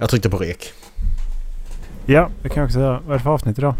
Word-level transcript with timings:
Jag 0.00 0.10
tryckte 0.10 0.30
på 0.30 0.38
rek. 0.38 0.72
Ja, 2.06 2.30
det 2.42 2.48
kan 2.48 2.60
jag 2.60 2.66
också 2.66 2.80
göra. 2.80 3.00
Vad 3.00 3.14
är 3.14 3.18
det 3.18 3.22
för 3.24 3.30
avsnitt 3.30 3.58
idag? 3.58 3.74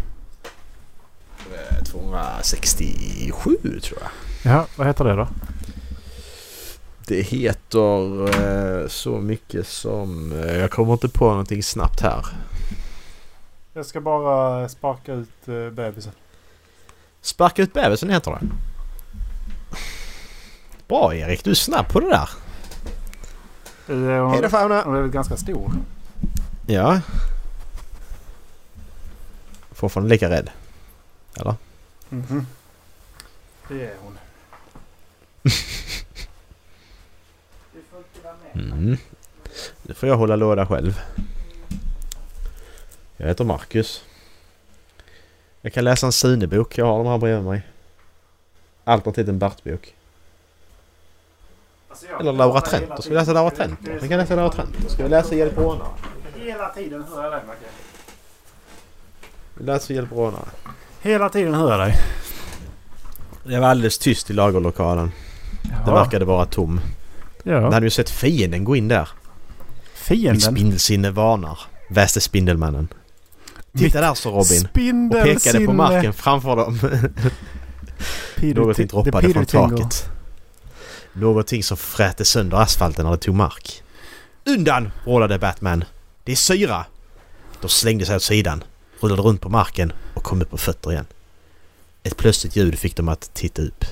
Eh, 1.53 1.83
267 1.83 3.57
tror 3.83 3.99
jag. 4.01 4.11
Ja, 4.53 4.65
vad 4.75 4.87
heter 4.87 5.03
det 5.05 5.15
då? 5.15 5.27
Det 7.07 7.21
heter 7.21 8.27
eh, 8.81 8.87
så 8.87 9.09
mycket 9.09 9.67
som... 9.67 10.31
Eh, 10.31 10.57
jag 10.57 10.71
kommer 10.71 10.93
inte 10.93 11.09
på 11.09 11.29
någonting 11.29 11.63
snabbt 11.63 12.01
här. 12.01 12.25
Jag 13.73 13.85
ska 13.85 14.01
bara 14.01 14.69
sparka 14.69 15.13
ut 15.13 15.45
bebisen. 15.71 16.13
Sparka 17.21 17.61
ut 17.61 17.73
bebisen 17.73 18.09
heter 18.09 18.31
det. 18.31 18.41
Bra 20.87 21.15
Erik, 21.15 21.43
du 21.43 21.51
är 21.51 21.55
snabb 21.55 21.87
på 21.89 21.99
det 21.99 22.09
där. 22.09 22.29
Hej 24.31 24.41
då 24.41 24.49
Fauna! 24.49 24.83
Hon 24.83 24.95
är 24.95 25.01
väl 25.01 25.11
ganska 25.11 25.37
stor. 25.37 25.71
Ja. 26.71 27.01
Fortfarande 29.71 30.09
lika 30.09 30.29
rädd. 30.29 30.49
Eller? 31.39 31.55
Mhm. 32.09 32.47
Det 33.67 33.85
är 33.85 33.95
hon. 34.03 34.17
Mm. 38.53 38.97
Nu 39.81 39.93
får 39.93 40.09
jag 40.09 40.17
hålla 40.17 40.35
låda 40.35 40.65
själv. 40.67 41.01
Jag 43.17 43.27
heter 43.27 43.43
Marcus. 43.43 44.03
Jag 45.61 45.73
kan 45.73 45.83
läsa 45.83 46.05
en 46.05 46.11
Sune-bok. 46.11 46.77
Jag 46.77 46.85
har 46.85 46.97
de 46.97 47.07
här 47.07 47.17
bredvid 47.17 47.43
mig. 47.45 47.61
Alternativt 48.83 49.27
en 49.27 49.39
Bert-bok. 49.39 49.95
Alltså, 51.89 52.05
jag- 52.05 52.19
Eller 52.21 52.31
Laura 52.33 52.61
Trenter. 52.61 53.01
Ska 53.01 53.09
vi 53.09 53.15
läsa 53.15 53.33
Laura 53.33 53.51
Trenter? 53.51 53.99
Vi 54.01 54.07
kan 54.07 54.17
läsa 54.17 54.35
Laura 54.35 54.51
Trenter. 54.51 54.89
Ska 54.89 55.03
vi 55.03 55.09
läsa 55.09 55.35
Hjälp 55.35 55.57
rånare? 55.57 55.87
Hela 56.41 56.69
tiden 56.69 57.03
hör 57.13 57.23
jag 57.23 57.31
dig 57.31 57.41
Macke. 57.47 57.65
Vi 59.53 59.63
läser 59.65 59.93
Hjälp 59.93 60.11
rånare. 60.11 60.45
Hela 61.01 61.29
tiden 61.29 61.53
hör 61.53 61.71
jag 61.71 61.79
dig. 61.79 61.95
Det 63.43 63.59
var 63.59 63.67
alldeles 63.67 63.97
tyst 63.97 64.29
i 64.29 64.33
lagerlokalen. 64.33 65.11
Det 65.85 65.91
verkade 65.91 66.25
vara 66.25 66.45
tom. 66.45 66.79
Ja. 67.43 67.61
Man 67.61 67.73
hade 67.73 67.85
ju 67.85 67.89
sett 67.89 68.09
fienden 68.09 68.63
gå 68.63 68.75
in 68.75 68.87
där. 68.87 68.99
Mitt 68.99 69.91
Fienden. 69.93 70.41
spindelsinne 70.41 71.09
varnar. 71.11 71.59
Väste 71.89 72.21
Spindelmannen. 72.21 72.87
Titta 73.77 74.01
där 74.01 74.13
så 74.13 74.29
Robin. 74.31 74.65
Och 75.11 75.23
pekade 75.23 75.65
på 75.65 75.73
marken 75.73 76.13
framför 76.13 76.55
dem. 76.55 76.79
Peter- 78.35 78.55
Någonting 78.55 78.87
droppade 78.87 79.33
från 79.33 79.45
taket. 79.45 80.09
Någonting 81.13 81.63
som 81.63 81.77
frätte 81.77 82.25
sönder 82.25 82.57
asfalten 82.57 83.05
när 83.05 83.11
det 83.11 83.17
tog 83.17 83.35
mark. 83.35 83.83
Undan! 84.45 84.91
vrålade 85.03 85.39
Batman. 85.39 85.83
Det 86.23 86.31
är 86.31 86.35
syra! 86.35 86.85
De 87.61 87.69
slängde 87.69 88.05
sig 88.05 88.15
åt 88.15 88.23
sidan, 88.23 88.63
rullade 88.99 89.21
runt 89.21 89.41
på 89.41 89.49
marken 89.49 89.93
och 90.13 90.23
kom 90.23 90.41
upp 90.41 90.49
på 90.49 90.57
fötter 90.57 90.91
igen. 90.91 91.05
Ett 92.03 92.17
plötsligt 92.17 92.55
ljud 92.55 92.79
fick 92.79 92.95
dem 92.95 93.09
att 93.09 93.33
titta 93.33 93.61
upp. 93.61 93.85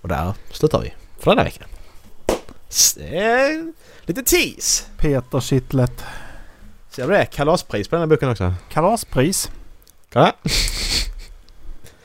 Och 0.00 0.08
där 0.08 0.34
slutar 0.50 0.80
vi 0.80 0.94
för 1.18 1.30
den 1.30 1.38
här 1.38 1.44
veckan. 1.44 1.68
Eh, 2.96 3.64
lite 4.06 4.22
tease! 4.22 4.84
Peter 4.96 5.40
Kittlet. 5.40 6.04
Ser 6.90 7.08
du 7.08 7.12
det? 7.12 7.26
Kalaspris 7.26 7.88
på 7.88 7.96
den 7.96 8.00
här 8.00 8.06
boken 8.06 8.28
också. 8.28 8.54
Kalaspris. 8.68 9.50
Gillar 10.12 10.32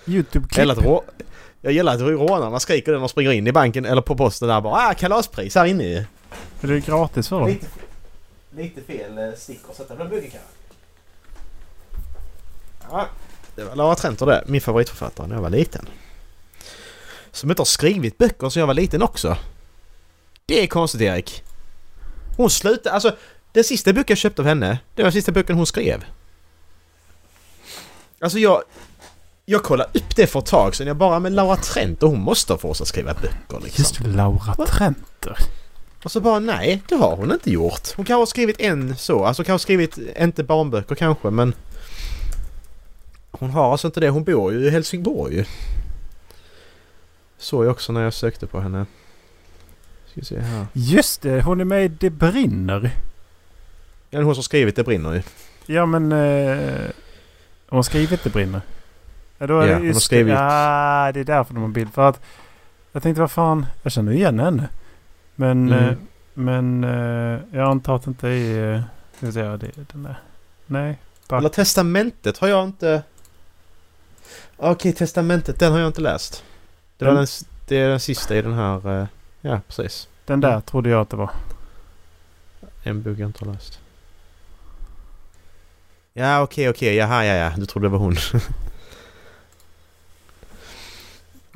Youtube-klipp. 0.05 1.03
jag 1.61 1.73
gillar 1.73 1.95
att 1.95 2.01
rånarna 2.01 2.59
skriker 2.59 2.91
när 2.91 2.99
de 2.99 3.09
springer 3.09 3.31
in 3.31 3.47
i 3.47 3.51
banken 3.51 3.85
eller 3.85 4.01
på 4.01 4.15
posten 4.15 4.47
där 4.47 4.61
bara 4.61 4.87
ah, 4.87 4.93
kalaspris 4.93 5.55
här 5.55 5.65
inne 5.65 5.83
ju. 5.83 6.05
Är 6.61 6.67
det 6.67 6.79
gratis 6.79 7.29
för 7.29 7.39
dem? 7.39 7.57
Lite, 8.57 8.81
fel 8.81 9.17
eh, 9.17 9.33
stickor 9.37 9.73
sätta 9.73 9.95
på 9.95 10.03
den 10.03 10.09
boken 10.09 10.31
kanske. 10.31 10.49
Ja, 12.91 13.07
det 13.55 13.63
var 13.63 13.75
Lara 13.75 13.95
Trenter 13.95 14.25
det. 14.25 14.43
Min 14.47 14.61
favoritförfattare 14.61 15.27
när 15.27 15.35
jag 15.35 15.41
var 15.41 15.49
liten. 15.49 15.89
Som 17.31 17.49
inte 17.49 17.59
har 17.59 17.65
skrivit 17.65 18.17
böcker 18.17 18.49
sedan 18.49 18.59
jag 18.59 18.67
var 18.67 18.73
liten 18.73 19.01
också. 19.01 19.37
Det 20.45 20.63
är 20.63 20.67
konstigt 20.67 21.01
Erik. 21.01 21.43
Hon 22.37 22.49
slutade, 22.49 22.91
alltså 22.91 23.15
den 23.51 23.63
sista 23.63 23.93
boken 23.93 24.05
jag 24.07 24.17
köpte 24.17 24.41
av 24.41 24.47
henne, 24.47 24.79
det 24.95 25.01
var 25.01 25.03
den 25.03 25.11
sista 25.11 25.31
boken 25.31 25.55
hon 25.55 25.65
skrev. 25.65 26.05
Alltså 28.19 28.39
jag... 28.39 28.63
Jag 29.49 29.63
kollade 29.63 29.89
upp 29.99 30.15
det 30.15 30.27
för 30.27 30.39
ett 30.39 30.45
tag 30.45 30.75
sedan. 30.75 30.87
Jag 30.87 30.97
bara, 30.97 31.19
men 31.19 31.35
Laura 31.35 31.55
Trenter 31.55 32.07
hon 32.07 32.19
måste 32.19 32.53
ha 32.53 32.57
fått 32.57 32.81
att 32.81 32.87
skriva 32.87 33.13
böcker 33.13 33.59
liksom. 33.63 33.81
Just 33.81 33.99
Laura 33.99 34.53
Va? 34.57 34.65
Och 36.03 36.11
så 36.11 36.19
bara 36.19 36.39
nej, 36.39 36.81
det 36.87 36.95
har 36.95 37.15
hon 37.15 37.31
inte 37.31 37.51
gjort. 37.51 37.95
Hon 37.95 38.05
kan 38.05 38.19
ha 38.19 38.25
skrivit 38.25 38.59
en 38.59 38.95
så, 38.95 39.25
alltså 39.25 39.43
kanske 39.43 39.63
skrivit, 39.63 39.97
inte 40.19 40.43
barnböcker 40.43 40.95
kanske 40.95 41.29
men... 41.29 41.53
Hon 43.31 43.49
har 43.49 43.71
alltså 43.71 43.87
inte 43.87 43.99
det, 43.99 44.09
hon 44.09 44.23
bor 44.23 44.53
ju 44.53 44.59
i 44.59 44.69
Helsingborg 44.69 45.35
ju. 45.35 45.45
Såg 47.37 47.65
jag 47.65 47.71
också 47.71 47.93
när 47.93 48.01
jag 48.01 48.13
sökte 48.13 48.47
på 48.47 48.59
henne. 48.59 48.85
Ska 50.11 50.21
se 50.21 50.39
här. 50.39 50.67
Just 50.73 51.21
det, 51.21 51.41
hon 51.41 51.61
är 51.61 51.65
med 51.65 51.85
i 51.85 51.87
Det 51.87 52.09
brinner. 52.09 52.91
Ja, 54.09 54.21
hon 54.21 54.35
som 54.35 54.43
skrivit 54.43 54.75
Det 54.75 54.83
brinner 54.83 55.13
ju. 55.13 55.21
Ja 55.65 55.85
men... 55.85 56.11
Eh, 56.11 56.89
hon 57.69 57.77
har 57.77 57.83
skrivit 57.83 58.23
Det 58.23 58.29
brinner. 58.29 58.61
Ja, 59.37 59.47
då 59.47 59.59
är 59.59 59.67
Ja, 59.67 59.73
det 59.73 59.79
hon 59.79 59.93
har 59.93 59.99
skrivit-. 59.99 60.33
Ja, 60.33 61.11
det 61.13 61.19
är 61.19 61.23
därför 61.23 61.53
de 61.53 61.63
har 61.63 61.69
bild. 61.69 61.93
För 61.93 62.09
att... 62.09 62.21
Jag 62.91 63.03
tänkte 63.03 63.21
vad 63.21 63.31
fan, 63.31 63.65
jag 63.83 63.91
känner 63.91 64.11
igen 64.11 64.39
henne. 64.39 64.69
Men... 65.39 65.71
Mm. 65.73 65.89
Eh, 65.89 65.95
men 66.33 66.83
eh, 66.83 67.39
jag 67.51 67.69
antar 67.69 67.95
att 67.95 68.03
det 68.03 68.07
inte 68.09 68.27
är... 68.29 68.83
Ska 69.31 69.39
ja, 69.39 69.57
det 69.57 69.71
den 69.91 70.03
där. 70.03 70.19
Nej. 70.65 70.97
Back. 71.27 71.39
Eller 71.39 71.49
Testamentet 71.49 72.37
har 72.37 72.47
jag 72.47 72.65
inte... 72.65 73.03
Okej, 74.57 74.93
Testamentet, 74.93 75.59
den 75.59 75.71
har 75.71 75.79
jag 75.79 75.87
inte 75.89 76.01
läst. 76.01 76.43
Det, 76.97 77.05
var 77.05 77.13
Den- 77.13 77.27
det 77.67 77.75
är 77.77 77.89
den 77.89 77.99
sista 77.99 78.35
i 78.35 78.41
den 78.41 78.53
här... 78.53 79.01
eh, 79.01 79.07
Ja, 79.41 79.59
precis. 79.67 80.07
Den 80.25 80.41
där 80.41 80.61
trodde 80.61 80.89
jag 80.89 81.01
att 81.01 81.09
det 81.09 81.17
var. 81.17 81.29
En 82.83 83.01
bok 83.03 83.17
jag 83.19 83.29
inte 83.29 83.45
har 83.45 83.53
läst. 83.53 83.79
Ja, 86.13 86.41
okej, 86.41 86.69
okej. 86.69 86.95
Jaha, 86.95 87.25
ja, 87.25 87.33
ja. 87.33 87.51
Du 87.57 87.65
trodde 87.65 87.85
det 87.87 87.91
var 87.91 87.99
hon. 87.99 88.15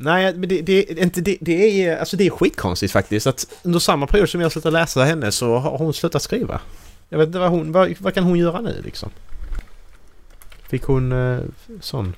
Nej, 0.04 0.34
men 0.36 0.50
det, 0.50 0.62
det, 0.62 0.92
är 0.92 1.04
inte, 1.04 1.22
det, 1.22 1.38
det, 1.42 1.86
är, 1.86 1.98
alltså 1.98 2.18
det 2.18 2.26
är 2.26 2.30
skitkonstigt 2.30 2.94
faktiskt 2.94 3.28
att 3.28 3.48
under 3.64 3.80
samma 3.80 4.08
period 4.08 4.30
som 4.30 4.42
jag 4.42 4.52
slutade 4.52 4.80
läsa 4.80 5.04
henne 5.04 5.32
så 5.32 5.58
har 5.58 5.78
hon 5.78 5.94
slutat 5.94 6.22
skriva. 6.22 6.62
Jag 7.10 7.18
vet 7.18 7.28
inte 7.28 7.40
vad 7.40 7.50
hon... 7.50 7.72
Vad, 7.72 7.94
vad 8.00 8.14
kan 8.14 8.24
hon 8.24 8.40
göra 8.40 8.62
nu 8.62 8.82
liksom? 8.86 9.10
Fick 10.70 10.84
hon 10.84 11.12
eh, 11.12 11.40
sån... 11.82 12.16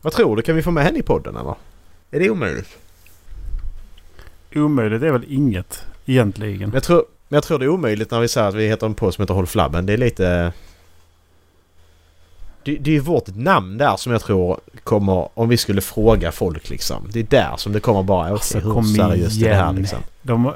Vad 0.00 0.12
tror 0.12 0.36
du? 0.36 0.42
Kan 0.42 0.56
vi 0.56 0.62
få 0.62 0.70
med 0.70 0.84
henne 0.84 0.98
i 0.98 1.02
podden 1.02 1.36
eller? 1.36 1.54
Är 2.10 2.20
det 2.20 2.30
omöjligt? 2.30 2.78
Omöjligt 4.54 5.02
är 5.02 5.12
väl 5.12 5.24
inget 5.28 5.84
egentligen. 6.06 6.58
Men 6.58 6.72
jag 6.72 6.82
tror, 6.82 7.04
men 7.28 7.36
jag 7.36 7.44
tror 7.44 7.58
det 7.58 7.64
är 7.64 7.68
omöjligt 7.68 8.10
när 8.10 8.20
vi 8.20 8.28
säger 8.28 8.48
att 8.48 8.54
vi 8.54 8.68
heter 8.68 8.86
en 8.86 8.94
podd 8.94 9.14
som 9.14 9.22
heter 9.22 9.34
Håll 9.34 9.46
Flabben. 9.46 9.86
Det 9.86 9.92
är 9.92 9.96
lite... 9.96 10.52
Det, 12.64 12.76
det 12.76 12.90
är 12.90 12.94
ju 12.94 13.00
vårt 13.00 13.36
namn 13.36 13.78
där 13.78 13.96
som 13.96 14.12
jag 14.12 14.20
tror 14.22 14.60
kommer... 14.84 15.28
Om 15.34 15.48
vi 15.48 15.56
skulle 15.56 15.80
fråga 15.80 16.32
folk 16.32 16.70
liksom. 16.70 17.08
Det 17.12 17.20
är 17.20 17.24
där 17.24 17.56
som 17.56 17.72
det 17.72 17.80
kommer 17.80 18.02
bara... 18.02 18.28
Alltså, 18.28 18.58
Okej, 18.58 18.66
hur 18.66 18.74
kom 18.74 18.84
seriöst 18.84 19.42
är 19.42 19.48
det 19.48 19.54
här 19.54 19.72
liksom? 19.72 19.98
De, 20.22 20.52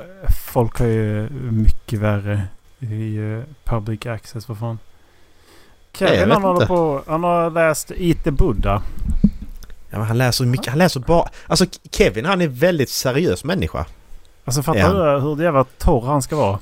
folk 0.55 0.79
har 0.79 0.87
ju 0.87 1.29
mycket 1.51 1.99
värre 1.99 2.43
i 2.79 3.17
eh, 3.17 3.41
public 3.65 4.07
access. 4.07 4.49
Vad 4.49 4.59
fan. 4.59 4.79
Kevin 5.93 6.31
han, 6.31 6.43
håller 6.43 6.67
på, 6.67 7.03
han 7.07 7.25
har 7.25 7.51
läst 7.51 7.93
the 8.25 8.31
Buddha. 8.31 8.83
Ja, 9.91 9.99
men 9.99 10.07
han 10.07 10.19
läser 10.19 10.45
mycket. 10.45 10.67
Han 10.67 10.79
läser 10.79 11.01
bara... 11.01 11.29
Alltså 11.47 11.67
Kevin 11.91 12.25
han 12.25 12.41
är 12.41 12.49
väldigt 12.49 12.91
seriös 12.91 13.45
människa. 13.45 13.87
Alltså 14.45 14.63
fattar 14.63 14.81
Ja. 14.81 15.15
du 15.15 15.21
hur 15.21 15.43
jävla 15.43 15.65
torr 15.65 16.07
han 16.07 16.23
ska 16.23 16.37
vara? 16.37 16.59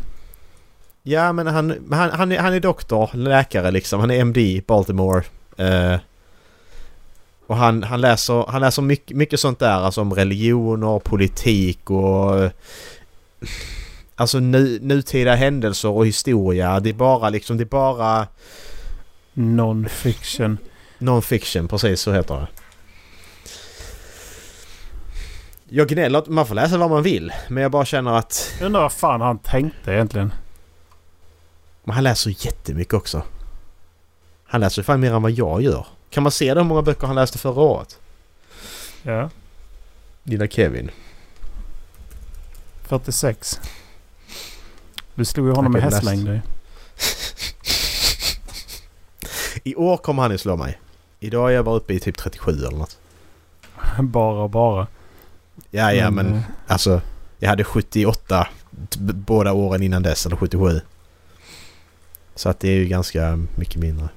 Ja 1.02 1.32
men 1.32 1.46
han, 1.46 1.88
han, 1.90 2.10
han, 2.10 2.32
är, 2.32 2.38
han 2.38 2.54
är 2.54 2.60
doktor, 2.60 3.10
läkare 3.12 3.70
liksom. 3.70 4.00
Han 4.00 4.10
är 4.10 4.20
MD 4.20 4.62
Baltimore. 4.66 5.22
Eh, 5.56 5.96
och 7.46 7.56
han, 7.56 7.82
han 7.82 8.00
läser, 8.00 8.44
han 8.48 8.60
läser 8.60 8.82
mycket, 8.82 9.16
mycket 9.16 9.40
sånt 9.40 9.58
där 9.58 9.80
alltså 9.80 10.00
om 10.00 10.14
religion 10.14 10.82
och 10.82 11.04
politik 11.04 11.90
och... 11.90 12.50
Alltså 14.14 14.38
nu, 14.38 14.78
nutida 14.82 15.34
händelser 15.34 15.88
och 15.88 16.06
historia. 16.06 16.80
Det 16.80 16.90
är 16.90 16.94
bara 16.94 17.30
liksom, 17.30 17.56
det 17.56 17.62
är 17.62 17.66
bara 17.66 18.26
Non-fiction. 19.34 20.58
non-fiction, 20.98 21.68
precis 21.68 22.00
så 22.00 22.12
heter 22.12 22.34
det. 22.34 22.46
Jag 25.68 25.88
gnäller 25.88 26.22
man 26.26 26.46
får 26.46 26.54
läsa 26.54 26.78
vad 26.78 26.90
man 26.90 27.02
vill. 27.02 27.32
Men 27.48 27.62
jag 27.62 27.72
bara 27.72 27.84
känner 27.84 28.18
att 28.18 28.54
Undrar 28.62 28.80
vad 28.80 28.92
fan 28.92 29.20
han 29.20 29.38
tänkte 29.38 29.92
egentligen. 29.92 30.32
Men 31.84 31.94
han 31.94 32.04
läser 32.04 32.30
jättemycket 32.46 32.94
också. 32.94 33.22
Han 34.44 34.60
läser 34.60 34.82
fan 34.82 35.00
mer 35.00 35.12
än 35.14 35.22
vad 35.22 35.30
jag 35.30 35.62
gör. 35.62 35.86
Kan 36.10 36.22
man 36.22 36.32
se 36.32 36.54
hur 36.54 36.62
många 36.64 36.82
böcker 36.82 37.06
han 37.06 37.16
läste 37.16 37.38
förra 37.38 37.60
året? 37.60 37.98
Ja. 39.02 39.30
Lilla 40.22 40.46
Kevin. 40.48 40.90
46. 42.82 43.60
Du 45.14 45.24
slog 45.24 45.46
ju 45.46 45.52
honom 45.52 45.72
med 45.72 45.82
hästlängder. 45.82 46.42
I 49.64 49.74
år 49.74 49.96
kommer 49.96 50.22
han 50.22 50.30
ju 50.30 50.38
slå 50.38 50.56
mig. 50.56 50.80
Idag 51.20 51.50
är 51.50 51.54
jag 51.54 51.64
bara 51.64 51.76
uppe 51.76 51.94
i 51.94 52.00
typ 52.00 52.18
37 52.18 52.52
eller 52.52 52.78
något. 52.78 52.98
bara 54.00 54.42
och 54.42 54.50
bara. 54.50 54.86
Ja, 55.70 55.92
ja 55.92 56.10
men 56.10 56.34
eh, 56.34 56.40
alltså. 56.66 57.00
Jag 57.38 57.48
hade 57.48 57.64
78 57.64 58.48
t- 58.90 58.98
b- 59.00 59.12
båda 59.12 59.52
åren 59.52 59.82
innan 59.82 60.02
dess, 60.02 60.26
eller 60.26 60.36
77. 60.36 60.80
Så 62.34 62.48
att 62.48 62.60
det 62.60 62.68
är 62.68 62.74
ju 62.74 62.86
ganska 62.86 63.38
mycket 63.56 63.76
mindre. 63.76 64.08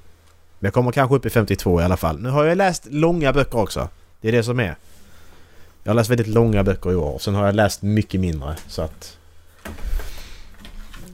Men 0.59 0.67
jag 0.67 0.73
kommer 0.73 0.91
kanske 0.91 1.15
upp 1.15 1.25
i 1.25 1.29
52 1.29 1.81
i 1.81 1.83
alla 1.83 1.97
fall. 1.97 2.19
Nu 2.19 2.29
har 2.29 2.45
jag 2.45 2.57
läst 2.57 2.85
långa 2.85 3.33
böcker 3.33 3.59
också. 3.59 3.89
Det 4.21 4.27
är 4.27 4.31
det 4.31 4.44
som 4.44 4.59
är. 4.59 4.75
Jag 5.83 5.89
har 5.89 5.95
läst 5.95 6.09
väldigt 6.09 6.27
långa 6.27 6.63
böcker 6.63 6.91
i 6.91 6.95
år. 6.95 7.19
Sen 7.19 7.35
har 7.35 7.45
jag 7.45 7.56
läst 7.56 7.81
mycket 7.81 8.21
mindre. 8.21 8.56
Så 8.67 8.81
att... 8.81 9.17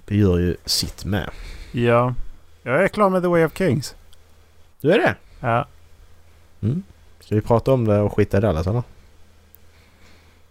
Det 0.06 0.16
gör 0.16 0.38
ju 0.38 0.58
sitt 0.66 1.06
med. 1.06 1.30
Ja. 1.72 2.14
Jag 2.64 2.84
är 2.84 2.88
klar 2.88 3.10
med 3.10 3.22
The 3.22 3.28
Way 3.28 3.46
of 3.46 3.58
Kings. 3.58 3.96
Du 4.82 4.92
är 4.92 4.98
det? 4.98 5.16
Ja. 5.40 5.68
Mm. 6.62 6.84
Ska 7.20 7.36
vi 7.36 7.42
prata 7.42 7.72
om 7.72 7.86
det 7.86 8.00
och 8.00 8.16
skita 8.16 8.38
i 8.38 8.42
Dallas 8.42 8.68
eller? 8.68 8.84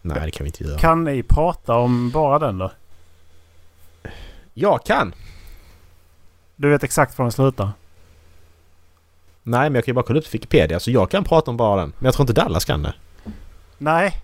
Nej, 0.02 0.20
det 0.24 0.30
kan 0.30 0.44
vi 0.44 0.48
inte 0.48 0.64
göra. 0.64 0.78
Kan 0.78 1.04
ni 1.04 1.22
prata 1.22 1.74
om 1.74 2.10
bara 2.10 2.38
den 2.38 2.58
då? 2.58 2.70
Jag 4.54 4.84
kan! 4.84 5.14
Du 6.60 6.70
vet 6.70 6.84
exakt 6.84 7.18
var 7.18 7.24
den 7.24 7.32
slutar? 7.32 7.70
Nej, 9.42 9.60
men 9.70 9.74
jag 9.74 9.84
kan 9.84 9.92
ju 9.92 9.94
bara 9.94 10.04
kolla 10.04 10.18
upp 10.18 10.34
Wikipedia. 10.34 10.80
Så 10.80 10.90
jag 10.90 11.10
kan 11.10 11.24
prata 11.24 11.50
om 11.50 11.56
bara 11.56 11.80
den. 11.80 11.92
Men 11.98 12.04
jag 12.04 12.14
tror 12.14 12.22
inte 12.30 12.40
Dallas 12.42 12.64
kan 12.64 12.82
det. 12.82 12.94
Nej. 13.78 14.16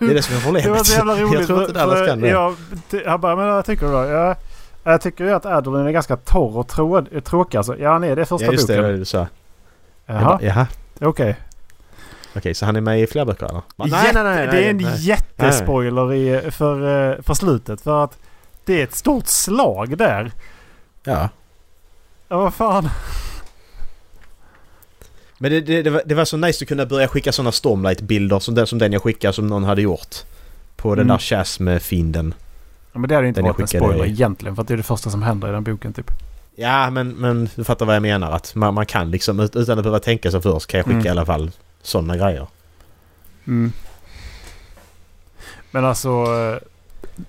Det 0.00 0.06
är 0.06 0.14
det 0.14 0.22
som 0.22 0.36
är 0.36 0.40
problemet. 0.40 0.64
Det 0.64 0.70
var 0.70 0.84
så 0.84 0.92
jävla 0.92 1.14
roligt. 1.14 1.32
jag 1.38 1.46
tror 1.46 1.60
inte 1.60 1.72
Dallas 1.72 1.98
för 1.98 2.06
kan 2.06 2.20
det. 2.20 2.28
Jag, 2.28 2.54
jag 3.04 3.20
bara, 3.20 3.36
men 3.36 3.46
vad 3.46 3.64
tycker 3.64 3.86
du 3.86 3.92
då? 3.92 4.04
Jag, 4.04 4.36
jag 4.84 5.00
tycker 5.00 5.24
ju 5.24 5.30
att 5.32 5.46
Adderlin 5.46 5.86
är 5.86 5.90
ganska 5.90 6.16
torr 6.16 6.56
och 6.56 6.68
tråd, 6.68 7.24
tråkig 7.24 7.58
alltså. 7.58 7.78
Ja, 7.78 7.92
han 7.92 8.04
är 8.04 8.16
det 8.16 8.24
första 8.26 8.46
Ja, 8.46 8.52
just 8.52 8.66
boken. 8.66 8.82
Det 8.82 8.92
det 8.92 8.96
du 8.98 9.04
sa. 9.04 9.26
Jaha, 10.06 10.24
bara, 10.24 10.42
Jaha. 10.42 10.66
okej. 11.00 11.36
Okej, 12.36 12.54
så 12.54 12.66
han 12.66 12.76
är 12.76 12.80
med 12.80 13.00
i 13.00 13.06
fler 13.06 13.24
böcker 13.24 13.46
eller? 13.46 13.62
Jätte- 13.86 14.22
Det 14.22 14.64
är 14.66 14.70
en 14.70 14.76
nej. 14.76 15.06
jättespoiler 15.06 16.14
i, 16.14 16.50
för, 16.50 17.10
eh, 17.10 17.22
för 17.22 17.34
slutet. 17.34 17.80
För 17.80 18.04
att 18.04 18.18
det 18.64 18.80
är 18.80 18.84
ett 18.84 18.94
stort 18.94 19.26
slag 19.26 19.98
där. 19.98 20.32
Ja. 21.04 21.28
Ja, 22.28 22.36
vad 22.38 22.54
fan. 22.54 22.88
Men 25.38 25.50
det, 25.50 25.60
det, 25.60 25.82
det, 25.82 25.90
var, 25.90 26.02
det 26.06 26.14
var 26.14 26.24
så 26.24 26.36
nice 26.36 26.64
att 26.64 26.68
kunna 26.68 26.86
börja 26.86 27.08
skicka 27.08 27.32
sådana 27.32 27.52
Stormlight-bilder 27.52 28.38
som 28.38 28.54
den, 28.54 28.66
som 28.66 28.78
den 28.78 28.92
jag 28.92 29.02
skickade 29.02 29.32
som 29.32 29.46
någon 29.46 29.64
hade 29.64 29.82
gjort. 29.82 30.16
På 30.76 30.94
den 30.94 31.02
Mm. 31.04 31.08
där 31.08 31.18
Chasm-fienden. 31.18 32.34
Ja, 32.92 32.98
men 32.98 33.08
det 33.08 33.14
hade 33.14 33.28
inte 33.28 33.40
Den 33.40 33.46
varit 33.48 33.60
en 33.60 33.66
spoiler 33.68 34.04
i- 34.06 34.08
egentligen. 34.10 34.54
För 34.56 34.62
att 34.62 34.68
det 34.68 34.74
är 34.74 34.78
det 34.78 34.82
första 34.82 35.10
som 35.10 35.22
händer 35.22 35.48
i 35.48 35.52
den 35.52 35.64
boken 35.64 35.92
typ. 35.92 36.10
Ja, 36.54 36.90
men, 36.90 37.08
men 37.08 37.48
du 37.54 37.64
fattar 37.64 37.86
vad 37.86 37.94
jag 37.94 38.02
menar. 38.02 38.30
Att 38.32 38.54
man, 38.54 38.74
man 38.74 38.86
kan 38.86 39.10
liksom 39.10 39.40
ut- 39.40 39.56
utan 39.56 39.78
att 39.78 39.84
behöva 39.84 39.98
tänka 40.00 40.30
sig 40.30 40.42
först 40.42 40.66
kan 40.66 40.78
jag 40.78 40.84
skicka 40.86 40.94
Mm. 40.96 41.06
i 41.06 41.10
alla 41.10 41.26
fall 41.26 41.50
sådana 41.82 42.16
grejer. 42.16 42.46
Mm. 43.46 43.72
Men 45.70 45.84
alltså... 45.84 46.08
eh, 46.08 46.58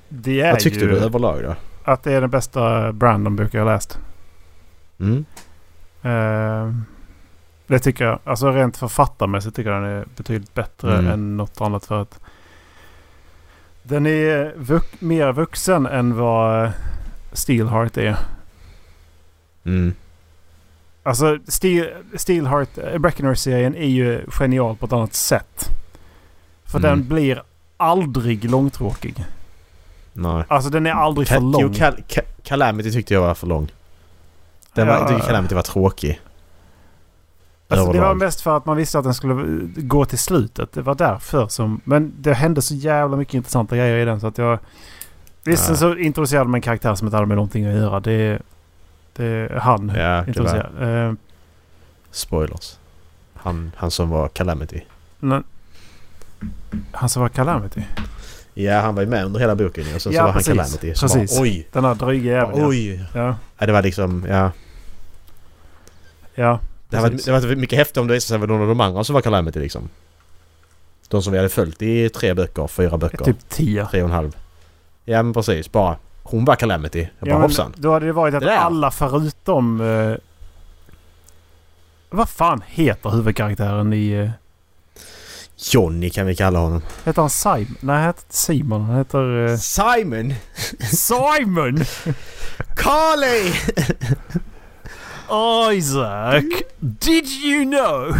Det 0.10 0.42
är 0.42 0.52
Vad 0.52 0.60
tyckte 0.60 0.80
ju 0.80 0.88
du 0.90 0.98
överlag 1.00 1.44
då? 1.44 1.56
att 1.84 2.04
det 2.04 2.14
är 2.14 2.22
den 2.22 2.30
bästa 2.30 2.92
Brandon-bok 2.92 3.54
jag 3.54 3.66
läst. 3.66 3.98
Mm. 5.00 5.26
Eh, 6.02 6.74
det 7.68 7.80
tycker 7.80 8.06
jag. 8.06 8.20
Alltså 8.24 8.52
rent 8.52 8.78
författarmässigt 8.78 9.56
tycker 9.56 9.70
jag 9.72 9.84
den 9.84 9.92
är 9.92 10.06
betydligt 10.18 10.54
bättre 10.54 10.94
Mm. 10.98 11.12
än 11.12 11.38
något 11.38 11.62
annat. 11.62 11.86
För 11.86 12.02
att 12.02 12.20
den 13.84 14.06
är 14.06 14.54
vux- 14.58 14.96
mer 15.00 15.32
vuxen 15.32 15.86
än 15.86 16.16
vad 16.16 16.72
Steelheart 17.34 17.98
är. 17.98 18.18
Mm. 19.66 19.94
Alltså 21.04 21.40
Steel, 21.48 21.90
Steelheart, 22.16 22.70
Breckenridge-serien 23.00 23.76
är 23.76 23.88
ju 23.88 24.22
genial 24.30 24.76
på 24.76 24.86
ett 24.86 24.94
annat 24.94 25.14
sätt. 25.14 25.70
För 26.66 26.80
Mm. 26.80 26.90
den 26.90 27.08
blir 27.08 27.44
aldrig 27.78 28.50
långtråkig. 28.50 29.26
Nej. 30.14 30.44
Alltså 30.48 30.70
den 30.70 30.86
är 30.86 30.92
aldrig 30.92 31.28
för 31.28 31.36
Ka- 31.36 31.52
lång. 31.52 31.62
Jo, 31.62 31.70
Cal- 31.74 32.04
Ca- 32.08 32.42
Calamity 32.44 32.92
tyckte 32.92 33.14
jag 33.14 33.22
var 33.22 33.34
för 33.36 33.48
lång. 33.48 33.72
Den 34.78 34.88
var, 34.88 34.94
Ja. 34.94 35.00
jag 35.00 35.08
tycker 35.10 35.22
Calamity 35.28 35.56
var 35.56 35.62
tråkig. 35.62 36.22
Alltså 37.70 37.92
det 37.92 38.00
var 38.00 38.14
mest 38.14 38.42
för 38.42 38.58
att 38.58 38.66
man 38.66 38.78
visste 38.78 38.98
att 39.00 39.04
den 39.04 39.14
skulle 39.14 39.60
gå 39.76 40.06
till 40.06 40.18
slutet. 40.18 40.74
Det 40.74 40.82
var 40.82 40.96
därför 40.96 41.48
som... 41.48 41.82
Men 41.84 42.14
det 42.20 42.34
hände 42.34 42.62
så 42.62 42.74
jävla 42.76 43.18
mycket 43.18 43.34
intressanta 43.34 43.78
grejer 43.78 43.98
i 43.98 44.06
den 44.06 44.20
så 44.20 44.28
att 44.28 44.38
jag... 44.38 44.60
Visst 45.44 45.70
Ja. 45.70 45.76
så 45.76 45.96
introducerade 45.98 46.46
man 46.50 46.56
en 46.56 46.62
karaktär 46.62 46.96
som 46.96 47.08
inte 47.08 47.18
hade 47.18 47.28
med 47.28 47.38
någonting 47.38 47.66
att 47.66 47.74
göra. 47.76 48.00
Det... 48.00 48.40
Det 49.16 49.52
han 49.62 49.92
Ja, 49.96 50.26
introducerade. 50.28 51.06
Eh, 51.08 51.14
spoilers. 52.12 52.78
Han, 53.34 53.72
han 53.76 53.92
som 53.92 54.10
var 54.10 54.28
Calamity. 54.28 54.82
men- 55.20 55.44
han 56.92 57.10
som 57.10 57.22
var 57.22 57.30
Calamity. 57.30 57.82
Ja, 58.54 58.80
han 58.82 58.96
var 58.96 59.02
ju 59.02 59.10
med 59.10 59.26
under 59.26 59.40
hela 59.40 59.56
boken 59.56 59.84
och 59.96 60.02
sen 60.02 60.12
Ja, 60.14 60.20
så 60.22 60.26
var 60.26 60.34
precis. 60.34 60.48
han 60.48 60.58
Calamity. 60.58 60.94
Precis. 61.02 61.38
Bara, 61.38 61.44
oj! 61.44 61.68
Den 61.72 61.86
här 61.86 61.96
dryga 61.96 62.32
jäveln. 62.32 62.66
Oj! 62.68 63.06
Ja. 63.14 63.36
Ja, 63.58 63.66
det 63.66 63.72
var 63.72 63.82
liksom, 63.82 64.26
ja. 64.30 64.52
Ja. 66.40 66.60
Det 66.90 66.98
hade, 66.98 67.32
varit, 67.32 67.50
det 67.50 67.56
mycket 67.56 67.78
häftigt 67.80 67.98
om 67.98 68.08
det 68.08 68.14
visade 68.14 68.28
sig 68.28 68.48
vara 68.48 68.52
någon 68.58 68.62
av 68.62 68.68
de 68.68 68.82
andra 68.82 69.04
som 69.04 69.14
var 69.14 69.22
Calamity 69.22 69.60
liksom. 69.60 69.90
De 71.08 71.22
som 71.24 71.34
vi 71.34 71.40
hade 71.40 71.50
följt 71.50 71.82
i 71.82 72.10
tre 72.10 72.34
böcker, 72.34 72.68
fyra 72.68 72.98
böcker, 72.98 73.26
Typ 73.26 73.50
10. 73.50 73.86
tre 73.92 74.02
och 74.02 74.08
en 74.10 74.14
halv. 74.16 74.36
Ja 75.06 75.24
men 75.24 75.34
precis, 75.34 75.72
bara 75.72 75.98
hon 76.24 76.46
var 76.46 76.56
Calamity. 76.56 77.00
Jag 77.20 77.30
bara 77.30 77.36
Ja, 77.36 77.42
hoppsan. 77.42 77.74
då 77.78 77.94
hade 77.94 78.06
det 78.06 78.12
varit 78.14 78.34
att 78.36 78.44
Det 78.44 78.58
alla 78.60 78.92
förutom... 78.92 79.82
Eh, 79.82 80.18
vad 82.10 82.30
fan 82.30 82.62
heter 82.68 83.10
huvudkaraktären 83.10 83.94
i... 83.94 84.12
Eh, 84.12 84.30
Johnny 85.72 86.10
kan 86.10 86.26
vi 86.26 86.36
kalla 86.36 86.60
honom. 86.60 86.82
heter 87.06 87.22
han 87.22 87.30
Simon? 87.30 87.76
Nej, 87.80 87.96
han 87.96 88.06
heter 88.06 88.24
Simon. 88.30 88.82
Han 88.82 88.98
heter... 88.98 89.46
Eh, 89.48 89.58
Simon! 89.58 90.34
Simon! 90.92 91.80
Carly! 92.76 93.54
Isaac! 95.74 96.44
Did 96.80 97.28
you 97.28 97.66
know? 97.66 98.14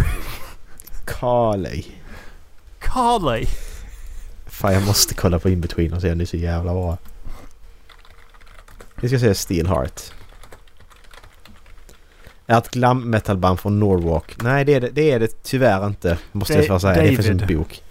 Carly. 1.04 1.84
Carly! 2.78 3.46
Fan 4.46 4.72
jag 4.74 4.86
måste 4.86 5.14
kolla 5.14 5.38
på 5.38 5.48
Inbetween 5.48 5.92
och 5.92 6.00
se 6.02 6.12
om 6.12 6.18
det 6.18 6.24
är 6.24 6.26
så 6.26 6.36
jävla 6.36 6.72
bra. 6.72 6.98
Vi 9.00 9.08
ska 9.08 9.18
se 9.18 9.34
Steelheart. 9.34 10.00
Är 12.46 12.58
ett 12.58 12.70
glam 12.70 13.10
metalband 13.10 13.60
från 13.60 13.80
Norwalk. 13.80 14.42
Nej 14.42 14.64
det 14.64 14.74
är 14.74 14.80
det, 14.80 14.88
det, 14.90 15.10
är 15.10 15.20
det 15.20 15.42
tyvärr 15.42 15.86
inte. 15.86 16.18
Måste 16.32 16.54
Det- 16.54 16.60
jag 16.60 16.68
bara 16.68 16.80
säga. 16.80 17.02
Det 17.02 17.08
finns 17.08 17.26
en 17.26 17.38
David. 17.38 17.58
bok. 17.58 17.82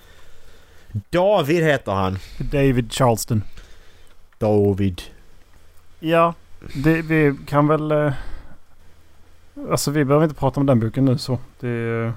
David 1.09 1.63
heter 1.63 1.91
han. 1.91 2.19
David 2.37 2.93
Charleston. 2.93 3.43
David. 4.39 5.01
Ja, 5.99 6.33
det, 6.73 7.01
vi 7.01 7.35
kan 7.47 7.67
väl... 7.67 8.11
Eh, 9.65 9.71
alltså 9.71 9.91
vi 9.91 10.05
behöver 10.05 10.23
inte 10.25 10.35
prata 10.39 10.59
om 10.59 10.65
den 10.65 10.79
boken 10.79 11.05
nu 11.05 11.17
så. 11.17 11.39
Det, 11.59 11.69
eh, 12.05 12.11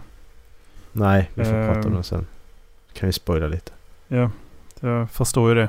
Nej, 0.93 1.31
vi 1.35 1.45
får 1.45 1.55
Ehm. 1.55 1.75
prata 1.75 1.89
om 1.89 1.95
det 1.95 2.03
sen. 2.03 2.27
Kan 2.93 3.07
vi 3.07 3.13
spoila 3.13 3.47
lite. 3.47 3.73
ja, 4.09 4.31
jag 4.81 5.11
förstår 5.11 5.49
ju 5.49 5.55
det. 5.55 5.69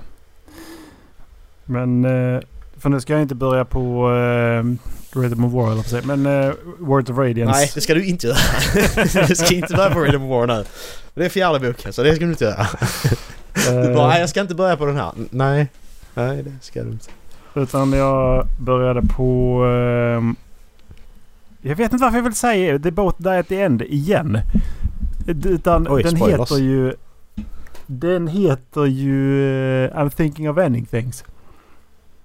Men... 1.66 2.06
Eh, 2.06 2.42
för 2.78 2.90
nu 2.90 3.02
ska 3.02 3.14
jag 3.14 3.22
inte 3.22 3.36
börja 3.36 3.66
på 3.66 4.12
eh, 4.12 4.64
Rhythm 5.20 5.44
of 5.46 5.54
War, 5.54 5.72
eller. 5.72 6.06
Men 6.16 6.26
eh, 6.48 6.54
Words 6.80 7.10
of 7.10 7.18
Radiance. 7.18 7.52
Nej, 7.60 7.72
det 7.76 7.82
ska 7.82 7.94
du 7.94 8.06
inte 8.06 8.28
göra. 8.28 8.38
du 9.28 9.36
ska 9.36 9.56
inte 9.56 9.74
börja 9.74 9.90
på 9.94 10.00
Rhythm 10.00 10.24
of 10.24 10.30
War 10.30 10.48
nu. 10.48 10.64
Det 11.14 11.26
är 11.26 11.30
fjärde 11.30 11.60
boken 11.68 11.94
så 11.94 12.04
det 12.04 12.16
ska 12.16 12.26
du 12.26 12.32
inte 12.32 12.44
göra. 12.44 12.68
Du 13.54 13.90
Eh, 13.90 13.96
bara, 13.96 14.08
nej 14.08 14.20
jag 14.20 14.30
ska 14.30 14.42
inte 14.42 14.56
börja 14.56 14.78
på 14.78 14.86
den 14.86 14.96
här. 14.98 15.12
Nej. 15.30 15.68
Nej, 16.14 16.44
det 16.44 16.52
ska 16.62 16.84
du 16.84 16.90
inte. 16.92 17.10
Utan 17.56 17.94
jag 17.94 18.48
började 18.60 19.02
på... 19.02 19.64
ehm, 19.66 20.36
jag 21.62 21.76
vet 21.76 21.94
inte 21.94 22.04
varför 22.04 22.18
jag 22.18 22.24
vill 22.24 22.36
säga 22.36 22.80
The 22.80 22.92
Boat 22.92 23.16
Die 23.18 23.30
at 23.30 23.48
the 23.48 23.62
End 23.62 23.82
igen. 23.82 24.40
Utan 25.28 25.88
Oj, 25.90 26.04
den 26.04 26.16
spoilers. 26.16 26.40
heter 26.40 26.58
ju... 26.58 26.94
Den 27.86 28.28
heter 28.28 28.86
ju 28.86 29.46
eh, 29.86 29.92
I'm 29.96 30.10
thinking 30.10 30.50
of 30.50 30.58
ending 30.58 30.86
things. 30.86 31.24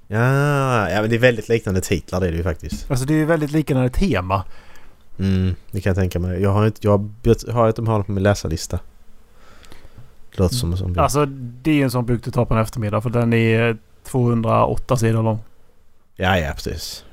Ja, 0.09 0.90
ja 0.90 1.00
men 1.00 1.11
det 1.11 1.16
är 1.16 1.21
väldigt 1.21 1.49
liknande 1.49 1.81
titlar 1.81 2.21
det 2.21 2.26
är 2.26 2.31
det 2.31 2.37
ju 2.37 2.43
faktiskt. 2.43 2.90
Alltså 2.90 3.07
det 3.07 3.14
är 3.14 3.19
ju 3.19 3.25
väldigt 3.25 3.50
liknande 3.50 3.90
tema. 3.90 4.45
Mm, 5.19 5.55
det 5.71 5.81
kan 5.81 5.90
jag 5.90 5.97
tänka 5.97 6.19
mig. 6.19 6.43
Jag 6.43 6.50
har 6.50 6.66
inte, 6.66 6.81
jag 6.83 6.90
har, 6.90 7.52
har 7.52 7.69
inte 7.69 7.83
har 7.83 7.99
det 7.99 8.05
på 8.05 8.12
min 8.12 8.23
läsarlista. 8.23 8.78
Det 10.31 10.38
låter 10.38 10.55
som 10.55 10.73
en 10.73 10.78
sån 10.78 10.93
bok. 10.93 11.02
Alltså 11.02 11.26
det 11.26 11.71
är 11.71 11.75
ju 11.75 11.83
en 11.83 11.90
sån 11.90 12.07
bok 12.07 12.25
du 12.25 12.31
tar 12.31 12.45
på 12.45 12.55
en 12.55 12.61
eftermiddag 12.61 13.00
för 13.00 13.11
den 13.11 13.33
är 13.33 13.76
208 14.05 14.97
sidor 14.97 15.23
lång. 15.23 15.38
Ja, 16.16 16.38
ja 16.38 16.52
precis. 16.52 17.05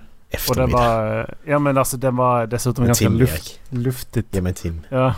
Och 0.50 0.56
den 0.56 0.64
Eftermiddag. 0.66 0.78
var... 1.06 1.36
Ja 1.46 1.60
men 1.60 1.78
alltså 1.78 1.98
den 1.98 2.16
var 2.16 2.46
dessutom 2.48 2.86
ganska 2.86 3.06
Tim, 3.06 3.18
luft, 3.18 3.60
luftigt. 3.70 4.36
Ge 4.36 4.42
mig 4.42 4.54
Tim. 4.54 4.82
Ja. 4.90 5.14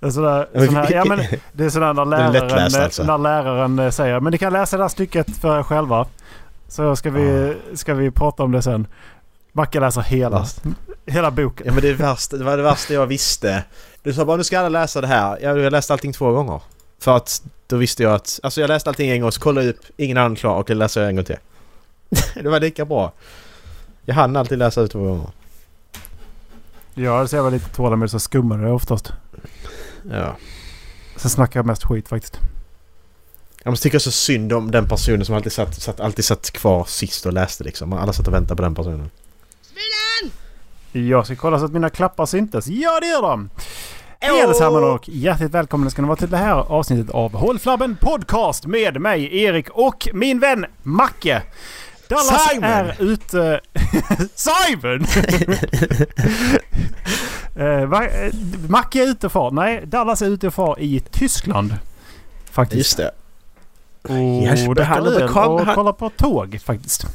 Det 0.00 0.06
är 0.06 0.10
sådär, 0.10 0.48
Ja, 0.52 0.60
men- 0.60 0.74
här, 0.76 0.92
ja, 0.92 1.04
men 1.04 1.18
det 1.52 1.64
är 1.64 1.70
sådär 1.70 1.94
när 1.94 2.04
läraren, 2.32 2.82
alltså. 2.82 3.02
när 3.04 3.18
läraren 3.18 3.78
eh, 3.78 3.90
säger 3.90 4.20
men 4.20 4.30
ni 4.30 4.38
kan 4.38 4.52
läsa 4.52 4.76
det 4.76 4.82
här 4.82 4.88
stycket 4.88 5.36
för 5.36 5.58
er 5.58 5.62
själva. 5.62 6.06
Så 6.68 6.96
ska 6.96 7.10
vi, 7.10 7.56
ska 7.74 7.94
vi 7.94 8.10
prata 8.10 8.42
om 8.42 8.52
det 8.52 8.62
sen. 8.62 8.86
Macke 9.52 9.80
läser 9.80 10.00
hela, 10.00 10.46
hela 11.06 11.30
boken. 11.30 11.66
Ja 11.66 11.72
men 11.72 11.82
det, 11.82 11.92
värsta, 11.94 12.36
det 12.36 12.44
var 12.44 12.56
det 12.56 12.62
värsta 12.62 12.94
jag 12.94 13.06
visste. 13.06 13.64
Du 14.02 14.12
sa 14.12 14.24
bara 14.24 14.36
nu 14.36 14.44
ska 14.44 14.58
alla 14.58 14.68
läsa 14.68 15.00
det 15.00 15.06
här. 15.06 15.38
Ja, 15.42 15.58
jag 15.58 15.72
läste 15.72 15.92
allting 15.92 16.12
två 16.12 16.32
gånger. 16.32 16.60
För 17.00 17.16
att 17.16 17.42
då 17.66 17.76
visste 17.76 18.02
jag 18.02 18.12
att... 18.14 18.40
Alltså 18.42 18.60
jag 18.60 18.68
läste 18.68 18.90
allting 18.90 19.10
en 19.10 19.20
gång 19.20 19.32
så 19.32 19.40
kollade 19.40 19.66
jag 19.66 19.74
upp, 19.74 19.80
ingen 19.96 20.16
annan 20.18 20.36
klar 20.36 20.54
och 20.56 20.64
det 20.66 20.74
läser 20.74 21.00
jag 21.00 21.10
en 21.10 21.16
gång 21.16 21.24
till. 21.24 21.36
det 22.34 22.48
var 22.48 22.60
lika 22.60 22.84
bra. 22.84 23.12
Jag 24.04 24.14
hann 24.14 24.36
alltid 24.36 24.58
läsa 24.58 24.80
ut 24.80 24.90
två 24.92 25.04
gånger. 25.04 25.30
Ja, 26.94 27.26
så 27.26 27.36
jag 27.36 27.42
var 27.42 27.50
lite 27.50 27.70
tålamod 27.70 28.10
så 28.10 28.20
skummade 28.20 28.62
det 28.64 28.70
oftast. 28.70 29.12
Ja. 30.10 30.36
Sen 31.16 31.30
snackar 31.30 31.60
jag 31.60 31.66
mest 31.66 31.84
skit 31.84 32.08
faktiskt. 32.08 32.38
Jag 33.62 33.70
måste 33.70 33.82
tycka 33.82 34.00
så 34.00 34.10
synd 34.10 34.52
om 34.52 34.70
den 34.70 34.88
personen 34.88 35.24
som 35.24 35.34
alltid 35.34 35.52
satt, 35.52 35.74
satt, 35.74 36.00
alltid 36.00 36.24
satt 36.24 36.50
kvar 36.50 36.84
sist 36.84 37.26
och 37.26 37.32
läste 37.32 37.64
liksom. 37.64 37.92
Alla 37.92 38.12
satt 38.12 38.28
och 38.28 38.34
väntade 38.34 38.56
på 38.56 38.62
den 38.62 38.74
personen. 38.74 39.10
Jag 40.92 41.26
ska 41.26 41.36
kolla 41.36 41.58
så 41.58 41.64
att 41.64 41.72
mina 41.72 41.90
klappar 41.90 42.26
syntes. 42.26 42.66
Ja, 42.66 43.00
det 43.00 43.06
gör 43.06 43.22
de! 43.22 43.50
Hej 44.20 44.42
allesammans 44.42 44.84
och 44.84 45.08
hjärtligt 45.08 45.50
välkomna 45.50 45.90
ska 45.90 46.02
ni 46.02 46.08
vara 46.08 46.16
till 46.16 46.30
det 46.30 46.36
här 46.36 46.54
avsnittet 46.54 47.10
av 47.10 47.34
Håll 47.34 47.58
Flabben 47.58 47.96
Podcast 48.00 48.66
med 48.66 49.00
mig 49.00 49.42
Erik 49.42 49.70
och 49.70 50.08
min 50.12 50.38
vän 50.38 50.66
Macke. 50.82 51.42
Dallas 52.12 52.48
Simon! 52.50 52.64
är 52.70 52.96
ute... 52.98 53.60
Simon! 54.34 55.06
Eh, 57.56 57.82
eh, 57.82 58.32
Macke 58.68 59.02
är 59.02 59.06
ute 59.06 59.26
och 59.26 59.32
far. 59.32 59.50
Nej, 59.50 59.86
Dallas 59.86 60.22
är 60.22 60.26
ute 60.26 60.46
och 60.46 60.54
far 60.54 60.80
i 60.80 61.00
Tyskland. 61.00 61.76
Faktiskt. 62.50 62.78
Just 62.78 62.96
det. 62.96 63.10
Och 64.02 64.42
Yes, 64.44 64.60
dricker 64.60 64.80
öl 65.42 65.48
och 65.50 65.66
han- 65.66 65.74
kollar 65.74 65.92
på 65.92 66.10
tåg 66.10 66.60
faktiskt. 66.64 67.06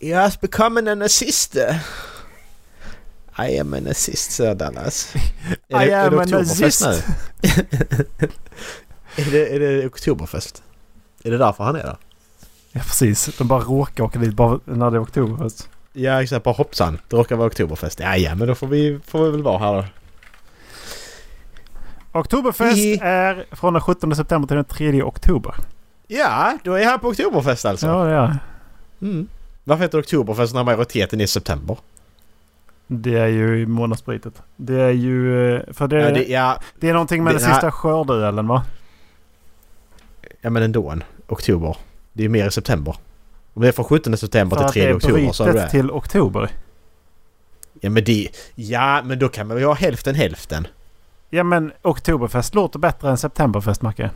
He 0.00 0.14
has 0.16 0.40
become 0.40 0.92
an 0.92 1.02
assist. 1.02 1.56
I 3.38 3.58
am 3.58 3.74
an 3.74 3.86
assist, 3.86 4.30
Sir 4.32 4.54
Dallas. 4.54 5.14
I 5.68 5.74
är 5.74 6.06
am 6.06 6.14
det 6.16 6.20
an 6.22 6.34
oktoberfest 6.34 6.80
nu? 6.80 6.88
assist. 6.88 7.04
är, 9.16 9.30
det, 9.30 9.54
är 9.54 9.60
det 9.60 9.86
oktoberfest? 9.86 10.62
Är 11.24 11.30
det 11.30 11.38
därför 11.38 11.64
han 11.64 11.76
är 11.76 11.82
där? 11.82 11.96
Ja, 12.76 12.80
precis. 12.80 13.36
De 13.38 13.48
bara 13.48 13.60
råkar 13.60 14.04
åka 14.04 14.18
dit 14.18 14.34
bara 14.34 14.60
när 14.64 14.90
det 14.90 14.96
är 14.96 15.02
oktober. 15.02 15.50
Ja 15.92 16.22
exakt, 16.22 16.44
bara 16.44 16.54
hoppsan. 16.54 16.98
Det 17.08 17.16
råkar 17.16 17.36
vara 17.36 17.46
oktoberfest. 17.46 18.00
Ja, 18.00 18.16
ja 18.16 18.34
men 18.34 18.48
då 18.48 18.54
får 18.54 18.66
vi, 18.66 19.00
får 19.06 19.24
vi 19.24 19.30
väl 19.30 19.42
vara 19.42 19.58
här 19.58 19.72
då. 19.74 19.84
Oktoberfest 22.20 22.76
Hihi. 22.76 22.98
är 23.02 23.44
från 23.52 23.72
den 23.72 23.82
17 23.82 24.16
september 24.16 24.48
till 24.48 24.56
den 24.56 24.64
3 24.64 25.02
oktober. 25.02 25.54
Ja, 26.06 26.58
då 26.64 26.72
är 26.74 26.78
jag 26.78 26.88
här 26.90 26.98
på 26.98 27.08
oktoberfest 27.08 27.64
alltså. 27.64 27.86
Ja, 27.86 28.04
det 28.04 28.10
är 28.12 28.38
Mm. 29.02 29.28
Varför 29.64 29.82
heter 29.82 29.98
det 29.98 30.02
oktoberfest 30.02 30.54
när 30.54 30.64
majoriteten 30.64 31.20
är 31.20 31.24
i 31.24 31.26
september? 31.26 31.76
Det 32.86 33.18
är 33.18 33.26
ju 33.26 33.60
i 33.62 33.66
månadspritet. 33.66 34.42
Det 34.56 34.80
är 34.80 34.90
ju... 34.90 35.54
eh, 35.56 35.62
För 35.72 35.88
det, 35.88 35.96
Ja, 36.00 36.06
det, 36.06 36.12
det, 36.14 36.24
ja, 36.28 36.58
är 36.80 36.92
någonting 36.92 37.24
med 37.24 37.34
det- 37.34 37.38
den 37.38 37.48
sista 37.52 37.70
skördeölen 37.72 38.46
va? 38.48 38.64
ja 40.40 40.50
men 40.50 40.62
ändå. 40.62 40.90
En. 40.90 41.04
Oktober. 41.28 41.76
Det 42.16 42.24
är 42.24 42.28
mer 42.28 42.46
i 42.46 42.50
september. 42.50 42.96
Om 43.54 43.62
det 43.62 43.68
är 43.68 43.72
från 43.72 43.84
17 43.84 44.16
september 44.16 44.56
För 44.56 44.68
till 44.68 44.68
att 44.68 44.72
3 44.72 44.82
det 44.82 44.88
är 44.88 44.96
oktober 44.96 45.32
så 45.32 45.44
är 45.44 45.52
det 45.52 45.70
till 45.70 45.90
oktober. 45.90 46.50
Ja 47.80 47.90
men 47.90 48.04
det... 48.04 48.28
Ja 48.54 49.02
men 49.04 49.18
då 49.18 49.28
kan 49.28 49.48
man 49.48 49.58
ju 49.58 49.64
ha 49.64 49.74
hälften 49.74 50.14
hälften. 50.14 50.66
Ja 51.30 51.44
men 51.44 51.72
oktoberfest 51.82 52.54
låter 52.54 52.78
bättre 52.78 53.10
än 53.10 53.18
septemberfest 53.18 53.82
Macke. 53.82 54.10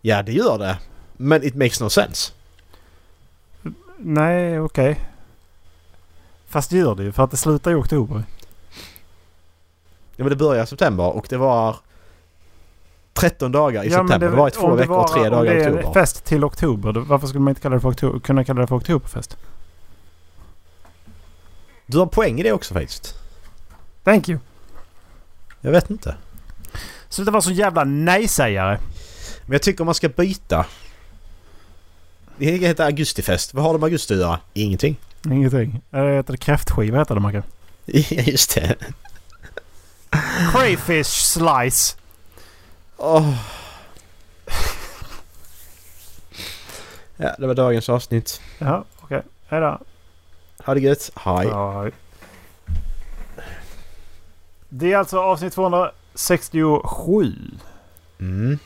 Ja 0.00 0.22
det 0.22 0.32
gör 0.32 0.58
det. 0.58 0.78
Men 1.16 1.44
it 1.44 1.54
makes 1.54 1.80
no 1.80 1.90
sense. 1.90 2.32
Nej, 3.98 4.60
okej. 4.60 5.00
Fast 6.46 6.70
det 6.70 6.76
gör 6.76 6.94
det 6.94 7.02
ju 7.02 7.12
för 7.12 7.24
att 7.24 7.30
det 7.30 7.36
slutar 7.36 7.70
i 7.70 7.74
oktober. 7.74 8.22
Ja 10.16 10.24
men 10.24 10.28
det 10.28 10.36
börjar 10.36 10.64
i 10.64 10.66
september 10.66 11.16
och 11.16 11.26
det 11.28 11.36
var 11.36 11.76
13 13.16 13.52
dagar 13.52 13.84
i 13.84 13.86
Ja, 13.88 13.92
september. 13.92 14.18
Det, 14.30 14.36
var 14.36 14.48
i 14.48 14.50
två 14.50 14.70
det 14.70 14.76
veckor 14.76 14.96
och 14.96 15.12
tre 15.12 15.22
var- 15.22 15.30
dagar 15.30 15.52
i 15.56 15.58
det 15.64 15.72
oktober. 15.74 15.92
fest 16.00 16.24
till 16.24 16.44
oktober, 16.44 16.92
då, 16.92 17.00
varför 17.00 17.26
skulle 17.26 17.40
man 17.40 17.50
inte 17.50 17.60
kalla 17.60 17.74
det 17.74 17.80
för 17.80 17.88
oktober, 17.90 18.18
kunna 18.20 18.44
kalla 18.44 18.60
det 18.60 18.66
för 18.66 18.76
oktoberfest? 18.76 19.36
Du 21.86 21.98
har 21.98 22.06
poäng 22.06 22.40
i 22.40 22.42
det 22.42 22.52
också 22.52 22.74
faktiskt. 22.74 23.14
Thank 24.04 24.28
you. 24.28 24.38
Jag 25.60 25.70
vet 25.70 25.90
inte. 25.90 26.14
Sluta 27.08 27.30
vara 27.30 27.42
så 27.42 27.50
jävla 27.50 27.84
nej-sägare. 27.84 28.78
Men 29.44 29.52
jag 29.52 29.62
tycker 29.62 29.84
man 29.84 29.94
ska 29.94 30.08
byta. 30.08 30.66
Det 32.38 32.50
heter 32.56 32.84
augustifest. 32.84 33.54
Vad 33.54 33.64
har 33.64 33.72
de 33.72 33.78
med 33.80 33.84
augusti 33.86 34.14
att 34.14 34.20
göra? 34.20 34.40
Ingenting. 34.54 34.96
Ingenting. 35.24 35.80
Det 35.90 36.16
heter 36.16 36.36
kräftskiva 36.36 36.98
heter 36.98 37.14
det 37.14 37.20
Macke. 37.20 37.42
Ja 37.86 38.22
just 38.22 38.54
det. 38.54 38.74
Crayfish 40.52 41.06
slice. 41.06 41.96
Åh. 42.96 43.34
Ja, 47.18 47.34
det 47.38 47.46
var 47.46 47.54
dagens 47.54 47.88
avsnitt. 47.88 48.40
Ja, 48.58 48.84
okej. 49.00 49.22
Hejdå. 49.48 49.78
Ha 50.64 50.74
det 50.74 50.80
gött. 50.80 51.10
Hej. 51.16 51.46
Det 54.68 54.92
är 54.92 54.96
alltså 54.98 55.18
avsnitt 55.20 55.52
267. 55.52 57.34
Mm. 58.20 58.58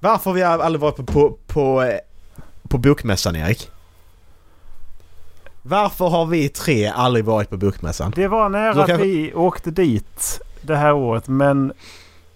Varför 0.00 0.30
har 0.30 0.34
vi 0.34 0.42
aldrig 0.42 0.80
varit 0.80 0.96
på, 0.96 1.02
på, 1.04 1.36
på, 1.46 1.82
eh, 1.82 1.98
på 2.68 2.78
bokmässan 2.78 3.36
Erik? 3.36 3.70
Varför 5.62 6.08
har 6.08 6.26
vi 6.26 6.48
tre 6.48 6.86
aldrig 6.86 7.24
varit 7.24 7.50
på 7.50 7.56
bokmässan? 7.56 8.12
Det 8.16 8.28
var 8.28 8.48
nära 8.48 8.74
kanske- 8.74 8.94
att 8.94 9.00
vi 9.00 9.34
åkte 9.34 9.70
dit 9.70 10.40
det 10.62 10.76
här 10.76 10.92
året 10.92 11.28
men 11.28 11.72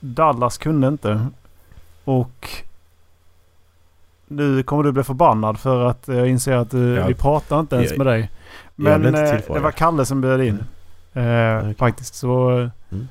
Dallas 0.06 0.58
kunde 0.58 0.88
inte. 0.88 1.26
Och 2.04 2.48
nu 4.26 4.62
kommer 4.62 4.82
du 4.82 4.92
bli 4.92 5.02
förbannad 5.02 5.58
för 5.58 5.84
att 5.86 6.08
jag 6.08 6.28
inser 6.28 6.56
att 6.56 6.70
du, 6.70 6.94
Ja. 6.94 7.06
vi 7.06 7.14
pratar 7.14 7.60
inte 7.60 7.76
ens 7.76 7.90
Jag- 7.90 7.98
med 7.98 8.06
dig. 8.06 8.30
Men 8.74 9.04
eh, 9.14 9.32
det 9.48 9.60
var 9.60 9.70
Kalle 9.70 10.04
som 10.04 10.20
bjöd 10.20 10.40
in. 10.44 10.64
Eh, 11.12 11.58
Okej. 11.58 11.74
Faktiskt 11.74 12.14
så... 12.14 12.48
Mm. 12.92 13.08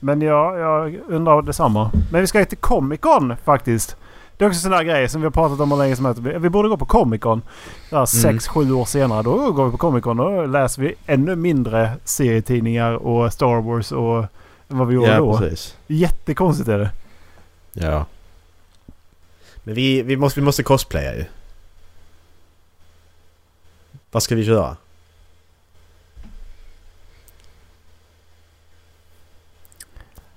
Men 0.00 0.22
ja, 0.22 0.56
jag 0.56 0.98
undrar 1.08 1.42
detsamma. 1.42 1.90
Men 2.12 2.20
vi 2.20 2.26
ska 2.26 2.44
till 2.44 2.58
Comic 2.58 3.00
Con 3.00 3.36
faktiskt. 3.44 3.96
Det 4.36 4.44
är 4.44 4.48
också 4.48 4.60
sån 4.60 4.70
där 4.70 4.82
grej 4.82 5.08
som 5.08 5.20
vi 5.20 5.24
har 5.26 5.30
pratat 5.30 5.60
om 5.60 5.70
hur 5.70 5.78
länge 5.78 5.96
som 5.96 6.04
helst. 6.04 6.20
Vi 6.20 6.48
borde 6.50 6.68
gå 6.68 6.76
på 6.76 6.86
Comic 6.86 7.20
Con. 7.20 7.42
Där 7.90 7.96
Mm. 7.96 8.06
sex, 8.06 8.48
sju 8.48 8.72
år 8.72 8.84
senare. 8.84 9.22
Då 9.22 9.52
går 9.52 9.64
vi 9.64 9.70
på 9.70 9.76
Comic 9.76 10.02
Con 10.04 10.20
och 10.20 10.32
då 10.32 10.46
läser 10.46 10.82
vi 10.82 10.94
ännu 11.06 11.36
mindre 11.36 11.90
serietidningar 12.04 12.92
och 12.94 13.32
Star 13.32 13.60
Wars 13.60 13.92
och 13.92 14.24
än 14.70 14.78
vad 14.78 14.88
vi 14.88 14.94
gjorde 14.94 15.08
Ja, 15.08 15.18
då. 15.18 15.38
precis. 15.38 15.76
Jättekonstigt 15.86 16.68
är 16.68 16.78
det. 16.78 16.90
Ja. 17.72 18.06
Men 19.62 19.74
vi, 19.74 20.02
vi, 20.02 20.16
måste, 20.16 20.40
vi 20.40 20.44
måste 20.44 20.62
cosplaya 20.62 21.14
ju. 21.14 21.24
Vad 24.10 24.22
ska 24.22 24.34
vi 24.34 24.46
köra? 24.46 24.76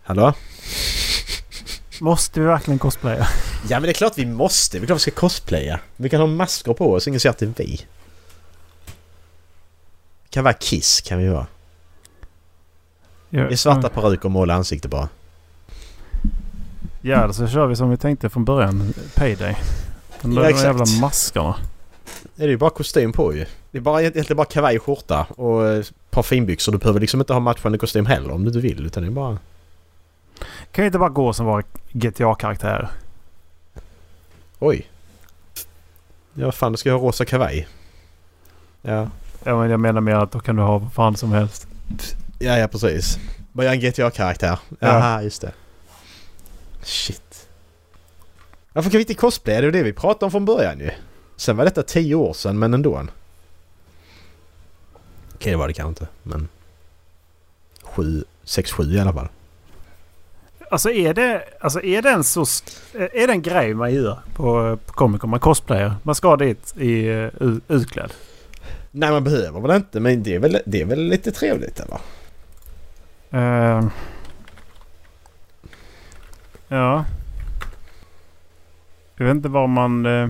Hallå? 0.03 0.33
Måste 2.01 2.39
vi 2.39 2.45
verkligen 2.45 2.79
cosplaya? 2.79 3.27
Ja 3.69 3.79
men 3.79 3.83
det 3.83 3.89
är 3.89 3.93
klart 3.93 4.17
vi 4.17 4.25
måste. 4.25 4.79
Det 4.79 4.83
är 4.83 4.85
klart 4.85 4.97
vi 4.97 5.01
ska 5.01 5.11
cosplaya. 5.11 5.79
Vi 5.95 6.09
kan 6.09 6.19
ha 6.19 6.27
masker 6.27 6.73
på 6.73 6.93
oss, 6.93 7.07
ingen 7.07 7.19
ser 7.19 7.29
att 7.29 7.37
det 7.37 7.45
är 7.45 7.53
vi. 7.57 7.85
kan 10.29 10.43
vara 10.43 10.53
Kiss, 10.53 11.01
kan 11.01 11.17
vi 11.17 11.27
vara. 11.27 11.47
Ja, 13.35 13.49
I 13.49 13.57
svarta 13.57 13.89
peruker 13.89 14.25
och 14.25 14.31
måla 14.31 14.53
ansikte 14.53 14.87
bara. 14.87 15.09
Ja, 17.01 17.23
eller 17.23 17.33
så 17.33 17.47
kör 17.47 17.67
vi 17.67 17.75
som 17.75 17.89
vi 17.89 17.97
tänkte 17.97 18.29
från 18.29 18.45
början. 18.45 18.93
Payday. 19.15 19.57
De 20.21 20.33
Ja, 20.33 20.41
där 20.41 20.49
exakt. 20.49 20.65
jävla 20.65 20.85
maskerna. 21.01 21.55
Det 22.35 22.43
är 22.43 22.47
ju 22.47 22.57
bara 22.57 22.69
kostym 22.69 23.11
på 23.13 23.33
ju. 23.33 23.45
Det 23.71 23.77
är 23.77 23.81
bara, 23.81 24.01
egentligen 24.01 24.37
bara 24.37 24.45
kavaj 24.45 24.77
och 24.77 24.83
skjorta 24.83 25.25
och 25.29 25.67
eh, 25.67 25.79
ett 25.79 25.93
par 26.09 26.23
finbyxor. 26.23 26.71
Du 26.71 26.77
behöver 26.77 26.99
liksom 26.99 27.19
inte 27.19 27.33
ha 27.33 27.39
matchande 27.39 27.77
kostym 27.77 28.05
heller 28.05 28.31
om 28.31 28.41
du 28.43 28.47
inte 28.49 28.59
vill. 28.59 28.85
Utan 28.85 29.03
det 29.03 29.09
är 29.09 29.11
bara... 29.11 29.37
Kan 30.71 30.83
vi 30.83 30.85
inte 30.85 30.99
bara 30.99 31.09
gå 31.09 31.33
som 31.33 31.45
våra 31.45 31.63
GTA-karaktärer? 31.91 32.89
Oj. 34.59 34.87
Ja 36.33 36.51
fan, 36.51 36.71
då 36.71 36.77
ska 36.77 36.91
ha 36.91 36.99
rosa 36.99 37.25
kavaj. 37.25 37.67
Ja. 38.81 39.07
Ja, 39.43 39.57
men 39.59 39.69
jag 39.69 39.79
menar 39.79 40.01
mer 40.01 40.15
att 40.15 40.31
då 40.31 40.39
kan 40.39 40.55
du 40.55 40.61
ha 40.61 40.77
vad 40.77 40.93
fan 40.93 41.15
som 41.15 41.31
helst. 41.31 41.67
Ja, 42.43 42.57
ja 42.57 42.67
precis. 42.67 43.19
Bara 43.51 43.63
göra 43.63 43.73
en 43.73 43.79
GTA-karaktär. 43.79 44.59
Ja. 44.69 44.87
Jaha, 44.87 45.23
just 45.23 45.41
det. 45.41 45.51
Shit. 46.81 47.47
Varför 48.73 48.89
kan 48.89 48.97
vi 48.97 49.01
inte 49.01 49.13
cosplaya? 49.13 49.61
Det 49.61 49.67
är 49.67 49.71
det 49.71 49.83
vi 49.83 49.93
pratade 49.93 50.25
om 50.25 50.31
från 50.31 50.45
början 50.45 50.79
ju. 50.79 50.91
Sen 51.35 51.57
var 51.57 51.65
detta 51.65 51.83
tio 51.83 52.15
år 52.15 52.33
sedan, 52.33 52.59
men 52.59 52.73
ändå. 52.73 53.07
Okej, 55.35 55.51
det 55.51 55.57
var 55.57 55.67
det 55.67 55.73
kanske 55.73 55.89
inte, 55.89 56.07
men... 56.23 56.47
Sju, 57.83 58.23
6-7 58.45 58.93
i 58.93 58.99
alla 58.99 59.13
fall. 59.13 59.27
Alltså 60.71 60.91
är 60.91 61.13
det, 61.13 61.43
alltså 61.59 61.81
är 61.81 62.01
det 62.01 62.09
en 62.09 62.23
så... 62.23 62.45
Är 62.93 63.27
det 63.27 63.33
en 63.33 63.41
grej 63.41 63.73
man 63.73 63.93
gör 63.93 64.19
på, 64.33 64.77
på 64.85 64.93
Comic 64.93 65.21
Con? 65.21 65.29
Man 65.29 65.39
cosplayar. 65.39 65.95
Man 66.03 66.15
ska 66.15 66.35
dit 66.35 66.77
i 66.77 67.09
uh, 67.09 67.57
utklädd. 67.67 68.13
Nej 68.91 69.11
man 69.11 69.23
behöver 69.23 69.59
väl 69.59 69.75
inte 69.75 69.99
men 69.99 70.23
det 70.23 70.35
är 70.35 70.39
väl, 70.39 70.59
det 70.65 70.81
är 70.81 70.85
väl 70.85 70.99
lite 70.99 71.31
trevligt 71.31 71.79
eller? 71.79 71.99
Eh, 73.33 73.83
ja. 76.67 77.05
Jag 79.15 79.25
vet 79.25 79.35
inte 79.35 79.49
vad 79.49 79.69
man... 79.69 80.05
eh, 80.05 80.29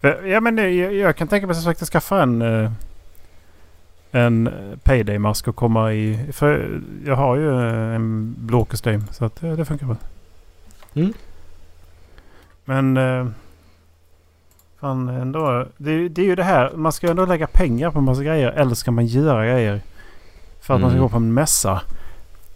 för- 0.00 0.24
ja 0.26 0.40
men 0.40 0.56
det- 0.56 0.70
jag, 0.70 0.94
jag 0.94 1.16
kan 1.16 1.28
tänka 1.28 1.46
mig 1.46 1.56
som 1.56 1.64
sagt 1.64 1.82
att 1.82 1.88
skaffa 1.88 2.22
en... 2.22 2.42
eh, 2.42 2.72
en 4.12 4.50
payday-mask 4.82 5.48
och 5.48 5.56
komma 5.56 5.92
i... 5.92 6.26
För 6.32 6.80
jag 7.06 7.16
har 7.16 7.36
ju 7.36 7.48
eh, 7.60 7.94
en 7.94 8.34
blå 8.38 8.64
kostym 8.64 9.04
så 9.12 9.24
att 9.24 9.42
eh, 9.42 9.52
det 9.52 9.64
funkar 9.64 9.86
väl. 9.86 9.96
Mm. 10.94 11.12
Men... 12.64 12.96
eh, 12.96 13.26
fan 14.80 15.08
ändå. 15.08 15.66
Det, 15.76 16.08
det 16.08 16.22
är 16.22 16.26
ju 16.26 16.34
det 16.34 16.44
här. 16.44 16.72
Man 16.76 16.92
ska 16.92 17.06
ju 17.06 17.10
ändå 17.10 17.26
lägga 17.26 17.46
pengar 17.46 17.90
på 17.90 17.98
en 17.98 18.04
massa 18.04 18.22
grejer. 18.24 18.50
Eller 18.52 18.74
ska 18.74 18.90
man 18.90 19.06
göra 19.06 19.46
grejer? 19.46 19.80
För 20.60 20.74
att 20.74 20.80
man 20.80 20.90
ska 20.90 20.96
Mm. 20.96 21.02
gå 21.02 21.08
på 21.08 21.16
en 21.16 21.34
mässa. 21.34 21.82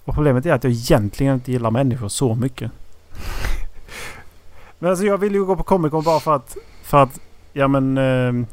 Och 0.05 0.15
problemet 0.15 0.47
är 0.47 0.53
att 0.53 0.65
jag 0.65 0.73
egentligen 0.73 1.35
inte 1.35 1.53
gillar 1.53 1.71
människor 1.71 2.09
så 2.09 2.35
mycket. 2.35 2.71
men 4.79 4.91
alltså 4.91 5.05
jag 5.07 5.19
vill 5.19 5.35
ju 5.35 5.45
gå 5.45 5.57
på 5.57 5.63
Comic 5.63 5.91
Con 5.91 6.05
bara 6.05 6.21
för 6.21 6.35
att... 6.37 6.57
För 6.83 7.03
att... 7.03 7.21
Ja 7.53 7.69
men... 7.69 7.99
Eh, 7.99 8.47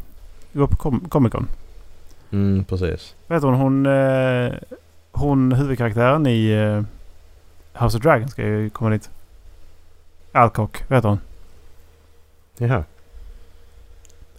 gå 0.53 0.67
på 0.67 0.75
Com- 0.75 1.10
Comic 1.10 1.31
Con. 1.31 1.48
Mm 2.31 2.63
precis. 2.65 3.15
Vet 3.27 3.43
hon? 3.43 3.53
Hon... 3.53 3.86
Eh, 3.86 4.53
hon 5.12 5.51
huvudkaraktären 5.51 6.27
i 6.27 6.50
eh, 6.51 6.84
House 7.84 7.98
of 7.98 8.03
Dragon 8.03 8.29
ska 8.29 8.41
ju 8.43 8.70
komma 8.70 8.89
dit. 8.89 9.10
Alcock, 10.31 10.84
vet 10.91 11.03
hon? 11.03 11.20
Jaha. 12.58 12.84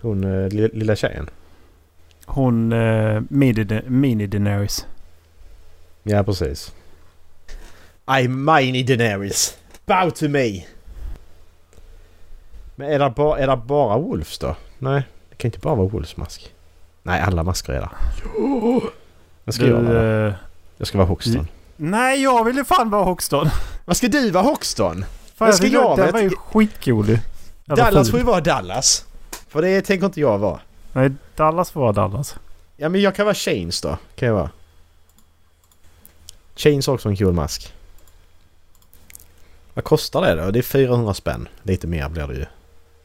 Hon 0.01 0.25
eh, 0.25 0.49
li- 0.49 0.71
lilla 0.73 0.97
tjejen. 0.97 1.31
Hon... 2.27 2.73
Eh, 2.73 3.21
Mini- 3.31 3.83
Mini-Daenerys. 3.89 4.87
Ja 6.03 6.23
precis. 6.25 6.73
I 8.23 8.29
mine 8.29 8.83
Daenerys. 8.87 9.57
Bow 9.87 10.11
to 10.11 10.29
me. 10.29 10.65
Men 12.77 12.93
är 12.93 12.99
det, 12.99 13.11
bara, 13.11 13.39
är 13.39 13.47
det 13.47 13.57
bara 13.57 13.99
Wolves 13.99 14.39
då? 14.39 14.57
Nej, 14.79 15.03
det 15.31 15.37
kan 15.37 15.49
inte 15.49 15.59
bara 15.59 15.75
vara 15.75 15.89
Wolves 15.89 16.17
mask. 16.17 16.53
Nej, 17.03 17.21
alla 17.21 17.43
masker 17.43 17.73
är 17.73 17.81
där. 17.81 17.91
Vad 19.45 19.55
ska 19.55 19.67
jag 19.67 19.81
vara? 19.81 20.27
eh, 20.29 20.35
Jag 20.77 20.87
ska 20.89 20.99
vara 20.99 21.09
Hoxton. 21.09 21.49
Nej, 21.77 22.23
jag 22.23 22.45
vill 22.45 22.57
ju 22.57 22.65
fan 22.65 22.91
vara 22.91 23.05
Hoxton. 23.05 23.49
Vad 23.85 23.97
ska 23.97 24.09
du 24.09 24.31
vara 24.31 24.45
Hoxton? 24.45 25.05
Fan, 25.35 25.47
Vad 25.49 25.55
ska 25.55 25.67
jag 25.67 25.97
Den 25.97 26.05
med? 26.05 26.13
var 26.13 26.21
ju 26.21 26.31
skitcool 26.31 27.19
Dallas 27.65 28.11
får 28.11 28.19
ju 28.19 28.25
vara 28.25 28.41
Dallas. 28.41 29.05
För 29.49 29.63
det 29.63 29.83
tänker 29.83 30.07
inte 30.07 30.21
jag 30.21 30.39
vara. 30.39 30.61
Nej, 30.93 31.11
Dallas 31.37 31.71
får 31.71 31.81
vara 31.81 31.93
Dallas. 31.93 32.37
Ja 32.77 32.89
men 32.89 33.01
jag 33.01 33.15
kan 33.15 33.25
vara 33.25 33.35
Chains 33.35 33.81
då. 33.81 33.97
Kan 34.17 34.29
jag 34.29 34.35
vara. 34.35 34.51
Chains 36.57 36.89
också 36.89 37.09
en 37.09 37.17
cool 37.17 37.33
mask. 37.33 37.73
Vad 39.75 39.85
kostar 39.85 40.23
det 40.23 40.45
då? 40.45 40.51
Det 40.51 40.59
är 40.59 40.63
400 40.63 41.15
spänn. 41.15 41.49
Lite 41.63 41.87
mer 41.87 42.09
blir 42.09 42.27
det 42.27 42.35
ju. 42.35 42.47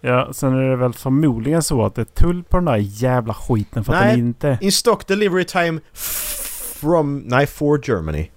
Ja, 0.02 0.34
sen 0.34 0.54
är 0.54 0.70
det 0.70 0.76
väl 0.76 0.94
förmodligen 0.94 1.64
så 1.64 1.86
att 1.86 1.96
det 1.96 2.02
är 2.02 2.06
tull 2.06 2.44
på 2.44 2.58
den 2.58 2.66
där 2.66 2.78
jävla 2.78 3.34
skiten 3.34 3.84
för 3.84 3.94
att 3.94 4.02
Nej. 4.02 4.16
den 4.16 4.26
inte... 4.26 4.58
In 4.62 4.72
stock 4.72 5.08
delivery 5.08 5.46
time 5.46 5.80
from... 5.94 7.18
Nej, 7.20 7.48
for 7.48 7.90
Germany. 7.90 8.30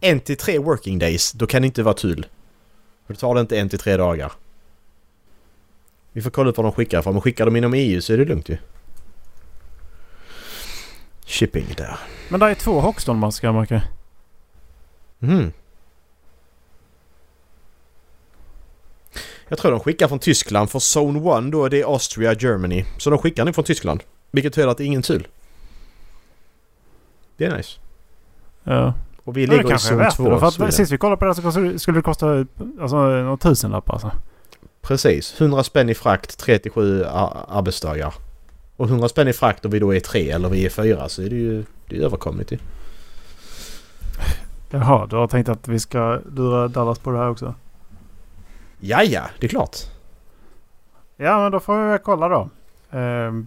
En 0.00 0.20
till 0.20 0.36
tre 0.36 0.58
working 0.58 0.98
days. 0.98 1.32
Då 1.32 1.46
kan 1.46 1.62
det 1.62 1.66
inte 1.66 1.82
vara 1.82 1.94
tull. 1.94 2.26
För 3.06 3.14
då 3.14 3.18
tar 3.18 3.34
det 3.34 3.40
inte 3.40 3.58
en 3.58 3.68
till 3.68 3.78
tre 3.78 3.96
dagar. 3.96 4.32
Vi 6.12 6.22
får 6.22 6.30
kolla 6.30 6.50
upp 6.50 6.56
vad 6.56 6.66
de 6.66 6.72
skickar 6.72 7.02
för. 7.02 7.10
Om 7.10 7.14
de 7.14 7.20
skickar 7.20 7.44
dem 7.44 7.56
inom 7.56 7.74
EU 7.74 8.00
så 8.00 8.12
är 8.12 8.18
det 8.18 8.24
lugnt 8.24 8.48
ju. 8.48 8.56
Shipping 11.26 11.66
där. 11.76 11.98
Men 12.28 12.40
det 12.40 12.46
är 12.46 12.54
två 12.54 12.80
Hoxton-masker, 12.80 13.52
Macke. 13.52 13.82
Mhm. 15.18 15.52
Jag 19.48 19.58
tror 19.58 19.70
de 19.70 19.80
skickar 19.80 20.08
från 20.08 20.18
Tyskland 20.18 20.70
för 20.70 20.98
Zone 20.98 21.46
1 21.46 21.52
då 21.52 21.68
det 21.68 21.80
är 21.80 21.92
Austria, 21.92 22.34
Germany. 22.34 22.84
Så 22.98 23.10
de 23.10 23.18
skickar 23.18 23.44
den 23.44 23.54
från 23.54 23.64
Tyskland. 23.64 24.02
Vilket 24.30 24.52
betyder 24.52 24.68
att 24.68 24.76
det 24.78 24.84
är 24.84 24.86
ingen 24.86 25.02
tull. 25.02 25.28
Det 27.36 27.44
är 27.44 27.56
nice. 27.56 27.78
Ja. 28.64 28.94
Och 29.24 29.36
vi 29.36 29.44
Ja, 29.44 29.50
det 29.50 29.56
ligger 29.56 29.68
i 29.68 29.70
kanske 29.70 29.88
är 29.88 29.90
zon 29.90 29.98
värt 29.98 30.16
2 30.16 30.24
det. 30.24 30.30
då, 30.30 30.50
För 30.50 30.64
att 30.66 30.74
sist 30.74 30.92
vi 30.92 30.98
kollade 30.98 31.16
på 31.16 31.24
det 31.24 31.34
så 31.34 31.78
skulle 31.78 31.98
det 31.98 32.02
kosta 32.02 32.46
alltså, 32.80 32.96
några 32.96 33.36
tusenlappar 33.36 33.92
alltså. 33.92 34.10
Precis. 34.82 35.40
100 35.40 35.64
spänn 35.64 35.88
i 35.88 35.94
frakt, 35.94 36.38
37 36.38 37.04
arbetsdagar. 37.04 38.14
Och 38.76 38.86
100 38.88 39.08
spänn 39.08 39.28
i 39.28 39.32
frakt 39.32 39.64
om 39.64 39.70
vi 39.70 39.78
då 39.78 39.94
är 39.94 40.00
tre 40.00 40.30
eller 40.30 40.48
vi 40.48 40.66
är 40.66 40.70
fyra 40.70 41.08
så 41.08 41.22
är 41.22 41.30
det 41.30 41.36
ju 41.36 41.64
det 41.88 41.96
är 41.96 42.00
överkomligt 42.00 42.52
ju. 42.52 42.58
Jaha, 44.80 45.06
du 45.06 45.16
har 45.16 45.26
tänkt 45.26 45.48
att 45.48 45.68
vi 45.68 45.80
ska 45.80 46.18
lura 46.36 46.68
Dallas 46.68 46.98
på 46.98 47.10
det 47.10 47.18
här 47.18 47.30
också? 47.30 47.54
Ja, 48.80 49.02
ja, 49.02 49.22
det 49.40 49.46
är 49.46 49.48
klart. 49.48 49.76
Ja, 51.16 51.38
men 51.38 51.52
då 51.52 51.60
får 51.60 51.82
vi 51.82 51.88
väl 51.88 51.98
kolla 51.98 52.28
då. 52.28 52.48
Ehm, 52.90 53.46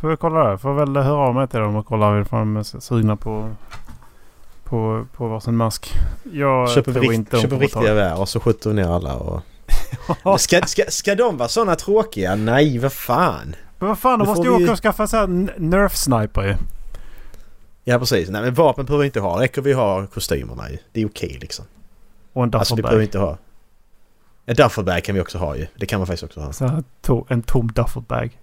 får 0.00 0.08
vi 0.08 0.16
kolla 0.16 0.50
det. 0.50 0.58
Får 0.58 0.74
väl 0.74 0.96
höra 0.96 1.16
av 1.28 1.34
mig 1.34 1.48
till 1.48 1.60
dem 1.60 1.76
och 1.76 1.86
kolla 1.86 2.20
ifall 2.20 2.38
de 2.38 2.56
är 2.56 2.62
sugna 2.80 3.16
på, 3.16 3.50
på, 4.64 5.06
på 5.16 5.28
varsin 5.28 5.56
mask. 5.56 5.92
Jag 6.32 6.70
Köper 6.70 6.92
tror 6.92 7.02
rikt, 7.02 7.12
inte 7.14 7.36
de 7.36 7.42
köper 7.42 7.56
riktiga 7.58 7.94
vär 7.94 8.20
och 8.20 8.28
så 8.28 8.40
skjuter 8.40 8.70
vi 8.70 8.76
ner 8.76 8.88
alla 8.94 9.14
och... 9.16 9.40
Ska, 10.40 10.62
ska, 10.62 10.82
ska 10.88 11.14
de 11.14 11.36
vara 11.36 11.48
såna 11.48 11.74
tråkiga? 11.74 12.34
Nej, 12.34 12.78
vad 12.78 12.92
fan. 12.92 13.54
Men 13.78 13.88
vad 13.88 13.98
fan, 13.98 14.18
Nu 14.18 14.24
måste 14.24 14.46
ju 14.48 14.56
vi- 14.58 14.64
åka 14.64 14.72
och 14.72 14.78
skaffa 14.78 15.06
så 15.06 15.16
här 15.16 15.24
n- 15.24 15.50
nerf-sniper 15.56 16.42
ju. 16.46 16.54
Ja 17.88 17.98
precis. 17.98 18.28
Nej 18.28 18.42
men 18.42 18.54
vapen 18.54 18.86
behöver 18.86 19.02
vi 19.02 19.06
inte 19.06 19.20
ha. 19.20 19.40
Räcker 19.42 19.62
vi 19.62 19.72
ha 19.72 20.06
kostymerna 20.06 20.70
ju. 20.70 20.78
Det 20.92 21.00
är 21.02 21.06
okej 21.06 21.38
liksom. 21.40 21.64
Och 22.32 22.42
en 22.44 22.54
Alltså 22.54 22.76
vi 22.76 22.82
behöver 22.82 23.02
duffelbag. 23.02 23.04
inte 23.04 23.18
ha... 23.32 23.38
En 24.46 24.54
duffelbag 24.56 25.04
kan 25.04 25.14
vi 25.14 25.20
också 25.20 25.38
ha 25.38 25.56
ju. 25.56 25.66
Det 25.76 25.86
kan 25.86 26.00
man 26.00 26.06
faktiskt 26.06 26.22
också 26.22 26.40
ha. 26.40 26.52
Så 26.52 26.82
to- 27.02 27.26
en 27.28 27.42
tom 27.42 27.72
duffelbag. 27.72 28.38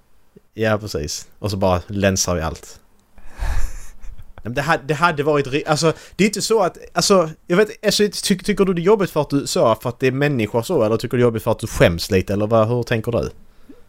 Ja 0.54 0.78
precis. 0.78 1.28
Och 1.40 1.52
så 1.52 1.58
bara 1.58 1.82
länsar 1.88 2.36
vi 2.36 2.42
allt. 2.42 2.80
Det 4.44 4.62
hade, 4.62 4.84
det 4.84 4.94
hade 4.94 5.24
varit... 5.24 5.48
ri- 5.48 5.64
Alltså 5.68 5.94
det 6.16 6.24
är 6.24 6.26
inte 6.28 6.42
så 6.42 6.64
att... 6.64 6.78
Alltså 6.94 7.30
jag 7.48 7.58
vet 7.58 7.86
alltså, 7.86 8.04
ty, 8.24 8.38
Tycker 8.38 8.66
du 8.66 8.74
det 8.74 8.82
är 8.82 8.84
jobbigt 8.84 9.10
för 9.12 9.22
att 9.22 9.30
du 9.30 9.48
sa 9.48 9.76
för 9.82 9.90
att 9.90 10.00
det 10.00 10.08
är 10.08 10.12
människor 10.12 10.62
så 10.62 10.84
eller 10.84 10.98
tycker 10.98 11.18
du 11.18 11.18
det 11.18 11.22
är 11.22 11.28
jobbigt 11.28 11.44
för 11.44 11.52
att 11.52 11.60
du 11.60 11.68
skäms 11.68 12.12
lite 12.12 12.34
eller 12.34 12.48
vad, 12.48 12.68
hur 12.68 12.84
tänker 12.84 13.12
du? 13.12 13.30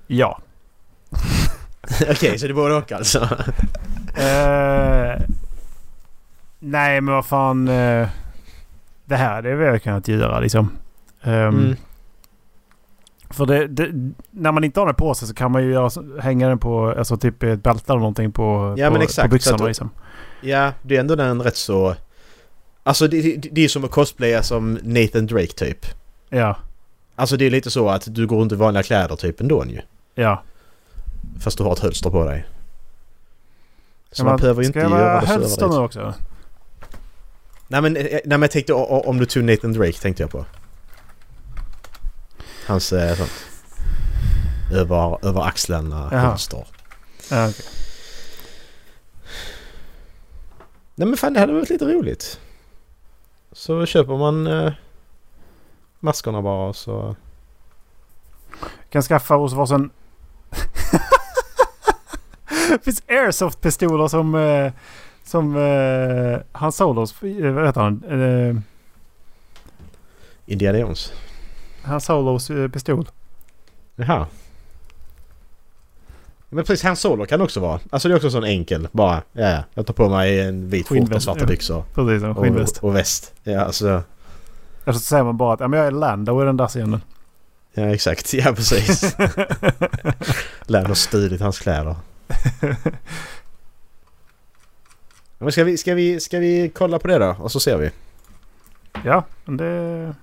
Ja. 0.07 0.41
Okej 2.11 2.39
så 2.39 2.47
det 2.47 2.53
är 2.53 2.55
både 2.55 2.75
och 2.75 2.93
alltså. 2.93 3.19
Eh, 4.17 5.21
nej, 6.59 7.01
men 7.01 7.15
vad 7.15 7.27
fan. 7.27 7.69
eh, 7.69 8.09
det 9.05 9.17
här 9.17 9.43
det 9.43 9.51
är 9.51 9.55
väl 9.55 9.81
kunnat 9.81 10.09
göra 10.09 10.41
liksom. 10.41 10.71
Ehm, 11.23 11.49
Mm. 11.59 11.77
För 13.31 13.47
det, 13.47 13.67
det, 13.67 14.13
när 14.31 14.53
man 14.53 14.65
inte 14.65 14.81
har 14.81 14.87
den 14.87 14.95
på 14.95 15.15
sig 15.15 15.29
så 15.29 15.35
kan 15.35 15.53
man 15.53 15.63
ju 15.63 15.73
göra, 15.73 16.21
hänga 16.21 16.49
den 16.49 16.59
på 16.59 16.89
alltså 16.99 17.17
typ 17.17 17.43
ett 17.43 17.63
bälte 17.63 17.93
eller 17.93 18.01
någonting 18.01 18.33
på, 18.33 18.75
Ja, 18.79 18.87
på, 18.87 18.93
men 18.93 19.03
exakt, 19.03 19.29
på 19.29 19.33
byxorna 19.35 19.57
att- 19.57 19.67
liksom. 19.71 19.91
Ja, 20.41 20.73
det 20.83 20.97
är 20.97 21.01
ändå 21.01 21.15
den 21.15 21.43
rätt 21.43 21.57
så... 21.57 21.95
Alltså 22.83 23.09
det, 23.09 23.23
det, 23.37 23.49
det 23.53 23.65
är 23.65 23.69
som 23.69 23.85
att 23.85 23.91
cosplaya 23.91 24.43
som 24.43 24.79
Nathan 24.83 25.27
Drake 25.27 25.47
typ. 25.53 25.87
Ja, 26.29 26.57
Alltså 27.17 27.37
det 27.37 27.47
är 27.47 27.51
lite 27.51 27.71
så 27.71 27.89
att 27.89 28.15
du 28.15 28.27
går 28.27 28.41
runt 28.41 28.53
i 28.53 28.55
vanliga 28.55 28.83
kläder 28.83 29.17
typ 29.17 29.41
ändå 29.41 29.65
ju. 29.67 29.81
ja. 30.15 30.43
Fast 31.41 31.59
du 31.59 31.65
har 31.65 31.73
ett 31.73 31.79
hölster 31.79 32.11
på 32.11 32.25
dig. 32.25 32.47
Så 34.11 34.17
Kan 34.17 34.27
man, 34.27 34.37
behöver 34.41 34.63
ju 34.63 34.67
inte 34.67 34.81
Ska 34.81 34.89
jag 34.89 34.99
göra 35.01 35.13
vara 35.15 35.21
det 35.21 35.27
så 35.27 35.33
hölster 35.33 35.69
nu 35.69 35.77
också? 35.77 36.15
Nej 37.69 37.83
men, 37.83 37.97
eh, 37.97 38.03
nej 38.03 38.21
men 38.25 38.43
jag 38.43 38.51
tänkte 38.51 38.73
om 38.73 39.19
du 39.19 39.27
tog 39.27 39.45
Nathan 39.45 39.73
Drake 39.73 39.99
tänkte 39.99 40.23
jag 40.23 40.31
på. 40.31 40.45
Hans 42.67 42.93
eh, 42.93 43.17
sånt. 43.17 43.31
Över, 44.73 45.27
över 45.27 45.43
axeln 45.47 45.91
Jaha. 45.91 46.09
hölster. 46.09 46.67
Ja, 47.31 47.49
okej. 47.49 47.65
Nej 50.95 51.09
men 51.09 51.17
fan 51.17 51.33
det 51.33 51.41
hade 51.41 51.53
varit 51.53 51.71
lite 51.71 51.85
roligt. 51.85 52.41
Så 53.53 53.87
köper 53.87 54.17
man 54.17 54.47
eh, 54.47 54.73
maskerna 56.01 56.43
bara 56.43 56.69
och 56.69 56.77
så... 56.77 57.17
Kan 58.91 59.03
skaffa 59.03 59.37
oss 59.37 59.53
varsin... 59.53 59.91
Det 62.69 62.85
finns 62.85 63.03
airsoft-pistoler 63.09 64.09
som... 64.09 64.35
Eh, 64.35 64.73
som 65.27 65.57
eh, 65.57 66.39
Han 66.53 66.73
Solos... 66.73 67.23
eh, 67.23 67.53
Vad 67.53 67.67
heter 67.67 67.81
han? 67.81 68.03
Eh, 68.05 68.57
Indiana 70.47 70.79
Jones. 70.79 71.13
Han 71.83 72.01
Solos 72.01 72.51
eh, 72.51 72.69
pistol. 72.69 73.09
Jaha. 73.97 74.27
Men 76.49 76.65
precis, 76.65 76.85
Han 76.85 76.97
Solo 76.97 77.27
kan 77.27 77.41
också 77.41 77.61
vara. 77.61 77.81
Alltså 77.91 78.09
det 78.09 78.15
är 78.15 78.17
också 78.17 78.31
sån 78.31 78.45
enkel 78.45 78.89
bara. 78.93 79.23
Ja, 79.33 79.51
ja. 79.51 79.63
Jag 79.75 79.87
tar 79.87 79.95
på 79.95 80.09
mig 80.09 80.41
en 80.41 80.69
vit 80.69 80.89
skjorta 80.89 81.15
och 81.15 81.23
svarta 81.23 81.41
ja. 81.41 81.47
byxor. 81.47 81.85
Precis, 81.95 82.23
en 82.23 82.35
skinnväst. 82.35 82.79
Och, 82.79 82.89
och 82.89 82.97
väst. 82.97 83.35
Ja, 83.43 83.61
alltså. 83.61 84.03
Eller 84.85 84.93
så 84.93 85.01
säger 85.01 85.25
man 85.25 85.37
bara 85.37 85.55
att 85.55 85.61
ja, 85.61 85.69
men 85.69 85.79
jag 85.79 85.87
är 85.87 85.91
Lando 85.91 86.43
i 86.43 86.45
den 86.45 86.57
där 86.57 86.67
scenen. 86.69 87.01
Ja, 87.75 87.83
exakt. 87.83 88.35
Ja, 88.35 88.53
precis. 88.53 89.17
Lär 90.67 90.91
oss 90.91 91.01
stulit 91.01 91.41
hans 91.41 91.59
kläder. 91.59 91.97
Men 95.39 95.53
ska, 95.53 95.65
vi, 95.65 95.77
ska, 95.77 95.95
vi, 95.95 96.21
ska 96.21 96.39
vi 96.39 96.69
kolla 96.75 96.99
på 96.99 97.09
det 97.09 97.19
då? 97.19 97.37
Och 97.41 97.53
så 97.53 97.61
ser 97.61 97.77
vi. 97.77 97.91
ja, 99.05 99.25
men 99.45 99.57
det... 99.57 100.15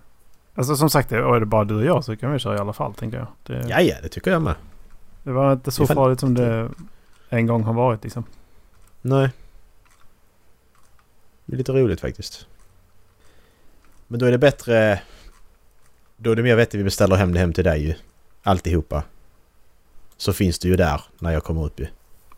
Alltså 0.55 0.75
som 0.75 0.89
sagt, 0.89 1.11
är 1.11 1.39
det 1.39 1.45
bara 1.45 1.63
du 1.63 1.75
och 1.75 1.85
jag 1.85 2.03
så 2.05 2.15
kan 2.17 2.31
vi 2.33 2.39
köra 2.39 2.55
i 2.55 2.59
alla 2.59 2.73
fall 2.73 2.93
tänker 2.93 3.17
jag. 3.17 3.27
Det, 3.43 3.65
Ja, 3.69 3.81
ja, 3.81 3.95
det 4.03 4.09
tycker 4.09 4.31
jag 4.31 4.41
med. 4.41 4.55
det 5.23 5.31
var 5.31 5.53
inte 5.53 5.71
så 5.71 5.87
fan- 5.87 5.95
farligt 5.95 6.19
som 6.19 6.33
det 6.33 6.69
en 7.29 7.47
gång 7.47 7.63
har 7.63 7.73
varit 7.73 8.03
liksom. 8.03 8.23
Nej. 9.01 9.29
Det 11.45 11.53
är 11.53 11.57
lite 11.57 11.71
roligt 11.71 12.01
faktiskt. 12.01 12.47
Men 14.07 14.19
då 14.19 14.25
är 14.25 14.31
det 14.31 14.37
bättre... 14.37 15.01
Då 16.17 16.31
är 16.31 16.35
det 16.35 16.43
mer 16.43 16.55
vettigt 16.55 16.79
vi 16.79 16.83
beställer 16.83 17.15
hem 17.15 17.33
det 17.33 17.39
hem 17.39 17.53
till 17.53 17.63
dig 17.63 17.85
ju. 17.87 17.93
Alltihopa. 18.43 19.03
Så 20.17 20.33
finns 20.33 20.59
det 20.59 20.67
ju 20.67 20.75
där 20.75 21.01
när 21.19 21.31
jag 21.31 21.43
kommer 21.43 21.65
upp 21.65 21.79
ju. 21.79 21.87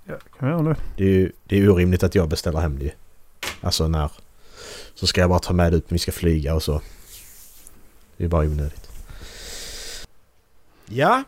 Ja, 0.07 0.15
kan 0.39 0.47
vi 0.47 0.53
göra 0.53 0.61
nu. 0.61 0.75
Det 0.97 1.03
är 1.03 1.07
ju 1.09 1.31
det 1.43 1.57
är 1.59 1.69
orimligt 1.69 2.03
att 2.03 2.15
jag 2.15 2.29
beställer 2.29 2.59
hem 2.59 2.79
det. 2.79 2.91
Alltså 3.61 3.87
när... 3.87 4.11
Så 4.93 5.07
ska 5.07 5.21
jag 5.21 5.29
bara 5.29 5.39
ta 5.39 5.53
med 5.53 5.71
det 5.71 5.77
ut 5.77 5.89
när 5.89 5.95
vi 5.95 5.99
ska 5.99 6.11
flyga 6.11 6.55
och 6.55 6.63
så. 6.63 6.81
Det 8.17 8.23
är 8.23 8.27
bara 8.27 8.41
onödigt. 8.45 8.89
Ja. 10.85 11.23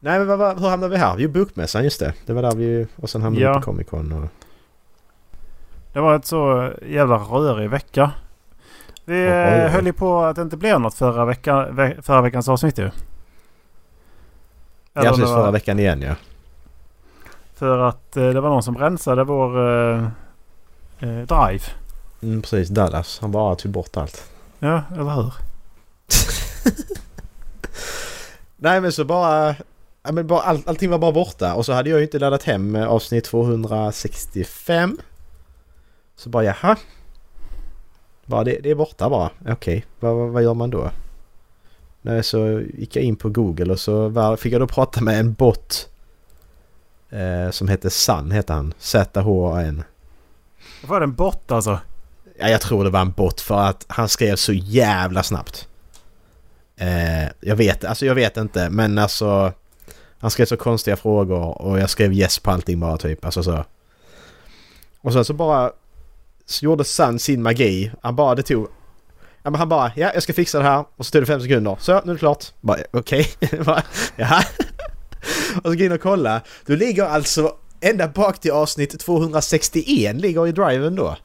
Nej 0.00 0.18
men 0.18 0.26
vad, 0.26 0.38
vad, 0.38 0.60
hur 0.60 0.68
hamnade 0.68 0.90
vi 0.90 0.96
här? 0.96 1.14
Jo, 1.18 1.30
Bokmässan 1.30 1.84
just 1.84 2.00
det. 2.00 2.14
Det 2.26 2.32
var 2.32 2.42
där 2.42 2.54
vi... 2.54 2.86
Och 2.96 3.10
sen 3.10 3.22
hamnade 3.22 3.46
vi 3.46 3.52
Ja. 3.52 3.54
på 3.54 3.62
Comic 3.62 3.86
Con 3.88 4.12
och... 4.12 4.28
Det 5.92 6.00
var 6.00 6.16
ett 6.16 6.26
så 6.26 6.72
jävla 6.86 7.16
rörig 7.16 7.70
vecka. 7.70 8.10
Vi 9.04 9.24
Vad 9.26 9.32
eh, 9.64 9.70
höll 9.70 9.86
ju 9.86 9.92
på 9.92 10.20
att 10.22 10.36
det 10.36 10.42
inte 10.42 10.56
blev 10.56 10.80
något 10.80 10.94
förra, 10.94 11.24
vecka, 11.24 11.70
ve 11.70 11.96
förra 12.02 12.22
veckans 12.22 12.48
avsnitt 12.48 12.78
ju. 12.78 12.82
Ja, 12.82 12.90
Eller 15.00 15.10
precis 15.10 15.24
det 15.24 15.30
var- 15.30 15.42
förra 15.42 15.50
veckan 15.50 15.78
igen 15.78 16.02
ja. 16.02 16.14
För 17.64 17.78
att 17.78 18.16
eh, 18.16 18.28
det 18.28 18.40
var 18.40 18.48
någon 18.48 18.62
som 18.62 18.78
rensade 18.78 19.24
vår 19.24 19.58
eh, 19.58 20.04
eh, 20.98 21.26
drive. 21.26 21.64
Mm, 22.22 22.42
precis, 22.42 22.68
Dallas. 22.68 23.18
Han 23.20 23.30
bara 23.30 23.54
tog 23.54 23.72
bort 23.72 23.96
allt. 23.96 24.30
Ja, 24.58 24.82
eller 24.92 25.10
hur? 25.10 25.32
Nej 28.56 28.80
men 28.80 28.92
så 28.92 29.04
bara... 29.04 29.54
Ja, 30.02 30.12
men 30.12 30.26
bara 30.26 30.40
all, 30.40 30.62
allting 30.66 30.90
var 30.90 30.98
bara 30.98 31.12
borta 31.12 31.54
och 31.54 31.66
så 31.66 31.72
hade 31.72 31.90
jag 31.90 31.98
ju 31.98 32.04
inte 32.04 32.18
laddat 32.18 32.42
hem 32.42 32.76
avsnitt 32.76 33.24
265. 33.24 34.98
Så 36.16 36.28
bara 36.28 36.44
jaha. 36.44 36.76
Bara 38.26 38.44
det, 38.44 38.58
det 38.62 38.70
är 38.70 38.74
borta 38.74 39.10
bara. 39.10 39.30
Okej, 39.48 39.84
vad, 40.00 40.14
vad, 40.16 40.28
vad 40.28 40.42
gör 40.42 40.54
man 40.54 40.70
då? 40.70 40.90
Nej, 42.02 42.22
så 42.22 42.62
gick 42.74 42.96
jag 42.96 43.04
in 43.04 43.16
på 43.16 43.28
Google 43.28 43.72
och 43.72 43.80
så 43.80 44.36
fick 44.36 44.52
jag 44.52 44.60
då 44.60 44.66
prata 44.66 45.00
med 45.00 45.20
en 45.20 45.32
bot. 45.32 45.88
Eh, 47.14 47.50
som 47.50 47.68
hette 47.68 47.90
Sun, 47.90 48.30
heter 48.30 48.54
han. 48.54 48.74
Z-H-A-N. 48.78 49.84
Var 50.86 51.00
det 51.00 51.04
en 51.04 51.14
bot 51.14 51.52
alltså? 51.52 51.78
Ja, 52.38 52.48
jag 52.48 52.60
tror 52.60 52.84
det 52.84 52.90
var 52.90 53.00
en 53.00 53.10
bot 53.10 53.40
för 53.40 53.60
att 53.60 53.84
han 53.88 54.08
skrev 54.08 54.36
så 54.36 54.52
jävla 54.52 55.22
snabbt. 55.22 55.68
Eh, 56.76 57.24
jag 57.40 57.56
vet, 57.56 57.84
alltså 57.84 58.06
jag 58.06 58.14
vet 58.14 58.36
inte 58.36 58.70
men 58.70 58.98
alltså 58.98 59.52
Han 60.18 60.30
skrev 60.30 60.46
så 60.46 60.56
konstiga 60.56 60.96
frågor 60.96 61.62
och 61.62 61.80
jag 61.80 61.90
skrev 61.90 62.12
yes 62.12 62.38
på 62.38 62.50
allting 62.50 62.80
bara 62.80 62.96
typ. 62.96 63.24
Alltså 63.24 63.42
så. 63.42 63.64
Och 65.00 65.12
sen 65.12 65.24
så 65.24 65.32
bara 65.32 65.72
så 66.46 66.64
gjorde 66.64 66.84
Sun 66.84 67.18
sin 67.18 67.42
magi. 67.42 67.92
Han 68.02 68.16
bara 68.16 68.34
det 68.34 68.42
tog 68.42 68.68
Ja 69.42 69.50
men 69.50 69.54
han 69.54 69.68
bara 69.68 69.92
ja 69.96 70.10
jag 70.14 70.22
ska 70.22 70.32
fixa 70.32 70.58
det 70.58 70.64
här 70.64 70.84
och 70.96 71.06
så 71.06 71.10
tog 71.10 71.22
det 71.22 71.26
fem 71.26 71.40
sekunder. 71.40 71.76
Så 71.80 71.92
nu 71.92 72.10
är 72.10 72.14
det 72.14 72.18
klart. 72.18 72.44
Bara 72.60 72.78
okej. 72.90 73.28
Bara, 73.64 73.82
Jaha. 74.16 74.44
Och 75.56 75.62
så 75.62 75.68
går 75.68 75.76
jag 75.76 75.86
in 75.86 75.92
och 75.92 76.00
kolla. 76.00 76.40
Du 76.66 76.76
ligger 76.76 77.04
alltså 77.04 77.54
ända 77.80 78.08
bak 78.08 78.40
till 78.40 78.50
avsnitt 78.52 79.00
261 79.00 80.16
ligger 80.16 80.46
i 80.46 80.52
driven 80.52 80.94
då. 80.96 81.16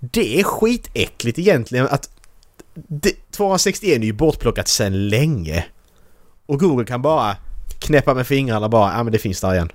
Det 0.00 0.40
är 0.40 0.44
skitäckligt 0.44 1.38
egentligen 1.38 1.86
att 1.90 2.10
det, 2.74 3.30
261 3.30 4.00
är 4.00 4.04
ju 4.04 4.12
bortplockat 4.12 4.68
sedan 4.68 5.08
länge. 5.08 5.64
Och 6.46 6.60
Google 6.60 6.84
kan 6.84 7.02
bara 7.02 7.36
knäppa 7.78 8.14
med 8.14 8.26
fingrarna 8.26 8.68
bara, 8.68 8.92
ja 8.96 9.02
men 9.02 9.12
det 9.12 9.18
finns 9.18 9.40
där 9.40 9.54
igen. 9.54 9.72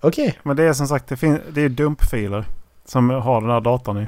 Okej. 0.00 0.38
Men 0.42 0.56
det 0.56 0.62
är 0.62 0.72
som 0.72 0.88
sagt 0.88 1.08
det, 1.08 1.16
fin- 1.16 1.40
det 1.52 1.62
är 1.62 1.68
dumpfiler 1.68 2.44
som 2.86 3.10
har 3.10 3.40
den 3.40 3.50
här 3.50 3.60
datorn 3.60 3.98
i. 3.98 4.06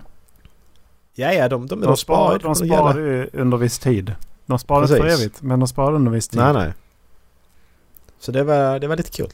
Ja, 1.15 1.33
ja, 1.33 1.49
de, 1.49 1.67
de, 1.67 1.81
de, 1.81 1.87
De, 1.87 1.97
sparar 1.97 2.39
de 2.39 2.55
sparar 2.55 2.99
ju 2.99 3.31
under 3.33 3.57
viss 3.57 3.79
tid. 3.79 4.13
De 4.47 4.59
sparar 4.59 4.83
inte 4.83 4.97
för 4.97 5.07
evigt 5.07 5.43
men 5.43 5.61
de 5.61 5.69
sparar 5.69 5.95
under 5.95 6.13
viss 6.13 6.29
tid. 6.29 6.41
Nej, 6.41 6.53
nej. 6.53 6.73
Så 8.25 8.33
det 8.33 8.43
var, 8.45 8.79
det 8.79 8.87
var 8.87 8.97
lite 8.97 9.11
kul. 9.11 9.29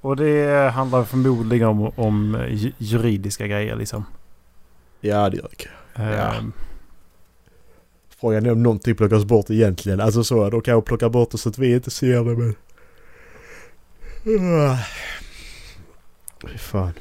Och 0.00 0.16
det 0.16 0.70
handlar 0.70 1.04
förmodligen 1.04 1.68
om, 1.68 1.92
om 1.98 2.46
ju- 2.50 2.72
juridiska 2.78 3.46
grejer 3.46 3.76
liksom. 3.76 4.04
Ja, 5.00 5.30
det 5.30 5.36
gör 5.36 5.48
det. 5.58 5.68
Ja. 6.02 6.34
Ehm, 6.34 6.52
Frågan 8.20 8.46
är 8.46 8.52
om 8.52 8.62
någonting 8.62 8.94
plockas 8.96 9.24
bort 9.24 9.50
egentligen. 9.50 10.00
Alltså 10.00 10.24
så, 10.24 10.50
de 10.50 10.60
kan 10.60 10.82
plocka 10.82 11.08
bort 11.08 11.30
det 11.30 11.38
så 11.38 11.48
att 11.48 11.58
vi 11.58 11.74
inte 11.74 11.90
ser 11.90 12.24
det 12.24 12.36
men... 12.36 12.54
Ah. 14.70 14.78
Fy 16.48 16.58
fan. 16.58 16.92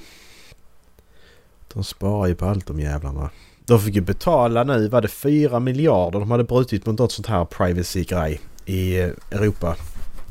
De 1.74 1.84
sparar 1.84 2.28
ju 2.28 2.36
på 2.36 2.46
allt 2.46 2.68
de 2.68 2.80
jävlarna. 2.80 3.30
De 3.66 3.80
fick 3.80 3.96
ju 3.96 4.02
betala 4.02 4.64
nu, 4.64 4.88
var 4.88 5.02
det 5.02 5.08
4 5.08 5.60
miljarder? 5.60 6.20
De 6.20 6.32
hade 6.32 6.44
brutit 6.44 6.86
mot 6.86 7.00
något 7.00 7.12
sånt 7.12 7.28
här 7.28 7.46
privacy-grej 7.46 8.42
i 8.66 8.96
Europa. 9.32 9.76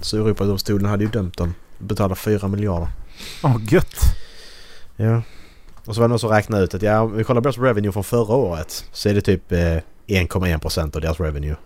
Så 0.00 0.16
Europadomstolen 0.16 0.86
hade 0.86 1.04
ju 1.04 1.10
dömt 1.10 1.36
dem. 1.36 1.54
Betala 1.78 2.14
4 2.14 2.48
miljarder. 2.48 2.88
Åh 3.42 3.56
gött! 3.68 3.96
Ja. 4.96 5.22
Och 5.84 5.94
så 5.94 6.00
var 6.00 6.08
det 6.08 6.12
någon 6.12 6.18
som 6.18 6.30
räknade 6.30 6.64
ut 6.64 6.74
att 6.74 6.82
ja, 6.82 7.00
om 7.00 7.16
vi 7.16 7.24
kollar 7.24 7.40
på 7.40 7.48
deras 7.48 7.58
revenue 7.58 7.92
från 7.92 8.04
förra 8.04 8.34
året 8.34 8.84
så 8.92 9.08
är 9.08 9.14
det 9.14 9.20
typ 9.20 9.52
eh, 9.52 9.58
1,1% 10.06 10.96
av 10.96 11.00
deras 11.00 11.20
revenue. 11.20 11.56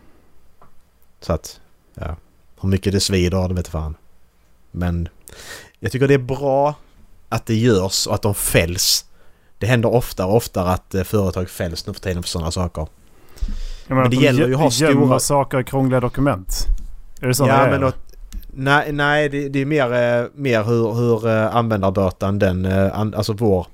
Så 1.20 1.32
att, 1.32 1.60
ja. 1.94 2.16
Hur 2.60 2.68
mycket 2.68 2.92
det 2.92 3.00
svider, 3.00 3.48
det 3.48 3.54
vet 3.54 3.68
fan. 3.68 3.94
Men 4.70 5.08
jag 5.80 5.92
tycker 5.92 6.08
det 6.08 6.14
är 6.14 6.18
bra 6.18 6.74
att 7.28 7.46
det 7.46 7.54
görs 7.54 8.06
och 8.06 8.14
att 8.14 8.22
de 8.22 8.34
fälls. 8.34 9.04
Det 9.58 9.66
händer 9.66 9.94
oftare 9.94 10.26
och 10.26 10.36
oftare 10.36 10.70
att 10.70 10.94
eh, 10.94 11.02
företag 11.04 11.50
fälls 11.50 11.86
nu 11.86 11.92
för 11.92 12.00
tiden 12.00 12.22
för 12.22 12.30
sådana 12.30 12.50
saker. 12.50 12.86
Menar, 13.86 14.02
det 14.02 14.06
att 14.06 14.10
de 14.10 14.16
gäller 14.16 14.48
ju 14.48 14.54
att 14.54 14.60
ha 14.60 14.70
stora- 14.70 15.20
saker 15.20 15.60
i 15.60 15.64
krångliga 15.64 16.00
dokument. 16.00 16.66
Är 17.20 17.28
det 17.28 17.34
så 17.34 17.48
ja, 17.48 17.56
det 17.56 17.62
är? 17.62 17.70
men 17.70 17.80
då, 17.80 17.92
nej, 18.56 18.92
nej 18.92 19.28
det, 19.28 19.48
det 19.48 19.58
är 19.58 19.66
mer, 19.66 19.92
eh, 19.92 20.26
mer 20.34 20.64
hur, 20.64 20.92
hur 20.92 21.28
eh, 21.28 21.56
användardatan, 21.56 22.38
den, 22.38 22.64
eh, 22.64 22.98
alltså 22.98 23.32
vår, 23.32 23.66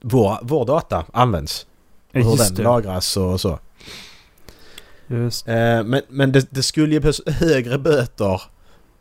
vår, 0.00 0.38
vår 0.42 0.66
data 0.66 1.04
används. 1.12 1.66
Och 2.14 2.20
hur 2.20 2.36
den 2.36 2.54
det. 2.54 2.62
lagras 2.62 3.16
och 3.16 3.40
så. 3.40 3.58
Just 5.06 5.46
men 5.46 6.02
men 6.08 6.32
det, 6.32 6.46
det 6.50 6.62
skulle 6.62 6.94
ju 6.94 7.00
behövas 7.00 7.20
högre 7.26 7.78
böter 7.78 8.42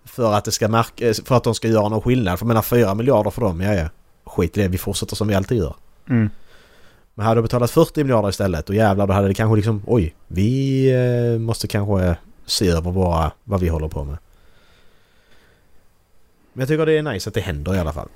för 0.05 0.33
att, 0.33 0.45
det 0.45 0.51
ska 0.51 0.67
märka, 0.67 1.13
för 1.25 1.35
att 1.35 1.43
de 1.43 1.55
ska 1.55 1.67
göra 1.67 1.89
någon 1.89 2.01
skillnad. 2.01 2.39
För 2.39 2.45
jag 2.45 2.47
menar 2.47 2.61
4 2.61 2.93
miljarder 2.93 3.29
för 3.29 3.41
dem, 3.41 3.61
ja 3.61 3.73
ja. 3.73 3.89
Skit 4.25 4.57
i 4.57 4.61
det, 4.61 4.67
vi 4.67 4.77
fortsätter 4.77 5.15
som 5.15 5.27
vi 5.27 5.35
alltid 5.35 5.57
gör. 5.57 5.75
mm. 6.09 6.29
Men 7.15 7.25
hade 7.25 7.37
de 7.37 7.41
betalat 7.41 7.71
40 7.71 8.03
miljarder 8.03 8.29
istället 8.29 8.69
och 8.69 8.75
jävlar 8.75 9.07
då 9.07 9.13
hade 9.13 9.27
det 9.27 9.33
kanske 9.33 9.55
liksom 9.55 9.83
oj, 9.87 10.15
vi 10.27 11.37
måste 11.39 11.67
kanske 11.67 12.15
se 12.45 12.69
över 12.69 12.91
våra, 12.91 13.31
vad 13.43 13.59
vi 13.59 13.67
håller 13.67 13.87
på 13.87 14.03
med. 14.03 14.17
Men 16.57 16.61
jag 16.61 16.67
tycker 16.67 16.85
det 16.85 16.97
är 16.97 17.01
nice 17.01 17.29
att 17.29 17.33
det 17.33 17.41
händer 17.41 17.75
i 17.75 17.79
alla 17.79 17.93
fall. 17.93 18.07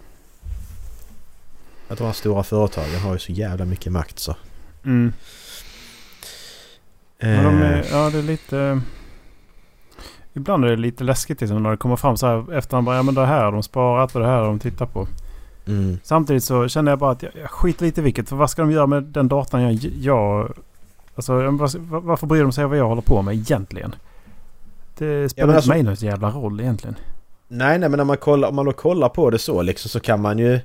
Att 1.87 1.97
de 1.97 2.03
här 2.03 2.13
stora 2.13 2.43
företagen 2.43 2.99
har 2.99 3.13
ju 3.13 3.19
så 3.19 3.31
jävla 3.31 3.65
mycket 3.65 3.91
makt 3.91 4.19
så. 4.19 4.35
Mm. 4.85 5.13
Men 7.19 7.43
de 7.43 7.61
Eh, 7.61 7.71
är, 7.71 7.85
ja, 7.91 8.09
det 8.09 8.17
är 8.17 8.23
lite... 8.23 8.81
Ibland 10.33 10.65
är 10.65 10.69
det 10.69 10.75
lite 10.75 11.03
läskigt 11.03 11.41
liksom, 11.41 11.63
när 11.63 11.71
det 11.71 11.77
kommer 11.77 11.95
fram 11.95 12.17
så 12.17 12.27
här 12.27 12.53
efterhand. 12.53 12.85
Bara, 12.85 12.95
ja 12.95 13.03
men 13.03 13.15
det 13.15 13.25
här 13.25 13.43
har 13.43 13.51
de 13.51 13.63
sparat 13.63 14.15
och 14.15 14.21
det 14.21 14.27
här 14.27 14.37
har 14.37 14.45
de 14.45 14.59
tittat 14.59 14.93
på. 14.93 15.07
mm. 15.67 15.99
Samtidigt 16.03 16.43
så 16.43 16.67
känner 16.67 16.91
jag 16.91 16.99
bara 16.99 17.11
att 17.11 17.23
jag, 17.23 17.31
jag 17.41 17.51
skiter 17.51 17.85
lite 17.85 18.01
i 18.01 18.03
vilket. 18.03 18.29
För 18.29 18.35
vad 18.35 18.49
ska 18.49 18.61
de 18.61 18.71
göra 18.71 18.87
med 18.87 19.03
den 19.03 19.27
datan 19.27 19.61
jag... 19.61 19.73
jag 19.83 20.53
alltså 21.15 21.33
varför 21.79 22.27
bryr 22.27 22.41
de 22.41 22.51
sig 22.51 22.63
om 22.63 22.69
vad 22.69 22.79
jag 22.79 22.87
håller 22.87 23.01
på 23.01 23.21
med 23.21 23.35
egentligen? 23.35 23.95
Det 24.97 25.29
spelar 25.29 25.47
inte 25.47 25.55
alltså- 25.55 25.69
mig 25.69 25.83
någon 25.83 25.95
jävla 25.95 26.29
roll 26.29 26.59
egentligen. 26.59 26.95
Nej, 27.53 27.79
nej 27.79 27.89
men 27.89 27.97
när 27.97 28.03
man 28.03 28.17
kollar, 28.17 28.49
om 28.49 28.55
man 28.55 28.65
då 28.65 28.73
kollar 28.73 29.09
på 29.09 29.29
det 29.29 29.39
så 29.39 29.61
liksom 29.61 29.89
så 29.89 29.99
kan 29.99 30.21
man 30.21 30.39
ju... 30.39 30.59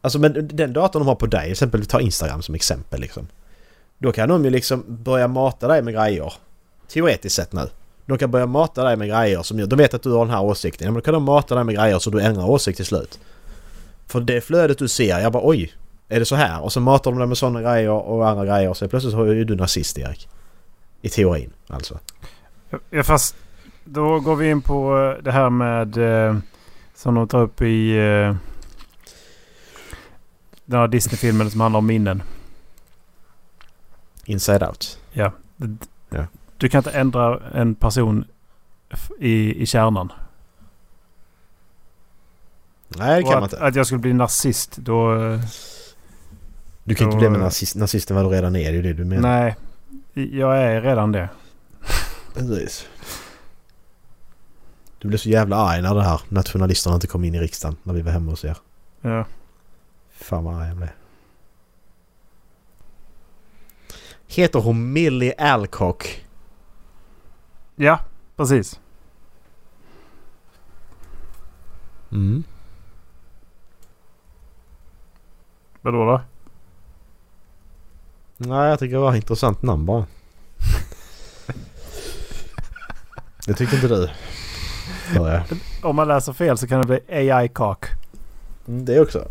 Alltså 0.00 0.18
men 0.18 0.48
den 0.48 0.72
datorn 0.72 1.00
de 1.00 1.08
har 1.08 1.14
på 1.14 1.26
dig, 1.26 1.42
till 1.42 1.52
exempel 1.52 1.80
vi 1.80 1.86
tar 1.86 2.00
Instagram 2.00 2.42
som 2.42 2.54
exempel 2.54 3.00
liksom. 3.00 3.26
Då 3.98 4.12
kan 4.12 4.28
de 4.28 4.44
ju 4.44 4.50
liksom 4.50 4.84
börja 4.86 5.28
mata 5.28 5.68
dig 5.68 5.82
med 5.82 5.94
grejer. 5.94 6.32
Teoretiskt 6.88 7.36
sett 7.36 7.52
nu. 7.52 7.68
De 8.06 8.18
kan 8.18 8.30
börja 8.30 8.46
mata 8.46 8.84
dig 8.84 8.96
med 8.96 9.08
grejer 9.08 9.42
som 9.42 9.58
gör... 9.58 9.66
De 9.66 9.76
vet 9.76 9.94
att 9.94 10.02
du 10.02 10.10
har 10.10 10.24
den 10.24 10.34
här 10.34 10.42
åsikten. 10.42 10.84
Ja, 10.84 10.90
men 10.90 11.00
då 11.00 11.04
kan 11.04 11.14
de 11.14 11.22
mata 11.22 11.54
dig 11.54 11.64
med 11.64 11.74
grejer 11.74 11.98
så 11.98 12.10
du 12.10 12.20
ändrar 12.20 12.50
åsikt 12.50 12.76
till 12.76 12.86
slut. 12.86 13.18
För 14.06 14.20
det 14.20 14.40
flödet 14.40 14.78
du 14.78 14.88
ser, 14.88 15.20
jag 15.20 15.32
bara 15.32 15.46
oj. 15.46 15.72
Är 16.08 16.18
det 16.18 16.26
så 16.26 16.36
här? 16.36 16.62
Och 16.62 16.72
så 16.72 16.80
matar 16.80 17.10
de 17.10 17.18
dig 17.18 17.28
med 17.28 17.38
sådana 17.38 17.62
grejer 17.62 17.90
och 17.90 18.28
andra 18.28 18.46
grejer 18.46 18.68
och 18.68 18.76
så 18.76 18.88
plötsligt 18.88 19.14
så 19.14 19.22
är 19.22 19.34
ju 19.34 19.44
du 19.44 19.56
nazist 19.56 19.98
Erik. 19.98 20.28
I 21.02 21.08
teorin 21.08 21.52
alltså. 21.68 21.98
Ja, 22.90 23.02
fast 23.02 23.36
då 23.84 24.20
går 24.20 24.36
vi 24.36 24.50
in 24.50 24.62
på 24.62 24.98
eh, 24.98 25.22
det 25.22 25.32
här 25.32 25.50
med 25.50 25.96
eh, 25.96 26.36
som 26.94 27.14
de 27.14 27.28
tar 27.28 27.40
upp 27.42 27.62
i 27.62 27.96
eh, 27.98 28.36
den 30.64 30.80
här 30.80 30.88
Disney-filmen 30.88 31.50
som 31.50 31.60
handlar 31.60 31.78
om 31.78 31.86
minnen. 31.86 32.22
Inside 34.24 34.62
out. 34.62 34.98
Ja. 35.12 35.32
Ja. 36.10 36.26
Du 36.56 36.68
kan 36.68 36.78
inte 36.78 36.90
ändra 36.90 37.40
en 37.54 37.74
person 37.74 38.24
i, 39.20 39.62
i 39.62 39.66
kärnan. 39.66 40.12
Nej 42.96 43.16
det 43.16 43.22
Och 43.26 43.30
kan 43.32 43.40
man 43.40 43.44
att, 43.44 43.52
inte. 43.52 43.64
att 43.64 43.74
jag 43.74 43.86
skulle 43.86 43.98
bli 44.00 44.12
nazist 44.12 44.76
då... 44.76 45.14
Du 46.84 46.94
kan 46.94 47.04
inte 47.04 47.16
då- 47.16 47.20
bli 47.20 47.28
med 47.28 47.40
nazist, 47.40 47.76
nazisten 47.76 48.16
vad 48.16 48.24
du 48.24 48.28
redan 48.28 48.56
är. 48.56 48.60
Det 48.60 48.66
är 48.68 48.72
ju 48.72 48.82
det 48.82 48.92
du 48.92 49.04
menar. 49.04 49.28
Nej. 49.28 49.56
Jag 50.32 50.58
är 50.62 50.80
redan 50.82 51.12
det. 51.12 51.28
Precis. 52.34 52.86
Du 55.04 55.08
blev 55.08 55.18
så 55.18 55.28
jävla 55.28 55.56
arg 55.56 55.82
när 55.82 55.94
det 55.94 56.02
här 56.02 56.20
nationalisterna 56.28 56.94
inte 56.94 57.06
kom 57.06 57.24
in 57.24 57.34
i 57.34 57.40
riksdagen 57.40 57.76
när 57.82 57.94
vi 57.94 58.02
var 58.02 58.12
hemma 58.12 58.30
hos 58.30 58.44
er. 58.44 58.56
Ja. 59.00 59.26
Fan 60.10 60.44
vad 60.44 60.54
arg 60.54 60.68
jag 60.68 60.76
blev. 60.76 60.88
Heter 64.26 64.58
hon 64.58 64.92
Millie 64.92 65.34
Alcock? 65.38 66.26
Ja, 67.76 68.00
precis. 68.36 68.80
Mm. 72.12 72.44
Vadå 75.80 76.04
då? 76.04 76.20
Nej 78.36 78.68
jag 78.68 78.78
tycker 78.78 78.94
det 78.94 79.00
var 79.00 79.10
ett 79.10 79.16
intressant 79.16 79.62
namn 79.62 79.86
bara. 79.86 80.06
det 83.46 83.54
tycker 83.54 83.74
inte 83.74 83.88
du? 83.88 84.10
Jag. 85.14 85.42
Om 85.82 85.96
man 85.96 86.08
läser 86.08 86.32
fel 86.32 86.58
så 86.58 86.66
kan 86.66 86.80
det 86.80 86.86
bli 86.86 87.00
AI-kak. 87.16 87.86
Mm, 88.68 88.84
det 88.84 89.00
också. 89.00 89.28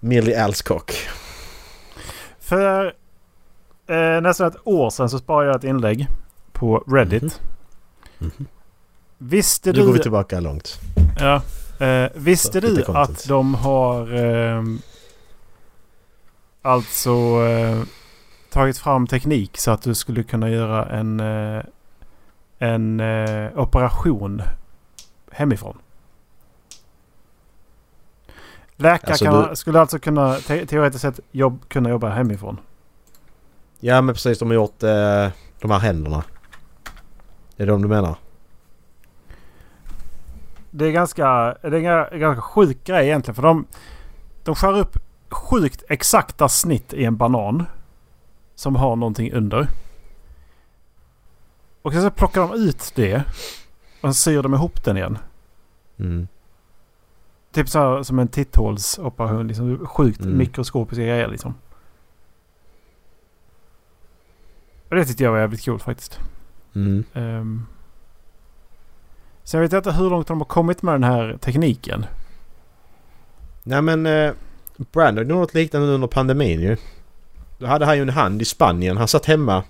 Millie 0.00 0.42
Alcock. 0.42 0.92
För 2.40 2.86
eh, 3.86 4.20
nästan 4.20 4.46
ett 4.48 4.56
år 4.64 4.90
sedan 4.90 5.10
så 5.10 5.18
sparade 5.18 5.46
jag 5.46 5.56
ett 5.56 5.64
inlägg 5.64 6.08
på 6.52 6.84
Reddit. 6.86 7.40
Mhm. 8.18 8.46
Visste 9.18 9.72
Nu 9.72 9.80
går 9.80 9.92
vi 9.92 9.96
du... 9.96 10.02
tillbaka 10.02 10.40
långt. 10.40 10.78
Ja, 11.18 11.42
eh, 11.86 12.10
visste 12.14 12.60
du 12.60 12.84
att 12.84 13.28
de 13.28 13.54
har 13.54 14.12
ehm, 14.14 14.78
alltså 16.62 17.10
eh, 17.46 17.82
tagit 18.50 18.78
fram 18.78 19.06
teknik 19.06 19.58
så 19.58 19.70
att 19.70 19.82
du 19.82 19.94
skulle 19.94 20.22
kunna 20.22 20.50
göra 20.50 20.86
en, 20.86 21.20
eh, 21.20 21.62
en 22.58 23.00
eh, 23.00 23.58
operation 23.58 24.42
hemifrån? 25.32 25.78
Läkare 28.76 29.10
Alltså, 29.10 29.24
kan, 29.24 29.48
du- 29.50 29.56
skulle 29.56 29.80
alltså 29.80 29.98
kunna 29.98 30.34
te 30.34 30.66
teoretiskt 30.66 31.02
sett 31.02 31.20
jobb, 31.32 31.68
kunna 31.68 31.90
jobba 31.90 32.08
hemifrån. 32.08 32.60
Ja 33.80 34.00
men 34.00 34.14
precis, 34.14 34.38
de 34.38 34.48
har 34.48 34.54
gjort 34.54 34.82
eh, 34.82 35.28
de 35.60 35.70
här 35.70 35.78
händerna. 35.78 36.22
Det 37.56 37.62
är 37.62 37.66
de 37.66 37.82
du 37.82 37.88
menar? 37.88 38.14
Det 40.70 40.86
är 40.86 40.90
ganska, 40.92 41.24
det 41.62 41.68
är 41.68 41.72
en 41.72 41.84
ga- 41.84 42.16
ganska 42.18 42.42
sjuk 42.42 42.84
grej 42.84 43.06
egentligen. 43.06 43.34
För 43.34 43.42
de, 43.42 43.66
de 44.44 44.54
skär 44.54 44.78
upp 44.78 44.96
sjukt 45.30 45.84
exakta 45.88 46.48
snitt 46.48 46.92
i 46.92 47.04
en 47.04 47.16
banan. 47.16 47.64
Som 48.54 48.76
har 48.76 48.96
någonting 48.96 49.32
under. 49.32 49.68
Och 51.88 51.94
sen 51.94 52.02
så 52.02 52.10
plockar 52.10 52.40
de 52.40 52.52
ut 52.52 52.92
det. 52.94 53.22
Och 54.00 54.08
så 54.08 54.22
syr 54.22 54.42
de 54.42 54.54
ihop 54.54 54.84
den 54.84 54.96
igen. 54.96 55.18
Mm. 55.98 56.28
Typ 57.52 57.68
så 57.68 57.78
här 57.78 58.02
som 58.02 58.18
en 58.18 58.28
titthålsoperation. 58.28 59.48
Liksom 59.48 59.86
sjukt 59.86 60.20
Mm. 60.20 60.38
mikroskopiska 60.38 61.02
grejer 61.02 61.28
liksom. 61.28 61.54
Och 64.88 64.96
det 64.96 65.04
tyckte 65.04 65.24
jag 65.24 65.30
var 65.32 65.38
jävligt 65.38 65.64
coolt 65.64 65.82
faktiskt. 65.82 66.18
Mm. 66.74 67.04
Um, 67.14 67.66
sen 69.44 69.60
vet 69.60 69.72
jag 69.72 69.80
inte 69.80 69.92
hur 69.92 70.10
långt 70.10 70.26
de 70.26 70.38
har 70.38 70.44
kommit 70.44 70.82
med 70.82 70.94
den 70.94 71.04
här 71.04 71.38
tekniken. 71.40 72.06
Nej 73.62 73.82
men 73.82 74.06
eh, 74.06 74.32
Brandon 74.76 75.24
gjorde 75.24 75.34
något 75.34 75.54
liknande 75.54 75.88
under 75.88 76.08
pandemin 76.08 76.60
ju. 76.60 76.76
Då 77.58 77.66
hade 77.66 77.86
han 77.86 77.96
ju 77.96 78.02
en 78.02 78.08
hand 78.08 78.42
i 78.42 78.44
Spanien. 78.44 78.96
Han 78.96 79.08
satt 79.08 79.26
hemma. 79.26 79.64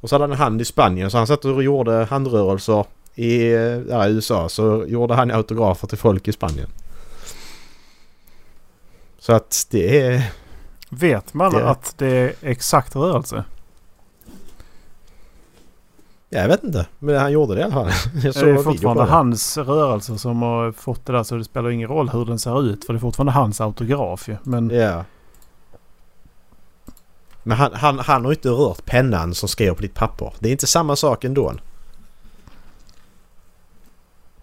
Och 0.00 0.08
så 0.08 0.14
hade 0.14 0.24
han 0.24 0.32
en 0.32 0.38
hand 0.38 0.60
i 0.60 0.64
Spanien 0.64 1.10
så 1.10 1.18
han 1.18 1.26
satt 1.26 1.44
och 1.44 1.62
gjorde 1.62 2.04
handrörelser 2.10 2.84
i 3.14 3.50
ja, 3.90 4.08
USA. 4.08 4.48
Så 4.48 4.84
gjorde 4.88 5.14
han 5.14 5.30
autografer 5.30 5.86
till 5.88 5.98
folk 5.98 6.28
i 6.28 6.32
Spanien. 6.32 6.68
Så 9.18 9.32
att 9.32 9.66
det 9.70 10.00
är... 10.06 10.32
Vet 10.90 11.34
man 11.34 11.52
Det- 11.52 11.70
att 11.70 11.94
det 11.98 12.06
är 12.08 12.32
exakt 12.42 12.96
rörelse? 12.96 13.44
Ja, 16.32 16.40
jag 16.40 16.48
vet 16.48 16.64
inte. 16.64 16.86
Men 16.98 17.16
han 17.16 17.32
gjorde 17.32 17.54
det 17.54 17.60
i 17.60 17.64
alla 17.64 17.72
fall. 17.72 17.90
Jag 18.14 18.22
Det 18.22 18.32
såg 18.32 18.42
är 18.48 18.52
video 18.52 18.64
på 18.64 18.70
fortfarande 18.72 19.02
det. 19.04 19.10
hans 19.10 19.58
rörelse 19.58 20.18
som 20.18 20.42
har 20.42 20.72
fått 20.72 21.06
det 21.06 21.12
där 21.12 21.22
så 21.22 21.36
det 21.36 21.44
spelar 21.44 21.70
ingen 21.70 21.88
roll 21.88 22.08
hur 22.08 22.24
den 22.24 22.38
ser 22.38 22.62
ut. 22.70 22.84
För 22.84 22.92
det 22.92 22.96
är 22.96 23.00
fortfarande 23.00 23.32
hans 23.32 23.60
autograf 23.60 24.28
ju. 24.28 24.36
Men 24.42 24.70
Ja. 24.70 25.04
Men 27.50 27.58
han, 27.58 27.72
han, 27.74 27.98
han 27.98 28.24
har 28.24 28.32
inte 28.32 28.48
rört 28.48 28.84
pennan 28.84 29.34
som 29.34 29.48
skrev 29.48 29.74
på 29.74 29.82
ditt 29.82 29.94
papper. 29.94 30.32
Det 30.38 30.48
är 30.48 30.52
inte 30.52 30.66
samma 30.66 30.96
sak 30.96 31.24
ändå. 31.24 31.54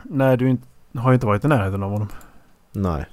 nej, 0.03 0.37
du 0.37 0.49
inte, 0.49 0.67
har 0.95 1.11
ju 1.11 1.13
inte 1.13 1.25
varit 1.25 1.45
i 1.45 1.47
närheten 1.47 1.83
av 1.83 1.91
honom. 1.91 2.07
Nej. 2.71 3.05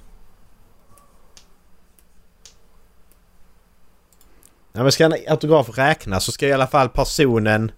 Ja, 4.73 4.83
men 4.83 4.91
ska 4.91 5.05
en 5.05 5.15
autograf 5.27 5.77
räknas 5.77 6.23
så 6.23 6.31
ska 6.31 6.47
i 6.47 6.53
alla 6.53 6.67
fall 6.67 6.89
personen... 6.89 7.71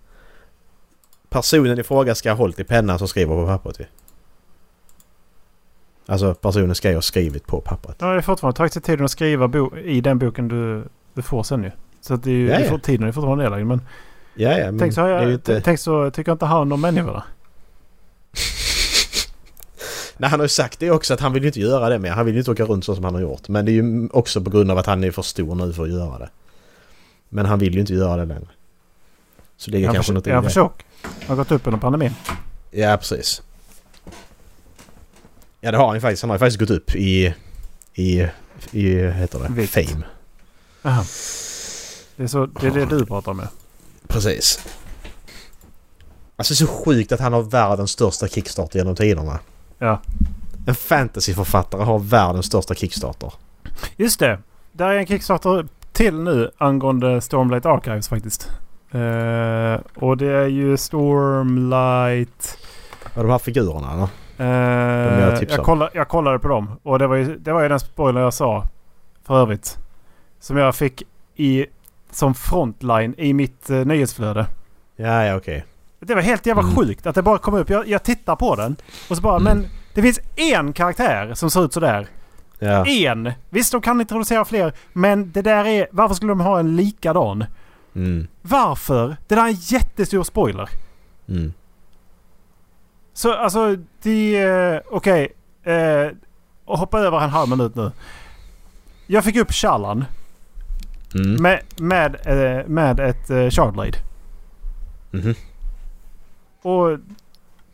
Personen 1.30 1.80
i 1.80 1.84
fråga 1.84 2.16
ska 2.16 2.30
ha 2.30 2.38
hållit 2.38 2.60
i 2.60 2.64
pennan 2.64 3.00
som 3.00 3.08
skriver 3.08 3.36
på 3.36 3.46
pappret 3.46 3.80
ju. 3.80 3.86
Alltså 6.06 6.36
personen 6.36 6.76
ska 6.76 6.90
ju 6.90 6.96
ha 6.96 7.02
skrivit 7.02 7.48
på 7.48 7.62
pappret. 7.62 7.96
Ja, 8.00 8.08
det 8.08 8.18
är 8.18 8.22
fortfarande 8.22 8.58
tagit 8.58 8.74
sig 8.74 8.82
tiden 8.82 9.06
att 9.06 9.12
skriva 9.12 9.70
i 9.84 10.02
den 10.02 10.20
boken 10.20 10.48
du, 10.48 10.88
du 11.14 11.22
får 11.22 11.44
sen 11.44 11.64
ju. 11.64 11.72
Så 12.02 12.14
att 12.14 12.24
det 12.24 12.30
är 12.30 12.34
ju, 12.34 12.48
Ja, 12.48 12.58
det 12.58 12.64
ja. 12.64 12.70
får, 12.70 12.78
tiden 12.78 13.08
är 13.08 13.12
fortfarande 13.12 13.44
nedlagd. 13.44 13.66
Men 13.66 13.82
Ja, 14.40 14.58
ja, 14.58 14.66
men 14.66 14.80
tänk, 14.80 14.94
så 14.94 15.02
har 15.02 15.10
det 15.10 15.24
jag, 15.24 15.34
inte... 15.34 15.62
tänk 15.62 15.80
så 15.80 16.12
tycker 16.12 16.30
jag 16.32 16.36
inte 16.36 16.46
han 16.46 16.72
om 16.72 16.82
människorna. 16.82 17.24
Nej, 20.18 20.30
han 20.30 20.40
har 20.40 20.46
ju 20.46 20.50
sagt 20.50 20.80
det 20.80 20.92
också 20.92 21.14
att 21.14 21.20
han 21.20 21.34
vill 21.34 21.44
ju 21.44 21.48
inte 21.48 21.60
göra 21.60 21.90
det 21.90 22.00
mer. 22.00 22.12
Han 22.12 22.26
vill 22.26 22.36
ju 22.36 22.40
inte 22.42 22.52
åka 22.52 22.64
runt 22.64 22.86
så 22.86 22.96
som 22.96 23.04
han 23.04 23.14
har 23.14 23.22
gjort. 23.22 23.48
Men 23.48 23.66
det 23.66 23.72
är 23.72 23.74
ju 23.74 24.10
också 24.12 24.42
på 24.42 24.50
grund 24.50 24.72
av 24.72 24.78
att 24.78 24.86
han 24.86 25.04
är 25.04 25.12
för 25.12 25.22
stor 25.22 25.56
nu 25.56 25.74
för 25.74 25.84
att 25.84 25.90
göra 25.90 26.20
det. 26.20 26.30
Men 27.30 27.46
han 27.46 27.60
vill 27.60 27.74
ju 27.74 27.80
inte 27.80 27.94
göra 27.94 28.18
det 28.18 28.26
längre. 28.26 28.48
Så 29.58 29.72
det 29.72 29.78
är 29.78 29.86
han 29.86 29.96
kanske 29.96 30.14
något 30.14 30.28
är 30.28 30.34
han 30.34 30.44
för 30.44 30.50
det. 30.50 30.54
tjock? 30.54 30.86
Har 31.28 31.36
gått 31.36 31.52
upp 31.52 31.68
under 31.68 31.80
pandemin? 31.80 32.14
Ja, 32.72 32.98
precis. 32.98 33.42
Ja, 35.62 35.72
det 35.72 35.78
har 35.78 35.86
han 35.88 35.96
ju 35.96 36.02
faktiskt. 36.02 36.24
Han 36.24 36.30
har 36.30 36.36
ju 36.36 36.40
faktiskt 36.40 36.60
gått 36.60 36.70
upp 36.70 36.96
i... 36.96 37.36
I... 37.94 38.28
I... 38.72 39.08
Heter 39.08 39.40
det? 39.40 39.48
Vikt. 39.54 39.74
Fame. 39.74 40.06
Aha. 40.84 41.04
Det 42.18 42.24
är, 42.24 42.28
så, 42.28 42.46
det 42.46 42.68
är 42.68 42.72
det 42.72 42.86
du 42.86 43.06
pratar 43.06 43.34
med. 43.34 43.48
Precis. 44.08 44.60
Alltså 46.36 46.54
det 46.54 46.56
är 46.56 46.68
så 46.68 46.84
sjukt 46.84 47.12
att 47.12 47.20
han 47.20 47.34
har 47.34 47.42
världens 47.42 47.92
största 47.92 48.28
kickstarter 48.28 48.80
genom 48.80 48.96
tiderna. 48.96 49.40
Ja. 49.78 50.02
En 50.68 50.76
fantasyförfattare 50.76 51.84
har 51.84 52.00
världens 52.00 52.46
största 52.46 52.74
kickstarter. 52.74 53.34
Just 53.96 54.20
det. 54.20 54.40
Där 54.72 54.90
är 54.90 54.98
en 54.98 55.06
Kickstarter 55.06 55.68
till 55.92 56.14
nu 56.14 56.52
angående 56.58 57.22
Stormlight 57.22 57.66
Archives 57.66 58.10
faktiskt. 58.10 58.52
Eh, 58.92 60.04
och 60.04 60.18
det 60.18 60.32
är 60.32 60.48
ju 60.48 60.78
Stormlight... 60.78 62.58
Och 63.16 63.24
de 63.24 63.32
här 63.32 63.38
figurerna 63.38 63.94
eller? 63.94 64.10
Eh, 64.38 65.20
jag 65.20 65.40
tipsar 65.40 65.58
jag, 65.58 65.66
kolla, 65.66 65.90
jag 65.94 66.08
kollade 66.08 66.40
på 66.40 66.48
dem. 66.48 66.80
Och 66.84 67.00
det 67.00 67.08
var 67.08 67.16
ju, 67.16 67.38
det 67.38 67.54
var 67.54 67.62
ju 67.62 67.70
den 67.70 67.80
spoiler 67.80 68.22
jag 68.22 68.34
sa. 68.34 68.68
För 69.24 69.42
övrigt. 69.42 69.78
Som 70.40 70.58
jag 70.58 70.76
fick 70.76 71.04
i, 71.36 71.66
som 72.12 72.34
frontline 72.34 73.14
i 73.18 73.34
mitt 73.34 73.70
uh, 73.70 73.86
nyhetsflöde. 73.86 74.46
Ja, 74.96 75.24
ja 75.26 75.36
okej. 75.36 75.66
Det 76.00 76.16
var 76.16 76.22
helt 76.22 76.46
jävla 76.46 76.64
Mm. 76.64 76.76
sjukt 76.76 77.06
att 77.08 77.16
det 77.16 77.22
bara 77.22 77.38
kom 77.38 77.54
upp. 77.54 77.70
Jag, 77.70 77.88
jag 77.88 78.04
tittar 78.04 78.36
på 78.36 78.56
den. 78.56 78.76
Och 79.10 79.16
så 79.16 79.22
bara, 79.22 79.36
Mm. 79.40 79.44
men 79.58 79.68
det 79.94 80.02
finns 80.02 80.20
en 80.36 80.74
karaktär 80.74 81.34
som 81.34 81.50
ser 81.52 81.66
ut 81.66 81.74
sådär. 81.74 82.08
Ja. 82.60 82.86
En! 82.86 83.32
Visst, 83.50 83.72
de 83.72 83.82
kan 83.82 84.02
introducera 84.02 84.46
fler. 84.46 84.74
Men 84.94 85.32
det 85.32 85.42
där 85.42 85.66
är... 85.66 85.88
Varför 85.92 86.16
skulle 86.16 86.32
de 86.32 86.40
ha 86.40 86.60
en 86.60 86.76
likadan? 86.76 87.46
Mm. 87.96 88.28
Varför? 88.42 89.18
Det 89.28 89.36
där 89.36 89.44
är 89.44 89.48
en 89.48 89.54
jättestor 89.60 90.24
spoiler. 90.24 90.70
Mm. 91.30 91.54
Så 93.14 93.34
alltså, 93.34 93.76
det... 94.02 94.38
eh, 94.42 94.80
Okej. 94.92 95.34
eh, 95.64 96.08
och 96.66 96.78
hoppa 96.80 97.00
över 97.00 97.20
en 97.22 97.30
halv 97.30 97.50
minut 97.50 97.76
nu. 97.76 97.92
Jag 99.08 99.24
fick 99.24 99.36
upp 99.36 99.52
Shallan 99.52 100.06
Mm. 101.16 101.42
med, 101.42 101.62
med, 101.80 102.16
eh, 102.26 102.68
med 102.68 103.00
ett 103.00 103.32
uh, 103.32 103.50
Shardblade. 103.50 103.98
Mhm. 105.12 105.34
Och 106.62 107.00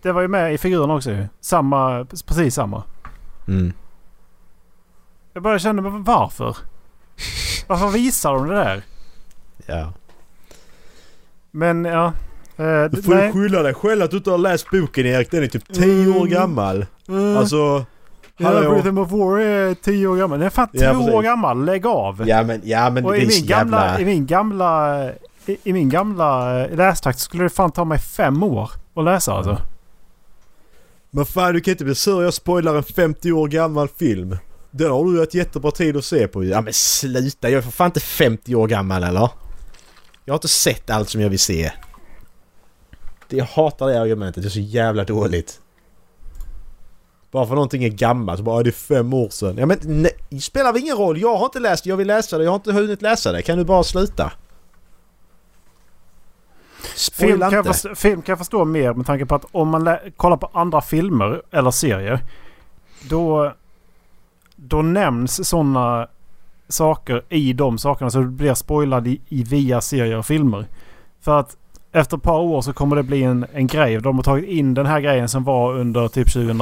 det 0.02 0.12
var 0.12 0.22
ju 0.22 0.28
med 0.28 0.54
i 0.54 0.58
figuren 0.58 0.90
också. 0.92 1.18
Samma, 1.42 2.06
precis 2.28 2.56
samma. 2.56 2.84
Mm. 3.48 3.74
Jag 5.34 5.44
bara 5.44 5.60
kände, 5.60 5.82
varför? 5.82 6.58
Varför 7.68 7.88
visar 7.90 8.34
de 8.34 8.48
det 8.48 8.56
där? 8.56 8.84
Ja. 9.66 9.94
Men 11.52 11.86
ja. 11.86 12.06
Eh, 12.58 12.84
Du 12.92 13.02
får 13.04 13.16
nej. 13.16 13.26
ju 13.26 13.32
skylla 13.34 13.64
dig 13.64 13.74
själv 13.74 14.02
att 14.04 14.12
du 14.12 14.18
inte 14.18 14.32
har 14.32 14.38
läst 14.38 14.70
boken 14.72 15.06
Erik. 15.06 15.32
Den 15.32 15.44
är 15.44 15.48
typ 15.48 15.74
10 15.74 16.08
år 16.12 16.16
Mm. 16.18 16.30
gammal. 16.30 16.86
Mm. 17.08 17.38
Alltså... 17.38 17.86
Hallå? 18.46 18.76
Rhythm 18.76 18.98
of 18.98 19.12
War 19.12 19.40
är 19.40 19.74
tio 19.74 20.08
år 20.08 20.18
gammal. 20.18 20.40
Den 20.40 20.46
är 20.46 20.50
fan 20.50 20.68
två 20.68 20.80
Ja, 20.84 21.14
år 21.14 21.24
gammal. 21.24 21.66
Lägg 21.66 21.86
av! 21.86 22.28
Ja 22.28 22.44
men, 22.44 22.62
ja, 22.64 22.90
men 22.90 23.06
Och 23.06 23.12
det 23.12 23.22
är 23.22 23.28
min, 23.28 23.46
gamla, 23.46 23.86
jävla... 23.86 24.00
i 24.00 24.06
min 24.06 24.26
gamla... 24.26 25.06
I, 25.46 25.58
i 25.64 25.74
min 25.74 25.90
gamla 25.90 26.60
eh, 26.66 26.76
lästakt 26.76 27.20
skulle 27.20 27.44
det 27.44 27.50
fan 27.50 27.72
ta 27.72 27.86
mig 27.86 28.00
fem 28.00 28.44
år 28.44 28.72
att 28.96 29.04
läsa 29.06 29.34
alltså. 29.34 29.58
Men 31.12 31.26
fan 31.26 31.54
du 31.54 31.62
kan 31.62 31.72
inte 31.72 31.84
bli 31.84 31.96
sur 31.96 32.24
jag 32.24 32.34
spoilar 32.34 32.76
en 32.76 32.84
50 32.84 33.32
år 33.32 33.48
gammal 33.48 33.88
film. 33.88 34.38
Den 34.72 34.92
har 34.92 35.06
du 35.06 35.20
haft 35.20 35.34
jättebra 35.34 35.72
tid 35.72 35.98
att 35.98 36.06
se 36.06 36.28
på 36.28 36.44
ju. 36.44 36.50
Ja 36.50 36.62
men 36.62 36.74
sluta, 36.74 37.50
jag 37.50 37.58
är 37.58 37.62
för 37.62 37.72
fan 37.72 37.86
inte 37.86 38.00
50 38.00 38.56
år 38.56 38.68
gammal 38.68 39.04
eller? 39.04 39.30
Jag 40.26 40.34
har 40.34 40.38
inte 40.38 40.48
sett 40.48 40.90
allt 40.90 41.10
som 41.10 41.22
jag 41.22 41.30
vill 41.30 41.40
se. 41.40 41.72
Jag 43.30 43.46
hatar 43.46 43.88
det 43.88 44.02
argumentet, 44.02 44.44
det 44.44 44.48
är 44.48 44.52
så 44.52 44.60
jävla 44.60 45.04
dåligt. 45.04 45.60
Bara 47.34 47.46
för 47.48 47.56
någonting 47.56 47.84
är 47.84 47.90
gammalt 47.90 48.38
så 48.38 48.44
bara 48.44 48.60
"Ja, 48.60 48.64
det 48.64 48.70
är 48.70 48.72
fem 48.72 49.14
år 49.14 49.30
sedan. 49.30 49.56
Ja 49.58 49.66
men 49.66 49.78
nej, 49.84 50.42
spelar 50.42 50.78
ingen 50.78 50.98
roll, 50.98 51.22
jag 51.22 51.36
har 51.38 51.46
inte 51.46 51.60
läst 51.60 51.86
jag 51.86 51.98
vill 51.98 52.08
läsa 52.08 52.38
det, 52.38 52.44
jag 52.44 52.52
har 52.52 52.56
inte 52.56 52.72
hunnit 52.72 53.02
läsa 53.02 53.32
det. 53.32 53.42
Kan 53.42 53.58
du 53.58 53.64
bara 53.64 53.84
sluta? 53.84 54.32
Film 57.14 57.40
kan, 57.40 57.52
jag 57.52 57.66
förstå, 57.66 57.96
film 57.96 58.22
kan 58.22 58.34
jag 58.34 58.38
förstå 58.38 58.66
mer 58.66 58.94
med 58.94 59.06
tanke 59.06 59.26
på 59.26 59.36
att 59.36 59.46
om 59.52 59.70
man 59.70 59.98
kollar 60.18 60.38
på 60.38 60.50
andra 60.54 60.82
filmer 60.82 61.42
eller 61.52 61.72
serier. 61.72 62.20
Då, 63.10 63.54
då 64.56 64.82
nämns 64.82 65.50
sådana 65.50 66.08
saker 66.68 67.24
i 67.30 67.54
de 67.54 67.78
sakerna 67.78 68.10
så 68.10 68.20
det 68.20 68.26
blir 68.26 68.54
spoilad 68.54 69.08
i, 69.08 69.22
i 69.30 69.44
via 69.44 69.82
serier 69.82 70.18
och 70.18 70.26
filmer. 70.26 70.66
För 71.22 71.40
att 71.40 71.58
efter 71.92 72.18
ett 72.18 72.24
par 72.24 72.40
år 72.40 72.62
så 72.62 72.74
kommer 72.74 72.96
det 72.96 73.04
bli 73.04 73.24
en, 73.24 73.46
en 73.54 73.68
grej. 73.68 74.02
De 74.02 74.16
har 74.16 74.24
tagit 74.24 74.50
in 74.50 74.74
den 74.74 74.86
här 74.86 75.00
grejen 75.00 75.30
som 75.30 75.44
var 75.44 75.74
under 75.78 76.08
typ 76.08 76.34
2000 76.34 76.62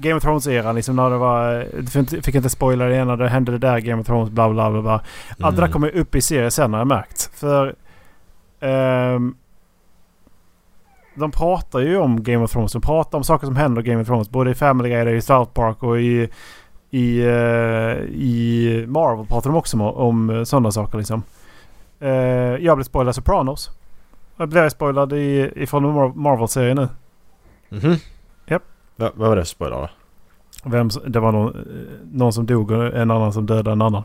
Game 0.00 0.14
of 0.14 0.24
Thrones-eran. 0.24 0.74
Liksom 0.74 0.96
när 0.96 1.10
det 1.10 1.16
var... 1.18 1.66
Du 2.10 2.22
fick 2.22 2.34
inte, 2.34 2.50
spoila 2.50 2.84
det 2.84 2.96
ena. 2.96 3.16
Det 3.16 3.28
hände 3.28 3.52
det 3.52 3.58
där 3.58 3.78
Game 3.78 4.00
of 4.00 4.06
Thrones 4.06 4.30
bla 4.30 4.50
bla 4.50 4.70
bla. 4.70 4.82
bla. 4.82 4.92
Allt 5.40 5.56
det 5.56 5.62
där 5.62 5.66
Mm. 5.68 5.72
kommer 5.72 5.96
upp 5.96 6.14
i 6.14 6.20
serier 6.22 6.50
sen 6.50 6.72
har 6.72 6.80
jag 6.80 6.86
märkt. 6.86 7.30
För... 7.34 7.74
ehm, 8.60 9.34
de 11.14 11.30
pratar 11.30 11.78
ju 11.80 11.96
om 11.98 12.22
Game 12.22 12.44
of 12.44 12.52
Thrones. 12.52 12.72
De 12.72 12.82
pratar 12.82 13.18
om 13.18 13.24
saker 13.24 13.46
som 13.46 13.56
händer 13.56 13.82
i 13.82 13.84
Game 13.84 14.00
of 14.02 14.06
Thrones. 14.06 14.30
Både 14.30 14.50
i 14.50 14.54
Family 14.54 14.88
Guy, 14.90 15.16
i 15.16 15.20
South 15.20 15.52
Park 15.52 15.82
och 15.82 16.00
i... 16.00 16.28
I, 16.92 17.20
eh, 17.20 17.96
i 18.14 18.84
Marvel 18.88 19.26
pratar 19.26 19.50
de 19.50 19.56
också 19.56 19.76
om, 19.76 19.82
om 20.30 20.46
sådana 20.46 20.70
saker 20.70 20.98
liksom. 20.98 21.22
Eh, 22.00 22.10
jag 22.64 22.76
blev 22.76 22.84
spoilad 22.84 23.14
Sopranos. 23.14 23.70
Jag 24.36 24.48
blev 24.48 24.68
spoilad 24.68 25.12
i, 25.12 25.52
ifrån 25.56 25.84
Mar- 25.86 26.14
Marvel-serien 26.14 26.76
nu. 26.76 26.88
Mhm. 27.68 27.90
Japp. 27.90 28.00
Va, 29.00 29.10
vad 29.14 29.28
var 29.28 29.36
det 29.36 29.44
spoiler? 29.44 29.90
Vem, 30.64 30.88
det 31.06 31.20
var 31.20 31.32
någon, 31.32 31.54
eh, 31.56 31.62
någon 32.12 32.32
som 32.32 32.46
dog 32.46 32.70
och 32.70 32.84
en 32.86 33.10
annan 33.10 33.32
som 33.32 33.46
dödade 33.46 33.70
en 33.72 33.82
annan. 33.82 34.02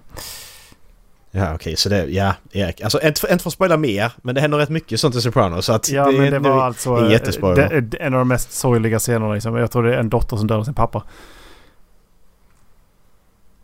Ja 1.32 1.56
okej, 1.56 1.76
så 1.76 1.90
det... 1.90 2.06
Ja, 2.06 2.34
Erik. 2.52 2.82
Alltså 2.82 3.02
inte 3.02 3.28
inte 3.32 3.44
för 3.44 3.50
att 3.50 3.54
spoila 3.54 3.78
mer, 3.78 4.12
men 4.22 4.36
det 4.36 4.42
händer 4.42 4.58
rätt 4.58 4.70
mycket 4.70 5.00
sånt 5.00 5.16
i 5.16 5.22
Sopranos 5.22 5.66
så 5.66 5.74
att... 5.74 5.90
Ja 5.90 6.06
men 6.12 6.32
det 6.32 6.40
nu- 6.40 6.50
var 6.50 6.64
alltså 6.66 6.96
det 6.96 7.02
är 7.02 7.06
eh, 7.06 7.12
jättespoiler. 7.12 7.82
det- 7.82 7.98
en 7.98 8.14
av 8.14 8.20
de 8.20 8.28
mest 8.28 8.52
sorgliga 8.52 9.00
scenerna 9.00 9.34
liksom. 9.34 9.56
Jag 9.56 9.72
tror 9.72 9.84
det 9.84 9.96
är 9.96 10.00
en 10.00 10.10
dotter 10.10 10.38
som 10.38 10.48
dödar 10.48 10.64
sin 10.64 10.74
pappa. 10.74 11.04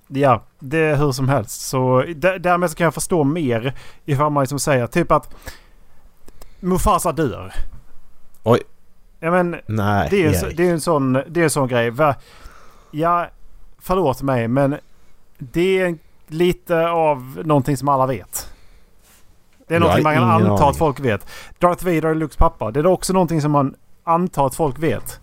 Ja, 0.07 0.43
det 0.59 0.77
är 0.77 0.95
hur 0.95 1.11
som 1.11 1.29
helst. 1.29 1.61
Så 1.61 2.03
därmed 2.39 2.69
så 2.69 2.75
kan 2.75 2.83
jag 2.83 2.93
förstå 2.93 3.23
mer 3.23 3.73
ifall 4.05 4.31
man 4.31 4.43
liksom 4.43 4.59
säger 4.59 4.87
typ 4.87 5.11
att 5.11 5.35
Mufasa 6.59 7.11
dör. 7.11 7.53
Oj. 8.43 8.59
Ja 9.23 9.31
men 9.31 9.55
Nej, 9.65 10.07
det 10.11 10.25
är, 10.25 10.45
en, 10.45 10.55
det 10.55 10.67
är 10.67 10.71
en 10.71 10.81
sån, 10.81 11.13
det 11.13 11.39
är 11.39 11.43
en 11.43 11.49
sån 11.49 11.67
grej. 11.67 11.89
Va? 11.89 12.15
Ja, 12.91 13.27
förlåt 13.79 14.21
mig 14.21 14.47
men 14.47 14.77
det 15.37 15.79
är 15.81 15.97
lite 16.27 16.87
av 16.89 17.41
någonting 17.45 17.77
som 17.77 17.87
alla 17.87 18.05
vet. 18.05 18.53
Det 19.67 19.73
är 19.73 19.75
Jag 19.75 19.81
någonting 19.81 20.03
man 20.03 20.13
kan 20.13 20.23
anta 20.23 20.53
aning. 20.53 20.69
att 20.69 20.77
folk 20.77 20.99
vet. 20.99 21.27
Darth 21.59 21.85
Vader 21.85 22.05
är 22.05 22.15
Lukes 22.15 22.37
pappa. 22.37 22.71
Det 22.71 22.79
är 22.79 22.85
också 22.85 23.13
någonting 23.13 23.41
som 23.41 23.51
man 23.51 23.75
antar 24.03 24.47
att 24.47 24.55
folk 24.55 24.79
vet. 24.79 25.19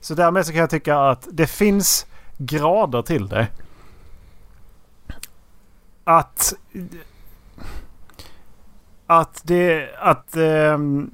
Så 0.00 0.14
därmed 0.14 0.46
så 0.46 0.52
kan 0.52 0.60
jag 0.60 0.70
tycka 0.70 0.98
att 0.98 1.28
det 1.30 1.46
finns 1.46 2.06
grader 2.38 3.02
till 3.02 3.28
det. 3.28 3.48
Att... 6.04 6.52
Att 9.06 9.40
det... 9.44 9.88
Att... 9.98 10.36
Um, 10.36 11.10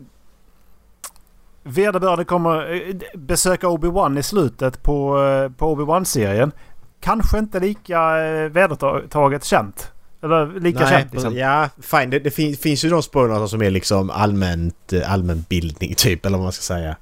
vederbörande 1.62 2.24
kommer 2.24 2.72
eh, 2.72 2.94
besöka 3.14 3.66
Obi-Wan 3.66 4.18
i 4.18 4.22
slutet 4.22 4.82
på, 4.82 5.22
eh, 5.22 5.52
på 5.52 5.74
Obi-Wan-serien. 5.74 6.52
Kanske 7.00 7.38
inte 7.38 7.60
lika 7.60 8.24
eh, 8.24 8.48
vedertaget 8.48 9.44
känt. 9.44 9.92
Eller 10.22 10.60
lika 10.60 10.80
Nej, 10.80 10.88
känt 10.88 11.12
liksom. 11.12 11.36
ja 11.36 11.68
fine. 11.80 12.10
Det, 12.10 12.18
det 12.18 12.30
fin, 12.30 12.56
finns 12.56 12.84
ju 12.84 12.88
de 12.88 13.02
spoilerna 13.02 13.48
som 13.48 13.62
är 13.62 13.70
liksom 13.70 14.10
allmänt, 14.10 14.92
eh, 14.92 15.12
allmänbildning 15.12 15.94
typ, 15.96 16.26
eller 16.26 16.38
vad 16.38 16.44
man 16.44 16.52
ska 16.52 16.62
säga. 16.62 16.96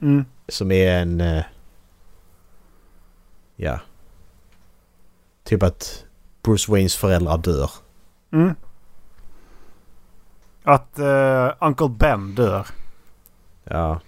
Mm. 0.00 0.24
Som 0.48 0.72
är 0.72 0.92
en... 0.92 1.42
Ja. 3.56 3.80
Typ 5.44 5.62
att 5.62 6.04
Bruce 6.42 6.72
Waynes 6.72 6.96
föräldrar 6.96 7.38
dör. 7.38 7.70
Mm. 8.32 8.54
Att 10.64 10.98
eh, 10.98 11.48
Uncle 11.60 11.88
Ben 11.88 12.34
dör. 12.34 12.66
Ja. 13.70 14.00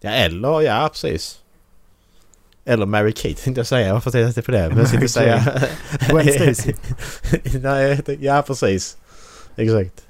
Ja, 0.00 0.10
eller 0.10 0.60
ja, 0.60 0.88
precis. 0.92 1.38
Eller 2.64 2.86
Mary 2.86 3.12
Kate 3.12 3.34
tänkte 3.34 3.58
jag 3.58 3.66
säga. 3.66 3.92
Varför 3.92 4.10
tänkte 4.10 4.18
jag 4.18 4.30
inte 4.30 4.42
på 4.42 4.50
det? 4.50 4.68
Men 4.68 4.78
jag 4.78 4.88
ska 4.88 4.96
inte 4.96 5.08
säga... 5.08 5.44
Gwen 6.08 6.32
Stacy. 6.54 6.74
Nej, 7.62 8.00
ja 8.20 8.42
precis. 8.42 8.96
Exakt. 9.56 10.02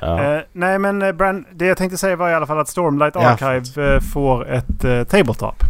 Ja. 0.00 0.34
Eh, 0.34 0.42
nej 0.52 0.78
men 0.78 1.02
eh, 1.02 1.12
Brand, 1.12 1.44
det 1.52 1.66
jag 1.66 1.78
tänkte 1.78 1.98
säga 1.98 2.16
var 2.16 2.30
i 2.30 2.34
alla 2.34 2.46
fall 2.46 2.58
att 2.58 2.68
Stormlight 2.68 3.14
Ja. 3.14 3.20
Archive 3.20 3.94
eh, 3.94 4.00
får 4.00 4.48
ett 4.48 4.84
eh, 4.84 5.04
tabletop. 5.04 5.64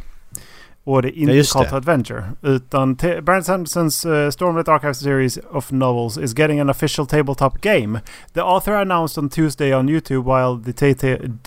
Och 0.90 1.02
det 1.02 1.08
är 1.08 1.18
inte 1.18 1.58
Ja, 1.58 1.64
to 1.64 1.76
Adventure. 1.76 2.24
Utan 2.42 2.94
Brand 3.22 3.46
Sandersons 3.46 4.04
uh, 4.04 4.30
Stormlight 4.30 4.68
Archive 4.68 4.94
series 4.94 5.38
of 5.50 5.72
novels 5.72 6.18
is 6.18 6.38
getting 6.38 6.60
an 6.60 6.70
official 6.70 7.06
tabletop 7.06 7.60
game. 7.60 8.00
The 8.32 8.40
author 8.40 8.74
announced 8.74 9.18
on 9.18 9.28
Tuesday 9.28 9.74
on 9.74 9.88
YouTube 9.88 10.24
while 10.24 10.56
the 10.56 10.72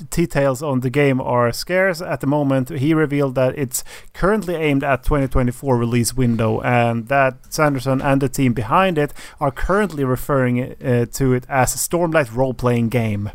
details 0.09 0.63
on 0.63 0.81
the 0.81 0.89
game 0.89 1.21
are 1.21 1.51
scarce 1.51 2.01
at 2.01 2.19
the 2.19 2.27
moment. 2.27 2.69
He 2.69 2.93
revealed 2.93 3.35
that 3.35 3.57
it's 3.57 3.83
currently 4.13 4.55
aimed 4.55 4.83
at 4.83 5.03
2024 5.03 5.77
release 5.77 6.13
window 6.17 6.61
and 6.61 7.07
that 7.09 7.33
Sanderson 7.49 8.01
and 8.01 8.21
the 8.21 8.29
team 8.29 8.53
behind 8.53 8.97
it 8.97 9.13
are 9.39 9.51
currently 9.51 10.05
referring 10.05 10.61
uh, 10.61 11.05
to 11.11 11.33
it 11.33 11.45
as 11.49 11.75
a 11.75 11.77
Stormlight 11.77 12.35
role-playing 12.35 12.89
game. 12.89 13.29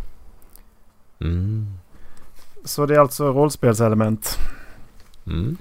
Mm. 1.20 1.66
Så 2.64 2.86
det 2.86 2.94
är 2.94 2.98
alltså 2.98 3.32
rollspelselement. 3.32 4.38
Mm. 5.26 5.56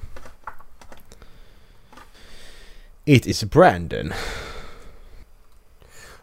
It 3.07 3.25
is 3.27 3.43
Brandon. 3.43 4.11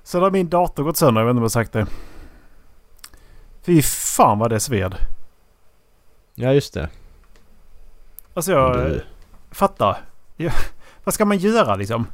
Så 0.02 0.20
har 0.20 0.30
min 0.30 0.48
dator 0.48 0.84
gått 0.84 0.96
sönder. 0.96 1.20
Jag 1.20 1.26
vet 1.26 1.30
inte 1.30 1.36
om 1.38 1.42
jag 1.42 1.44
har 1.44 1.48
sagt 1.48 1.72
det. 1.72 1.86
Fy 3.62 3.82
fan 3.82 4.38
vad 4.38 4.50
det 4.50 4.60
sved. 4.60 4.94
Ja, 6.34 6.52
just 6.52 6.74
det. 6.74 6.88
Alltså 8.34 8.52
jag 8.52 8.76
Du- 8.76 9.02
fattar. 9.50 9.96
Ja, 10.36 10.50
vad 11.04 11.14
ska 11.14 11.24
man 11.24 11.38
göra 11.38 11.76
liksom? 11.76 12.06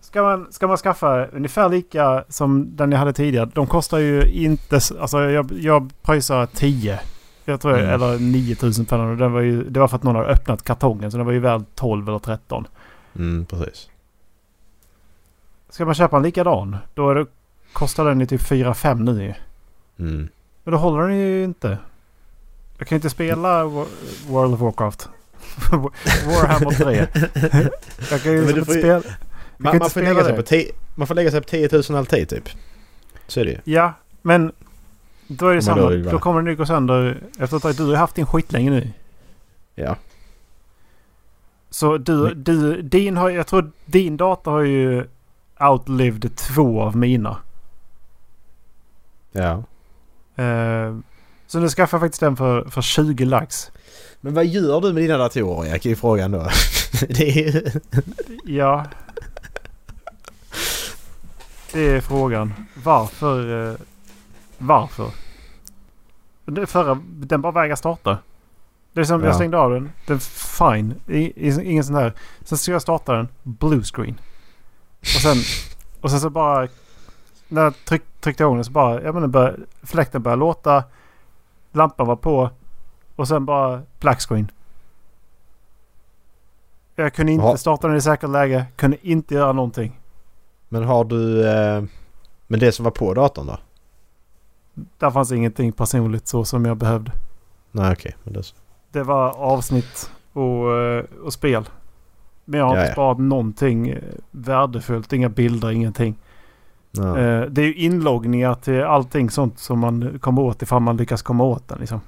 Ska 0.00 0.22
man, 0.22 0.52
ska 0.52 0.66
man 0.66 0.76
skaffa 0.76 1.26
ungefär 1.26 1.68
lika 1.68 2.24
som 2.28 2.76
den 2.76 2.92
jag 2.92 2.98
hade 2.98 3.12
tidigare? 3.12 3.50
De 3.54 3.66
kostar 3.66 3.98
ju 3.98 4.22
inte... 4.22 4.80
Alltså 5.00 5.20
jag, 5.30 5.52
jag 5.52 5.92
pröjsar 6.02 6.46
10. 6.46 7.00
Jag 7.44 7.60
tror 7.60 7.78
Mm. 7.78 7.90
eller 7.90 8.18
9000 8.18 8.84
Den 9.18 9.32
var 9.32 9.40
ju, 9.40 9.64
Det 9.70 9.80
var 9.80 9.88
för 9.88 9.96
att 9.96 10.02
någon 10.02 10.16
har 10.16 10.24
öppnat 10.24 10.62
kartongen 10.64 11.10
så 11.10 11.16
den 11.16 11.26
var 11.26 11.32
ju 11.32 11.38
värd 11.38 11.62
12 11.74 12.08
eller 12.08 12.18
13. 12.18 12.66
Mm, 13.16 13.46
precis. 13.46 13.88
ska 15.70 15.84
man 15.84 15.94
köpa 15.94 16.16
en 16.16 16.22
likadan 16.22 16.76
då 16.94 17.14
det, 17.14 17.26
kostar 17.72 18.04
den 18.04 18.20
ju 18.20 18.26
typ 18.26 18.40
4-5 18.40 19.00
nu 19.02 19.22
ju. 19.24 19.34
Mm. 20.06 20.28
Men 20.64 20.72
då 20.72 20.78
håller 20.78 21.08
den 21.08 21.18
ju 21.18 21.44
inte. 21.44 21.78
Jag 22.78 22.88
kan 22.88 22.96
inte 22.96 23.10
spela 23.10 23.64
Wo- 23.64 23.86
World 24.28 24.54
of 24.54 24.60
Warcraft. 24.60 25.08
Warhammer 26.26 26.70
3. 26.72 26.96
Jag 28.10 28.22
kan 28.22 28.32
ju 28.32 28.38
Men 28.38 28.46
du 28.54 28.60
inte 28.60 28.64
får 28.64 28.78
spela... 28.78 29.02
Man, 29.56 29.78
man, 29.78 29.90
får 29.90 30.02
lägga 30.02 30.24
sig 30.24 30.36
på 30.36 30.42
ti- 30.42 30.70
man 30.94 31.06
får 31.06 31.14
lägga 31.14 31.30
sig 31.30 31.40
på 31.40 31.48
10 31.48 31.68
000 31.88 31.98
alltid 31.98 32.28
typ. 32.28 32.48
Så 33.26 33.40
är 33.40 33.44
det 33.44 33.50
ju. 33.50 33.58
Ja, 33.72 33.92
men 34.22 34.52
då 35.28 35.46
är 35.46 35.50
det 35.50 35.54
Men 35.54 35.62
samma. 35.62 35.80
då 35.82 35.88
det 35.88 36.02
Då, 36.02 36.18
kommer 36.18 36.40
den 36.42 36.50
ju 36.50 36.56
gå 36.56 36.66
sönder 36.66 37.22
efter 37.38 37.56
ett 37.56 37.62
tag. 37.62 37.74
Du 37.76 37.84
har 37.86 37.96
haft 37.96 38.14
din 38.14 38.26
skit 38.26 38.52
länge 38.52 38.70
nu. 38.70 38.90
Ja. 39.74 39.96
Så 41.70 41.98
du, 41.98 42.34
du, 42.34 42.82
din 42.82 43.16
har, 43.16 43.30
jag 43.30 43.46
tror 43.46 43.70
din 43.84 44.16
dator 44.16 44.50
har 44.50 44.60
ju 44.60 45.04
outlived 45.60 46.36
två 46.36 46.82
av 46.82 46.96
mina. 46.96 47.36
Ja. 49.32 49.62
Eh, 50.42 50.96
så 51.46 51.58
nu 51.58 51.68
skaffar 51.68 51.96
jag 51.96 52.02
faktiskt 52.02 52.20
den 52.20 52.36
för, 52.36 52.64
för 52.64 52.82
20 52.82 53.24
lax. 53.24 53.70
Men 54.20 54.34
vad 54.34 54.46
gör 54.46 54.80
du 54.80 54.92
med 54.92 55.02
dina 55.02 55.16
datorer 55.16 55.70
Erik? 55.70 55.86
är 55.86 55.90
ju 55.90 55.96
frågan 55.96 56.30
då. 56.30 56.38
det 57.08 57.46
är. 57.46 57.80
Ja. 58.44 58.86
Det 61.72 61.80
är 61.80 62.00
frågan. 62.00 62.54
Varför? 62.84 63.68
Eh, 63.70 63.74
varför? 64.58 65.10
Det 66.44 66.66
förra, 66.66 67.00
den 67.04 67.42
bara 67.42 67.52
vägrar 67.52 67.76
starta. 67.76 68.18
Det 68.98 69.02
är 69.02 69.04
som 69.04 69.20
jag 69.22 69.30
Ja. 69.30 69.34
stängde 69.34 69.58
av 69.58 69.70
den. 69.70 69.92
Den 70.06 70.20
fine. 70.20 70.94
I, 71.06 71.48
i, 71.48 71.62
ingen 71.70 71.84
sån 71.84 71.94
här. 71.94 72.12
Sen 72.44 72.58
ska 72.58 72.72
jag 72.72 72.82
starta 72.82 73.12
den. 73.12 73.28
Blue 73.42 73.82
screen. 73.82 74.20
Och 75.00 75.06
sen, 75.06 75.36
och 76.00 76.10
sen 76.10 76.20
så 76.20 76.30
bara. 76.30 76.68
När 77.48 77.62
jag 77.62 77.74
tryck, 77.84 78.02
tryckte 78.20 78.42
igång 78.42 78.54
den 78.56 78.64
så 78.64 78.70
bara. 78.72 79.02
Jag 79.02 79.14
menar 79.14 79.28
bör, 79.28 79.58
fläkten 79.82 80.22
började 80.22 80.40
låta. 80.40 80.84
Lampan 81.72 82.06
var 82.06 82.16
på. 82.16 82.50
Och 83.16 83.28
sen 83.28 83.44
bara 83.44 83.82
black 84.00 84.20
screen. 84.20 84.50
Jag 86.94 87.14
kunde 87.14 87.32
inte 87.32 87.46
Ja. 87.46 87.56
starta 87.56 87.88
den 87.88 87.96
i 87.96 88.00
säkert 88.00 88.30
läge. 88.30 88.66
Kunde 88.76 88.96
inte 89.08 89.34
göra 89.34 89.52
någonting. 89.52 90.00
Men 90.68 90.84
har 90.84 91.04
du... 91.04 91.48
Eh... 91.48 91.82
Men 92.46 92.60
det 92.60 92.72
som 92.72 92.84
var 92.84 92.90
på 92.92 93.14
datorn 93.14 93.46
då? 93.46 93.58
Där 94.98 95.10
fanns 95.10 95.32
ingenting 95.32 95.72
personligt 95.72 96.28
så 96.28 96.44
som 96.44 96.64
jag 96.64 96.76
behövde. 96.76 97.12
Nej 97.70 97.92
okej. 97.92 98.16
Men 98.24 98.32
det 98.32 98.42
så. 98.42 98.54
Det 98.92 99.02
var 99.02 99.30
avsnitt 99.36 100.10
och, 100.32 100.76
eh, 100.76 101.04
och 101.24 101.32
spel. 101.32 101.68
Men 102.44 102.60
jag 102.60 102.66
har 102.66 102.80
inte 102.80 102.92
sparat 102.92 103.18
någonting 103.18 103.88
eh, 103.88 104.02
värdefullt. 104.30 105.12
Inga 105.12 105.28
bilder, 105.28 105.70
ingenting. 105.70 106.18
Ja. 106.90 107.18
Eh, 107.18 107.40
Det 107.42 107.62
är 107.62 107.66
ju 107.66 107.74
inloggningar 107.74 108.54
till 108.54 108.82
allting 108.84 109.30
sånt 109.30 109.58
som 109.58 109.78
man 109.78 110.18
kommer 110.18 110.42
åt 110.42 110.62
ifall 110.62 110.82
man 110.82 110.96
lyckas 110.96 111.22
komma 111.22 111.44
åt 111.44 111.68
den. 111.68 111.78
Liksom. 111.78 112.00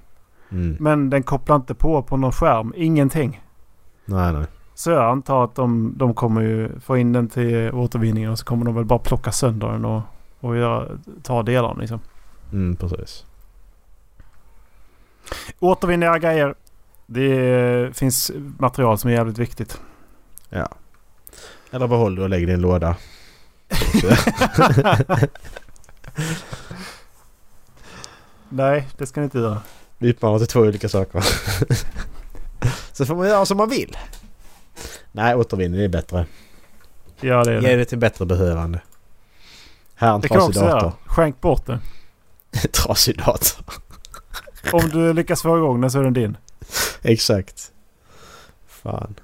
Mm. 0.51 0.77
Men 0.81 1.11
den 1.11 1.23
kopplar 1.23 1.57
inte 1.57 1.75
på 1.75 2.03
på 2.03 2.17
någon 2.17 2.33
skärm. 2.33 2.73
Ingenting. 2.77 3.43
Nej 4.05 4.33
nej. 4.33 4.45
Så 4.75 4.91
jag 4.91 5.05
antar 5.11 5.45
att 5.45 5.55
de, 5.55 5.93
de 5.97 6.15
kommer 6.15 6.41
ju 6.41 6.81
få 6.81 6.97
in 6.97 7.13
den 7.13 7.29
till 7.29 7.71
återvinningen 7.75 8.31
och 8.31 8.39
så 8.39 8.45
kommer 8.45 8.65
de 8.65 8.75
väl 8.75 8.85
bara 8.85 8.99
plocka 8.99 9.33
sönder 9.33 9.69
den 9.69 9.85
och, 9.85 10.03
och 10.41 10.57
göra, 10.57 10.87
ta 11.23 11.43
delarna 11.43 11.81
liksom. 11.81 12.01
Mm, 12.53 12.77
precis. 12.77 13.25
Återvinna 15.61 16.07
era 16.07 16.19
grejer. 16.19 16.55
Det 17.13 17.97
finns 17.97 18.31
material 18.59 18.99
som 18.99 19.11
är 19.11 19.15
jävligt 19.15 19.39
viktigt. 19.39 19.81
Ja. 20.49 20.69
Eller 21.71 21.87
behåll 21.89 22.15
det 22.15 22.23
och 22.23 22.29
lägg 22.29 22.47
det 22.47 22.51
i 22.51 22.55
en 22.55 22.61
låda. 22.61 22.97
Nej, 28.49 28.89
det 28.99 29.07
ska 29.07 29.21
ni 29.21 29.25
inte 29.25 29.39
göra. 29.39 29.63
Vi 29.99 30.11
uppmanar 30.13 30.39
till 30.39 30.47
två 30.47 30.61
olika 30.61 30.89
saker. 30.89 31.25
Så 32.93 33.07
får 33.07 33.15
man 33.17 33.29
göra 33.29 33.47
som 33.47 33.57
man 33.57 33.69
vill. 33.69 33.97
Nej, 35.13 35.35
återvinning 35.35 35.81
är 35.81 35.89
bättre. 35.89 36.27
Ja, 37.21 37.45
det 37.45 37.53
är 37.53 37.61
Ge 37.61 37.69
det. 37.69 37.77
det 37.77 37.85
till 37.85 37.99
bättre 37.99 38.27
behövande. 38.27 38.81
Här 39.95 40.11
är 40.11 40.15
en 40.15 40.21
Det 40.21 40.29
trasig 40.29 40.55
dator. 40.55 40.93
Skänk 41.07 41.41
bort 41.41 41.67
det. 41.67 41.81
trasig 42.73 43.19
dator. 43.19 43.65
Om 44.73 44.89
du 44.89 45.13
lyckas 45.13 45.43
få 45.43 45.59
igång 45.59 45.81
den 45.81 45.91
så 45.91 45.99
är 45.99 46.05
den 46.05 46.13
din. 46.13 46.37
Exakt. 47.03 47.73
Fan. 48.67 49.15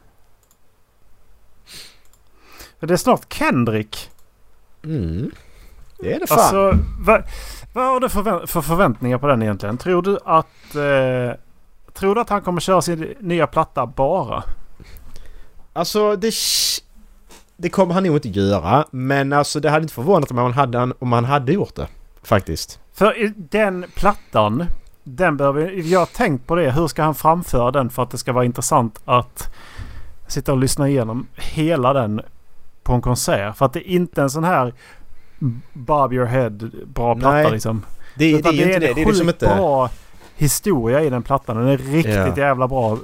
Det 2.81 2.93
är 2.93 2.97
snart 2.97 3.33
Kendrick. 3.35 4.11
Mm. 4.85 5.31
Det 5.99 6.15
är 6.15 6.21
det 6.21 6.27
fan. 6.27 6.39
Alltså, 6.39 6.79
vad, 7.01 7.23
vad 7.73 7.85
har 7.85 8.01
du 8.01 8.07
förvä- 8.09 8.47
för 8.47 8.61
förväntningar 8.63 9.19
på 9.19 9.27
den 9.27 9.43
egentligen? 9.43 9.79
Tror 9.79 10.03
du 10.03 10.19
att... 10.25 10.75
Eh, 10.75 11.41
tror 11.95 12.15
du 12.15 12.21
att 12.21 12.29
han 12.29 12.43
kommer 12.43 12.61
köra 12.61 12.83
sin 12.83 13.15
nya 13.21 13.47
platta 13.47 13.87
bara? 13.87 14.45
Alltså 15.73 16.17
det... 16.17 16.35
Det 17.57 17.69
kommer 17.69 17.95
han 17.95 18.03
nog 18.03 18.17
inte 18.17 18.29
göra. 18.29 18.87
Men 18.91 19.33
alltså 19.33 19.61
det 19.61 19.71
hade 19.71 19.83
inte 19.83 19.95
förvånat 19.95 20.31
om 20.31 20.39
han 20.39 20.53
hade, 20.53 20.93
om 20.99 21.13
han 21.13 21.25
hade 21.25 21.53
gjort 21.53 21.75
det. 21.75 21.89
Faktiskt. 22.23 22.81
För 22.93 23.33
den 23.37 23.85
plattan, 23.95 24.67
den 25.09 25.37
behöver... 25.37 25.71
Jag 25.93 25.99
har 25.99 26.07
tänkt 26.07 26.47
på 26.47 26.55
det. 26.55 26.71
Hur 26.71 26.89
ska 26.89 27.03
han 27.03 27.15
framföra 27.15 27.71
den 27.71 27.91
för 27.91 28.03
att 28.03 28.11
det 28.11 28.19
ska 28.19 28.33
vara 28.33 28.45
intressant 28.45 29.01
att 29.05 29.55
sitta 30.27 30.53
och 30.53 30.59
lyssna 30.59 30.89
igenom 30.89 31.27
hela 31.35 31.93
den 31.93 32.21
på 32.83 32.93
en 32.93 33.01
konsert? 33.01 33.57
För 33.57 33.67
att 33.67 33.73
det 33.73 33.91
är 33.91 33.93
inte 33.93 34.23
en 34.23 34.31
sån 34.31 34.45
här 34.45 34.75
Bob 35.73 36.13
your 36.13 36.27
head 36.27 36.51
bra 36.87 37.15
platta 37.15 37.33
Nej, 37.33 37.51
liksom. 37.51 37.83
Det, 38.15 38.25
det 38.25 38.35
är 38.35 38.39
Utan 38.39 38.55
ju 38.55 38.63
inte 38.63 38.79
det. 38.79 38.95
Det 38.95 39.03
är 39.03 39.07
liksom 39.07 39.29
inte... 39.29 39.47
bra 39.47 39.91
historia 40.37 41.03
i 41.03 41.11
den 41.11 41.23
plattan. 41.23 41.57
Den 41.57 41.67
är 41.67 41.79
riktigt 41.79 42.15
Ja. 42.15 42.37
jävla 42.37 42.69
bra 42.69 42.99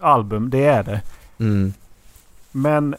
album. 0.00 0.50
Det 0.50 0.64
är 0.64 0.82
det. 0.82 1.00
Mm. 1.38 1.72
Men 2.52 2.96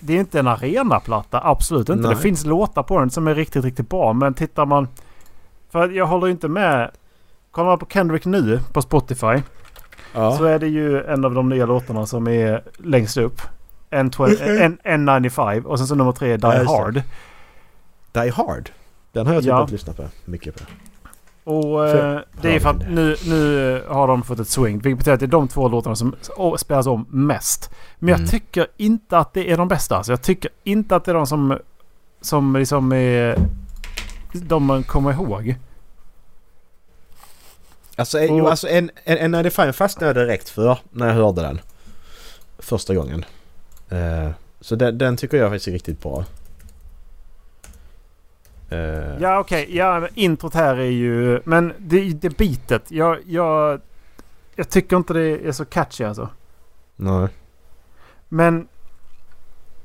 det 0.00 0.12
är 0.14 0.20
inte 0.20 0.38
en 0.38 0.46
arenaplatta. 0.48 1.40
Absolut 1.44 1.88
inte. 1.88 2.08
Nej. 2.08 2.16
Det 2.16 2.22
finns 2.22 2.44
låtar 2.44 2.82
på 2.82 2.98
den 2.98 3.10
som 3.10 3.26
är 3.28 3.34
riktigt, 3.34 3.64
riktigt 3.64 3.88
bra. 3.88 4.12
Men 4.12 4.34
tittar 4.34 4.66
man... 4.66 4.88
För 5.70 5.88
jag 5.88 6.06
håller 6.06 6.28
inte 6.28 6.48
med. 6.48 6.90
Kollar 7.52 7.68
man 7.68 7.78
på 7.78 7.86
Kendrick 7.86 8.24
nu 8.24 8.60
på 8.72 8.82
Spotify. 8.82 9.42
Ja. 10.14 10.36
Så 10.36 10.44
är 10.44 10.58
det 10.58 10.68
ju 10.68 11.02
en 11.04 11.24
av 11.24 11.34
de 11.34 11.48
nya 11.48 11.66
låtarna 11.66 12.06
som 12.06 12.28
är 12.28 12.62
längst 12.76 13.16
upp. 13.16 13.40
N12, 13.90 14.60
N, 14.60 14.78
N95 14.84 15.62
och 15.64 15.78
sen 15.78 15.86
så 15.86 15.94
nummer 15.94 16.12
tre 16.12 16.36
Die 16.36 16.46
Ja. 16.46 16.64
Hard. 16.78 17.02
Die 18.12 18.30
Hard. 18.30 18.70
Den 19.12 19.26
har 19.26 19.34
jag 19.34 19.42
typ 19.42 19.48
Ja. 19.48 19.60
inte 19.60 19.72
lyssnat 19.72 19.96
på 19.96 20.04
mycket 20.24 20.54
på. 20.54 20.64
Och 21.44 21.88
eh, 21.88 22.20
det 22.42 22.54
är 22.56 22.60
för 22.60 22.70
att 22.70 22.90
nu, 22.90 23.16
nu 23.26 23.82
har 23.88 24.08
de 24.08 24.22
fått 24.22 24.38
ett 24.38 24.48
swing. 24.48 24.78
Vilket 24.78 24.98
betyder 24.98 25.14
att 25.14 25.20
det 25.20 25.26
är 25.26 25.28
de 25.28 25.48
två 25.48 25.68
låtarna 25.68 25.96
som 25.96 26.14
spelas 26.58 26.86
om 26.86 27.06
mest. 27.10 27.70
Men 27.98 28.08
jag 28.08 28.18
Mm. 28.18 28.28
tycker 28.28 28.66
inte 28.76 29.18
att 29.18 29.32
det 29.32 29.50
är 29.50 29.56
de 29.56 29.68
bästa. 29.68 29.96
Alltså 29.96 30.12
jag 30.12 30.22
tycker 30.22 30.50
inte 30.64 30.96
att 30.96 31.04
det 31.04 31.10
är 31.12 31.14
de 31.14 31.26
som, 31.26 31.58
som 32.20 32.56
liksom 32.56 32.92
är... 32.92 33.38
De 34.32 34.64
man 34.64 34.82
kommer 34.82 35.12
ihåg. 35.12 35.56
Alltså, 37.96 38.18
Och- 38.18 38.24
jo, 38.38 38.46
alltså 38.48 38.68
en, 38.68 38.90
en, 39.04 39.18
en 39.18 39.30
95 39.42 39.72
fastnade 39.72 40.06
jag 40.20 40.26
direkt 40.28 40.48
för 40.48 40.78
när 40.90 41.06
jag 41.06 41.14
hörde 41.14 41.42
den. 41.42 41.60
Första 42.58 42.94
gången. 42.94 43.24
Eh, 43.88 44.30
så 44.60 44.74
den, 44.76 44.98
den 44.98 45.16
tycker 45.16 45.36
jag 45.36 45.50
faktiskt 45.50 45.68
är 45.68 45.72
riktigt 45.72 46.02
bra. 46.02 46.24
Eh, 48.70 49.16
Ja 49.20 49.38
okej, 49.38 49.76
ja 49.76 50.00
men 50.00 50.08
introt 50.14 50.54
här 50.54 50.76
är 50.76 50.90
ju... 50.90 51.40
Men 51.44 51.72
det, 51.78 52.12
det 52.12 52.36
beatet. 52.38 52.90
Jag, 52.90 53.18
jag, 53.26 53.80
jag 54.56 54.68
tycker 54.70 54.96
inte 54.96 55.12
det 55.12 55.46
är 55.48 55.52
så 55.52 55.64
catchy 55.64 56.04
alltså. 56.04 56.28
Nej. 56.96 57.28
Men 58.28 58.68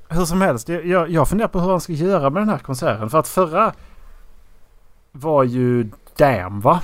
hur 0.09 0.25
som 0.25 0.41
helst, 0.41 0.69
jag, 0.69 0.85
jag, 0.85 1.09
jag 1.09 1.29
funderar 1.29 1.47
på 1.49 1.59
hur 1.59 1.69
han 1.71 1.81
ska 1.81 1.93
göra 1.93 2.29
med 2.29 2.41
den 2.41 2.49
här 2.49 2.57
konserten. 2.57 3.09
För 3.09 3.19
att 3.19 3.27
förra 3.27 3.73
var 5.11 5.43
ju 5.43 5.89
Damn 6.17 6.61
va? 6.61 6.81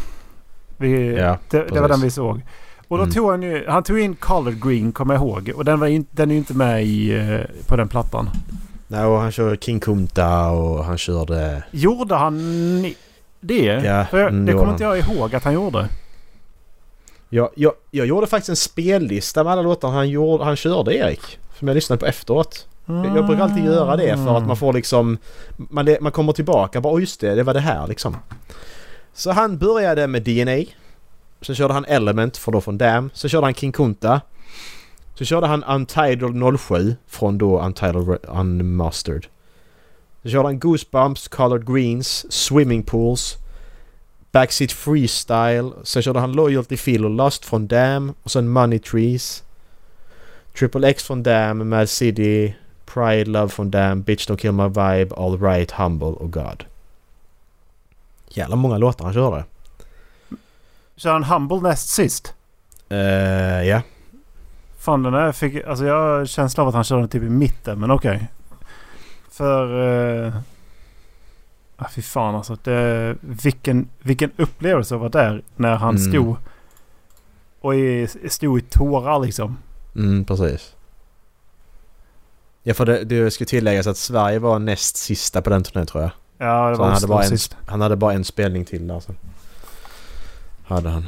Vi, 0.77 1.15
Ja, 1.15 1.37
det, 1.49 1.65
det 1.73 1.79
var 1.81 1.89
den 1.89 2.01
vi 2.01 2.09
såg. 2.11 2.41
Och 2.87 2.97
då 2.97 3.03
Mm. 3.03 3.13
tog 3.15 3.29
han 3.29 3.41
ju, 3.41 3.65
han 3.67 3.83
tog 3.83 3.99
in 3.99 4.15
Colored 4.15 4.63
Green 4.63 4.91
kommer 4.91 5.13
jag 5.13 5.21
ihåg. 5.23 5.51
Och 5.55 5.65
den, 5.65 5.79
var 5.79 5.87
in, 5.87 6.05
den 6.11 6.29
är 6.29 6.33
ju 6.33 6.37
inte 6.39 6.53
med 6.53 6.83
i, 6.85 7.11
eh, 7.13 7.65
på 7.67 7.75
den 7.75 7.87
plattan. 7.87 8.29
Nej, 8.87 9.05
och 9.05 9.19
han 9.19 9.31
kör 9.31 9.55
King 9.55 9.79
Kunta 9.79 10.49
och 10.49 10.85
han 10.85 10.97
körde... 10.97 11.63
Gjorde 11.71 12.15
han 12.15 12.37
det? 13.39 13.63
Ja, 13.65 14.05
För 14.05 14.19
jag, 14.19 14.29
mm, 14.29 14.45
det 14.45 14.53
kommer 14.53 14.71
inte 14.71 14.83
jag 14.83 14.99
ihåg 14.99 15.35
att 15.35 15.43
han 15.43 15.53
gjorde. 15.53 15.87
Jag, 17.29 17.49
jag, 17.55 17.73
jag 17.91 18.05
gjorde 18.07 18.27
faktiskt 18.27 18.49
en 18.49 18.55
spellista 18.55 19.43
med 19.43 19.53
alla 19.53 19.61
låtar 19.61 19.89
han, 19.89 20.09
gjorde, 20.09 20.43
han 20.43 20.55
körde 20.55 20.95
Erik. 20.95 21.39
Som 21.59 21.67
jag 21.67 21.75
lyssnade 21.75 21.99
på 21.99 22.05
efteråt. 22.05 22.67
Jag, 22.85 23.17
jag 23.17 23.25
brukar 23.27 23.43
alltid 23.43 23.65
göra 23.65 23.95
det 23.95 24.17
för 24.17 24.37
att 24.37 24.47
man 24.47 24.57
får 24.57 24.73
liksom... 24.73 25.17
Man, 25.57 25.95
man 26.01 26.11
kommer 26.11 26.33
tillbaka 26.33 26.81
bara 26.81 26.93
"Åh, 26.93 26.99
just 26.99 27.19
det, 27.21 27.35
det 27.35 27.43
var 27.43 27.53
det 27.53 27.59
här 27.59 27.87
liksom. 27.87 28.17
Så 29.13 29.31
han 29.31 29.57
började 29.57 30.07
med 30.07 30.23
DNA. 30.23 30.63
Sen 31.41 31.55
körde 31.55 31.73
han 31.73 31.85
Element 31.85 32.37
för 32.37 32.51
då 32.51 32.61
från 32.61 32.77
Dam. 32.77 33.09
Sen 33.13 33.29
körde 33.29 33.45
han 33.45 33.53
King 33.53 33.71
Kunta. 33.71 34.21
Så 35.15 35.25
körde 35.25 35.47
han 35.47 35.63
Untitled 35.63 36.59
07 36.59 36.95
från 37.07 37.37
då 37.37 37.61
Untitled 37.61 38.17
Unmastered. 38.23 39.25
Sen 40.21 40.31
körde 40.31 40.47
han 40.47 40.59
Goosebumps, 40.59 41.27
Colored 41.27 41.73
Greens, 41.73 42.33
Swimming 42.33 42.83
Pools, 42.83 43.37
Backseat 44.31 44.71
Freestyle. 44.71 45.71
Sen 45.83 46.01
körde 46.01 46.19
han 46.19 46.31
Loyalty 46.31 46.77
Feel 46.77 47.05
och 47.05 47.11
Lust 47.11 47.45
från 47.45 47.67
Dam 47.67 48.13
och 48.23 48.31
sen 48.31 48.47
Money 48.47 48.79
Trees. 48.79 49.43
Triple 50.59 50.89
X 50.89 51.03
från 51.03 51.23
Dam, 51.23 51.69
Mad 51.69 51.89
City, 51.89 52.55
Pride, 52.85 53.25
Love 53.25 53.49
från 53.49 53.71
Dam, 53.71 54.01
Bitch 54.01 54.29
Don't 54.29 54.37
Kill 54.37 54.51
My 54.51 54.67
Vibe, 54.67 55.15
All 55.15 55.41
Right, 55.41 55.71
Humble 55.71 56.07
och 56.07 56.31
God. 56.31 56.63
Jävla 58.33 58.55
många 58.55 58.77
låtar 58.77 59.05
han 59.05 59.13
körde. 59.13 59.45
Kör 60.95 61.13
han 61.13 61.23
Humble 61.23 61.61
näst 61.61 61.89
sist? 61.89 62.33
Uh, 62.91 63.67
ja. 63.67 63.81
Fan 64.79 65.03
den 65.03 65.13
här 65.13 65.31
fick... 65.31 65.63
Alltså 65.63 65.85
jag 65.85 65.95
har 65.95 66.25
känsla 66.25 66.63
av 66.63 66.69
att 66.69 66.75
han 66.75 66.83
körde 66.83 67.01
den 67.01 67.09
typ 67.09 67.23
i 67.23 67.29
mitten 67.29 67.79
men 67.79 67.91
okej. 67.91 68.15
Okay. 68.15 68.27
För... 69.31 69.81
Uh, 70.25 70.33
ah, 71.77 71.89
fy 71.89 72.01
fan 72.01 72.35
alltså. 72.35 72.57
Det, 72.63 73.15
vilken, 73.21 73.89
vilken 74.01 74.31
upplevelse 74.37 74.95
att 74.95 75.01
vara 75.01 75.09
där 75.09 75.43
när 75.55 75.75
han 75.75 75.97
mm. 75.97 76.11
stod. 76.11 76.35
Och 77.61 77.75
i, 77.75 78.07
stod 78.29 78.59
i 78.59 78.61
tårar 78.61 79.19
liksom. 79.19 79.57
Mm, 79.95 80.25
precis. 80.25 80.75
Ja 82.63 82.73
för 82.73 82.85
det, 82.85 83.03
det 83.03 83.31
ska 83.31 83.45
tilläggas 83.45 83.87
att 83.87 83.97
Sverige 83.97 84.39
var 84.39 84.59
näst 84.59 84.97
sista 84.97 85.41
på 85.41 85.49
den 85.49 85.63
turnén 85.63 85.85
tror 85.85 86.03
jag. 86.03 86.11
Ja 86.37 86.69
det 86.69 86.77
var 86.77 86.85
han 86.85 86.93
hade, 86.93 87.07
bara 87.07 87.23
en, 87.23 87.37
han 87.65 87.81
hade 87.81 87.95
bara 87.95 88.13
en 88.13 88.23
spelning 88.23 88.65
till 88.65 88.87
där 88.87 88.99
sen. 88.99 89.17
Hade 90.65 90.89
han. 90.89 91.07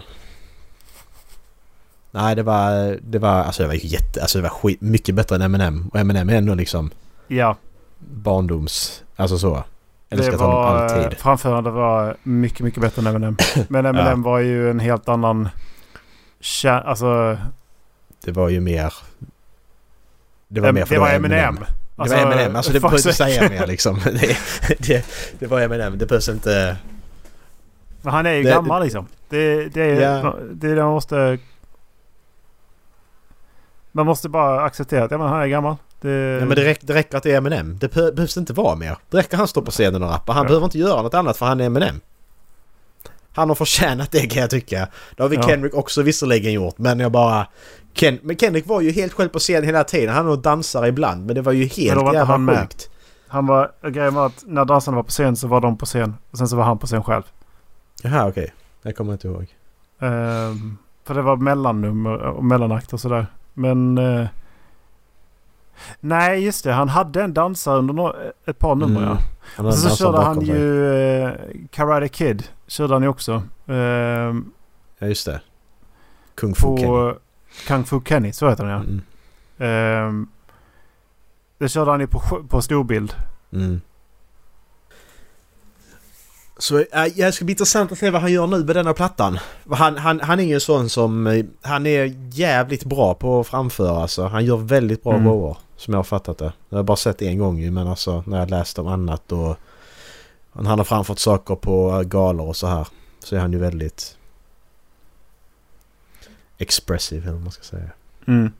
Nej 2.11 2.36
det 2.36 2.43
var, 2.43 2.97
det 3.01 3.19
var, 3.19 3.43
alltså 3.43 3.61
det 3.61 3.67
var 3.67 3.76
jätte, 3.76 4.21
alltså 4.21 4.38
det 4.38 4.41
var 4.41 4.49
skit, 4.49 4.82
mycket 4.82 5.15
bättre 5.15 5.36
än 5.36 5.41
Eminem. 5.41 5.89
Och 5.93 5.99
Eminem 5.99 6.30
är 6.30 6.36
ändå 6.36 6.53
liksom... 6.55 6.91
Ja. 7.28 7.57
Barndoms, 7.99 9.03
alltså 9.15 9.38
så. 9.38 9.63
Älskat 10.09 10.32
det 10.32 10.38
var, 10.38 10.65
alltid. 10.65 11.19
Framförandet 11.19 11.73
var 11.73 12.17
mycket, 12.23 12.59
mycket 12.59 12.82
bättre 12.82 13.01
än 13.01 13.07
Eminem. 13.07 13.38
Men 13.67 13.86
Eminem 13.86 14.19
ja. 14.19 14.30
var 14.30 14.39
ju 14.39 14.69
en 14.69 14.80
helt 14.80 15.09
annan... 15.09 15.49
Alltså... 16.65 17.38
Det 18.23 18.32
var 18.32 18.49
ju 18.49 18.59
mer... 18.59 18.93
Det 20.47 20.61
var 20.61 20.71
mer 20.71 20.86
för 20.86 20.95
det 20.95 21.01
var 21.01 21.09
Eminem. 21.09 21.57
Alltså, 21.95 22.17
det 22.17 22.25
var 22.25 22.31
Eminem. 22.31 22.55
Alltså 22.55 22.73
det 22.73 22.79
behöver 22.79 22.97
inte 22.97 23.13
säga 23.13 23.49
mer 23.49 23.67
liksom. 23.67 23.99
Det, 24.03 24.37
det, 24.79 25.05
det 25.39 25.47
var 25.47 25.61
Eminem. 25.61 25.97
Det 25.97 26.05
behövs 26.05 26.29
inte... 26.29 26.77
Men 28.01 28.13
han 28.13 28.25
är 28.25 28.33
ju 28.33 28.43
det, 28.43 28.49
gammal 28.49 28.83
liksom. 28.83 29.07
Det, 29.29 29.69
det, 29.73 29.81
är, 29.81 30.01
ja. 30.01 30.35
det, 30.53 30.75
man 30.75 30.91
måste... 30.91 31.37
Man 33.91 34.05
måste 34.05 34.29
bara 34.29 34.61
acceptera 34.61 35.03
att 35.03 35.11
ja, 35.11 35.17
men 35.17 35.27
han 35.27 35.41
är 35.41 35.47
gammal. 35.47 35.75
Det... 36.01 36.11
Ja, 36.11 36.45
men 36.45 36.55
det, 36.55 36.65
räcker, 36.65 36.87
det 36.87 36.93
räcker 36.93 37.17
att 37.17 37.23
det 37.23 37.31
är 37.31 37.37
Eminem. 37.37 37.77
Det 37.79 37.93
behövs 37.93 38.37
inte 38.37 38.53
vara 38.53 38.75
mer. 38.75 38.97
Det 39.09 39.17
räcker 39.17 39.33
att 39.33 39.39
han 39.39 39.47
står 39.47 39.61
på 39.61 39.71
scenen 39.71 40.03
och 40.03 40.09
rappar. 40.09 40.33
Han 40.33 40.43
ja. 40.43 40.47
behöver 40.47 40.65
inte 40.65 40.77
göra 40.79 41.01
något 41.01 41.13
annat 41.13 41.37
för 41.37 41.45
han 41.45 41.61
är 41.61 41.65
Eminem. 41.65 42.01
Han 43.33 43.49
har 43.49 43.55
förtjänat 43.55 44.11
det 44.11 44.27
kan 44.27 44.41
jag 44.41 44.49
tycka. 44.49 44.87
Det 45.15 45.23
har 45.23 45.29
vi 45.29 45.35
ja. 45.35 45.43
Kendrick 45.43 45.73
också 45.73 46.01
visserligen 46.01 46.53
gjort 46.53 46.77
men 46.77 46.99
jag 46.99 47.11
bara... 47.11 47.47
Ken, 47.95 48.19
men 48.23 48.37
Kendrick 48.37 48.67
var 48.67 48.81
ju 48.81 48.91
helt 48.91 49.13
själv 49.13 49.29
på 49.29 49.39
scen 49.39 49.63
hela 49.63 49.83
tiden. 49.83 50.15
Han 50.15 50.27
och 50.27 50.39
dansar 50.39 50.85
ibland 50.85 51.25
men 51.25 51.35
det 51.35 51.41
var 51.41 51.51
ju 51.51 51.65
helt 51.65 52.01
var 52.01 52.13
jävla 52.13 52.25
han 52.25 52.47
sjukt. 52.47 52.89
Han 53.27 53.47
var... 53.47 53.71
Grejen 53.89 54.13
var 54.13 54.25
att 54.25 54.43
när 54.47 54.65
dansarna 54.65 54.95
var 54.95 55.03
på 55.03 55.11
scen 55.11 55.35
så 55.35 55.47
var 55.47 55.61
de 55.61 55.77
på 55.77 55.85
scen. 55.85 56.15
Och 56.31 56.37
sen 56.37 56.47
så 56.47 56.55
var 56.55 56.63
han 56.63 56.77
på 56.77 56.87
scen 56.87 57.03
själv. 57.03 57.23
Jaha 58.03 58.27
okej. 58.27 58.43
Okay. 58.43 58.53
Jag 58.81 58.95
kommer 58.95 59.13
inte 59.13 59.27
ihåg. 59.27 59.55
Um, 59.99 60.77
för 61.03 61.13
det 61.13 61.21
var 61.21 61.35
mellannummer 61.35 62.17
och 62.17 62.43
mellanakt 62.43 62.93
och 62.93 62.99
sådär. 62.99 63.27
Men... 63.53 63.97
Uh, 63.97 64.27
nej 65.99 66.45
just 66.45 66.63
det. 66.63 66.73
Han 66.73 66.89
hade 66.89 67.23
en 67.23 67.33
dansare 67.33 67.77
under 67.77 67.93
no 67.93 68.15
ett 68.45 68.59
par 68.59 68.75
nummer 68.75 69.01
mm. 69.01 69.17
ja. 69.57 69.63
Och 69.63 69.73
så 69.73 69.95
körde 69.95 70.17
han 70.17 70.39
sig. 70.39 70.49
ju 70.49 70.57
uh, 70.57 71.31
Karate 71.71 72.07
Kid. 72.07 72.43
Körde 72.67 72.93
han 72.93 73.03
ju 73.03 73.07
också. 73.07 73.43
Uh, 73.69 73.75
ja 74.99 75.07
just 75.07 75.25
det. 75.25 75.41
Kung 76.35 76.55
Fu 76.55 76.77
Kenny. 76.77 77.13
Kung 77.68 77.84
Fu 77.84 78.01
Kenny, 78.06 78.34
så 78.34 78.49
heter 78.49 78.64
han 78.64 78.74
ja. 78.74 78.80
Mm. 78.80 80.08
Um, 80.08 80.30
det 81.58 81.70
körde 81.70 81.91
han 81.91 81.99
ju 81.99 82.08
på, 82.08 82.20
på 82.49 82.62
storbild. 82.62 83.14
Mm. 83.53 83.82
Så 86.58 86.78
äh, 86.78 87.06
det 87.16 87.32
ska 87.32 87.45
bli 87.45 87.51
intressant 87.51 87.91
att 87.91 87.97
se 87.97 88.10
vad 88.10 88.22
han 88.22 88.32
gör 88.32 88.47
nu 88.47 88.64
med 88.64 88.76
denna 88.76 88.93
plattan. 88.93 89.39
Han, 89.70 89.97
han, 89.97 90.20
han 90.20 90.39
är 90.39 90.43
ju 90.43 90.53
en 90.53 90.62
sån 90.62 90.89
som... 90.89 91.28
Eh, 91.28 91.45
han 91.62 91.86
är 91.86 92.16
jävligt 92.32 92.86
bra 92.86 93.14
på 93.14 93.39
att 93.39 93.47
framföra 93.47 94.01
alltså. 94.01 94.26
Han 94.28 94.45
gör 94.45 94.58
väldigt 94.58 95.03
bra 95.03 95.14
mm. 95.14 95.26
shower. 95.26 95.58
Som 95.78 95.93
jag 95.93 95.99
har 95.99 96.03
fattat 96.03 96.38
det. 96.38 96.53
Jag 96.70 96.78
har 96.78 96.84
bara 96.84 96.97
sett 96.97 97.18
det 97.18 97.28
en 97.28 97.38
gång 97.38 97.60
ju 97.60 97.72
men 97.72 97.88
alltså 97.88 98.24
när 98.28 98.39
jag 98.39 98.49
läst 98.49 98.80
om 98.80 98.88
annat 98.88 99.32
och... 99.32 99.58
Han 100.53 100.66
har 100.66 100.84
framfört 100.84 101.20
saker 101.20 101.56
på 101.56 102.03
galor 102.06 102.47
och 102.47 102.56
så 102.56 102.68
här. 102.68 102.88
Så 103.20 103.36
är 103.36 103.39
han 103.39 103.51
ju 103.51 103.60
väldigt... 103.60 104.18
Expressive 106.58 107.24
eller 107.24 107.34
vad 107.34 107.41
man 107.41 107.51
ska 107.51 107.64
säga. 107.64 107.89
Mm. 108.28 108.51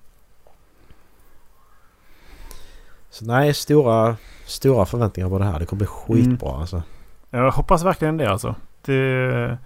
Så 3.10 3.26
nej, 3.26 3.54
stora, 3.54 4.16
stora 4.46 4.86
förväntningar 4.86 5.30
på 5.30 5.40
det 5.40 5.46
här. 5.46 5.60
Det 5.60 5.66
kommer 5.66 5.78
bli 5.78 5.88
skitbra 5.88 6.50
mm. 6.50 6.62
alltså. 6.62 6.84
Jag 7.30 7.52
hoppas 7.52 7.84
verkligen 7.84 8.18
det 8.18 8.32
alltså. 8.32 8.56
Det 8.82 9.58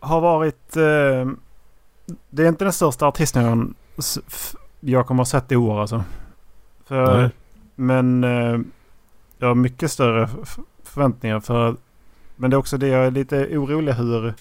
har 0.00 0.20
varit... 0.20 0.76
Eh, 0.76 1.30
det 2.30 2.44
är 2.44 2.48
inte 2.48 2.64
den 2.64 2.72
största 2.72 3.06
artisten 3.06 3.74
jag 4.80 5.06
kommer 5.06 5.22
att 5.22 5.32
ha 5.32 5.40
sett 5.40 5.52
i 5.52 5.56
år 5.56 5.80
alltså. 5.80 6.04
För, 6.84 7.30
men 7.74 8.24
eh, 8.24 8.60
jag 9.38 9.48
har 9.48 9.54
mycket 9.54 9.92
större 9.92 10.28
förväntningar 10.82 11.40
för... 11.40 11.76
Men 12.36 12.50
det 12.50 12.54
är 12.54 12.58
också 12.58 12.78
det 12.78 12.88
jag 12.88 13.06
är 13.06 13.10
lite 13.10 13.58
orolig 13.58 13.92
hur... 13.92 14.34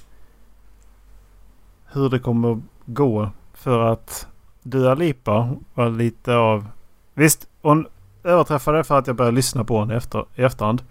Hur 1.92 2.10
det 2.10 2.20
kommer 2.20 2.62
gå. 2.86 3.30
För 3.54 3.80
att 3.80 4.28
Dua 4.64 4.94
Lipa 4.94 5.56
var 5.74 5.90
lite 5.90 6.36
av... 6.36 6.68
Visst, 7.14 7.48
hon 7.62 7.88
överträffade 8.24 8.84
för 8.84 9.00
att 9.00 9.08
jag 9.08 9.16
började 9.16 9.36
lyssna 9.36 9.64
på 9.64 9.80
henne 9.80 9.96
efter, 9.96 10.26
i 10.36 10.44
efterhand. 10.44 10.82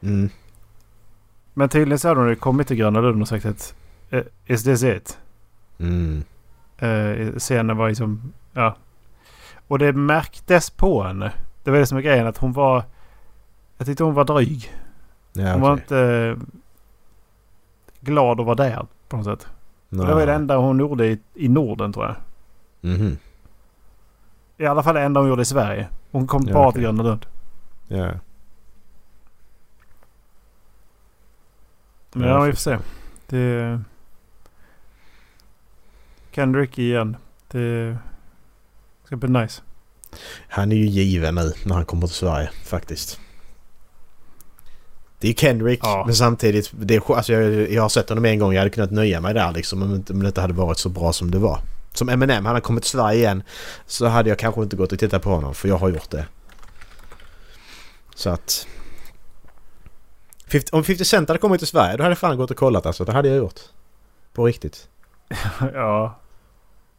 Mm. 0.00 0.30
Men 1.54 1.68
tydligen 1.68 1.98
så 1.98 2.08
hade 2.08 2.20
hon 2.20 2.36
kommit 2.36 2.68
till 2.68 2.76
Gröna 2.76 3.00
Lund 3.00 3.22
och 3.22 3.28
sagt 3.28 3.46
att 3.46 3.74
uh, 4.12 4.22
Is 4.46 4.64
this 4.64 4.82
it? 4.82 5.18
Mm. 5.78 6.24
Uh, 6.82 7.32
scenen 7.38 7.76
var 7.76 7.88
liksom... 7.88 8.32
Ja. 8.52 8.76
Och 9.68 9.78
det 9.78 9.92
märktes 9.92 10.70
på 10.70 11.02
henne. 11.02 11.32
Det 11.64 11.70
var 11.70 11.78
det 11.78 11.86
som 11.86 11.98
är 11.98 12.02
grejen. 12.02 12.26
Att 12.26 12.38
hon 12.38 12.52
var... 12.52 12.84
Jag 13.78 13.86
tyckte 13.86 14.04
hon 14.04 14.14
var 14.14 14.24
dryg. 14.24 14.72
Ja, 15.32 15.42
hon 15.42 15.50
okay. 15.50 15.60
var 15.60 15.72
inte 15.72 15.96
uh, 15.96 16.38
glad 18.00 18.40
att 18.40 18.46
vara 18.46 18.54
där 18.54 18.86
på 19.08 19.16
något 19.16 19.26
sätt. 19.26 19.48
No. 19.96 20.06
Det 20.06 20.14
var 20.14 20.26
det 20.26 20.32
enda 20.32 20.56
hon 20.56 20.78
gjorde 20.78 21.06
i, 21.06 21.18
i 21.34 21.48
Norden 21.48 21.92
tror 21.92 22.06
jag. 22.06 22.16
Mm 22.92 23.18
I 24.58 24.66
alla 24.66 24.82
fall 24.82 24.94
det 24.94 25.00
enda 25.00 25.20
hon 25.20 25.28
gjorde 25.28 25.42
i 25.42 25.44
Sverige. 25.44 25.88
Hon 26.10 26.26
kom 26.26 26.44
ja, 26.46 26.54
bara 26.54 26.68
okay. 26.68 26.72
till 26.72 26.82
Gröna 26.82 27.02
Lund. 27.02 27.26
Ja. 27.88 28.10
Men 32.12 32.28
ja, 32.28 32.40
vi 32.40 32.52
får 32.52 32.56
se. 32.56 32.78
Det... 33.26 33.80
Kendrick 36.30 36.78
igen. 36.78 37.16
Det 37.48 37.98
ska 39.04 39.16
bli 39.16 39.28
nice. 39.28 39.62
Han 40.48 40.72
är 40.72 40.76
ju 40.76 40.86
given 40.86 41.34
nu 41.34 41.52
när 41.66 41.74
han 41.74 41.84
kommer 41.84 42.06
till 42.06 42.16
Sverige 42.16 42.50
faktiskt. 42.64 43.20
Det 45.18 45.28
är 45.28 45.32
Kendrick 45.32 45.80
ja. 45.82 46.02
men 46.06 46.14
samtidigt... 46.14 46.70
Det 46.72 46.94
är, 46.94 47.16
alltså 47.16 47.32
jag, 47.32 47.72
jag 47.72 47.82
har 47.82 47.88
sett 47.88 48.08
honom 48.08 48.24
en 48.24 48.38
gång. 48.38 48.52
Jag 48.52 48.60
hade 48.60 48.70
kunnat 48.70 48.90
nöja 48.90 49.20
mig 49.20 49.34
där 49.34 49.52
liksom 49.52 49.82
om, 49.82 49.92
om 50.10 50.22
det 50.22 50.26
inte 50.26 50.40
hade 50.40 50.54
varit 50.54 50.78
så 50.78 50.88
bra 50.88 51.12
som 51.12 51.30
det 51.30 51.38
var. 51.38 51.60
Som 51.92 52.08
Eminem, 52.08 52.46
han 52.46 52.54
har 52.54 52.60
kommit 52.60 52.82
till 52.82 52.90
Sverige 52.90 53.18
igen. 53.18 53.42
Så 53.86 54.06
hade 54.06 54.28
jag 54.28 54.38
kanske 54.38 54.62
inte 54.62 54.76
gått 54.76 54.92
och 54.92 54.98
tittat 54.98 55.22
på 55.22 55.30
honom 55.30 55.54
för 55.54 55.68
jag 55.68 55.76
har 55.76 55.88
gjort 55.88 56.10
det. 56.10 56.26
Så 58.14 58.30
att... 58.30 58.66
50, 60.48 60.68
om 60.72 60.84
50 60.84 61.04
Cent 61.04 61.28
hade 61.28 61.38
kommit 61.40 61.60
till 61.60 61.68
Sverige 61.68 61.96
då 61.96 62.02
hade 62.02 62.10
jag 62.10 62.18
fan 62.18 62.36
gått 62.36 62.50
och 62.50 62.56
kollat 62.56 62.86
alltså. 62.86 63.04
Det 63.04 63.12
hade 63.12 63.28
jag 63.28 63.36
gjort. 63.36 63.60
På 64.32 64.46
riktigt. 64.46 64.88
ja. 65.74 66.18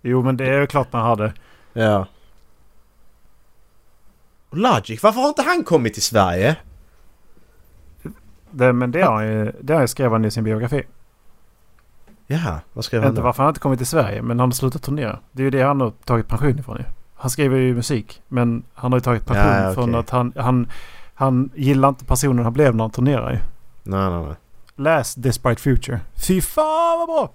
Jo 0.02 0.24
men 0.24 0.38
det 0.38 0.46
är 0.46 0.60
ju 0.60 0.68
klart 0.68 0.94
man 0.94 1.06
hade. 1.06 1.34
Ja. 1.74 2.08
Logic, 4.52 5.04
varför 5.04 5.22
har 5.22 5.28
inte 5.28 5.42
han 5.42 5.64
kommit 5.64 5.94
till 5.94 6.04
Sverige? 6.04 6.56
Det, 8.52 8.74
men 8.74 8.92
det 8.92 9.02
har 9.02 9.14
han 9.14 9.28
ju, 9.28 9.52
det 9.62 9.74
har 9.74 9.80
han 9.80 9.88
skrev 9.88 10.12
han 10.12 10.26
i 10.26 10.32
sin 10.32 10.44
biografi. 10.44 10.84
Jaha, 12.28 12.60
vad 12.74 12.86
skrev 12.86 13.02
han 13.02 13.10
Inte 13.10 13.22
varför 13.22 13.44
han 13.44 13.50
inte 13.50 13.60
kommit 13.60 13.80
till 13.80 13.88
Sverige 13.88 14.22
men 14.22 14.40
han 14.40 14.50
har 14.50 14.54
slutat 14.54 14.84
turnera. 14.84 15.20
Det 15.32 15.42
är 15.42 15.44
ju 15.44 15.50
det 15.50 15.62
han 15.62 15.82
har 15.82 15.92
tagit 15.92 16.28
pension 16.28 16.60
ifrån 16.60 16.78
ju. 16.78 16.84
Han 17.16 17.30
skriver 17.30 17.58
ju 17.58 17.76
musik 17.76 18.22
men 18.28 18.64
han 18.74 18.92
har 18.92 19.00
ju 19.00 19.04
tagit 19.04 19.26
pension 19.26 19.46
ja, 19.46 19.62
okay. 19.62 19.74
från 19.74 19.96
att 19.96 20.10
han, 20.10 20.34
han 20.36 20.68
han 21.20 21.50
gillar 21.56 21.90
inte 21.90 22.06
personen 22.06 22.44
han 22.44 22.54
blev 22.54 22.76
när 22.76 22.84
han 22.84 22.92
turnerar 22.92 23.32
ju. 23.32 23.40
Nej, 23.84 24.10
nej, 24.10 24.26
nej. 24.26 24.36
Läs 24.76 25.16
Despite 25.16 25.62
Future. 25.62 26.00
Fy 26.28 26.42
fan 26.42 27.00
vad 27.00 27.08
bra! 27.08 27.34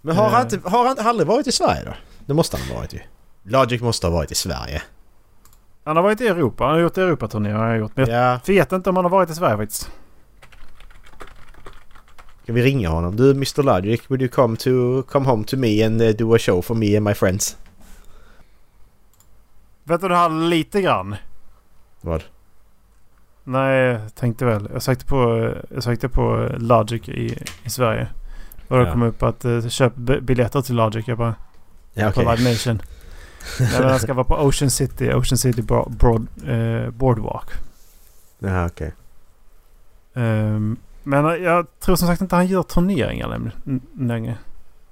Men 0.00 0.16
har, 0.16 0.26
uh, 0.26 0.32
han, 0.32 0.42
inte, 0.42 0.68
har 0.68 0.86
han 0.86 1.06
aldrig 1.06 1.28
varit 1.28 1.46
i 1.46 1.52
Sverige 1.52 1.82
då? 1.84 1.92
Det 2.26 2.34
måste 2.34 2.56
han 2.56 2.68
ha 2.68 2.74
varit 2.74 2.94
ju. 2.94 3.00
Logic 3.42 3.82
måste 3.82 4.06
ha 4.06 4.14
varit 4.14 4.30
i 4.30 4.34
Sverige. 4.34 4.82
Han 5.84 5.96
har 5.96 6.02
varit 6.02 6.20
i 6.20 6.26
Europa. 6.26 6.64
Han 6.64 6.72
har 6.72 6.80
gjort 6.80 6.98
Europaturné 6.98 7.52
har 7.52 7.68
jag 7.68 7.78
gjort. 7.78 7.92
Men 7.94 8.10
Ja. 8.10 8.40
jag 8.44 8.54
vet 8.54 8.72
inte 8.72 8.90
om 8.90 8.96
han 8.96 9.04
har 9.04 9.10
varit 9.10 9.30
i 9.30 9.34
Sverige 9.34 9.56
faktiskt. 9.56 9.90
Ska 12.44 12.52
vi 12.52 12.62
ringa 12.62 12.88
honom? 12.88 13.16
Du 13.16 13.30
Mr 13.30 13.62
Logic, 13.62 14.00
would 14.10 14.22
you 14.22 14.28
come 14.30 14.56
to 14.56 15.02
come 15.02 15.26
home 15.26 15.44
to 15.44 15.56
me 15.56 15.82
and 15.86 16.02
uh, 16.02 16.10
do 16.10 16.34
a 16.34 16.38
show 16.38 16.62
for 16.62 16.74
me 16.74 16.96
and 16.96 17.04
my 17.04 17.14
friends? 17.14 17.56
Vet 19.84 20.00
du 20.00 20.08
det 20.08 20.16
här 20.16 20.28
lite 20.48 20.80
grann? 20.82 21.16
Vad? 22.00 22.22
Nej, 23.44 23.76
jag 23.78 24.14
tänkte 24.14 24.44
väl. 24.44 24.68
Jag 24.72 24.82
sökte 24.82 25.04
på, 25.06 25.52
jag 25.74 25.82
sökte 25.82 26.08
på 26.08 26.48
Logic 26.58 27.08
i, 27.08 27.38
i 27.64 27.70
Sverige. 27.70 28.08
Och 28.68 28.76
då 28.78 28.82
Ja. 28.84 28.92
kom 28.92 29.02
upp 29.02 29.22
att 29.22 29.44
uh, 29.44 29.68
köp 29.68 29.94
biljetter 29.96 30.60
till 30.62 30.74
Logic. 30.74 31.08
Jag 31.08 31.18
bara, 31.18 31.34
Ja 31.94 32.10
på 32.10 32.20
okej. 32.20 32.36
Live 32.36 32.50
Nation. 32.50 32.82
Nej, 33.60 33.68
men 33.80 33.90
han 33.90 33.98
ska 34.00 34.14
vara 34.14 34.24
på 34.24 34.34
Ocean 34.34 34.70
City, 34.70 35.12
Ocean 35.12 35.38
City 35.38 35.62
Bro- 35.62 35.88
Broad, 35.90 36.26
eh, 36.46 36.90
Boardwalk. 36.90 37.48
Ja 38.38 38.66
okej. 38.66 38.92
Ehm, 40.14 40.76
men 41.04 41.26
eh, 41.26 41.32
jag 41.34 41.66
tror 41.80 41.96
som 41.96 42.08
sagt 42.08 42.20
inte 42.20 42.36
han 42.36 42.46
gör 42.46 42.62
turneringar 42.62 43.52
längre. 43.98 44.38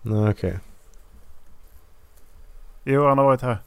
Nej 0.02 0.30
okej. 0.30 0.58
Jo, 2.84 3.08
han 3.08 3.18
har 3.18 3.24
varit 3.24 3.42
här. 3.42 3.58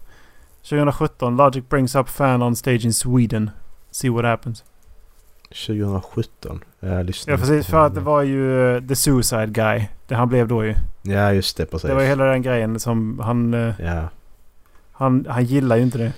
2017, 0.70 1.38
Logic 1.38 1.70
brings 1.70 1.96
up 1.96 2.10
fan 2.10 2.41
on 2.41 2.56
stage 2.56 2.86
in 2.86 2.93
Sweden. 2.93 3.50
See 3.91 4.10
what 4.10 4.26
happens. 4.26 4.64
2017. 5.68 6.64
Jag 6.80 7.06
lyssnade 7.06 7.34
Ja, 7.34 7.46
precis. 7.48 7.68
För 7.68 7.86
att 7.86 7.96
det 7.96 8.02
var 8.02 8.22
ju 8.22 8.76
eh, 8.76 8.82
The 8.88 8.96
Suicide 8.96 9.48
Guy. 9.48 9.88
Det 10.08 10.16
han 10.16 10.30
blev 10.30 10.48
då 10.48 10.66
ju. 10.66 10.76
Ja 11.02 11.34
just 11.34 11.58
det 11.58 11.66
precis. 11.66 11.88
Det 11.89 11.96
var 11.96 12.02
ju 12.02 12.08
hela 12.08 12.26
den 12.26 12.41
grejen 12.41 12.80
som 12.80 13.20
han... 13.20 13.54
eh, 13.54 13.74
Ja. 13.82 14.10
Han, 14.91 15.26
han 15.30 15.46
gillar 15.46 15.76
ju 15.76 15.84
inte 15.84 15.98
det. 15.98 16.14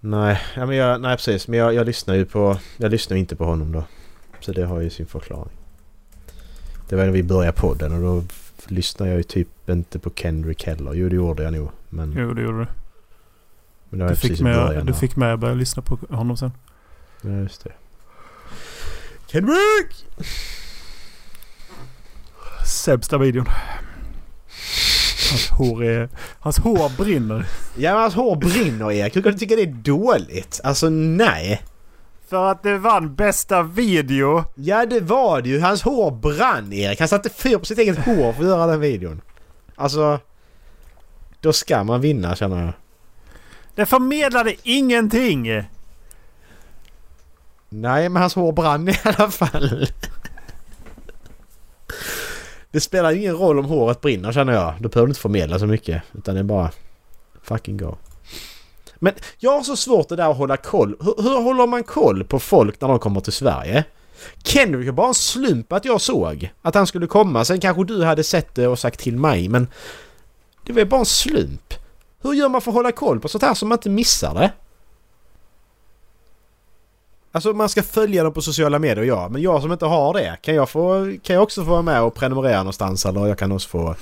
Nej, 0.00 0.40
ja, 0.56 0.66
men 0.66 0.76
jag, 0.76 1.00
nej 1.00 1.16
precis. 1.16 1.48
Men 1.48 1.58
jag, 1.58 1.74
jag 1.74 1.86
lyssnar 1.86 2.14
ju 2.14 2.24
på... 2.24 2.56
Jag 2.76 2.90
lyssnar 2.90 3.16
inte 3.16 3.36
på 3.36 3.44
honom 3.44 3.72
då. 3.72 3.84
Så 4.42 4.52
det 4.52 4.64
har 4.66 4.80
ju 4.80 4.90
sin 4.90 5.06
förklaring. 5.06 5.56
Det 6.88 6.96
var 6.96 7.04
när 7.04 7.12
vi 7.12 7.22
började 7.22 7.52
podden 7.58 7.92
och 7.92 8.00
då 8.00 8.24
lyssnade 8.66 9.10
jag 9.10 9.16
ju 9.16 9.22
typ 9.22 9.68
inte 9.70 9.98
på 9.98 10.10
Kendrick 10.16 10.64
heller. 10.66 10.92
Jo 10.94 11.08
det 11.08 11.16
gjorde 11.16 11.42
jag 11.42 11.52
nog. 11.52 11.70
Men, 11.88 12.14
Jo, 12.18 12.34
det 12.34 12.42
gjorde 12.42 12.58
du. 12.58 12.66
men 13.88 13.98
det 13.98 14.04
var 14.04 14.10
Du 14.10 14.16
fick, 14.16 14.40
med, 14.40 14.54
början. 14.56 14.86
du 14.86 14.94
fick 14.94 15.16
med 15.16 15.34
att 15.34 15.40
börja 15.40 15.54
lyssna 15.54 15.82
på 15.82 15.98
honom 16.10 16.36
sen. 16.36 16.52
Ja 17.22 17.30
just 17.30 17.64
det. 17.64 17.72
Kendrick! 19.26 20.06
Sämsta 22.66 23.18
videon. 23.18 23.46
Hans 25.30 25.48
hår 25.50 25.84
är... 25.84 26.08
Hans 26.38 26.58
hår 26.58 26.96
brinner. 26.96 27.46
Ja 27.76 27.92
men 27.92 28.00
hans 28.02 28.14
hår 28.14 28.36
brinner 28.36 28.92
Erik. 28.92 29.16
Hur 29.16 29.22
kan 29.22 29.32
du 29.32 29.38
tycka 29.38 29.56
det 29.56 29.62
är 29.62 29.66
dåligt? 29.66 30.60
Alltså 30.64 30.88
nej. 30.90 31.62
För 32.32 32.50
att 32.50 32.62
det 32.62 32.78
vann 32.78 33.14
bästa 33.14 33.62
video. 33.62 34.44
Ja 34.54 34.86
det 34.86 35.00
var 35.00 35.42
det 35.42 35.48
ju. 35.48 35.60
Hans 35.60 35.82
hår 35.82 36.10
brann 36.10 36.72
Erik. 36.72 36.98
Han 36.98 37.08
satte 37.08 37.30
fyr 37.30 37.58
på 37.58 37.64
sitt 37.64 37.78
eget 37.78 37.98
hår 37.98 38.32
för 38.32 38.42
att 38.42 38.48
göra 38.48 38.66
den 38.66 38.80
videon. 38.80 39.20
Alltså... 39.74 40.20
Då 41.40 41.52
ska 41.52 41.84
man 41.84 42.00
vinna 42.00 42.36
känner 42.36 42.64
jag. 42.64 42.72
Det 43.74 43.86
förmedlade 43.86 44.54
ingenting. 44.62 45.62
Nej 47.68 48.08
men 48.08 48.22
hans 48.22 48.34
hår 48.34 48.52
brann 48.52 48.88
i 48.88 48.98
alla 49.04 49.30
fall. 49.30 49.86
Det 52.70 52.80
spelar 52.80 53.12
ingen 53.12 53.36
roll 53.36 53.58
om 53.58 53.64
håret 53.64 54.00
brinner 54.00 54.32
känner 54.32 54.52
jag. 54.52 54.74
Då 54.80 54.88
behöver 54.88 55.06
du 55.06 55.10
inte 55.10 55.20
förmedla 55.20 55.58
så 55.58 55.66
mycket. 55.66 56.02
Utan 56.12 56.34
det 56.34 56.40
är 56.40 56.44
bara... 56.44 56.70
Fucking 57.42 57.76
go. 57.76 57.96
Men 59.02 59.14
jag 59.38 59.50
har 59.50 59.62
så 59.62 59.76
svårt 59.76 60.08
det 60.08 60.16
där 60.16 60.30
att 60.30 60.36
hålla 60.36 60.56
koll. 60.56 60.96
Hur, 61.00 61.22
hur 61.22 61.42
håller 61.42 61.66
man 61.66 61.82
koll 61.82 62.24
på 62.24 62.38
folk 62.38 62.80
när 62.80 62.88
de 62.88 62.98
kommer 62.98 63.20
till 63.20 63.32
Sverige? 63.32 63.84
Kendrick 64.44 64.88
är 64.88 64.92
bara 64.92 65.08
en 65.08 65.14
slump 65.14 65.72
att 65.72 65.84
jag 65.84 66.00
såg 66.00 66.52
att 66.62 66.74
han 66.74 66.86
skulle 66.86 67.06
komma. 67.06 67.44
Sen 67.44 67.60
kanske 67.60 67.84
du 67.84 68.04
hade 68.04 68.24
sett 68.24 68.54
det 68.54 68.66
och 68.66 68.78
sagt 68.78 69.00
till 69.00 69.16
mig 69.16 69.48
men... 69.48 69.66
Det 70.66 70.72
var 70.72 70.84
bara 70.84 71.00
en 71.00 71.06
slump. 71.06 71.74
Hur 72.22 72.32
gör 72.32 72.48
man 72.48 72.60
för 72.60 72.70
att 72.70 72.74
hålla 72.74 72.92
koll 72.92 73.20
på 73.20 73.28
sånt 73.28 73.42
här 73.42 73.54
så 73.54 73.66
man 73.66 73.78
inte 73.78 73.90
missar 73.90 74.34
det? 74.34 74.52
Alltså 77.32 77.52
man 77.52 77.68
ska 77.68 77.82
följa 77.82 78.24
dem 78.24 78.32
på 78.32 78.42
sociala 78.42 78.78
medier, 78.78 79.04
ja. 79.04 79.28
Men 79.28 79.42
jag 79.42 79.62
som 79.62 79.72
inte 79.72 79.86
har 79.86 80.14
det, 80.14 80.36
kan 80.42 80.54
jag, 80.54 80.70
få, 80.70 81.12
kan 81.22 81.34
jag 81.34 81.42
också 81.42 81.64
få 81.64 81.70
vara 81.70 81.82
med 81.82 82.02
och 82.02 82.14
prenumerera 82.14 82.58
någonstans? 82.58 83.06
Eller 83.06 83.26
jag 83.26 83.38
kan 83.38 83.52
också 83.52 83.68
få... 83.68 83.94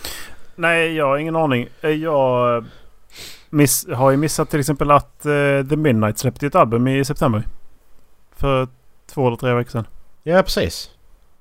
Nej, 0.56 0.96
jag 0.96 1.06
har 1.06 1.16
ingen 1.16 1.36
aning. 1.36 1.68
Jag 1.80 2.64
miss, 3.50 3.86
har 3.94 4.10
ju 4.10 4.16
missat 4.16 4.50
till 4.50 4.60
exempel 4.60 4.90
att 4.90 5.26
eh, 5.26 5.32
The 5.68 5.76
Midnight 5.76 6.18
släppte 6.18 6.46
ett 6.46 6.54
album 6.54 6.88
i 6.88 7.04
september. 7.04 7.42
För 8.36 8.68
två 9.10 9.26
eller 9.26 9.36
tre 9.36 9.54
veckor 9.54 9.70
sedan. 9.70 9.86
Ja, 10.22 10.42
precis. 10.42 10.90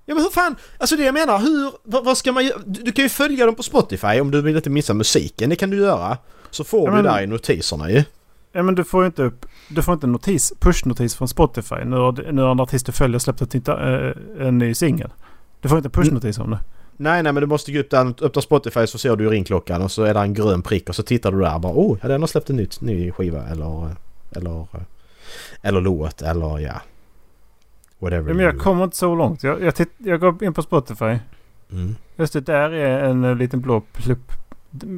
Ja 0.05 0.16
men 0.16 0.24
hur 0.24 0.30
fan, 0.32 0.55
alltså 0.78 0.95
det 0.95 1.03
jag 1.03 1.14
menar, 1.14 1.39
hur, 1.39 1.72
vad, 1.84 2.05
vad 2.05 2.18
ska 2.18 2.32
man 2.32 2.45
göra? 2.45 2.57
Du, 2.66 2.82
du 2.84 2.91
kan 2.91 3.03
ju 3.05 3.10
följa 3.10 3.45
dem 3.45 3.55
på 3.55 3.64
Spotify 3.64 4.20
om 4.22 4.32
du 4.32 4.41
vill 4.41 4.55
inte 4.55 4.70
missa 4.70 4.93
musiken, 4.93 5.49
det 5.49 5.55
kan 5.55 5.70
du 5.70 5.78
göra. 5.78 6.18
Så 6.49 6.64
får 6.64 6.80
Ja, 6.89 6.95
du 6.95 6.95
men- 6.95 7.03
där 7.03 7.22
i 7.22 7.28
notiserna 7.28 7.91
ju. 7.91 8.03
Ja 8.51 8.64
men 8.64 8.76
du 8.76 8.84
får 8.84 9.03
ju 9.03 9.05
inte 9.05 9.24
upp... 9.24 9.45
Du 9.68 9.82
får 9.82 9.93
inte 9.93 10.05
en 10.07 10.12
notis, 10.12 10.53
push-notis 10.60 11.18
från 11.18 11.28
Spotify. 11.28 11.76
Nu 11.86 11.95
har, 11.95 12.32
nu 12.32 12.41
har 12.41 12.51
en 12.51 12.60
artist 12.60 12.86
du 12.86 12.91
följer 12.91 13.20
släppt 13.20 13.41
ett, 13.41 13.68
eh, 13.68 14.47
en 14.47 14.57
ny 14.57 14.74
singel. 14.74 15.10
Du 15.62 15.70
får 15.70 15.78
inte 15.78 15.89
push-notis 15.89 16.39
om 16.41 16.51
det. 16.51 16.60
Nej, 17.02 17.24
nej 17.24 17.34
men 17.34 17.41
du 17.41 17.47
måste 17.47 17.72
gå 17.72 17.80
upp 17.80 17.89
där, 17.89 18.14
öppna 18.22 18.41
Spotify 18.41 18.88
så 18.88 18.97
ser 18.97 19.16
du 19.16 19.24
ju 19.24 19.30
ringklockan 19.30 19.82
och 19.82 19.91
så 19.91 20.04
är 20.04 20.14
det 20.14 20.20
en 20.20 20.34
grön 20.34 20.62
prick 20.62 20.89
och 20.89 20.95
så 20.95 21.04
tittar 21.04 21.32
du 21.32 21.39
där 21.39 21.56
och 21.56 21.62
bara 21.62 21.74
oh, 21.74 21.97
ja, 22.02 22.08
den 22.08 22.22
har 22.22 22.28
släppt 22.28 22.50
en 22.50 22.56
nytt, 22.56 22.82
ny 22.82 23.12
skiva 23.12 23.47
eller... 23.47 23.95
Eller... 24.32 24.66
Eller 25.62 25.82
låt 25.82 26.22
eller 26.22 26.60
ja... 26.60 26.82
Whatever 28.00 28.34
men 28.34 28.45
jag 28.45 28.60
kommer 28.60 28.84
inte 28.84 28.97
så 28.97 29.16
långt. 29.16 29.43
Jag, 29.43 29.62
jag, 29.64 29.76
titt, 29.76 29.91
jag 29.97 30.20
går 30.20 30.43
in 30.43 30.54
på 30.54 30.62
Spotify. 30.62 31.18
Mm. 31.72 31.95
Just 32.16 32.34
det, 32.34 32.41
där 32.41 32.72
är 32.72 33.04
en 33.04 33.24
eh, 33.24 33.36
liten 33.36 33.62
blå 33.62 33.82
plupp 33.93 34.32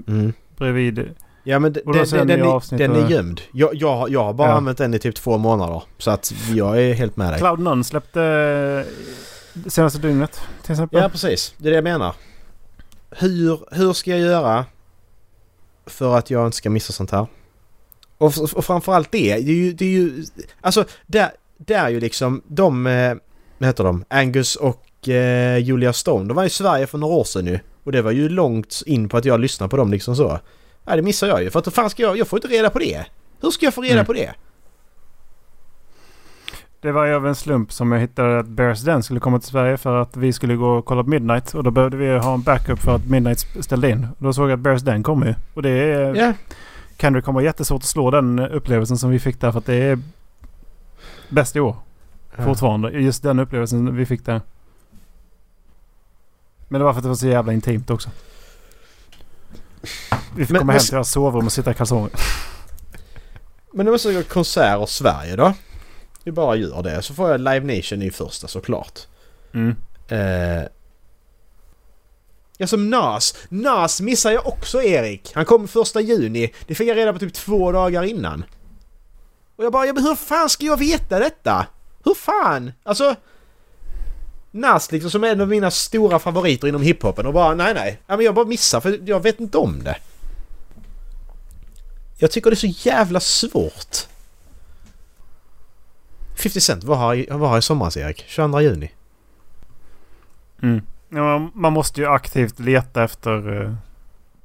Mm. 0.08 0.34
bredvid. 0.58 1.10
Ja 1.44 1.60
men 1.60 1.74
den, 1.74 1.84
den, 1.86 2.28
den, 2.28 2.42
är, 2.42 2.88
den 2.88 3.10
gömd. 3.10 3.42
Jag, 3.54 3.70
jag, 3.74 4.10
jag 4.10 4.24
har 4.24 4.34
bara 4.34 4.48
Ja. 4.48 4.54
använt 4.54 4.78
den 4.78 4.94
i 4.94 5.00
typ 5.00 5.16
två 5.16 5.38
månader. 5.38 5.84
Så 5.98 6.12
att 6.12 6.34
jag 6.54 6.82
är 6.82 6.94
helt 6.94 7.18
med 7.18 7.34
dig. 7.34 7.40
Cloud 7.40 7.60
None 7.60 7.84
släppte 7.84 8.86
senaste 9.68 10.00
dygnet 10.00 10.42
till 10.64 10.72
exempel. 10.72 11.02
Ja 11.02 11.10
precis, 11.10 11.54
det 11.58 11.68
är 11.68 11.72
det 11.72 11.76
jag 11.76 11.84
menar. 11.84 12.16
Hur, 13.12 13.60
hur 13.72 13.94
ska 13.94 14.12
jag 14.12 14.20
göra 14.20 14.66
för 15.86 16.18
att 16.18 16.30
jag 16.30 16.46
inte 16.46 16.58
ska 16.58 16.70
missa 16.70 16.94
sånt 16.94 17.12
här? 17.12 17.28
Och, 18.18 18.34
och 18.56 18.66
framförallt 18.66 19.12
det, 19.12 19.36
det 19.36 19.52
är 19.52 19.56
ju... 19.56 19.74
Det 19.74 19.86
är 19.86 19.90
ju 19.90 20.26
alltså, 20.62 20.86
där, 21.08 21.32
där 21.58 21.86
är 21.86 21.90
ju 21.90 22.00
liksom 22.00 22.42
de... 22.48 22.88
Eh, 22.88 23.14
vad 23.58 23.68
heter 23.68 23.84
de? 23.84 24.06
Angus 24.10 24.56
och 24.56 25.10
eh, 25.10 25.58
Julia 25.58 25.94
Stone. 25.94 26.28
De 26.28 26.34
var 26.38 26.44
i 26.44 26.50
Sverige 26.50 26.88
för 26.88 26.98
några 26.98 27.14
år 27.16 27.24
sedan 27.24 27.46
nu. 27.46 27.60
Och 27.84 27.92
det 27.92 28.02
var 28.02 28.12
ju 28.12 28.30
långt 28.30 28.82
in 28.86 29.10
på 29.10 29.18
att 29.18 29.26
jag 29.26 29.40
lyssnade 29.40 29.70
på 29.70 29.78
dem 29.78 29.92
liksom 29.92 30.16
så. 30.16 30.40
Ja, 30.86 30.96
det 30.96 31.02
missar 31.02 31.28
jag 31.28 31.44
ju. 31.44 31.50
För 31.50 31.60
att 31.60 31.74
fan 31.74 31.90
ska 31.90 32.04
jag... 32.04 32.18
Jag 32.18 32.28
får 32.28 32.38
inte 32.38 32.48
reda 32.48 32.70
på 32.70 32.80
det. 32.80 33.06
Hur 33.42 33.52
ska 33.52 33.66
jag 33.66 33.74
få 33.74 33.82
reda 33.82 33.94
Mm. 33.94 34.06
på 34.06 34.14
det? 34.14 34.34
Det 36.82 36.92
var 36.92 37.06
ju 37.06 37.14
av 37.14 37.28
en 37.28 37.36
slump 37.36 37.72
som 37.72 37.92
jag 37.92 38.00
hittade 38.00 38.40
att 38.40 38.48
Bears 38.48 38.82
Den 38.82 39.04
skulle 39.04 39.20
komma 39.20 39.40
till 39.40 39.50
Sverige 39.50 39.78
för 39.78 40.02
att 40.02 40.18
vi 40.18 40.34
skulle 40.34 40.56
gå 40.56 40.70
och 40.70 40.86
kolla 40.86 41.04
på 41.04 41.10
Midnight. 41.10 41.54
Och 41.54 41.64
då 41.64 41.72
behövde 41.72 41.98
vi 41.98 42.18
ha 42.18 42.34
en 42.34 42.42
backup 42.42 42.80
för 42.80 42.96
att 42.96 43.06
Midnight 43.06 43.40
ställde 43.60 43.90
in. 43.90 44.08
Och 44.18 44.24
då 44.24 44.34
såg 44.34 44.50
jag 44.50 44.54
att 44.54 44.60
Bears 44.60 44.82
Den 44.82 45.04
kommer 45.04 45.26
ju. 45.28 45.36
Och 45.54 45.62
det 45.62 45.70
är... 45.70 46.16
Ja, 46.16 46.34
Kendrick 46.98 47.26
kommer 47.26 47.38
vara 47.38 47.44
jättesvårt 47.46 47.82
att 47.82 47.88
slå 47.88 48.12
den 48.12 48.40
upplevelsen 48.40 48.98
som 48.98 49.10
vi 49.10 49.20
fick 49.20 49.42
där 49.42 49.52
för 49.52 49.60
att 49.60 49.66
det 49.66 49.76
är 49.76 50.00
bäst 51.30 51.56
i 51.56 51.60
år. 51.60 51.76
Fortfarande. 52.38 52.90
Just 52.92 53.24
den 53.24 53.40
upplevelsen 53.40 53.96
vi 53.96 54.06
fick 54.06 54.26
där. 54.26 54.42
Men 56.68 56.80
det 56.80 56.86
var 56.86 56.94
för 56.94 57.00
att 57.00 57.04
det 57.04 57.10
var 57.10 57.16
så 57.16 57.28
jävla 57.28 57.54
intimt 57.54 57.90
också. 57.90 58.10
Vi 60.36 60.46
fick 60.46 60.50
Men- 60.50 60.60
komma 60.60 60.64
men 60.66 60.76
hem 60.76 60.80
till 60.80 60.92
deras 60.94 61.12
sovrum 61.12 61.46
och 61.46 61.52
sitta 61.52 61.72
i 61.72 61.74
kalsonger. 61.74 62.10
Men 63.74 63.86
det 63.86 63.92
måste 63.92 64.14
gå 64.14 64.24
konserter 64.24 64.86
Sverige 64.86 65.36
då. 65.36 65.54
Vi 66.24 66.32
bara 66.32 66.56
gör 66.56 66.84
det. 66.84 67.02
Så 67.02 67.14
får 67.14 67.32
jag 67.32 67.40
Live 67.40 67.76
Nation 67.76 68.02
i 68.02 68.12
första 68.12 68.48
såklart. 68.48 69.00
Mm. 69.54 69.76
Eh, 70.08 70.68
ja 72.58 72.68
som 72.68 72.90
Nas. 72.90 73.36
Nas 73.50 74.02
missar 74.02 74.32
jag 74.32 74.48
också 74.48 74.84
Erik. 74.84 75.32
Han 75.34 75.46
kom 75.46 75.68
första 75.68 76.02
juni. 76.02 76.54
Det 76.68 76.76
fick 76.76 76.88
jag 76.88 76.98
reda 76.98 77.14
på 77.14 77.20
typ 77.20 77.34
två 77.34 77.72
dagar 77.72 78.04
innan. 78.04 78.44
Och 79.56 79.66
jag 79.66 79.72
bara, 79.72 79.86
ja, 79.86 79.94
men 79.94 80.04
hur 80.04 80.16
fan 80.16 80.50
ska 80.50 80.66
jag 80.66 80.78
veta 80.78 81.20
detta? 81.20 81.68
Hur 82.04 82.14
fan? 82.14 82.72
Alltså... 82.84 83.16
Nas 84.54 84.92
liksom 84.92 85.12
som 85.12 85.24
är 85.24 85.28
en 85.28 85.42
av 85.42 85.48
mina 85.48 85.72
stora 85.72 86.20
favoriter 86.20 86.68
inom 86.68 86.82
hiphopen 86.82 87.26
och 87.26 87.34
bara 87.34 87.56
nej 87.56 87.74
nej. 87.74 88.02
Ja, 88.08 88.16
men 88.16 88.26
jag 88.26 88.36
bara 88.36 88.46
missar 88.46 88.82
för 88.82 89.00
jag 89.06 89.20
vet 89.20 89.40
inte 89.40 89.58
om 89.58 89.84
det. 89.84 89.98
Jag 92.18 92.32
tycker 92.32 92.50
det 92.50 92.54
är 92.54 92.74
så 92.74 92.88
jävla 92.90 93.20
svårt. 93.20 94.08
50 96.42 96.62
Cent 96.62 96.84
var 96.84 96.96
här, 96.96 97.38
var 97.38 97.50
här 97.50 97.58
i 97.58 97.62
somras 97.62 97.98
Erik. 97.98 98.24
22 98.28 98.62
juni. 98.62 98.92
Mm. 100.62 100.82
Ja, 101.10 101.50
man, 101.54 101.74
måste 101.74 102.02
ju 102.02 102.08
aktivt 102.08 102.60
leta 102.60 103.04
efter... 103.04 103.62
eh, 103.62 103.74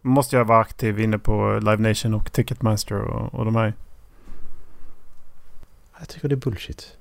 man 0.03 0.13
måste 0.13 0.37
ju 0.37 0.45
vara 0.45 0.59
aktiv 0.59 1.01
inne 1.01 1.19
på 1.19 1.59
Live 1.63 1.89
Nation 1.89 2.15
och 2.15 2.33
Ticketmaster 2.33 3.01
och, 3.01 3.35
och 3.35 3.45
de 3.45 3.57
här. 3.57 3.75
Jag 5.99 6.09
tycker 6.09 6.29
det 6.29 6.35
är 6.35 6.37
bullshit. 6.37 6.97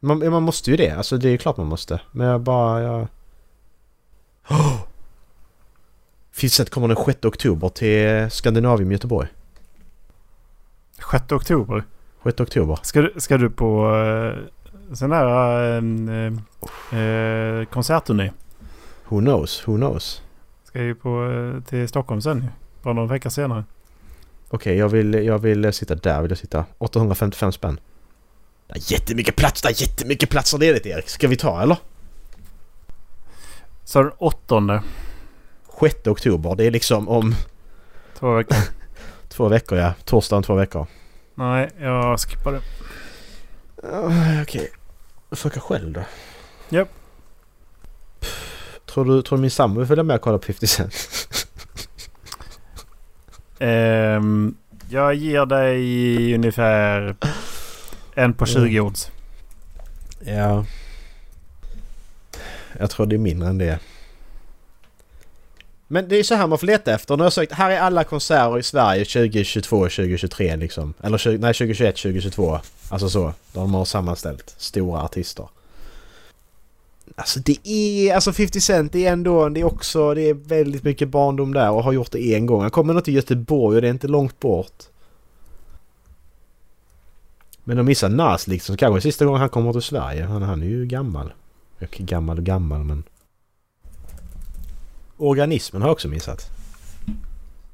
Man, 0.00 0.30
man 0.30 0.42
måste 0.42 0.70
ju 0.70 0.76
det. 0.76 0.90
Alltså 0.90 1.16
det 1.18 1.28
är 1.28 1.36
klart 1.36 1.56
man 1.56 1.66
måste. 1.66 2.00
Men 2.12 2.26
jag 2.26 2.40
bara... 2.40 2.82
Jag... 2.82 3.06
Oh! 4.50 4.78
Fizzet 6.32 6.70
kommer 6.70 6.88
den 6.88 7.04
6 7.04 7.24
oktober 7.24 7.68
till 7.68 8.30
Skandinavium 8.30 8.92
Göteborg. 8.92 9.28
6 11.10 11.32
oktober. 11.32 11.84
6 12.24 12.40
oktober. 12.40 12.78
Ska 12.82 13.02
du, 13.02 13.14
ska 13.16 13.38
du 13.38 13.50
på 13.50 13.86
uh, 13.90 14.94
sån 14.94 15.10
där 15.10 15.78
uh, 15.78 16.32
uh, 16.98 17.64
konsertturné? 17.64 18.32
Who 19.08 19.20
knows? 19.20 19.68
Who 19.68 19.76
knows? 19.76 20.22
Ska 20.64 20.82
ju 20.82 20.94
på, 20.94 21.22
uh, 21.22 21.62
till 21.62 21.88
Stockholm 21.88 22.20
sen. 22.20 22.46
Bara 22.82 22.94
någon 22.94 23.08
vecka 23.08 23.30
senare. 23.30 23.64
Okej, 24.48 24.76
jag, 24.76 24.88
vill, 24.88 25.14
jag 25.14 25.38
vill 25.38 25.72
sitta 25.72 25.94
där. 25.94 26.22
Vill 26.22 26.30
jag 26.30 26.38
sitta. 26.38 26.64
855 26.78 27.52
spänn. 27.52 27.80
Det 28.66 28.74
är 28.74 28.92
jättemycket 28.92 29.36
plats. 29.36 29.62
Det 29.62 29.68
är 29.68 29.82
jättemycket 29.82 30.30
platser 30.30 30.58
ledigt 30.58 30.86
Erik. 30.86 31.08
Ska 31.08 31.28
vi 31.28 31.36
ta 31.36 31.62
eller? 31.62 31.76
Så 33.84 34.02
den 34.02 34.12
åttonde? 34.18 34.82
6 35.80 36.06
oktober. 36.06 36.54
Det 36.56 36.64
är 36.64 36.70
liksom 36.70 37.08
om... 37.08 37.34
Två 38.18 38.34
veckor. 38.34 38.56
två 39.28 39.48
veckor 39.48 39.78
ja. 39.78 39.94
Torsdag 40.04 40.36
om 40.36 40.42
två 40.42 40.54
veckor. 40.54 40.86
Nej, 41.34 41.70
jag 41.80 42.20
skippar 42.20 42.52
det. 42.52 42.62
Uh, 43.88 44.42
Okej. 44.42 44.60
Okay. 44.60 44.68
Försöka 45.30 45.60
själv 45.60 45.92
då. 45.92 46.00
Japp. 46.68 46.88
Tror 48.86 49.04
du, 49.04 49.22
tror 49.22 49.38
du 49.38 49.42
min 49.42 49.50
sambo 49.50 49.78
vill 49.78 49.88
följa 49.88 50.04
med 50.04 50.16
och 50.16 50.22
kolla 50.22 50.38
på 50.38 50.46
50 50.46 50.66
Cent? 50.66 50.94
um, 53.60 54.56
jag 54.88 55.14
ger 55.14 55.46
dig 55.46 56.34
ungefär 56.34 57.16
en 58.14 58.34
på 58.34 58.46
20 58.46 58.60
mm. 58.60 58.86
odds. 58.86 59.10
Ja. 60.24 60.64
Jag 62.78 62.90
tror 62.90 63.06
det 63.06 63.16
är 63.16 63.18
mindre 63.18 63.48
än 63.48 63.58
det. 63.58 63.78
Men 65.92 66.08
det 66.08 66.16
är 66.16 66.22
så 66.22 66.34
här 66.34 66.46
man 66.46 66.58
får 66.58 66.66
leta 66.66 66.94
efter. 66.94 67.16
Nu 67.16 67.20
har 67.20 67.26
jag 67.26 67.32
sökt, 67.32 67.52
här 67.52 67.70
är 67.70 67.78
alla 67.78 68.04
konserter 68.04 68.58
i 68.58 68.62
Sverige 68.62 69.04
2022 69.04 69.76
och 69.76 69.90
2023 69.90 70.56
liksom. 70.56 70.94
Eller 71.02 71.18
20, 71.18 71.38
nej 71.38 71.54
2021, 71.54 71.96
2022. 71.96 72.60
Alltså 72.88 73.08
så. 73.08 73.32
De 73.52 73.74
har 73.74 73.84
sammanställt 73.84 74.54
stora 74.58 75.02
artister. 75.02 75.48
Alltså 77.16 77.40
det 77.40 77.68
är... 77.68 78.14
Alltså 78.14 78.32
50 78.32 78.60
Cent 78.60 78.92
det 78.92 79.06
är 79.06 79.12
ändå... 79.12 79.48
Det 79.48 79.60
är 79.60 79.64
också... 79.64 80.14
Det 80.14 80.28
är 80.28 80.34
väldigt 80.34 80.84
mycket 80.84 81.08
barndom 81.08 81.54
där 81.54 81.70
och 81.70 81.84
har 81.84 81.92
gjort 81.92 82.12
det 82.12 82.34
en 82.34 82.46
gång. 82.46 82.62
Han 82.62 82.70
kommer 82.70 82.94
nog 82.94 83.04
till 83.04 83.14
Göteborg 83.14 83.76
och 83.76 83.82
det 83.82 83.88
är 83.88 83.92
inte 83.92 84.08
långt 84.08 84.40
bort. 84.40 84.82
Men 87.64 87.76
de 87.76 87.86
missar 87.86 88.08
Nas 88.08 88.46
liksom. 88.46 88.76
Kanske 88.76 89.00
sista 89.00 89.24
gången 89.24 89.40
han 89.40 89.48
kommer 89.48 89.72
till 89.72 89.82
Sverige. 89.82 90.24
Han, 90.24 90.42
han 90.42 90.62
är 90.62 90.66
ju 90.66 90.86
gammal. 90.86 91.32
Okej, 91.82 92.06
gammal 92.06 92.38
och 92.38 92.44
gammal 92.44 92.84
men... 92.84 93.02
Organismen 95.22 95.82
har 95.82 95.88
jag 95.88 95.92
också 95.92 96.08
missat. 96.08 96.50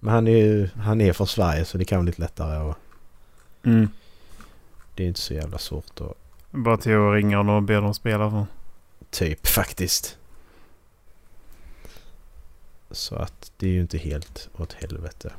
Men 0.00 0.14
han 0.14 0.26
är 0.26 0.36
ju... 0.36 0.68
Han 0.76 1.00
är 1.00 1.12
från 1.12 1.26
Sverige 1.26 1.64
så 1.64 1.78
det 1.78 1.84
kan 1.84 1.98
vara 1.98 2.06
lite 2.06 2.20
lättare 2.20 2.58
och... 2.58 2.76
Mm. 3.64 3.88
Det 4.94 5.02
är 5.02 5.08
inte 5.08 5.20
så 5.20 5.34
jävla 5.34 5.58
svårt 5.58 6.00
att... 6.00 6.14
Bara 6.50 6.76
till 6.76 6.92
att 6.92 7.14
ringa 7.14 7.40
och 7.40 7.62
be 7.62 7.74
dem 7.74 7.94
spela 7.94 8.30
för. 8.30 8.46
Typ 9.10 9.46
faktiskt. 9.46 10.16
Så 12.90 13.14
att 13.14 13.52
det 13.56 13.66
är 13.66 13.70
ju 13.70 13.80
inte 13.80 13.98
helt 13.98 14.48
åt 14.56 14.72
helvete. 14.72 15.32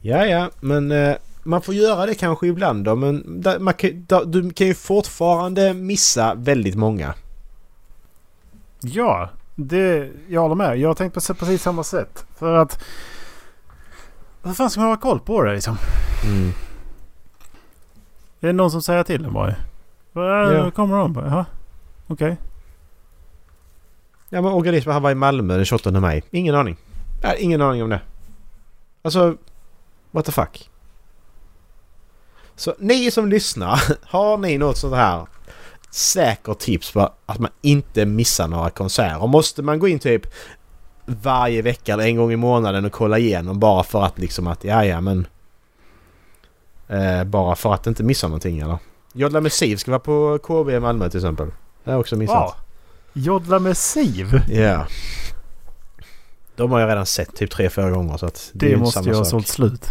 Ja, 0.00 0.26
ja, 0.26 0.50
men 0.60 0.90
eh, 0.90 1.16
man 1.42 1.62
får 1.62 1.74
göra 1.74 2.06
det 2.06 2.14
kanske 2.14 2.46
ibland 2.46 2.84
då. 2.84 2.96
Men 2.96 3.42
da, 3.42 3.58
man 3.58 3.74
da, 3.94 4.24
du 4.24 4.50
kan 4.50 4.66
ju 4.66 4.74
fortfarande 4.74 5.74
missa 5.74 6.34
väldigt 6.34 6.74
många. 6.74 7.14
Ja, 8.80 9.30
det, 9.54 10.10
jag 10.28 10.40
håller 10.40 10.54
med. 10.54 10.78
Jag 10.78 10.88
har 10.88 10.94
tänkt 10.94 11.14
på 11.14 11.34
precis 11.34 11.62
samma 11.62 11.84
sätt. 11.84 12.26
För 12.38 12.54
att... 12.54 12.84
Vad 14.42 14.56
fan 14.56 14.70
ska 14.70 14.80
man 14.80 14.90
ha 14.90 14.96
koll 14.96 15.20
på 15.20 15.42
det 15.42 15.54
liksom? 15.54 15.76
Mm. 16.24 16.52
Det 18.40 18.48
är 18.48 18.52
någon 18.52 18.70
som 18.70 18.82
säger 18.82 19.02
till 19.02 19.24
en 19.24 19.32
bara. 19.32 19.54
Var 20.12 20.52
ja. 20.52 20.70
kommer 20.70 20.96
de? 20.96 21.14
Jaha, 21.14 21.46
okej. 22.06 22.32
Okay. 22.32 22.36
Ja 24.28 24.42
men 24.42 24.52
organismen 24.52 24.92
han 24.92 25.02
var 25.02 25.10
i 25.10 25.14
Malmö 25.14 25.56
den 25.56 25.64
28 25.64 25.90
maj. 25.90 26.22
Ingen 26.30 26.54
aning. 26.54 26.76
Ja, 27.22 27.34
ingen 27.34 27.62
aning 27.62 27.82
om 27.82 27.90
det. 27.90 28.00
Alltså, 29.02 29.36
what 30.10 30.24
the 30.24 30.32
fuck? 30.32 30.70
Så 32.56 32.74
ni 32.78 33.10
som 33.10 33.28
lyssnar, 33.28 33.82
har 34.06 34.38
ni 34.38 34.58
något 34.58 34.76
sånt 34.76 34.94
här 34.94 35.26
säkert 35.94 36.58
tips 36.58 36.92
på 36.92 37.12
att 37.26 37.38
man 37.38 37.50
inte 37.60 38.06
missar 38.06 38.48
några 38.48 38.70
konserter? 38.70 39.26
Måste 39.26 39.62
man 39.62 39.78
gå 39.78 39.88
in 39.88 39.98
typ 39.98 40.26
varje 41.06 41.62
vecka 41.62 41.92
eller 41.92 42.04
en 42.04 42.16
gång 42.16 42.32
i 42.32 42.36
månaden 42.36 42.84
och 42.84 42.92
kolla 42.92 43.18
igenom 43.18 43.60
bara 43.60 43.82
för 43.82 44.02
att 44.02 44.18
liksom 44.18 44.46
att 44.46 44.64
ja 44.64 44.84
ja 44.84 45.00
men... 45.00 45.26
Eh, 46.88 47.24
bara 47.24 47.56
för 47.56 47.74
att 47.74 47.86
inte 47.86 48.02
missa 48.02 48.28
någonting 48.28 48.58
eller? 48.58 48.78
Jodla 49.12 49.40
med 49.40 49.52
Siv 49.52 49.76
ska 49.76 49.90
vara 49.90 50.00
på 50.00 50.38
KB 50.42 50.70
i 50.70 50.80
Malmö 50.80 51.08
till 51.08 51.18
exempel. 51.18 51.46
Det 51.46 51.90
har 51.90 51.92
jag 51.92 52.00
också 52.00 52.16
missat. 52.16 52.36
Wow. 52.36 52.54
Jodla 53.12 53.58
med 53.58 53.76
Siv? 53.76 54.40
Ja. 54.48 54.54
Yeah. 54.54 54.86
De 56.56 56.72
har 56.72 56.80
jag 56.80 56.88
redan 56.88 57.06
sett 57.06 57.36
typ 57.36 57.50
tre, 57.50 57.70
fyra 57.70 57.90
gånger 57.90 58.16
så 58.16 58.26
att 58.26 58.50
det, 58.52 58.68
det 58.68 58.76
måste 58.76 59.00
ju 59.00 59.14
ha 59.14 59.24
sålt 59.24 59.48
slut. 59.48 59.86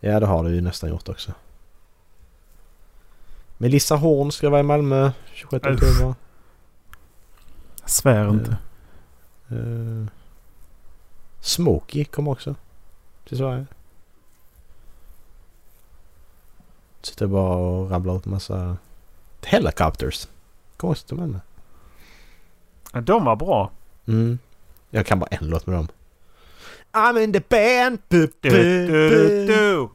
Ja 0.00 0.20
det 0.20 0.26
har 0.26 0.44
det 0.44 0.50
ju 0.50 0.60
nästan 0.60 0.90
gjort 0.90 1.08
också. 1.08 1.32
Melissa 3.62 3.96
Horn 3.96 4.32
ska 4.32 4.50
vara 4.50 4.60
i 4.60 4.62
Malmö 4.62 5.12
26 5.32 5.66
oktober. 5.66 6.14
Jag 7.80 7.90
svär 7.90 8.24
uh, 8.24 8.30
inte. 8.30 8.56
Uh, 9.52 10.06
Smokey 11.40 12.04
kommer 12.04 12.30
också 12.30 12.54
till 13.28 13.38
Sverige. 13.38 13.66
Sitter 17.02 17.26
bara 17.26 17.56
och 17.56 17.90
rabblar 17.90 18.14
upp 18.14 18.26
massa 18.26 18.76
Helicopters. 19.42 20.28
Kommer 20.76 20.92
också 20.92 21.06
till 21.06 21.16
Malmö. 21.16 21.38
De 23.02 23.24
var 23.24 23.36
bra. 23.36 23.70
Mm. 24.06 24.38
Jag 24.90 25.06
kan 25.06 25.18
bara 25.18 25.26
en 25.26 25.46
låt 25.48 25.66
med 25.66 25.76
dem. 25.76 25.88
I'm 26.92 27.18
in 27.18 27.32
the 27.32 27.42
band. 27.48 27.98
Bu, 28.08 28.28
bu, 28.40 28.50
bu, 29.46 29.88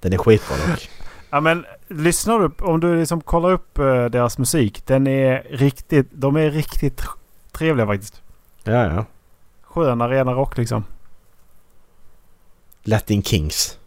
Den 0.00 0.12
är 0.12 0.18
skitbra 0.18 0.56
dock. 0.56 0.90
Ja 1.30 1.40
men 1.40 1.64
lyssnar 1.88 2.38
du, 2.38 2.64
om 2.64 2.80
du 2.80 3.00
liksom 3.00 3.20
kollar 3.20 3.52
upp 3.52 3.78
uh, 3.78 4.04
deras 4.04 4.38
musik. 4.38 4.86
Den 4.86 5.06
är 5.06 5.46
riktigt, 5.50 6.08
de 6.12 6.36
är 6.36 6.50
riktigt 6.50 7.02
trevliga 7.52 7.86
faktiskt. 7.86 8.22
Ja 8.64 8.94
ja. 8.94 9.04
Skön 9.62 10.00
arena 10.00 10.32
rock 10.32 10.56
liksom. 10.56 10.84
Latin 12.82 13.22
Kings. 13.22 13.78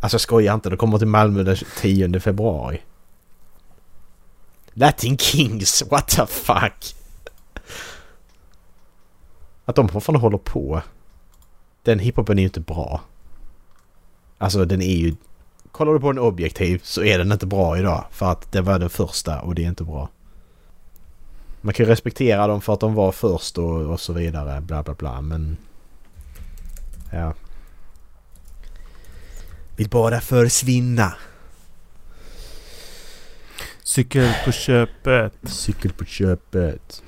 alltså 0.00 0.18
skoja 0.18 0.54
inte, 0.54 0.70
de 0.70 0.76
kommer 0.76 0.98
till 0.98 1.06
Malmö 1.06 1.42
den 1.42 1.56
10 1.80 2.20
februari. 2.20 2.82
Latin 4.72 5.18
Kings, 5.18 5.82
what 5.90 6.08
the 6.08 6.26
fuck? 6.26 6.94
Att 9.64 9.76
de 9.76 9.88
fortfarande 9.88 10.20
håller 10.20 10.38
på. 10.38 10.82
Den 11.82 11.98
hiphopen 11.98 12.38
är 12.38 12.42
ju 12.42 12.46
inte 12.48 12.60
bra. 12.60 13.00
Alltså 14.38 14.64
den 14.64 14.82
är 14.82 14.96
ju 14.96 15.16
kollar 15.72 15.92
du 15.92 16.00
på 16.00 16.12
den 16.12 16.18
objektiv 16.18 16.80
så 16.84 17.04
är 17.04 17.18
den 17.18 17.32
inte 17.32 17.46
bra 17.46 17.78
idag. 17.78 18.04
För 18.10 18.32
att 18.32 18.52
det 18.52 18.60
var 18.60 18.78
den 18.78 18.90
första 18.90 19.40
och 19.40 19.54
det 19.54 19.64
är 19.64 19.68
inte 19.68 19.84
bra. 19.84 20.08
Man 21.60 21.74
kan 21.74 21.86
ju 21.86 21.92
respektera 21.92 22.46
dem 22.46 22.60
för 22.60 22.72
att 22.72 22.80
de 22.80 22.94
var 22.94 23.12
först 23.12 23.58
och, 23.58 23.80
och 23.80 24.00
så 24.00 24.12
vidare. 24.12 24.60
Bla 24.60 24.82
bla 24.82 24.94
bla 24.94 25.20
men... 25.20 25.56
Ja. 27.12 27.34
Vill 29.76 29.88
bara 29.88 30.20
försvinna. 30.20 31.14
Cykel 33.82 34.32
på 34.44 34.52
köpet. 34.52 35.32
Cykel 35.42 35.92
på 35.92 36.04
köpet. 36.04 37.02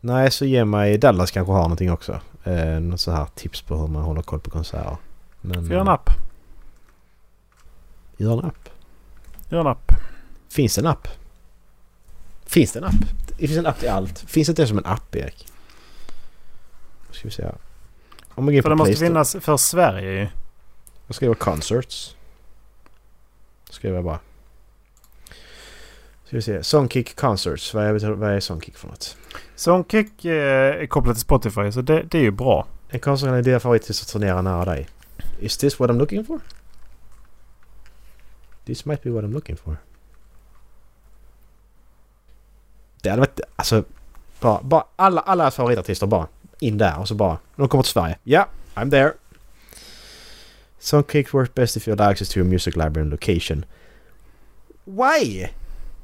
Nej, 0.00 0.30
så 0.30 0.44
ge 0.44 0.64
mig... 0.64 0.98
Dallas 0.98 1.30
kanske 1.30 1.52
har 1.52 1.62
någonting 1.62 1.92
också. 1.92 2.20
Eh, 2.44 2.80
något 2.80 3.00
så 3.00 3.10
här 3.10 3.26
tips 3.34 3.62
på 3.62 3.76
hur 3.76 3.86
man 3.86 4.02
håller 4.02 4.22
koll 4.22 4.40
på 4.40 4.50
konserter. 4.50 4.96
Men, 5.40 5.66
Gör 5.66 5.80
en 5.80 5.88
app. 5.88 6.10
Gör 8.20 8.32
en 8.32 8.44
app. 8.44 8.68
Gör 9.48 9.60
en 9.60 9.66
app. 9.66 9.92
Finns 10.48 10.74
det 10.74 10.80
en 10.80 10.86
app? 10.86 11.08
Finns 12.46 12.72
det 12.72 12.78
en 12.78 12.84
app? 12.84 12.94
Det 13.38 13.46
finns 13.46 13.58
en 13.58 13.66
app 13.66 13.78
till 13.78 13.88
allt. 13.88 14.18
Finns 14.18 14.48
det 14.48 14.50
inte 14.50 14.66
som 14.66 14.78
en 14.78 14.86
app, 14.86 15.16
Erik? 15.16 15.46
Ska 17.10 17.28
vi 17.28 17.30
se 17.30 17.50
Om 18.34 18.44
man 18.44 18.54
går 18.54 18.62
för 18.62 18.70
det 18.70 18.76
måste 18.76 18.96
finnas 18.96 19.36
för 19.40 19.56
Sverige 19.56 20.30
Jag 21.06 21.14
skriver 21.14 21.34
concerts. 21.34 22.16
Skriver 23.70 23.96
jag 23.96 24.04
bara. 24.04 24.18
Ska 26.24 26.36
vi 26.36 26.42
se. 26.42 26.62
Songkick 26.64 27.16
Concerts. 27.16 27.74
Vad 27.74 27.84
är, 27.84 28.10
vad 28.10 28.30
är 28.30 28.40
Songkick 28.40 28.76
för 28.76 28.88
något? 28.88 29.16
Songkick 29.56 30.24
eh, 30.24 30.82
är 30.82 30.86
kopplat 30.86 31.14
till 31.14 31.22
Spotify 31.22 31.72
så 31.72 31.80
det, 31.80 32.02
det 32.02 32.18
är 32.18 32.22
ju 32.22 32.30
bra. 32.30 32.66
En 32.88 33.00
konsert 33.00 33.28
är 33.28 33.42
din 33.42 33.60
favorit 33.60 33.82
till 33.82 33.92
att 33.92 34.08
turnera 34.08 34.42
nära 34.42 34.64
dig. 34.64 34.88
Is 35.40 35.56
this 35.56 35.80
what 35.80 35.90
I'm 35.90 35.98
looking 35.98 36.24
for? 36.24 36.40
This 38.68 38.84
might 38.84 39.02
be 39.02 39.10
what 39.10 39.24
I'm 39.24 39.32
looking 39.32 39.56
for. 39.56 39.76
Det 43.02 43.10
hade 43.10 43.20
varit... 43.20 43.40
Alltså... 43.56 43.84
Bara, 44.40 44.62
bara 44.62 44.84
alla, 44.96 45.20
alla 45.20 45.50
favoritartister 45.50 46.06
bara 46.06 46.28
in 46.60 46.78
där 46.78 46.98
och 46.98 47.08
så 47.08 47.14
bara... 47.14 47.38
De 47.56 47.68
kommer 47.68 47.82
till 47.82 47.92
Sverige. 47.92 48.18
Ja, 48.24 48.38
yeah, 48.38 48.48
I'm 48.74 48.90
there. 48.90 49.12
Some 50.78 51.02
cake 51.02 51.28
work 51.32 51.54
best 51.54 51.76
if 51.76 51.88
you 51.88 51.96
have 51.96 52.10
access 52.10 52.28
to 52.28 52.40
a 52.40 52.44
music 52.44 52.76
library 52.76 53.00
and 53.00 53.10
location. 53.10 53.64
Why? 54.84 55.48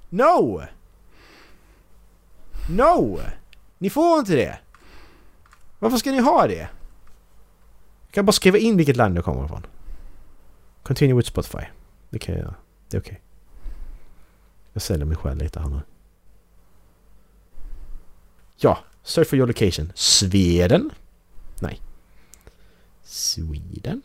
No! 0.08 0.62
No! 2.70 3.20
Ni 3.78 3.90
får 3.90 4.18
inte 4.18 4.34
det! 4.34 4.58
Varför 5.78 5.96
ska 5.96 6.12
ni 6.12 6.18
ha 6.18 6.46
det? 6.46 6.68
Jag 8.06 8.10
kan 8.10 8.26
bara 8.26 8.32
skriva 8.32 8.58
in 8.58 8.76
vilket 8.76 8.96
land 8.96 9.16
jag 9.16 9.24
kommer 9.24 9.44
ifrån. 9.44 9.66
Continue 10.82 11.16
with 11.16 11.28
Spotify. 11.28 11.66
Det 12.14 12.18
kan 12.18 12.34
jag 12.34 12.42
göra. 12.42 12.54
Det 12.88 12.96
är 12.96 13.00
okej. 13.00 13.12
Okay. 13.12 13.20
Jag 14.72 14.82
säljer 14.82 15.06
mig 15.06 15.16
själv 15.16 15.38
lite 15.38 15.60
här 15.60 15.68
nu. 15.68 15.80
Ja, 18.56 18.78
search 19.02 19.28
for 19.28 19.36
your 19.36 19.46
location. 19.46 19.92
Sweden? 19.94 20.90
Nej. 21.60 21.80
Sweden? 23.02 24.02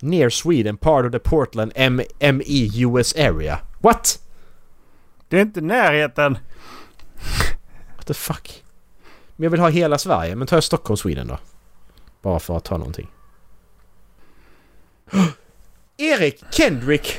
Near 0.00 0.30
Sweden, 0.30 0.76
part 0.76 1.06
of 1.06 1.12
the 1.12 1.18
Portland 1.18 1.72
M 1.74 2.00
ME 2.20 2.70
US 2.74 3.14
area. 3.14 3.60
What? 3.80 4.22
Det 5.28 5.36
är 5.36 5.42
inte 5.42 5.60
närheten. 5.60 6.38
What 7.96 8.06
the 8.06 8.14
fuck? 8.14 8.64
Men 9.36 9.44
jag 9.44 9.50
vill 9.50 9.60
ha 9.60 9.68
hela 9.68 9.98
Sverige. 9.98 10.36
Men 10.36 10.46
tar 10.46 10.56
jag 10.56 10.64
Stockholm, 10.64 10.96
Sweden 10.96 11.26
då? 11.26 11.38
Bara 12.22 12.38
för 12.38 12.56
att 12.56 12.64
ta 12.64 12.78
någonting. 12.78 13.10
Erik 15.96 16.44
Kendrick 16.50 17.18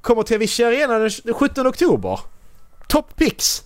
kommer 0.00 0.22
till 0.22 0.36
Avicii 0.36 0.64
Arena 0.64 0.98
den 0.98 1.34
17 1.34 1.66
oktober. 1.66 2.20
Top 2.88 3.16
picks! 3.16 3.64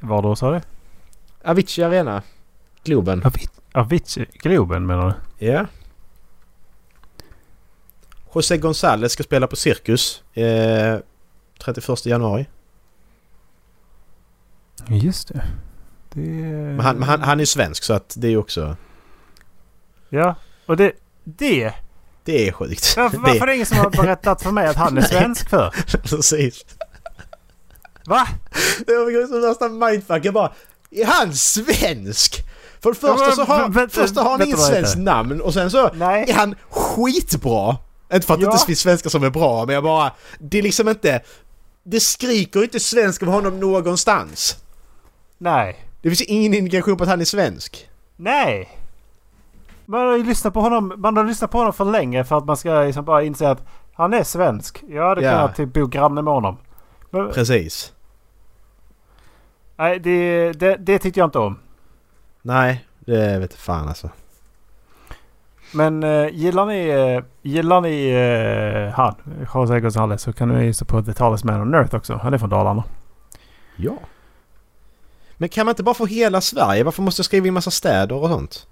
Var 0.00 0.22
då 0.22 0.36
sa 0.36 0.50
du? 0.50 0.60
Avicii 1.44 1.84
Arena. 1.84 2.22
Globen. 2.84 3.22
Avi 3.24 3.40
Avicii? 3.72 4.26
Globen 4.32 4.86
menar 4.86 5.06
du? 5.06 5.46
Ja. 5.46 5.52
Yeah. 5.52 5.66
José 8.34 8.56
González 8.56 9.12
ska 9.12 9.22
spela 9.22 9.46
på 9.46 9.56
Cirkus 9.56 10.22
eh, 10.34 10.98
31 11.58 12.06
januari. 12.06 12.46
Just 14.88 15.28
det. 15.28 15.44
det... 16.12 16.20
Men, 16.20 16.80
han, 16.80 16.96
men 16.96 17.08
han, 17.08 17.22
han 17.22 17.40
är 17.40 17.44
svensk 17.44 17.84
så 17.84 17.92
att 17.92 18.14
det 18.18 18.28
är 18.28 18.36
också... 18.36 18.76
Ja, 20.08 20.34
och 20.66 20.76
det... 20.76 20.92
Det... 21.24 21.72
Det 22.24 22.48
är 22.48 22.52
sjukt. 22.52 22.96
Varför, 22.96 23.18
varför 23.18 23.40
är 23.40 23.46
det 23.46 23.54
ingen 23.54 23.66
som 23.66 23.78
har 23.78 23.90
berättat 23.90 24.42
för 24.42 24.50
mig 24.50 24.66
att 24.66 24.76
han 24.76 24.98
är 24.98 25.02
svensk 25.02 25.50
för? 25.50 25.70
Precis. 26.02 26.64
Va? 28.06 28.28
Det 28.86 28.96
var 28.96 29.26
som 29.26 29.42
värsta 29.42 29.68
mindfuck. 29.68 30.24
Jag 30.24 30.34
bara... 30.34 30.52
Är 30.90 31.04
han 31.04 31.34
svensk? 31.34 32.44
För 32.80 32.90
det 32.90 32.98
första 32.98 33.32
så 33.32 33.44
har, 33.44 33.68
men, 33.68 33.90
första 33.90 34.22
har 34.22 34.30
han 34.30 34.42
inget 34.42 34.60
svenskt 34.60 34.98
namn 34.98 35.40
och 35.40 35.54
sen 35.54 35.70
så 35.70 35.90
Nej. 35.94 36.30
är 36.30 36.34
han 36.34 36.54
skitbra. 36.70 37.76
Inte 38.12 38.26
för 38.26 38.34
att 38.34 38.40
ja. 38.40 38.46
det 38.48 38.52
inte 38.52 38.66
finns 38.66 38.80
svenskar 38.80 39.10
som 39.10 39.24
är 39.24 39.30
bra 39.30 39.66
men 39.66 39.74
jag 39.74 39.84
bara... 39.84 40.12
Det 40.38 40.58
är 40.58 40.62
liksom 40.62 40.88
inte... 40.88 41.20
Det 41.84 42.00
skriker 42.00 42.62
inte 42.62 42.80
svensk 42.80 43.22
av 43.22 43.28
honom 43.28 43.60
någonstans. 43.60 44.56
Nej. 45.38 45.84
Det 46.02 46.08
finns 46.08 46.20
ingen 46.20 46.54
indikation 46.54 46.96
på 46.96 47.04
att 47.04 47.10
han 47.10 47.20
är 47.20 47.24
svensk. 47.24 47.88
Nej. 48.16 48.78
Man 49.86 50.00
har 50.06 50.16
ju 50.16 50.24
lyssnat 50.24 50.54
på 50.54 50.60
honom, 50.60 50.92
man 50.96 51.16
har 51.16 51.24
lyssnat 51.24 51.50
på 51.50 51.58
honom 51.58 51.72
för 51.72 51.84
länge 51.84 52.24
för 52.24 52.38
att 52.38 52.44
man 52.44 52.56
ska 52.56 52.80
liksom 52.80 53.04
bara 53.04 53.22
inse 53.22 53.50
att 53.50 53.64
han 53.92 54.14
är 54.14 54.22
svensk. 54.22 54.84
Ja, 54.88 55.14
det 55.14 55.20
kan 55.22 55.30
ja. 55.32 55.40
jag 55.40 55.56
typ 55.56 55.72
bo 55.72 55.86
granne 55.86 56.22
med 56.22 56.34
honom. 56.34 56.56
Men, 57.10 57.32
Precis. 57.32 57.92
Nej, 59.76 59.98
det, 59.98 60.52
det, 60.52 60.76
det 60.76 60.98
tyckte 60.98 61.20
jag 61.20 61.26
inte 61.26 61.38
om. 61.38 61.58
Nej, 62.42 62.84
det 62.98 63.38
vet 63.38 63.54
fan 63.54 63.88
alltså. 63.88 64.10
Men 65.74 66.04
uh, 66.04 66.28
gillar 66.34 66.66
ni, 66.66 66.96
uh, 66.96 67.24
gillar 67.42 67.80
ni 67.80 68.14
uh, 68.14 68.92
han, 68.92 69.14
José 69.54 69.80
González 69.80 70.16
så 70.16 70.32
kan 70.32 70.48
ni 70.48 70.64
gissa 70.64 70.84
på 70.84 71.02
The 71.02 71.12
Tallest 71.12 71.44
Man 71.44 71.60
on 71.60 71.74
Earth 71.74 71.94
också. 71.94 72.14
Han 72.22 72.34
är 72.34 72.38
från 72.38 72.50
Dalarna. 72.50 72.84
Ja. 73.76 73.98
Men 75.36 75.48
kan 75.48 75.66
man 75.66 75.72
inte 75.72 75.82
bara 75.82 75.94
få 75.94 76.06
hela 76.06 76.40
Sverige? 76.40 76.84
Varför 76.84 77.02
måste 77.02 77.20
jag 77.20 77.26
skriva 77.26 77.46
in 77.46 77.54
massa 77.54 77.70
städer 77.70 78.14
och 78.14 78.28
sånt? 78.28 78.66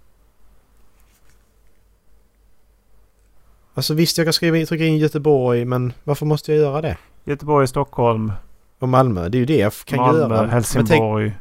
Alltså 3.75 3.95
visst, 3.95 4.19
jag 4.19 4.27
kan 4.27 4.33
skriva 4.33 4.57
in, 4.57 4.67
trycka 4.67 4.85
in 4.85 4.99
Göteborg, 4.99 5.65
men 5.65 5.93
varför 6.05 6.27
måste 6.27 6.53
jag 6.53 6.61
göra 6.61 6.81
det? 6.81 6.97
Göteborg, 7.25 7.69
Stockholm. 7.69 8.33
Och 8.79 8.89
Malmö. 8.89 9.29
Det 9.29 9.37
är 9.37 9.41
ju 9.41 9.47
det 9.47 9.59
jag 9.59 9.73
kan 9.85 9.99
Malmö, 9.99 10.19
göra. 10.19 10.29
Malmö, 10.29 10.53
Helsingborg. 10.53 11.39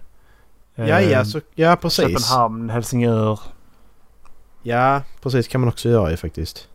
Tänk, 0.75 0.89
ja, 0.89 1.01
ja, 1.01 1.25
så, 1.25 1.41
ja, 1.55 1.75
precis. 1.75 2.05
Köpenhamn, 2.05 2.69
Helsingör. 2.69 3.39
Ja, 4.63 5.01
precis 5.21 5.47
kan 5.47 5.61
man 5.61 5.67
också 5.69 5.89
göra 5.89 6.11
ju 6.11 6.17
faktiskt. 6.17 6.67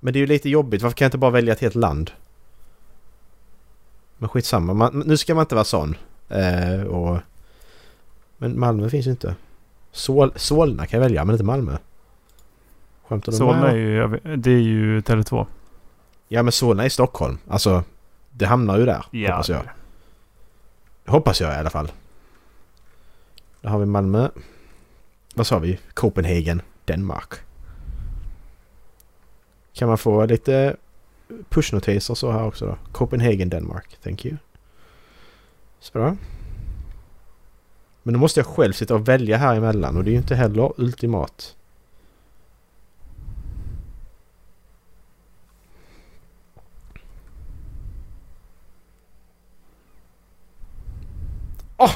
Men 0.00 0.12
det 0.12 0.18
är 0.18 0.20
ju 0.20 0.26
lite 0.26 0.48
jobbigt. 0.48 0.82
Varför 0.82 0.96
kan 0.96 1.04
jag 1.04 1.08
inte 1.08 1.18
bara 1.18 1.30
välja 1.30 1.52
ett 1.52 1.60
helt 1.60 1.74
land? 1.74 2.10
Men 4.18 4.28
skitsamma. 4.28 4.74
Man, 4.74 5.02
nu 5.06 5.16
ska 5.16 5.34
man 5.34 5.42
inte 5.42 5.54
vara 5.54 5.64
sån. 5.64 5.96
Eh, 6.28 6.82
och, 6.82 7.18
men 8.38 8.60
Malmö 8.60 8.90
finns 8.90 9.06
ju 9.06 9.10
inte. 9.10 9.34
Sol, 9.92 10.32
Solna 10.36 10.86
kan 10.86 11.00
jag 11.00 11.04
välja, 11.04 11.24
men 11.24 11.34
inte 11.34 11.44
Malmö. 11.44 11.76
Skämtar 13.12 13.32
du 13.32 13.38
Solna 13.38 13.70
är 13.70 13.76
ju, 13.76 14.20
det 14.36 14.50
är 14.50 14.60
ju 14.60 15.00
Tele2. 15.00 15.46
Ja 16.28 16.42
men 16.42 16.52
Solna 16.52 16.84
är 16.84 16.88
Stockholm. 16.88 17.38
Alltså 17.48 17.84
det 18.30 18.46
hamnar 18.46 18.78
ju 18.78 18.86
där. 18.86 19.04
Ja. 19.10 19.30
Hoppas 19.30 19.48
jag. 19.48 19.62
Hoppas 21.06 21.40
jag 21.40 21.54
i 21.54 21.56
alla 21.56 21.70
fall. 21.70 21.92
Där 23.60 23.70
har 23.70 23.78
vi 23.78 23.86
Malmö. 23.86 24.28
Vad 25.34 25.46
sa 25.46 25.58
vi? 25.58 25.78
Copenhagen. 25.94 26.62
Danmark. 26.84 27.34
Kan 29.72 29.88
man 29.88 29.98
få 29.98 30.26
lite 30.26 30.76
pushnotiser 31.48 32.14
så 32.14 32.30
här 32.32 32.44
också 32.44 32.66
då? 32.66 32.76
Copenhagen, 32.92 33.48
Danmark. 33.48 33.96
Thank 34.02 34.24
you. 34.24 34.36
Så 35.80 35.92
bra. 35.92 36.16
Men 38.02 38.14
då 38.14 38.20
måste 38.20 38.40
jag 38.40 38.46
själv 38.46 38.72
sitta 38.72 38.94
och 38.94 39.08
välja 39.08 39.36
här 39.36 39.56
emellan 39.56 39.96
och 39.96 40.04
det 40.04 40.10
är 40.10 40.12
ju 40.12 40.18
inte 40.18 40.34
heller 40.34 40.80
ultimat. 40.80 41.56
Oh! 51.82 51.94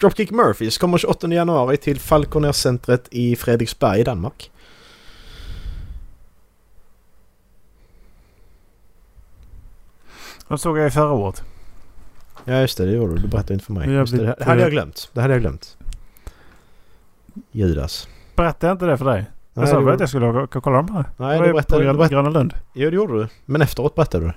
Dropkick 0.00 0.30
Murphys 0.30 0.78
kommer 0.78 0.98
28 0.98 1.28
januari 1.28 1.76
till 1.76 2.00
Falconer-centret 2.00 3.08
i 3.10 3.36
Fredriksberg 3.36 4.00
i 4.00 4.04
Danmark. 4.04 4.50
De 10.48 10.58
såg 10.58 10.78
jag 10.78 10.86
i 10.86 10.90
förra 10.90 11.12
året. 11.12 11.42
Ja 12.44 12.60
just 12.60 12.78
det, 12.78 12.86
det 12.86 12.92
gjorde 12.92 13.14
du. 13.14 13.22
Du 13.22 13.28
berättade 13.28 13.54
inte 13.54 13.64
för 13.64 13.72
mig. 13.72 13.90
Just 13.90 14.16
det, 14.16 14.34
det 14.38 14.44
hade 14.44 14.62
jag 14.62 14.70
glömt. 14.70 15.10
Det 15.12 15.20
hade 15.20 15.34
jag 15.34 15.40
glömt. 15.40 15.76
Judas. 17.52 18.08
Berättade 18.36 18.66
jag 18.66 18.74
inte 18.74 18.86
det 18.86 18.98
för 18.98 19.04
dig? 19.04 19.20
Nej, 19.20 19.30
jag 19.54 19.68
sa 19.68 19.80
väl 19.80 19.94
att 19.94 20.00
jag 20.00 20.08
skulle 20.08 20.46
kolla 20.46 20.76
dem 20.76 20.94
här? 20.94 21.04
Nej, 21.16 21.40
du 21.40 21.52
berättade... 21.52 21.92
På 21.92 21.98
berätt... 21.98 22.10
Gröna 22.10 22.30
Lund. 22.30 22.54
Jo, 22.72 22.90
det 22.90 22.96
gjorde 22.96 23.18
du. 23.18 23.28
Men 23.44 23.62
efteråt 23.62 23.94
berättade 23.94 24.26
du. 24.26 24.32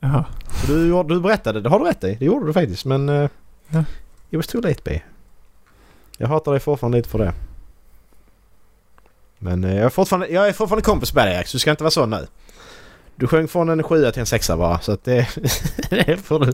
Jaha. 0.00 0.24
Du, 0.66 1.02
du 1.02 1.20
berättade, 1.20 1.60
det 1.60 1.68
har 1.68 1.78
du 1.78 1.84
rätt 1.84 2.04
i. 2.04 2.14
Det 2.14 2.24
gjorde 2.24 2.46
du 2.46 2.52
faktiskt. 2.52 2.84
Men... 2.84 3.08
Uh, 3.08 3.28
ja. 3.68 3.84
It 4.32 4.36
was 4.36 4.46
too 4.46 4.60
late, 4.60 4.80
B. 4.84 5.02
Jag 6.18 6.28
hatar 6.28 6.52
dig 6.52 6.60
fortfarande 6.60 6.98
lite 6.98 7.08
för 7.08 7.18
det. 7.18 7.32
Men 9.38 9.64
uh, 9.64 9.76
jag, 9.76 9.84
är 9.84 9.88
fortfarande, 9.88 10.28
jag 10.28 10.48
är 10.48 10.52
fortfarande 10.52 10.84
kompis 10.84 11.14
med 11.14 11.26
dig. 11.26 11.44
Så 11.46 11.52
du 11.52 11.58
ska 11.58 11.70
inte 11.70 11.82
vara 11.82 11.90
så 11.90 12.06
nu. 12.06 12.26
Du 13.16 13.26
sjöng 13.26 13.48
från 13.48 13.68
en 13.68 13.82
sjua 13.82 14.10
till 14.10 14.20
en 14.20 14.26
sexa 14.26 14.56
bara. 14.56 14.80
Så 14.80 14.92
att 14.92 15.04
det... 15.04 15.28
det 15.90 16.16
får 16.16 16.40
du... 16.40 16.52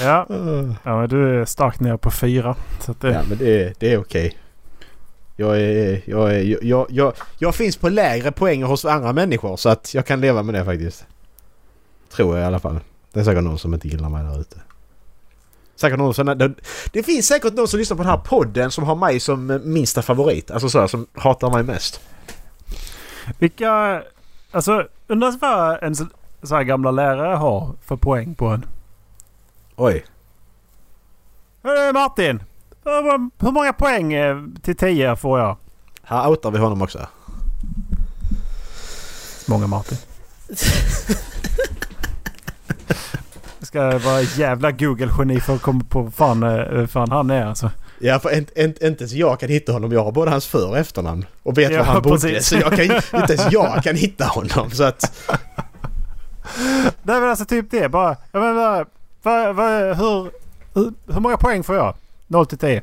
Ja. 0.00 0.26
ja, 0.82 1.00
men 1.00 1.08
du 1.08 1.40
är 1.40 1.44
starkt 1.44 1.80
ner 1.80 1.96
på 1.96 2.10
fyra. 2.10 2.56
Så 2.80 2.94
det... 3.00 3.10
Ja, 3.10 3.22
men 3.28 3.38
det, 3.38 3.80
det 3.80 3.92
är 3.92 3.98
okej. 3.98 4.38
Jag, 5.36 5.60
är, 5.60 6.02
jag, 6.04 6.34
är, 6.34 6.64
jag, 6.64 6.86
jag, 6.90 7.12
jag 7.38 7.54
finns 7.54 7.76
på 7.76 7.88
lägre 7.88 8.32
poäng 8.32 8.62
hos 8.62 8.84
andra 8.84 9.12
människor 9.12 9.56
så 9.56 9.68
att 9.68 9.94
jag 9.94 10.06
kan 10.06 10.20
leva 10.20 10.42
med 10.42 10.54
det 10.54 10.64
faktiskt. 10.64 11.06
Tror 12.12 12.36
jag 12.36 12.44
i 12.44 12.46
alla 12.46 12.58
fall. 12.58 12.80
Det 13.12 13.20
är 13.20 13.24
säkert 13.24 13.44
någon 13.44 13.58
som 13.58 13.74
inte 13.74 13.88
gillar 13.88 14.08
mig 14.08 14.24
där 14.24 14.40
ute. 14.40 14.56
Säkert 15.76 15.98
någon 15.98 16.14
som, 16.14 16.26
det, 16.26 16.54
det 16.92 17.02
finns 17.02 17.26
säkert 17.26 17.54
någon 17.54 17.68
som 17.68 17.78
lyssnar 17.78 17.96
på 17.96 18.02
den 18.02 18.10
här 18.10 18.18
podden 18.18 18.70
som 18.70 18.84
har 18.84 18.94
mig 18.94 19.20
som 19.20 19.60
minsta 19.64 20.02
favorit. 20.02 20.50
Alltså 20.50 20.68
så 20.68 20.88
som 20.88 21.06
hatar 21.14 21.50
mig 21.50 21.62
mest. 21.62 22.00
Vilka... 23.38 24.02
Alltså 24.50 24.88
undrar 25.06 25.38
vad 25.40 25.82
en 25.82 25.94
så 26.42 26.54
här 26.54 26.62
gamla 26.62 26.90
lärare 26.90 27.36
har 27.36 27.74
för 27.82 27.96
poäng 27.96 28.34
på 28.34 28.46
en. 28.46 28.66
Oj. 29.76 30.04
Hörru 31.62 31.92
Martin! 31.92 32.42
Hur 33.38 33.52
många 33.52 33.72
poäng 33.72 34.12
eh, 34.12 34.36
till 34.62 34.76
10 34.76 35.16
får 35.16 35.38
jag? 35.38 35.56
Här 36.02 36.28
outar 36.28 36.50
vi 36.50 36.58
honom 36.58 36.82
också. 36.82 37.06
många 39.48 39.66
Martin. 39.66 39.98
Ska 43.70 43.98
vara 43.98 44.20
jävla 44.20 44.70
Google-geni 44.70 45.40
för 45.40 45.54
att 45.54 45.62
komma 45.62 45.84
på 45.88 46.10
fan, 46.10 46.42
eh, 46.42 46.86
fan 46.86 47.10
han 47.10 47.30
är 47.30 47.46
alltså. 47.46 47.70
Ja, 47.98 48.18
för 48.18 48.36
inte, 48.36 48.62
inte, 48.62 48.86
inte 48.86 49.02
ens 49.02 49.12
jag 49.12 49.40
kan 49.40 49.48
hitta 49.48 49.72
honom. 49.72 49.92
Jag 49.92 50.04
har 50.04 50.12
både 50.12 50.30
hans 50.30 50.46
för 50.46 50.68
och 50.68 50.78
efternamn. 50.78 51.26
Och 51.42 51.58
vet 51.58 51.72
Ja, 51.72 51.78
var 51.78 51.84
han 51.84 52.02
bodde. 52.02 52.14
precis. 52.14 52.48
Så 52.48 52.54
jag 52.56 52.76
kan, 52.76 52.80
inte 53.20 53.32
ens 53.34 53.52
jag 53.52 53.82
kan 53.84 53.96
hitta 53.96 54.24
honom. 54.24 54.70
Så 54.70 54.84
att... 54.84 55.28
Nej 57.02 57.20
men 57.20 57.24
alltså 57.30 57.44
typ 57.44 57.70
det. 57.70 57.88
Bara, 57.88 58.16
jag 58.32 58.40
menar, 58.42 58.86
vad, 59.22 59.56
vad, 59.56 59.96
hur, 59.96 60.30
hur, 60.74 60.92
hur 61.12 61.20
många 61.20 61.36
poäng 61.36 61.62
får 61.64 61.76
jag? 61.76 61.94
0 62.26 62.46
till 62.46 62.58
10? 62.58 62.82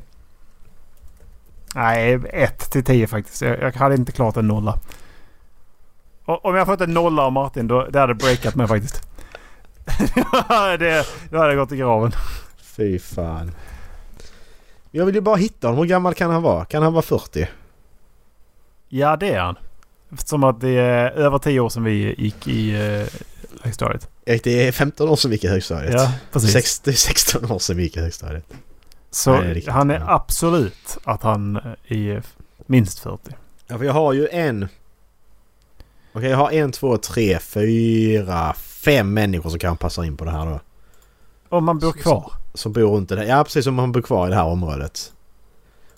Nej, 1.75 2.19
1 2.29 2.71
till 2.71 2.83
10 2.83 3.07
faktiskt. 3.07 3.41
Jag, 3.41 3.61
jag 3.61 3.71
hade 3.71 3.95
inte 3.95 4.11
klart 4.11 4.37
en 4.37 4.47
nolla. 4.47 4.79
Och, 6.25 6.45
om 6.45 6.55
jag 6.55 6.67
fått 6.67 6.81
en 6.81 6.93
nolla 6.93 7.23
av 7.23 7.31
Martin 7.31 7.67
då 7.67 7.85
det 7.85 7.99
hade 7.99 8.13
breakat 8.13 8.55
mig 8.55 8.67
faktiskt. 8.67 9.06
det, 10.79 11.05
då 11.31 11.37
hade 11.37 11.49
jag 11.49 11.57
gått 11.57 11.71
i 11.71 11.77
graven. 11.77 12.11
Fy 12.61 12.99
fan. 12.99 13.51
Jag 14.91 15.05
vill 15.05 15.15
ju 15.15 15.21
bara 15.21 15.35
hitta 15.35 15.67
honom. 15.67 15.79
Hur 15.79 15.85
gammal 15.89 16.13
kan 16.13 16.31
han 16.31 16.41
vara? 16.41 16.65
Kan 16.65 16.83
han 16.83 16.93
vara 16.93 17.01
40? 17.01 17.47
Ja 18.89 19.17
det 19.17 19.29
är 19.29 19.39
han. 19.39 19.55
Som 20.17 20.43
att 20.43 20.61
det 20.61 20.69
är 20.69 21.11
över 21.11 21.37
10 21.37 21.59
år 21.59 21.69
sedan 21.69 21.83
vi 21.83 22.15
gick 22.17 22.47
i 22.47 22.75
uh, 22.75 23.07
högstadiet. 23.61 24.09
Det 24.23 24.67
är 24.67 24.71
15 24.71 25.09
år 25.09 25.15
sedan 25.15 25.31
vi 25.31 25.35
gick 25.35 25.43
i 25.43 25.47
högstadiet. 25.47 25.93
Ja, 25.93 26.11
precis. 26.31 26.51
Sex- 26.51 26.79
det 26.79 26.91
är 26.91 26.95
16 26.95 27.51
år 27.51 27.59
sedan 27.59 27.77
vi 27.77 27.83
gick 27.83 27.97
i 27.97 27.99
högstadiet. 27.99 28.45
Så 29.11 29.39
Nej, 29.39 29.63
är 29.67 29.71
han 29.71 29.91
är 29.91 30.03
absolut 30.07 30.97
att 31.03 31.23
han 31.23 31.55
eh, 31.55 31.71
är 31.87 32.23
minst 32.65 32.99
40. 32.99 33.21
Ja, 33.67 33.77
för 33.77 33.85
jag 33.85 33.93
har 33.93 34.13
ju 34.13 34.27
en... 34.27 34.67
Okej, 36.13 36.29
jag 36.29 36.37
har 36.37 36.51
en, 36.51 36.71
två, 36.71 36.97
tre, 36.97 37.39
fyra, 37.39 38.55
fem 38.83 39.13
människor 39.13 39.49
som 39.49 39.59
kan 39.59 39.77
passa 39.77 40.05
in 40.05 40.17
på 40.17 40.25
det 40.25 40.31
här 40.31 40.45
då. 40.45 40.59
Om 41.49 41.63
man 41.65 41.79
bor 41.79 41.91
Så- 41.91 41.97
kvar. 41.99 42.31
Som 42.53 42.73
bor 42.73 42.95
runt 42.95 43.09
det 43.09 43.25
Ja, 43.25 43.43
precis 43.43 43.63
som 43.63 43.73
man 43.75 43.91
bor 43.91 44.01
kvar 44.01 44.27
i 44.27 44.29
det 44.29 44.35
här 44.35 44.45
området. 44.45 45.11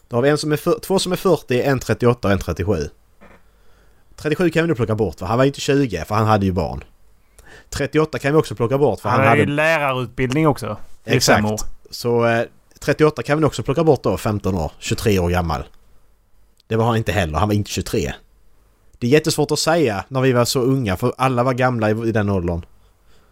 Då 0.07 0.17
har 0.17 0.21
vi 0.21 0.30
en 0.30 0.38
som 0.38 0.51
är 0.51 0.57
för, 0.57 0.80
två 0.80 0.99
som 0.99 1.11
är 1.11 1.15
40, 1.15 1.61
en 1.61 1.80
38 1.80 2.27
och 2.27 2.32
en 2.32 2.39
37. 2.39 2.89
37 4.15 4.49
kan 4.49 4.63
vi 4.63 4.67
nu 4.67 4.75
plocka 4.75 4.95
bort 4.95 5.19
för 5.19 5.25
han 5.25 5.38
var 5.38 5.43
ju 5.45 5.47
inte 5.47 5.59
20 5.61 6.05
för 6.05 6.15
han 6.15 6.27
hade 6.27 6.45
ju 6.45 6.51
barn. 6.51 6.84
38 7.69 8.19
kan 8.19 8.32
vi 8.34 8.39
också 8.39 8.55
plocka 8.55 8.77
bort 8.77 8.99
för 8.99 9.09
Han 9.09 9.19
han, 9.19 9.27
har 9.30 9.36
ju 9.36 9.41
hade... 9.41 9.51
lärarutbildning 9.53 10.47
också. 10.47 10.77
Exakt. 11.05 11.65
Så 11.91 12.25
eh, 12.25 12.43
38 12.80 13.23
kan 13.23 13.39
vi 13.39 13.45
också 13.45 13.63
plocka 13.63 13.84
bort 13.84 14.03
då, 14.03 14.17
15 14.17 14.55
år, 14.55 14.71
23 14.80 15.19
år 15.19 15.30
gammal. 15.30 15.63
Det 16.67 16.75
var 16.75 16.86
han 16.86 16.97
inte 16.97 17.11
heller, 17.11 17.38
han 17.39 17.47
var 17.47 17.55
inte 17.55 17.71
23. 17.71 18.13
Det 18.99 19.07
är 19.07 19.11
jättesvårt 19.11 19.51
att 19.51 19.59
säga 19.59 20.05
när 20.07 20.21
vi 20.21 20.31
var 20.31 20.45
så 20.45 20.59
unga 20.61 20.97
för 20.97 21.13
alla 21.17 21.43
var 21.43 21.53
gamla 21.53 21.89
i, 21.89 22.07
i 22.09 22.11
den 22.11 22.29
åldern. 22.29 22.65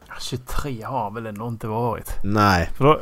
Ja, 0.08 0.14
23 0.22 0.82
har 0.84 1.04
han 1.04 1.14
väl 1.14 1.26
ändå 1.26 1.48
inte 1.48 1.68
varit. 1.68 2.12
Nej, 2.24 2.70
För 2.76 2.86
då, 2.86 3.00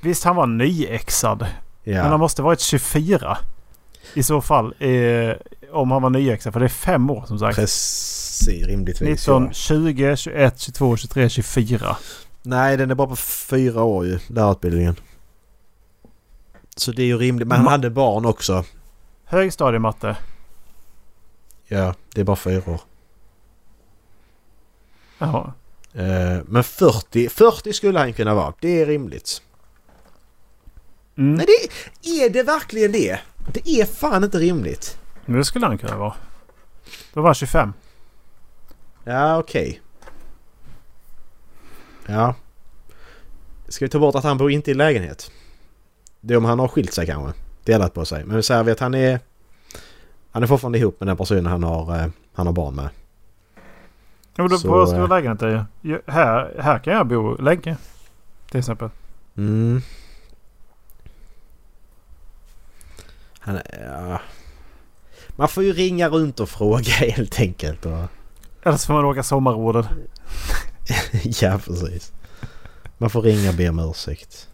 visst, 0.00 0.24
han 0.24 0.36
var 0.36 0.46
nyexad. 0.46 1.46
Men 1.84 1.96
han 1.96 2.10
ja. 2.10 2.16
måste 2.16 2.42
varit 2.42 2.60
24. 2.60 3.38
I 4.14 4.22
så 4.22 4.40
fall. 4.40 4.74
Eh, 4.78 5.32
om 5.72 5.90
han 5.90 6.02
var 6.02 6.10
nyexad. 6.10 6.52
För 6.52 6.60
det 6.60 6.66
är 6.66 6.68
fem 6.68 7.10
år 7.10 7.24
som 7.26 7.38
sagt. 7.38 7.56
Precis, 7.56 8.66
rimligtvis. 8.66 9.08
19, 9.08 9.44
ja. 9.44 9.52
20, 9.52 10.16
21, 10.16 10.60
22, 10.60 10.96
23, 10.96 11.28
24. 11.28 11.96
Nej, 12.42 12.76
den 12.76 12.90
är 12.90 12.94
bara 12.94 13.08
på 13.08 13.16
fyra 13.16 13.82
år 13.82 14.06
ju, 14.06 14.18
lärarutbildningen. 14.26 14.96
Så 16.76 16.92
det 16.92 17.02
är 17.02 17.06
ju 17.06 17.18
rimligt. 17.18 17.48
Men 17.48 17.56
han 17.56 17.66
Ma- 17.66 17.70
hade 17.70 17.90
barn 17.90 18.26
också. 18.26 18.64
Högstadiematte. 19.24 20.16
Ja, 21.68 21.94
det 22.14 22.20
är 22.20 22.24
bara 22.24 22.36
fyra 22.36 22.72
år. 22.72 22.80
Jaha. 25.18 25.52
Eh, 25.92 26.38
Men 26.46 26.64
40, 26.64 27.28
40 27.28 27.72
skulle 27.72 27.98
han 27.98 28.12
kunna 28.12 28.34
vara. 28.34 28.54
Det 28.60 28.80
är 28.82 28.86
rimligt. 28.86 29.42
Mm. 31.18 31.34
Nej, 31.34 31.46
det 32.02 32.08
är 32.24 32.30
det 32.30 32.42
verkligen 32.42 32.92
det? 32.92 33.20
Det 33.52 33.68
är 33.70 33.84
fan 33.84 34.24
inte 34.24 34.38
rimligt. 34.38 34.98
Men 35.24 35.36
det 35.36 35.44
skulle 35.44 35.66
han 35.66 35.78
kunna 35.78 35.96
vara. 35.96 36.14
Då 37.12 37.20
var 37.20 37.28
han 37.28 37.34
25. 37.34 37.72
Ja, 39.04 39.38
okej. 39.38 39.80
Ja. 42.06 42.34
Ska 43.68 43.84
vi 43.84 43.88
ta 43.88 43.98
bort 43.98 44.14
att 44.14 44.24
han 44.24 44.38
bor 44.38 44.50
inte 44.50 44.70
i 44.70 44.74
lägenhet? 44.74 45.30
Det 46.20 46.34
är 46.34 46.38
om 46.38 46.44
han 46.44 46.58
har 46.58 46.68
skilt 46.68 46.92
sig 46.94 47.06
kanske. 47.06 47.40
Delat 47.64 47.94
på 47.94 48.04
sig. 48.04 48.24
Men 48.24 48.36
vi 48.36 48.42
säger 48.42 48.72
att 48.72 48.80
han 48.80 48.94
är... 48.94 49.20
Han 50.38 50.42
är 50.42 50.46
fortfarande 50.46 50.78
ihop 50.78 51.00
med 51.00 51.06
den 51.06 51.16
personen 51.16 51.46
han 51.46 51.62
har, 51.62 52.00
eh, 52.00 52.08
han 52.34 52.46
har 52.46 52.52
barn 52.52 52.74
med. 52.74 52.88
På 54.36 54.48
ska 54.58 54.68
eh, 54.68 55.00
vara 55.00 55.06
lägenhet 55.06 55.42
är 55.42 55.66
ju- 55.82 56.00
här, 56.06 56.60
här 56.60 56.78
kan 56.78 56.92
jag 56.92 57.06
bo 57.06 57.36
länge. 57.36 57.76
Till 58.50 58.58
exempel. 58.58 58.90
Mm. 59.36 59.82
Han 63.38 63.56
är... 63.56 64.08
Ja. 64.10 64.20
Man 65.28 65.48
får 65.48 65.64
ju 65.64 65.72
ringa 65.72 66.08
runt 66.08 66.40
och 66.40 66.48
fråga 66.48 66.92
helt 66.92 67.40
enkelt. 67.40 67.86
Och... 67.86 68.04
Eller 68.62 68.76
så 68.76 68.86
får 68.86 68.94
man 68.94 69.04
åka 69.04 69.22
sommarrådet. 69.22 69.86
ja, 71.22 71.60
precis. 71.64 72.12
Man 72.98 73.10
får 73.10 73.22
ringa 73.22 73.48
och 73.50 73.56
be 73.56 73.68
om 73.68 73.78
ursäkt. 73.78 74.48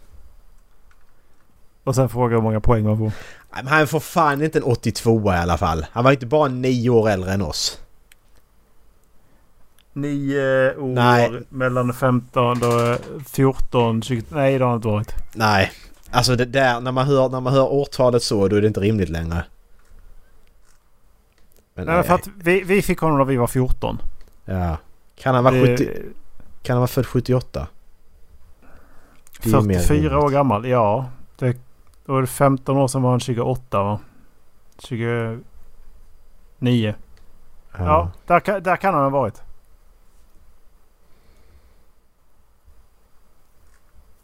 Och 1.83 1.95
sen 1.95 2.09
fråga 2.09 2.35
hur 2.35 2.43
många 2.43 2.61
poäng 2.61 2.83
man 2.83 2.97
får. 2.97 3.11
Nej, 3.55 3.63
men 3.63 3.73
han 3.73 3.87
får 3.87 3.99
fan 3.99 4.41
inte 4.41 4.59
en 4.59 4.63
82 4.63 5.33
i 5.33 5.35
alla 5.35 5.57
fall. 5.57 5.85
Han 5.91 6.03
var 6.03 6.11
inte 6.11 6.25
bara 6.25 6.47
nio 6.47 6.89
år 6.89 7.09
äldre 7.09 7.33
än 7.33 7.41
oss. 7.41 7.79
Nio 9.93 10.75
år 10.77 10.87
Nej. 10.95 11.41
mellan 11.49 11.93
15 11.93 12.57
och 12.63 12.97
14, 13.29 14.01
20... 14.01 14.23
Nej 14.29 14.57
det 14.57 14.63
har 14.63 14.69
han 14.69 14.75
inte 14.77 14.87
varit. 14.87 15.13
Nej. 15.33 15.71
Alltså 16.11 16.35
det 16.35 16.45
där, 16.45 16.79
när 16.81 16.91
man 16.91 17.05
hör, 17.05 17.29
när 17.29 17.39
man 17.39 17.53
hör 17.53 17.71
årtalet 17.71 18.23
så, 18.23 18.47
då 18.47 18.55
är 18.55 18.61
det 18.61 18.67
inte 18.67 18.79
rimligt 18.79 19.09
längre. 19.09 19.43
Men, 21.73 21.85
Nej, 21.85 22.03
för 22.03 22.13
att 22.15 22.27
vi, 22.37 22.63
vi 22.63 22.81
fick 22.81 22.99
honom 22.99 23.17
när 23.17 23.25
vi 23.25 23.37
var 23.37 23.47
14. 23.47 23.97
Ja. 24.45 24.77
Kan 25.15 25.35
han 25.35 25.43
vara, 25.43 25.55
Det- 25.55 25.77
70, 25.77 25.89
kan 26.63 26.73
han 26.73 26.79
vara 26.81 26.87
född 26.87 27.05
78? 27.05 27.67
Det 29.43 29.49
är 29.49 29.53
ju 29.53 29.61
mer 29.61 29.79
44 29.79 29.95
rimligt. 29.95 30.13
år 30.23 30.29
gammal, 30.29 30.65
ja. 30.67 31.05
Då 32.05 32.13
var 32.13 32.21
det 32.21 32.27
15 32.27 32.77
år 32.77 32.87
sedan 32.87 33.01
var 33.01 33.09
han 33.11 33.19
28 33.19 33.83
va? 33.83 33.99
29. 34.77 35.43
Ja, 36.73 36.93
Ja. 37.77 38.11
där, 38.25 38.59
där 38.61 38.75
kan 38.75 38.93
han 38.93 39.03
ha 39.03 39.09
varit. 39.09 39.41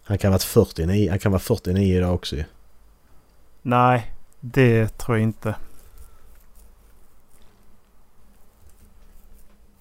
Han 0.03 0.17
kan 0.17 0.31
vara 0.31 0.39
49, 0.39 1.09
han 1.09 1.19
kan 1.19 1.31
vara 1.31 1.39
49 1.39 1.97
idag 1.97 2.13
också 2.13 2.35
ju. 2.35 2.43
Nej, 3.61 4.11
det 4.39 4.97
tror 4.97 5.17
jag 5.17 5.23
inte. 5.23 5.55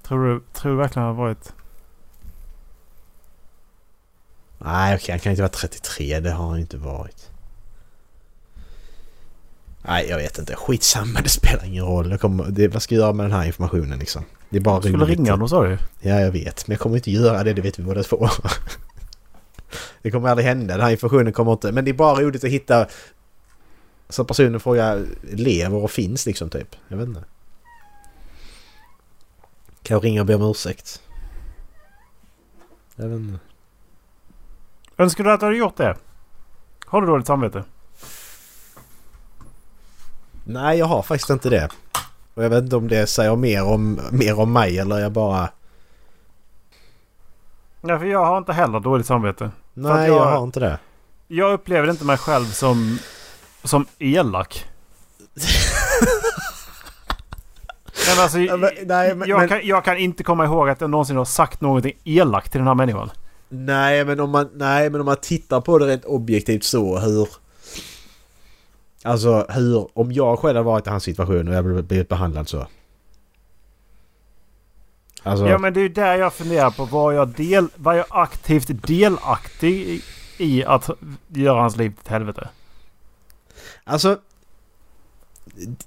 Tror 0.03 0.25
du, 0.29 0.41
tror 0.53 0.73
du 0.73 0.79
verkligen 0.79 1.07
han 1.07 1.17
har 1.17 1.23
varit? 1.25 1.53
Nej 4.59 4.95
okej, 4.97 5.13
han 5.13 5.19
kan 5.21 5.31
inte 5.33 5.43
vara 5.43 5.53
33. 5.53 6.21
Det 6.21 6.31
har 6.31 6.49
han 6.49 6.59
inte 6.59 6.77
varit. 6.77 7.31
Nej, 9.83 10.07
jag 10.09 10.17
vet 10.17 10.39
inte. 10.39 10.55
Skitsamma, 10.57 11.21
det 11.21 11.29
spelar 11.29 11.65
ingen 11.65 11.85
roll. 11.85 12.11
Jag 12.11 12.21
kommer, 12.21 12.45
det, 12.51 12.69
vad 12.69 12.83
ska 12.83 12.95
jag 12.95 13.03
göra 13.03 13.13
med 13.13 13.25
den 13.25 13.33
här 13.33 13.47
informationen 13.47 13.99
liksom? 13.99 14.25
Det 14.49 14.57
är 14.57 14.61
bara 14.61 14.81
Du 14.81 14.89
skulle 14.89 15.05
ringa 15.05 15.31
honom 15.31 15.49
sa 15.49 15.63
du 15.65 15.79
Ja, 16.01 16.21
jag 16.21 16.33
vet. 16.33 16.67
Men 16.67 16.75
jag 16.75 16.81
kommer 16.81 16.97
inte 16.97 17.11
göra 17.11 17.45
det, 17.45 17.53
det 17.53 17.63
vet 17.63 17.79
vi 17.79 17.83
båda 17.83 18.03
två. 18.03 18.29
det 20.03 20.11
kommer 20.11 20.29
aldrig 20.29 20.49
hända. 20.49 20.75
Den 20.75 20.85
här 20.85 20.91
informationen 20.91 21.33
kommer 21.33 21.53
inte... 21.53 21.73
Men 21.73 21.85
det 21.85 21.91
är 21.91 21.95
bara 21.95 22.21
roligt 22.21 22.45
att 22.45 22.51
hitta... 22.51 22.87
Så 24.09 24.25
personen 24.25 24.61
frågar 24.61 25.07
lever 25.23 25.77
och 25.77 25.91
finns 25.91 26.27
liksom 26.27 26.51
typ. 26.51 26.77
Jag 26.89 26.97
vet 26.97 27.09
inte. 27.09 27.25
Kan 29.83 29.95
jag 29.95 30.05
ringa 30.05 30.21
och 30.21 30.27
be 30.27 30.35
om 30.35 30.43
ursäkt? 30.43 31.03
Jag 32.97 33.09
vet 33.09 33.19
inte. 33.21 33.39
Önskar 34.97 35.25
du 35.25 35.33
att 35.33 35.41
du 35.41 35.47
hade 35.47 35.59
gjort 35.59 35.77
det? 35.77 35.97
Har 36.87 37.01
du 37.01 37.07
dåligt 37.07 37.27
samvete? 37.27 37.65
Nej, 40.53 40.79
jag 40.79 40.87
har 40.87 41.03
faktiskt 41.03 41.31
inte 41.31 41.51
det. 41.51 41.69
Och 42.35 42.45
jag 42.45 42.51
vet 42.51 42.63
inte 42.65 42.77
om 42.77 42.89
det 42.89 43.07
säger 43.07 43.37
mer 43.37 43.65
om, 43.65 44.01
mer 44.13 44.39
om 44.41 44.53
mig 44.53 44.79
eller 44.79 44.99
jag 44.99 45.13
bara... 45.13 45.49
Nej, 47.81 47.99
för 47.99 48.07
jag 48.07 48.25
har 48.25 48.39
inte 48.39 48.53
heller 48.53 48.81
dåligt 48.81 49.07
samvete. 49.07 49.51
Nej, 49.75 50.09
jag- 50.09 50.17
jag 50.17 50.25
har 50.31 50.43
inte 50.45 50.61
det. 50.61 50.79
Jag 51.29 51.53
upplever 51.53 51.91
inte 51.91 52.05
mig 52.05 52.17
själv 52.17 52.45
som, 52.45 52.99
som 53.65 53.87
elak. 53.99 54.65
Nej, 58.07 58.17
men 58.17 58.23
alltså, 58.23 58.39
men- 58.39 58.71
nej, 58.87 59.15
men- 59.15 59.29
jag, 59.29 59.39
men- 59.39 59.49
kan, 59.49 59.61
jag 59.67 59.85
kan 59.85 59.99
inte 59.99 60.23
komma 60.25 60.45
ihåg 60.45 60.69
att 60.69 60.81
jag 60.81 60.91
någonsin 60.91 61.17
har 61.17 61.25
sagt 61.25 61.61
någonting 61.61 61.93
elakt 62.05 62.53
till 62.53 62.59
den 62.59 62.67
här 62.69 62.75
människan. 62.75 63.11
Nej 63.49 64.05
men 64.05 64.21
om 64.21 64.31
man, 64.31 64.51
nej, 64.55 64.91
men 64.91 65.01
om 65.01 65.05
man 65.07 65.17
tittar 65.17 65.61
på 65.61 65.79
det 65.79 65.87
rent 65.87 66.05
objektivt 66.05 66.65
så 66.65 66.99
hur... 66.99 67.29
Alltså 69.05 69.47
hur... 69.49 69.99
Om 69.99 70.13
jag 70.13 70.39
själv 70.39 70.57
hade 70.57 70.67
varit 70.67 70.87
i 70.87 70.91
hans 70.91 71.05
situation 71.05 71.49
och 71.49 71.55
jag 71.55 71.85
blivit 71.85 72.09
behandlad 72.09 72.49
så. 72.49 72.67
Alltså, 75.23 75.49
Ja 75.49 75.59
men 75.59 75.75
det 75.75 75.81
är 75.81 75.83
ju 75.83 75.89
där 75.89 76.17
jag 76.17 76.33
funderar 76.33 76.71
på. 76.71 76.85
Var 76.85 77.13
jag, 77.13 77.29
del, 77.29 77.69
var 77.77 77.95
jag 77.95 78.07
aktivt 78.09 78.87
delaktig 78.87 79.73
i, 79.73 80.03
i 80.39 80.65
att 80.65 80.91
göra 81.29 81.61
hans 81.61 81.77
liv 81.77 81.93
till 82.03 82.13
helvete? 82.13 82.49
alltså 83.85 84.19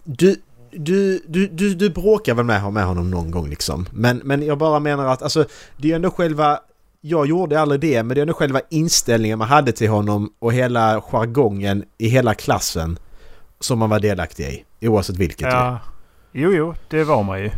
du, 0.04 0.36
du, 0.72 1.24
du, 1.28 1.48
du, 1.48 1.74
du 1.76 1.90
bråkar 1.90 2.34
väl 2.34 2.46
med, 2.46 2.74
med 2.74 2.86
honom 2.86 3.12
någon 3.12 3.32
gång 3.32 3.50
liksom. 3.50 3.86
Men, 3.92 4.18
men 4.18 4.46
jag 4.46 4.58
bara 4.58 4.80
menar 4.80 5.06
att 5.06 5.22
alltså, 5.22 5.46
det 5.78 5.92
är 5.92 5.96
ändå 5.96 6.12
själva... 6.12 6.60
Jag 7.06 7.26
gjorde 7.26 7.62
aldrig 7.62 7.82
det, 7.82 8.04
men 8.04 8.16
det 8.16 8.20
är 8.20 8.22
ändå 8.22 8.34
själva 8.34 8.62
inställningen 8.70 9.40
man 9.40 9.48
hade 9.48 9.72
till 9.72 9.90
honom 9.90 10.34
och 10.40 10.54
hela 10.54 11.02
jargongen 11.02 11.84
i 11.98 12.08
hela 12.08 12.34
klassen 12.34 13.00
som 13.64 13.80
man 13.80 13.90
var 13.90 14.00
delaktig 14.00 14.66
i. 14.80 14.88
Oavsett 14.88 15.18
vilket 15.18 15.48
ju. 15.48 15.52
Ja. 15.52 15.80
Jo, 16.32 16.52
jo, 16.54 16.76
det 16.90 17.04
var 17.04 17.24
man 17.24 17.42
ju. 17.42 17.52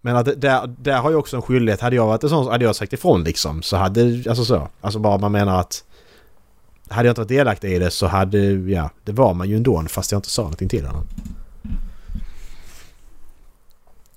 Men 0.00 0.16
att 0.16 0.40
där, 0.40 0.74
där 0.78 0.98
har 0.98 1.10
jag 1.10 1.20
också 1.20 1.36
en 1.36 1.42
skyldighet. 1.42 1.80
Hade 1.80 1.96
jag 1.96 2.06
varit 2.06 2.30
sån 2.30 2.46
hade 2.46 2.64
jag 2.64 2.76
sagt 2.76 2.92
ifrån 2.92 3.24
liksom. 3.24 3.62
Så 3.62 3.76
hade... 3.76 4.00
Alltså 4.02 4.44
så. 4.44 4.68
Alltså 4.80 4.98
bara 4.98 5.18
man 5.18 5.32
menar 5.32 5.60
att... 5.60 5.84
Hade 6.88 7.08
jag 7.08 7.12
inte 7.12 7.20
varit 7.20 7.28
delaktig 7.28 7.72
i 7.72 7.78
det 7.78 7.90
så 7.90 8.06
hade... 8.06 8.38
Ja, 8.52 8.90
det 9.04 9.12
var 9.12 9.34
man 9.34 9.48
ju 9.48 9.56
ändå 9.56 9.84
fast 9.88 10.12
jag 10.12 10.18
inte 10.18 10.30
sa 10.30 10.42
någonting 10.42 10.68
till 10.68 10.86
honom. 10.86 11.06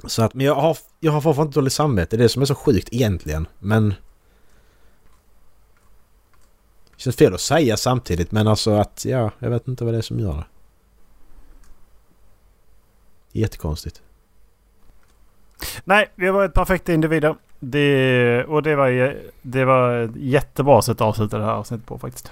Så 0.05 0.23
att... 0.23 0.33
Men 0.33 0.45
jag 0.45 0.55
har, 0.55 0.77
jag 0.99 1.11
har 1.11 1.21
fortfarande 1.21 1.53
dåligt 1.53 1.73
samvete. 1.73 2.17
Det 2.17 2.21
är 2.21 2.23
det 2.23 2.29
som 2.29 2.41
är 2.41 2.45
så 2.45 2.55
sjukt 2.55 2.89
egentligen. 2.91 3.47
Men... 3.59 3.93
Känns 7.03 7.15
fel 7.15 7.33
att 7.33 7.41
säga 7.41 7.77
samtidigt 7.77 8.31
men 8.31 8.47
alltså 8.47 8.71
att... 8.71 9.05
Ja, 9.05 9.31
jag 9.39 9.49
vet 9.49 9.67
inte 9.67 9.83
vad 9.83 9.93
det 9.93 9.97
är 9.97 10.01
som 10.01 10.19
gör 10.19 10.33
det. 10.33 10.45
Jättekonstigt. 13.39 14.01
Nej, 15.83 16.11
vi 16.15 16.29
var 16.29 16.45
ett 16.45 16.53
perfekta 16.53 16.93
individer. 16.93 17.35
Det, 17.59 18.43
och 18.43 18.63
det 18.63 18.75
var, 18.75 19.17
det 19.41 19.65
var 19.65 20.11
jättebra 20.15 20.81
sätt 20.81 20.91
att 20.91 21.01
avsluta 21.01 21.37
det 21.37 21.43
här 21.43 21.51
avsnittet 21.51 21.87
på 21.87 21.99
faktiskt. 21.99 22.31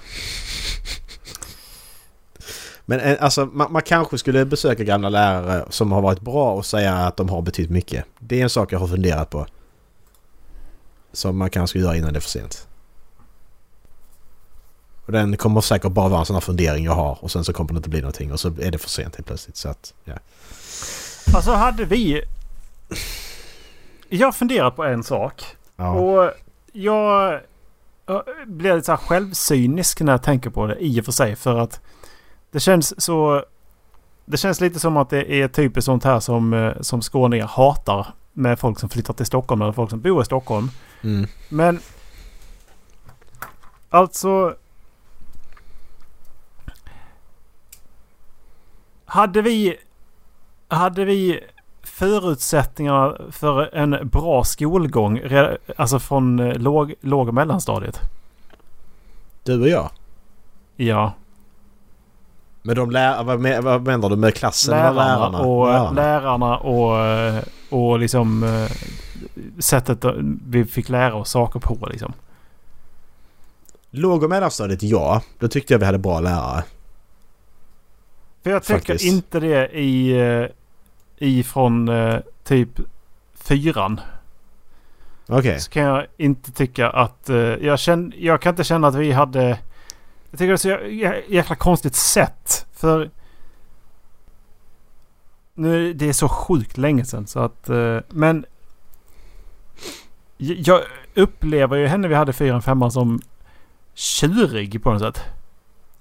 Men 2.84 3.00
eh, 3.00 3.16
alltså 3.20 3.46
man, 3.46 3.72
man 3.72 3.82
kanske 3.82 4.18
skulle 4.18 4.44
besöka 4.44 4.84
gamla 4.84 5.08
lärare 5.08 5.64
som 5.70 5.92
har 5.92 6.02
varit 6.02 6.20
bra 6.20 6.52
och 6.52 6.66
säga 6.66 6.94
att 6.94 7.16
de 7.16 7.28
har 7.28 7.42
betytt 7.42 7.70
mycket. 7.70 8.04
Det 8.18 8.38
är 8.38 8.42
en 8.42 8.50
sak 8.50 8.72
jag 8.72 8.78
har 8.78 8.88
funderat 8.88 9.30
på. 9.30 9.46
Som 11.12 11.36
man 11.36 11.50
kanske 11.50 11.78
ska 11.78 11.86
göra 11.86 11.96
innan 11.96 12.12
det 12.12 12.18
är 12.18 12.20
för 12.20 12.30
sent. 12.30 12.68
Och 15.12 15.18
den 15.18 15.36
kommer 15.36 15.60
säkert 15.60 15.92
bara 15.92 16.08
vara 16.08 16.20
en 16.20 16.26
sån 16.26 16.36
här 16.36 16.40
fundering 16.40 16.84
jag 16.84 16.92
har 16.92 17.18
och 17.20 17.30
sen 17.30 17.44
så 17.44 17.52
kommer 17.52 17.72
det 17.72 17.76
inte 17.76 17.88
bli 17.88 18.00
någonting 18.00 18.32
och 18.32 18.40
så 18.40 18.48
är 18.48 18.70
det 18.70 18.78
för 18.78 18.88
sent 18.88 19.16
helt 19.16 19.26
plötsligt. 19.26 19.56
Så 19.56 19.68
att, 19.68 19.94
ja. 20.04 20.14
Alltså 21.34 21.52
hade 21.52 21.84
vi... 21.84 22.22
Jag 24.08 24.26
har 24.26 24.32
funderat 24.32 24.76
på 24.76 24.84
en 24.84 25.02
sak. 25.02 25.44
ja. 25.76 25.90
Och 25.90 26.32
jag 26.72 27.40
jag 28.06 28.24
blir 28.46 28.74
lite 28.74 28.86
så 28.86 28.92
här 28.92 28.96
självcynisk 28.96 30.00
när 30.00 30.12
jag 30.12 30.22
tänker 30.22 30.50
på 30.50 30.66
det 30.66 30.76
i 30.84 31.00
och 31.00 31.04
för 31.04 31.12
sig. 31.12 31.36
För 31.36 31.58
att 31.58 31.80
det 32.50 32.60
känns 32.60 33.02
så... 33.02 33.44
Det 34.24 34.36
känns 34.36 34.60
lite 34.60 34.80
som 34.80 34.96
att 34.96 35.10
det 35.10 35.32
är 35.42 35.48
typiskt 35.48 35.86
sånt 35.86 36.04
här 36.04 36.20
som, 36.20 36.52
eh, 36.54 36.72
som 36.80 37.02
skåningar 37.02 37.46
hatar 37.46 38.06
med 38.32 38.58
folk 38.58 38.78
som 38.78 38.88
flyttar 38.88 39.14
till 39.14 39.26
Stockholm 39.26 39.62
eller 39.62 39.72
folk 39.72 39.90
som 39.90 40.00
bor 40.00 40.22
i 40.22 40.24
Stockholm. 40.24 40.70
Mm. 41.02 41.26
Men... 41.48 41.80
Alltså... 43.90 44.54
Hade 49.12 49.42
vi... 49.42 49.76
Hade 50.68 51.04
vi 51.04 51.40
förutsättningarna 51.82 53.16
för 53.30 53.74
en 53.74 54.08
bra 54.08 54.44
skolgång, 54.44 55.20
alltså 55.76 55.98
från 55.98 56.40
eh, 56.40 56.54
låg, 56.54 56.94
låg 57.00 57.28
och 57.28 57.34
mellanstadiet? 57.34 58.00
Du 59.42 59.60
och 59.60 59.68
jag. 59.68 59.90
Ja. 60.76 61.12
Men 62.62 62.76
de 62.76 62.90
lär, 62.90 63.22
vad, 63.22 63.40
men, 63.40 63.64
vad 63.64 63.82
menar 63.82 64.10
du 64.10 64.16
med 64.16 64.34
klassen? 64.34 64.74
eller 64.74 64.92
Lärarna, 64.92 65.40
och, 65.40 65.66
Lärarna. 65.66 65.90
lärarna 65.90 66.56
och, 66.56 66.98
eh, 66.98 67.42
och 67.70 67.98
liksom 67.98 68.42
eh, 68.42 68.70
sättet 69.58 70.04
vi 70.48 70.64
fick 70.64 70.88
lära 70.88 71.14
oss 71.14 71.30
saker 71.30 71.60
på 71.60 71.86
liksom. 71.90 72.12
Låg 73.90 74.22
och 74.22 74.30
mellanstadiet 74.30 74.82
ja. 74.82 75.22
Då 75.38 75.48
tyckte 75.48 75.74
jag 75.74 75.78
vi 75.78 75.86
hade 75.86 75.98
bra 75.98 76.20
lärare. 76.20 76.64
För 78.42 78.50
jag 78.50 78.62
tycker 78.62 78.78
Faktiskt. 78.78 79.04
inte 79.04 79.40
det 79.40 79.68
i, 79.78 80.10
eh, 80.20 80.46
i 81.16 81.42
från 81.42 81.88
eh, 81.88 82.20
typ 82.44 82.68
fyran. 83.34 84.00
Okej. 85.28 85.60
Så 85.60 85.70
kan 85.70 85.82
jag 85.82 86.06
inte 86.16 86.52
tycka 86.52 86.90
att... 86.90 87.28
eh, 87.30 87.36
jag, 87.36 87.78
känn, 87.78 88.12
jag 88.16 88.42
kan 88.42 88.50
inte 88.50 88.64
känna 88.64 88.88
att 88.88 88.94
vi 88.94 89.12
hade... 89.12 89.48
Jag 90.30 90.38
tycker 90.38 90.46
det 90.46 90.52
är 90.52 90.56
så 90.56 90.68
jä- 90.68 90.86
jä- 90.88 91.22
jäkla 91.28 91.56
konstigt 91.56 91.94
sätt. 91.94 92.66
För... 92.72 93.10
Nu 95.54 95.92
det 95.92 96.08
är 96.08 96.12
så 96.12 96.28
sjukt 96.28 96.78
länge 96.78 97.04
sedan 97.04 97.26
så 97.26 97.40
att... 97.40 97.68
men... 98.08 98.44
Jag 100.38 100.80
upplever 101.14 101.76
ju 101.76 101.86
henne 101.86 102.08
vi 102.08 102.14
hade 102.14 102.32
fyran, 102.32 102.62
femman 102.62 102.92
som 102.92 103.20
tjurig 103.94 104.82
på 104.82 104.92
något 104.92 105.02
sätt. 105.02 105.24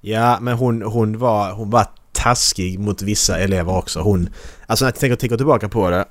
Ja, 0.02 0.38
men 0.42 0.58
hon, 0.58 0.82
hon, 0.82 1.18
var, 1.18 1.52
hon 1.52 1.70
var 1.70 1.88
taskig 2.24 2.80
mot 2.80 3.02
vissa 3.02 3.38
elever 3.40 3.78
också. 3.78 4.00
Hon, 4.00 4.30
alltså 4.68 4.86
när 4.86 4.92
jag 4.92 5.00
tänker, 5.00 5.16
tänker 5.16 5.38
tillbaka 5.38 5.70
på 5.70 5.90
det 5.90 6.06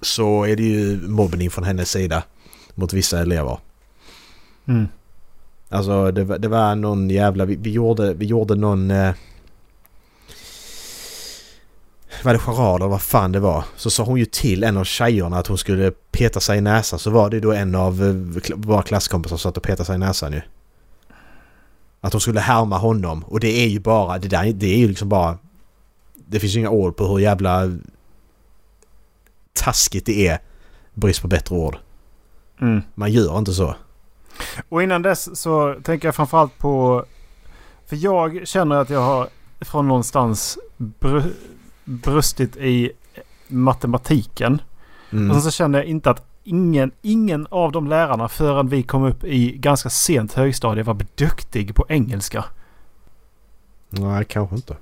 så 0.00 0.44
är 0.44 0.56
det 0.56 0.62
ju 0.62 1.08
mobbning 1.08 1.50
från 1.50 1.64
hennes 1.64 1.90
sida 1.90 2.22
mot 2.74 2.92
vissa 2.92 3.20
elever. 3.20 3.58
Mm. 4.68 4.88
Alltså 5.68 6.10
det, 6.10 6.24
var- 6.24 6.38
det 6.38 6.48
var 6.48 6.74
någon 6.74 7.10
jävla... 7.10 7.44
Vi, 7.44 7.56
vi, 7.56 7.70
gjorde, 7.70 8.14
vi 8.14 8.26
gjorde 8.26 8.54
någon... 8.54 8.90
Eh, 8.90 9.12
var 12.22 12.32
det 12.32 12.38
charad 12.38 12.76
eller 12.80 12.90
vad 12.90 13.02
fan 13.02 13.32
det 13.32 13.40
var? 13.40 13.64
Så 13.76 13.90
sa 13.90 14.02
hon 14.04 14.18
ju 14.18 14.24
till 14.24 14.64
en 14.64 14.76
av 14.76 14.84
tjejerna 14.84 15.38
att 15.38 15.46
hon 15.46 15.58
skulle 15.58 15.90
peta 15.90 16.40
sig 16.40 16.58
i 16.58 16.60
näsan. 16.60 16.98
Så 16.98 17.10
var 17.10 17.30
det 17.30 17.40
då 17.40 17.52
en 17.52 17.74
av 17.74 18.02
eh, 18.04 18.52
våra 18.54 18.82
klasskompisar 18.82 19.36
som 19.36 19.50
satt 19.50 19.56
och 19.56 19.62
petade 19.62 19.84
sig 19.84 19.94
i 19.94 19.98
näsan 19.98 20.32
ju. 20.32 20.40
Att 22.04 22.12
hon 22.12 22.20
skulle 22.20 22.40
härma 22.40 22.78
honom. 22.78 23.24
Och 23.24 23.40
det 23.40 23.64
är 23.64 23.68
ju 23.68 23.80
bara... 23.80 24.18
Det 24.18 24.28
där 24.28 24.52
det 24.52 24.66
är 24.66 24.78
ju 24.78 24.88
liksom 24.88 25.08
bara... 25.08 25.38
Det 26.14 26.40
finns 26.40 26.56
ju 26.56 26.60
inga 26.60 26.70
ord 26.70 26.96
på 26.96 27.06
hur 27.06 27.18
jävla 27.18 27.78
taskigt 29.52 30.06
det 30.06 30.28
är. 30.28 30.38
Brist 30.94 31.22
på 31.22 31.28
bättre 31.28 31.56
ord. 31.56 31.76
Mm. 32.60 32.82
Man 32.94 33.12
gör 33.12 33.38
inte 33.38 33.52
så. 33.52 33.74
Och 34.68 34.82
innan 34.82 35.02
dess 35.02 35.40
så 35.40 35.80
tänker 35.82 36.08
jag 36.08 36.14
framförallt 36.14 36.58
på... 36.58 37.04
För 37.86 37.96
jag 37.96 38.48
känner 38.48 38.76
att 38.76 38.90
jag 38.90 39.00
har 39.00 39.28
från 39.60 39.88
någonstans 39.88 40.58
br 40.76 41.22
brustit 41.84 42.56
i 42.56 42.92
matematiken. 43.48 44.62
Mm. 45.12 45.30
Och 45.30 45.36
sen 45.36 45.42
så 45.42 45.50
känner 45.50 45.78
jag 45.78 45.88
inte 45.88 46.10
att 46.10 46.33
ingen, 46.44 46.92
ingen 47.02 47.46
av 47.50 47.72
de 47.72 47.88
lärarna 47.88 48.28
förrän 48.28 48.68
vi 48.68 48.82
kom 48.82 49.04
upp 49.04 49.24
i 49.24 49.56
ganska 49.58 49.90
sent 49.90 50.32
högstadie 50.32 50.82
var 50.82 50.96
duktig 51.14 51.74
på 51.74 51.86
engelska. 51.88 52.44
Nej, 53.90 54.24
kanske 54.24 54.56
inte. 54.56 54.76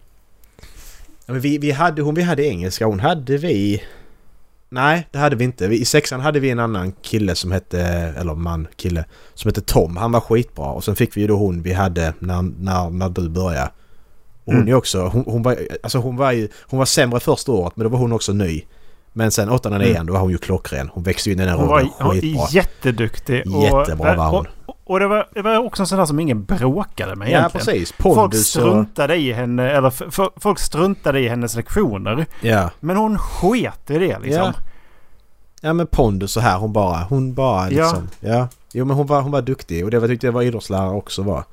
Ja, 1.26 1.32
men 1.32 1.40
vi, 1.40 1.58
vi 1.58 1.70
hade, 1.70 2.02
hon 2.02 2.14
vi 2.14 2.22
hade 2.22 2.46
engelska, 2.46 2.86
hon 2.86 3.00
hade 3.00 3.36
vi... 3.36 3.82
Nej, 4.68 5.08
det 5.10 5.18
hade 5.18 5.36
vi 5.36 5.44
inte. 5.44 5.64
I 5.64 5.84
sexan 5.84 6.20
hade 6.20 6.40
vi 6.40 6.50
en 6.50 6.58
annan 6.58 6.92
kille 6.92 7.34
som 7.34 7.52
hette, 7.52 7.80
eller 8.18 8.34
man, 8.34 8.68
kille, 8.76 9.04
som 9.34 9.48
hette 9.48 9.60
Tom. 9.60 9.96
Han 9.96 10.12
var 10.12 10.20
skitbra. 10.20 10.66
Och 10.66 10.84
sen 10.84 10.96
fick 10.96 11.16
vi 11.16 11.20
ju 11.20 11.26
då 11.26 11.36
hon 11.36 11.62
vi 11.62 11.72
hade 11.72 12.14
när, 12.18 12.42
när, 12.42 12.90
när 12.90 13.08
du 13.08 13.28
började. 13.28 13.70
Och 14.44 14.52
hon 14.52 14.56
Mm. 14.56 14.68
är 14.68 14.74
också, 14.74 15.02
hon, 15.08 15.24
hon 15.26 15.42
var, 15.42 15.58
alltså 15.82 15.98
hon 15.98 16.16
var 16.16 16.32
ju, 16.32 16.48
hon 16.66 16.78
var 16.78 16.86
sämre 16.86 17.20
första 17.20 17.52
året 17.52 17.76
men 17.76 17.84
då 17.84 17.90
var 17.90 17.98
hon 17.98 18.12
också 18.12 18.32
ny. 18.32 18.62
Men 19.12 19.30
sen 19.30 19.48
åttan 19.50 19.72
och 19.72 19.76
Mm. 19.80 19.92
nian 19.92 20.06
då 20.06 20.12
var 20.12 20.20
hon 20.20 20.30
ju 20.30 20.38
klockren. 20.38 20.90
Hon 20.94 21.02
växte 21.02 21.30
in 21.30 21.40
i 21.40 21.44
den 21.44 21.54
Hon 21.54 21.68
var 21.68 21.78
rollen 21.78 21.90
hon 21.98 22.06
var 22.06 22.14
skitbra. 22.14 22.46
jätteduktig. 22.50 23.42
Jättebra 23.46 24.14
var 24.16 24.30
hon. 24.30 24.46
Och, 24.66 24.76
och 24.84 25.00
det, 25.00 25.06
var, 25.06 25.28
det 25.34 25.42
var 25.42 25.58
också 25.66 25.82
en 25.82 25.86
sån 25.86 25.98
där 25.98 26.06
som 26.06 26.20
ingen 26.20 26.44
bråkade 26.44 27.16
med 27.16 27.28
Ja, 27.30 27.38
egentligen. 27.38 27.66
precis. 27.66 27.92
Folk 27.98 28.14
Pondus 28.16 28.56
och... 28.56 28.62
struntade 28.62 29.16
i 29.16 29.32
henne, 29.32 29.70
eller 29.70 29.88
f- 29.88 30.02
f- 30.08 30.32
folk 30.36 30.58
struntade 30.58 31.20
i 31.20 31.28
hennes 31.28 31.56
lektioner. 31.56 32.26
Ja. 32.40 32.70
Men 32.80 32.96
hon 32.96 33.18
sket 33.18 33.90
i 33.90 33.98
det 33.98 34.18
liksom. 34.18 34.42
Ja. 34.44 34.52
Ja 35.60 35.72
men 35.72 35.86
pondus 35.86 36.32
så 36.32 36.40
här 36.40 36.58
hon 36.58 36.72
bara, 36.72 36.96
hon 37.08 37.34
bara 37.34 37.70
Ja. 37.70 37.84
liksom. 37.86 38.08
Ja. 38.20 38.48
Jo 38.72 38.84
men 38.84 38.96
hon 38.96 39.06
var, 39.06 39.20
hon 39.22 39.32
var 39.32 39.42
duktig 39.42 39.84
och 39.84 39.90
det 39.90 39.98
var, 39.98 40.08
tyckte 40.08 40.26
jag 40.26 40.32
var 40.32 40.42
idrottslärare 40.42 40.90
också 40.94 41.22
var. 41.22 41.34
Han 41.36 41.44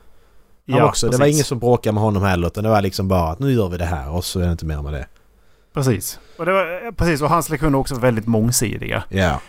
Ja, 0.78 0.86
också, 0.86 1.08
det 1.08 1.12
var 1.12 1.20
precis. 1.20 1.36
ingen 1.36 1.46
som 1.46 1.60
bråkade 1.60 1.94
med 1.94 2.04
honom 2.04 2.24
heller 2.24 2.48
utan 2.48 2.64
det 2.64 2.70
var 2.70 2.82
liksom 2.82 3.08
bara 3.08 3.32
att 3.32 3.40
nu 3.40 3.52
gör 3.54 3.70
vi 3.70 3.78
det 3.78 3.86
här 3.86 4.10
och 4.12 4.26
så 4.26 4.40
är 4.40 4.46
det 4.46 4.52
inte 4.52 4.66
mer 4.66 4.82
med 4.82 4.94
det. 4.94 5.06
Precis. 5.74 6.20
Och, 6.38 6.46
det 6.46 6.52
var, 6.52 6.86
eh, 6.86 6.92
precis. 6.92 7.22
och 7.22 7.30
hans 7.30 7.50
lektioner 7.50 7.72
var 7.72 7.80
också 7.80 7.96
väldigt 7.96 8.28
mångsidiga. 8.28 9.04
Ja. 9.10 9.42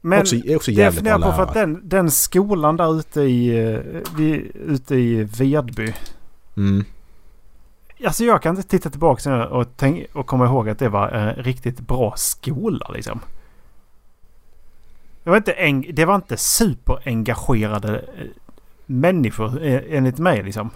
Men 0.00 0.20
också, 0.20 0.36
också 0.56 0.70
jag 0.70 0.94
funderar 0.94 1.18
på 1.18 1.32
för 1.32 1.42
att 1.42 1.54
den, 1.54 1.88
den 1.88 2.10
skolan 2.10 2.76
där 2.76 2.98
ute 2.98 3.20
i, 3.20 3.72
eh, 3.72 3.80
vid, 4.16 4.50
ute 4.54 4.94
i 4.94 5.24
Vedby. 5.24 5.94
Mm. 6.56 6.84
Alltså 8.04 8.24
jag 8.24 8.42
kan 8.42 8.56
inte 8.56 8.68
titta 8.68 8.90
tillbaka 8.90 9.46
och, 9.46 9.66
tänk, 9.76 10.06
och 10.12 10.26
komma 10.26 10.46
ihåg 10.46 10.68
att 10.68 10.78
det 10.78 10.88
var 10.88 11.08
en 11.08 11.34
riktigt 11.34 11.80
bra 11.80 12.14
skola 12.16 12.90
liksom. 12.94 13.20
Det 15.24 15.30
var 15.30 15.36
inte, 15.36 15.52
eng, 15.52 15.90
det 15.92 16.04
var 16.04 16.14
inte 16.14 16.36
superengagerade 16.36 17.98
eh, 17.98 18.26
människor 18.86 19.62
eh, 19.62 19.82
enligt 19.88 20.18
mig 20.18 20.42
liksom. 20.42 20.70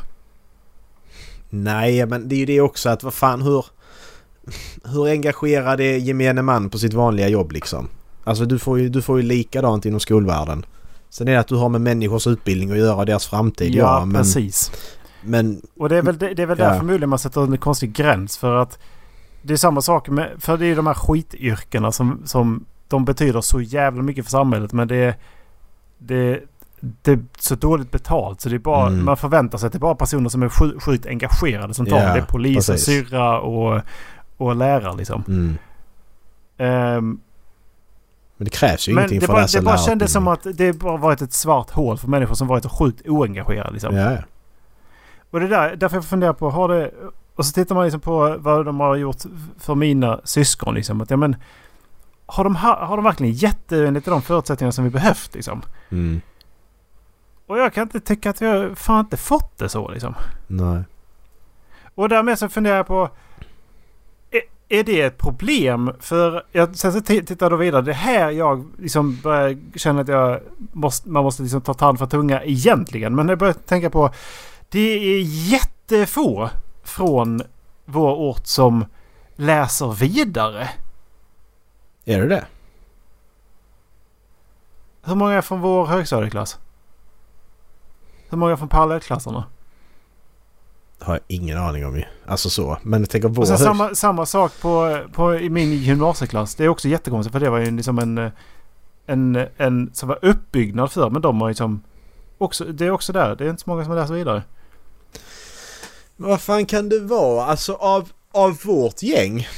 Nej, 1.50 2.06
men 2.06 2.28
det 2.28 2.34
är 2.34 2.38
ju 2.38 2.46
det 2.46 2.60
också 2.60 2.90
att 2.90 3.02
vad 3.02 3.14
fan 3.14 3.42
hur... 3.42 3.66
Hur 4.84 5.08
engagerad 5.08 5.80
är 5.80 5.96
gemene 5.96 6.42
man 6.42 6.70
på 6.70 6.78
sitt 6.78 6.94
vanliga 6.94 7.28
jobb 7.28 7.52
liksom? 7.52 7.88
Alltså 8.24 8.44
du 8.44 8.58
får 8.58 8.78
ju, 8.78 8.88
du 8.88 9.02
får 9.02 9.16
ju 9.20 9.22
likadant 9.22 9.86
inom 9.86 10.00
skolvärlden. 10.00 10.64
Sen 11.10 11.28
är 11.28 11.32
det 11.32 11.40
att 11.40 11.48
du 11.48 11.54
har 11.56 11.68
med 11.68 11.80
människors 11.80 12.26
utbildning 12.26 12.70
att 12.70 12.78
göra, 12.78 13.04
deras 13.04 13.26
framtid. 13.26 13.74
Ja, 13.74 13.98
Ja, 14.00 14.04
men, 14.04 14.14
precis. 14.22 14.72
men... 15.22 15.60
Och 15.76 15.88
det 15.88 15.96
är 15.96 16.02
väl, 16.02 16.18
det, 16.18 16.34
det 16.34 16.42
är 16.42 16.46
väl 16.46 16.58
Ja. 16.58 16.68
därför 16.68 16.84
möjligen 16.84 17.08
man 17.08 17.18
sätter 17.18 17.40
en 17.42 17.58
konstig 17.58 17.92
gräns 17.92 18.38
för 18.38 18.56
att 18.56 18.78
det 19.42 19.52
är 19.52 19.56
samma 19.56 19.80
sak 19.82 20.08
med, 20.08 20.30
för 20.38 20.56
det 20.56 20.64
är 20.64 20.68
ju 20.68 20.74
de 20.74 20.86
här 20.86 20.94
skityrkena 20.94 21.92
som, 21.92 22.22
som 22.24 22.64
de 22.88 23.04
betyder 23.04 23.40
så 23.40 23.60
jävla 23.60 24.02
mycket 24.02 24.24
för 24.24 24.30
samhället 24.30 24.72
men 24.72 24.88
det, 24.88 25.14
det, 25.98 26.40
det 27.02 27.10
är 27.12 27.20
så 27.38 27.54
dåligt 27.54 27.90
betalt 27.90 28.40
så 28.40 28.48
det 28.48 28.54
är 28.54 28.58
bara, 28.58 28.86
Mm. 28.86 29.04
man 29.04 29.16
förväntar 29.16 29.58
sig 29.58 29.66
att 29.66 29.72
det 29.72 29.76
är 29.76 29.80
bara 29.80 29.94
personer 29.94 30.28
som 30.28 30.42
är 30.42 30.48
sjukt, 30.80 31.06
engagerade 31.06 31.74
som 31.74 31.86
tar 31.86 31.96
Ja, 31.96 32.12
det. 32.14 32.20
Är 32.20 32.24
poliser, 32.24 32.76
syrra 32.76 33.40
och, 33.40 33.80
och 34.38 34.56
lärare 34.56 34.96
liksom. 34.96 35.24
Mm. 35.28 35.58
Ehm, 36.58 37.20
Men 38.36 38.44
det 38.44 38.50
krävs 38.50 38.88
ju 38.88 38.94
men 38.94 39.00
ingenting 39.02 39.20
för 39.20 39.26
bara, 39.26 39.36
att 39.36 39.42
läsa 39.42 39.58
det 39.58 39.64
bara 39.64 39.78
kändes 39.78 40.12
som 40.12 40.28
att 40.28 40.46
det 40.54 40.72
bara 40.72 40.96
varit 40.96 41.22
ett 41.22 41.32
svart 41.32 41.70
hål 41.70 41.98
för 41.98 42.08
människor 42.08 42.34
som 42.34 42.46
varit 42.48 42.62
så 42.62 42.68
sjukt 42.68 43.08
oengagerade 43.08 43.70
liksom. 43.70 43.96
Ja, 43.96 44.12
ja. 44.12 44.18
Och 45.30 45.40
det 45.40 45.48
där, 45.48 45.76
därför 45.76 45.96
jag 45.96 46.04
funderar 46.04 46.32
på, 46.32 46.50
har 46.50 46.68
det... 46.68 46.90
Och 47.34 47.46
så 47.46 47.52
tittar 47.52 47.74
man 47.74 47.84
liksom 47.84 48.00
på 48.00 48.36
vad 48.38 48.64
de 48.66 48.80
har 48.80 48.96
gjort 48.96 49.16
för 49.58 49.74
mina 49.74 50.20
syskon 50.24 50.74
liksom. 50.74 51.00
Att, 51.00 51.10
ja, 51.10 51.16
men, 51.16 51.36
har, 52.26 52.44
de, 52.44 52.56
ha- 52.56 52.84
har 52.86 52.96
de 52.96 53.04
verkligen 53.04 53.32
gett 53.32 53.68
det 53.68 53.88
enligt 53.88 54.04
de 54.04 54.22
förutsättningar 54.22 54.70
som 54.70 54.84
vi 54.84 54.90
behövt 54.90 55.34
liksom? 55.34 55.62
Mm. 55.90 56.20
Och 57.46 57.58
jag 57.58 57.72
kan 57.74 57.82
inte 57.82 58.00
tycka 58.00 58.30
att 58.30 58.42
vi 58.42 58.46
har 58.46 58.74
fan 58.74 59.00
inte 59.00 59.16
fått 59.16 59.58
det 59.58 59.68
så 59.68 59.88
liksom. 59.90 60.14
Nej. 60.46 60.82
Och 61.94 62.08
därmed 62.08 62.38
så 62.38 62.48
funderar 62.48 62.76
jag 62.76 62.86
på... 62.86 63.10
Är, 64.68 64.84
det 64.84 65.00
ett 65.02 65.18
problem? 65.18 65.92
För 66.00 66.44
jag, 66.52 66.76
sen 66.76 66.92
så 66.92 67.00
tittar 67.00 67.50
jag 67.50 67.56
vidare. 67.56 67.82
Det 67.82 67.90
är 67.90 67.94
här 67.94 68.30
jag 68.30 68.66
liksom 68.78 69.20
börjar 69.22 69.78
känna 69.78 70.00
att 70.00 70.08
jag 70.08 70.40
måste, 70.72 71.08
man 71.08 71.24
måste 71.24 71.42
liksom 71.42 71.60
ta 71.60 71.74
tand 71.74 71.98
för 71.98 72.06
tunga 72.06 72.44
egentligen. 72.44 73.14
Men 73.14 73.28
jag 73.28 73.38
börjar 73.38 73.52
tänka 73.52 73.90
på... 73.90 74.10
Det 74.68 74.80
är 74.80 75.22
jättefå 75.22 76.48
från 76.82 77.42
vår 77.84 78.14
ort 78.14 78.46
som 78.46 78.84
läser 79.36 79.92
vidare. 79.92 80.68
Är 82.04 82.20
det 82.20 82.28
det? 82.28 82.46
Hur 85.02 85.14
många 85.14 85.34
är 85.34 85.40
från 85.40 85.60
vår 85.60 85.86
högstadieklass? 85.86 86.58
Hur 88.28 88.38
många 88.38 88.52
är 88.52 88.56
från 88.56 88.68
parallellklasserna? 88.68 89.44
Har 91.00 91.14
jag 91.14 91.20
ingen 91.26 91.58
aning 91.58 91.86
om 91.86 91.96
ju. 91.96 92.04
Alltså 92.26 92.50
så. 92.50 92.78
Men 92.82 93.00
jag 93.00 93.10
tänker 93.10 93.28
vår 93.28 93.42
Och 93.42 93.48
sen 93.48 93.58
samma, 93.58 93.94
samma 93.94 94.26
sak 94.26 94.52
på, 94.60 95.00
på, 95.12 95.34
i 95.34 95.50
min 95.50 95.72
gymnasieklass. 95.72 96.54
Det 96.54 96.64
är 96.64 96.68
också 96.68 96.88
jättekonstigt 96.88 97.32
för 97.32 97.40
det 97.40 97.50
var 97.50 97.58
ju 97.58 97.70
liksom 97.70 97.98
en, 97.98 98.30
en, 99.06 99.46
en 99.56 99.90
som 99.94 100.08
var 100.08 100.18
uppbyggnad 100.22 100.92
för. 100.92 101.10
Men 101.10 101.22
de 101.22 101.40
har 101.40 101.48
ju 101.48 101.50
liksom 101.50 101.82
också, 102.38 102.64
det 102.64 102.86
är 102.86 102.90
också 102.90 103.12
där. 103.12 103.36
Det 103.36 103.44
är 103.44 103.50
inte 103.50 103.62
så 103.62 103.70
många 103.70 103.84
som 103.84 103.94
läser 103.94 104.14
vidare. 104.14 104.42
Men 106.16 106.30
vad 106.30 106.40
fan 106.40 106.66
kan 106.66 106.88
det 106.88 107.00
vara? 107.00 107.44
Alltså 107.44 107.74
av, 107.74 108.08
av 108.32 108.58
vårt 108.64 109.02
gäng 109.02 109.48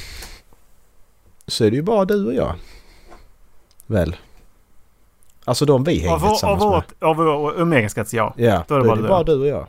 så 1.47 1.63
är 1.65 1.69
det 1.69 1.75
ju 1.75 1.81
bara 1.83 2.05
du 2.05 2.25
och 2.25 2.33
jag. 2.33 2.55
Väl? 3.87 4.15
Alltså 5.45 5.65
de 5.65 5.83
vi 5.83 5.99
hänger 5.99 6.13
Av, 6.13 6.21
vår, 6.21 6.27
av, 6.27 6.31
tillsammans 6.31 6.63
med. 6.63 6.71
vårt, 6.71 7.03
av 7.03 7.15
vår 7.15 7.59
umgängeskrets 7.59 8.13
ja. 8.13 8.33
Ja, 8.37 8.63
då 8.67 8.75
är 8.75 8.79
det 8.79 8.85
bara 8.85 8.95
du 8.95 9.01
och 9.01 9.09
bara 9.09 9.19
jag. 9.19 9.25
du 9.25 9.39
och 9.39 9.47
jag. 9.47 9.67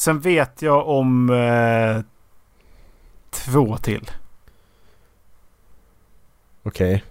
Sen 0.00 0.20
vet 0.20 0.62
jag 0.62 0.88
om 0.88 1.30
eh, 1.30 2.02
två 3.30 3.76
till. 3.76 4.10
Okej. 6.62 7.04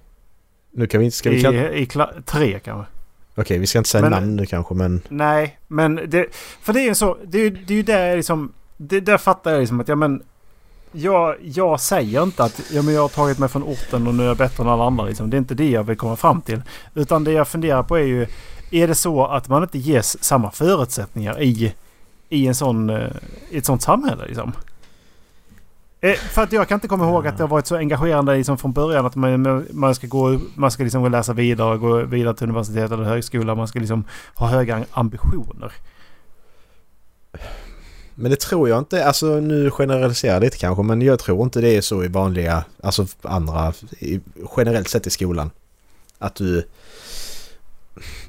Nu 0.71 0.87
kan 0.87 0.99
vi 0.99 1.05
inte... 1.05 1.17
Ska 1.17 1.29
vi 1.29 1.39
I, 1.39 1.41
kan... 1.41 1.55
i 1.55 1.85
kla- 1.85 2.21
tre 2.25 2.59
kanske. 2.59 2.91
Okej, 3.35 3.57
vi 3.57 3.67
ska 3.67 3.77
inte 3.77 3.89
säga 3.89 4.01
Men- 4.01 4.11
namn 4.11 4.35
nu 4.35 4.45
kanske 4.45 4.73
men... 4.73 5.01
Nej, 5.09 5.59
men 5.67 5.95
det... 6.07 6.25
För 6.61 6.73
det 6.73 6.79
är 6.81 6.85
ju 6.85 6.95
så... 6.95 7.17
Det 7.23 7.39
är, 7.39 7.49
det 7.51 7.73
är 7.73 7.77
ju 7.77 7.83
där 7.83 8.07
jag 8.07 8.15
liksom... 8.17 8.53
Det, 8.77 8.99
där 8.99 9.17
fattar 9.17 9.51
jag 9.51 9.59
liksom 9.59 9.79
att 9.79 9.87
ja 9.87 9.95
men... 9.95 10.23
Jag, 10.91 11.35
jag 11.41 11.79
säger 11.79 12.23
inte 12.23 12.43
att 12.43 12.61
ja, 12.71 12.81
men 12.81 12.93
jag 12.93 13.01
har 13.01 13.09
tagit 13.09 13.39
mig 13.39 13.49
från 13.49 13.63
orten 13.63 14.07
och 14.07 14.15
nu 14.15 14.23
är 14.23 14.27
jag 14.27 14.37
bättre 14.37 14.63
än 14.63 14.69
alla 14.69 14.83
andra. 14.83 15.05
Liksom. 15.05 15.29
Det 15.29 15.37
är 15.37 15.39
inte 15.39 15.55
det 15.55 15.69
jag 15.69 15.83
vill 15.83 15.97
komma 15.97 16.15
fram 16.15 16.41
till. 16.41 16.61
Utan 16.93 17.23
det 17.23 17.31
jag 17.31 17.47
funderar 17.47 17.83
på 17.83 17.97
är 17.97 18.03
ju... 18.03 18.27
Är 18.71 18.87
det 18.87 18.95
så 18.95 19.25
att 19.25 19.47
man 19.47 19.63
inte 19.63 19.77
ges 19.79 20.23
samma 20.23 20.51
förutsättningar 20.51 21.41
i, 21.41 21.73
i, 22.29 22.47
en 22.47 22.55
sån, 22.55 22.89
eh, 22.89 23.07
i 23.49 23.57
ett 23.57 23.65
sånt 23.65 23.81
samhälle? 23.81 24.25
Liksom? 24.25 24.51
Eh, 26.01 26.13
För 26.13 26.43
att 26.43 26.51
jag 26.51 26.67
kan 26.67 26.75
inte 26.75 26.87
komma 26.87 27.05
ihåg 27.09 27.27
att 27.27 27.37
det 27.37 27.43
har 27.43 27.47
varit 27.47 27.67
så 27.67 27.75
engagerande 27.75 28.35
liksom 28.35 28.57
från 28.57 28.73
början 28.73 29.05
att 29.05 29.15
man, 29.15 29.65
man 29.71 29.95
ska, 29.95 30.07
gå, 30.07 30.39
man 30.55 30.71
ska 30.71 30.83
liksom 30.83 31.03
och 31.03 31.11
läsa 31.11 31.33
vidare, 31.33 31.77
gå 31.77 31.97
vidare 31.97 32.33
till 32.35 32.43
universitet 32.43 32.91
eller 32.91 33.03
högskola. 33.03 33.55
Man 33.55 33.67
ska 33.67 33.79
liksom 33.79 34.03
ha 34.35 34.47
höga 34.47 34.85
ambitioner. 34.91 35.73
Men 38.15 38.31
det 38.31 38.39
tror 38.39 38.69
jag 38.69 38.79
inte. 38.79 39.05
Alltså 39.05 39.39
nu 39.39 39.71
generaliserar 39.71 40.33
jag 40.33 40.41
lite 40.41 40.57
kanske 40.57 40.83
men 40.83 41.01
jag 41.01 41.19
tror 41.19 41.43
inte 41.43 41.61
det 41.61 41.77
är 41.77 41.81
så 41.81 42.03
i 42.03 42.07
vanliga... 42.07 42.63
Alltså 42.83 43.07
andra... 43.21 43.73
I, 43.99 44.19
generellt 44.57 44.87
sett 44.87 45.07
i 45.07 45.09
skolan. 45.09 45.51
Att 46.17 46.35
du... 46.35 46.63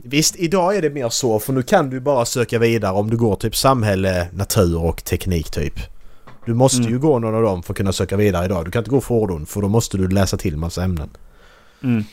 Visst, 0.02 0.36
idag 0.36 0.76
är 0.76 0.82
det 0.82 0.90
mer 0.90 1.08
så 1.08 1.38
för 1.38 1.52
nu 1.52 1.62
kan 1.62 1.90
du 1.90 2.00
bara 2.00 2.24
söka 2.24 2.58
vidare 2.58 2.92
om 2.92 3.10
du 3.10 3.16
går 3.16 3.36
typ 3.36 3.56
samhälle, 3.56 4.28
natur 4.32 4.78
och 4.84 5.04
teknik 5.04 5.50
typ. 5.50 5.74
Du 6.46 6.54
måste 6.54 6.78
Mm. 6.78 6.90
ju 6.92 6.98
gå 6.98 7.18
någon 7.18 7.34
av 7.34 7.42
dem 7.42 7.62
för 7.62 7.72
att 7.72 7.76
kunna 7.76 7.92
söka 7.92 8.16
vidare 8.16 8.44
idag. 8.44 8.64
Du 8.64 8.70
kan 8.70 8.80
inte 8.80 8.90
gå 8.90 9.00
fordon 9.00 9.46
för 9.46 9.60
då 9.62 9.68
måste 9.68 9.96
du 9.98 10.08
läsa 10.08 10.36
till 10.36 10.56
massa 10.56 10.82
ämnen. 10.84 11.10
Mm. 11.82 12.04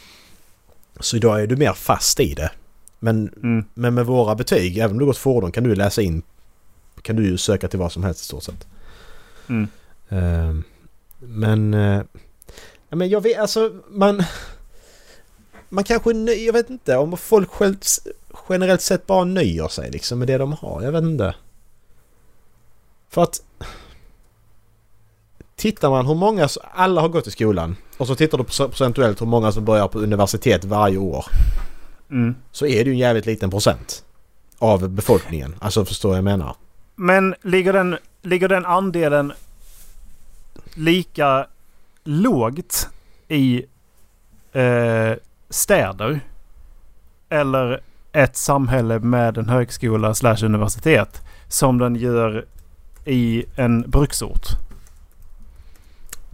Så 0.99 1.15
idag 1.17 1.41
är 1.41 1.47
du 1.47 1.55
mer 1.55 1.73
fast 1.73 2.19
i 2.19 2.33
det. 2.33 2.51
Men, 2.99 3.29
Mm. 3.43 3.65
men 3.73 3.93
med 3.93 4.05
våra 4.05 4.35
betyg, 4.35 4.77
även 4.77 4.91
om 4.91 4.99
du 4.99 5.05
gått 5.05 5.17
fordon 5.17 5.51
kan 5.51 5.63
du 5.63 5.75
läsa 5.75 6.01
in... 6.01 6.21
Kan 7.01 7.15
du 7.15 7.25
ju 7.25 7.37
söka 7.37 7.67
till 7.67 7.79
vad 7.79 7.91
som 7.91 8.03
helst 8.03 8.21
i 8.21 8.25
stort 8.25 8.43
sett. 8.43 8.67
Ehm, 10.09 10.63
men... 11.19 11.73
ja, 12.89 12.95
men 12.95 13.09
jag 13.09 13.21
vet 13.21 13.39
alltså 13.39 13.71
man... 13.89 14.23
Man 15.69 15.83
kanske... 15.83 16.11
Jag 16.33 16.53
vet 16.53 16.69
inte 16.69 16.97
om 16.97 17.17
folk 17.17 17.49
själv, 17.51 17.75
generellt 18.49 18.81
sett 18.81 19.07
bara 19.07 19.23
nöjer 19.23 19.67
sig 19.67 19.91
liksom 19.91 20.19
med 20.19 20.27
det 20.27 20.37
de 20.37 20.53
har. 20.53 20.81
Jag 20.83 20.91
vet 20.91 21.03
inte. 21.03 21.35
För 23.09 23.23
att... 23.23 23.41
Tittar 25.55 25.89
man 25.89 26.05
hur 26.05 26.15
många... 26.15 26.49
Alla 26.73 27.01
har 27.01 27.09
gått 27.09 27.27
i 27.27 27.31
skolan. 27.31 27.75
Och 27.97 28.07
så 28.07 28.15
tittar 28.15 28.37
du 28.37 28.43
på 28.43 28.49
procentuellt 28.49 29.21
hur 29.21 29.25
många 29.25 29.51
som 29.51 29.65
börjar 29.65 29.87
på 29.87 29.99
universitet 29.99 30.65
varje 30.65 30.97
år. 30.97 31.25
Mm. 32.11 32.35
Så 32.51 32.65
är 32.65 32.83
det 32.83 32.89
ju 32.89 32.91
en 32.91 32.97
jävligt 32.97 33.25
liten 33.25 33.49
procent. 33.49 34.03
Av 34.59 34.89
befolkningen. 34.89 35.55
Alltså 35.59 35.85
förstår 35.85 36.15
jag 36.15 36.23
menar. 36.23 36.55
Men 36.95 37.35
ligger 37.41 37.73
den, 37.73 37.97
ligger 38.21 38.47
den 38.47 38.65
andelen 38.65 39.33
lika 40.75 41.47
lågt 42.03 42.87
i 43.27 43.65
eh, 44.51 45.13
städer? 45.49 46.19
Eller 47.29 47.81
ett 48.11 48.35
samhälle 48.35 48.99
med 48.99 49.37
en 49.37 49.49
högskola 49.49 50.15
slash 50.15 50.37
universitet 50.43 51.21
som 51.47 51.77
den 51.77 51.95
gör 51.95 52.45
i 53.05 53.45
en 53.55 53.89
bruksort? 53.89 54.47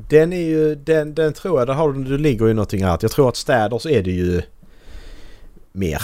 Den 0.09 0.33
är 0.33 0.41
ju, 0.41 0.75
den, 0.75 1.13
den 1.13 1.33
tror 1.33 1.59
jag, 1.59 1.67
där 1.67 1.73
har 1.73 1.93
du, 1.93 2.03
du 2.03 2.17
ligger 2.17 2.47
ju 2.47 2.53
någonting 2.53 2.83
annat. 2.83 3.01
Jag 3.01 3.11
tror 3.11 3.29
att 3.29 3.35
städer 3.35 3.77
så 3.77 3.89
är 3.89 4.03
det 4.03 4.11
ju 4.11 4.41
mer. 5.71 6.01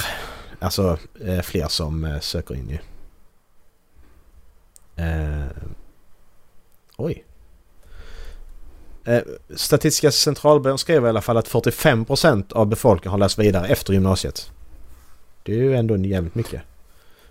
Alltså 0.59 0.97
eh, 1.25 1.41
fler 1.41 1.67
som 1.67 2.05
eh, 2.05 2.19
söker 2.19 2.55
in 2.55 2.69
ju. 2.69 2.77
Eh, 5.03 5.47
oj. 6.97 7.23
Eh, 9.09 9.21
Statistiska 9.55 10.11
centralbyrån 10.11 10.77
skrev 10.77 11.05
i 11.05 11.09
alla 11.09 11.21
fall 11.21 11.37
att 11.37 11.47
45% 11.47 12.53
av 12.53 12.67
befolkningen 12.67 13.11
har 13.11 13.17
läst 13.17 13.39
vidare 13.39 13.67
efter 13.67 13.93
gymnasiet. 13.93 14.51
Det 15.43 15.51
är 15.51 15.57
ju 15.57 15.75
ändå 15.75 15.97
jävligt 15.97 16.35
mycket. 16.35 16.61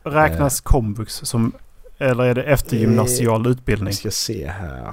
Räknas 0.02 0.60
komvux 0.60 1.14
som... 1.14 1.52
Eller 1.98 2.24
är 2.24 2.34
det 2.34 2.42
eftergymnasial 2.42 3.46
utbildning? 3.46 3.88
Vi 3.88 3.94
ska 3.94 4.10
se 4.10 4.46
här. 4.46 4.92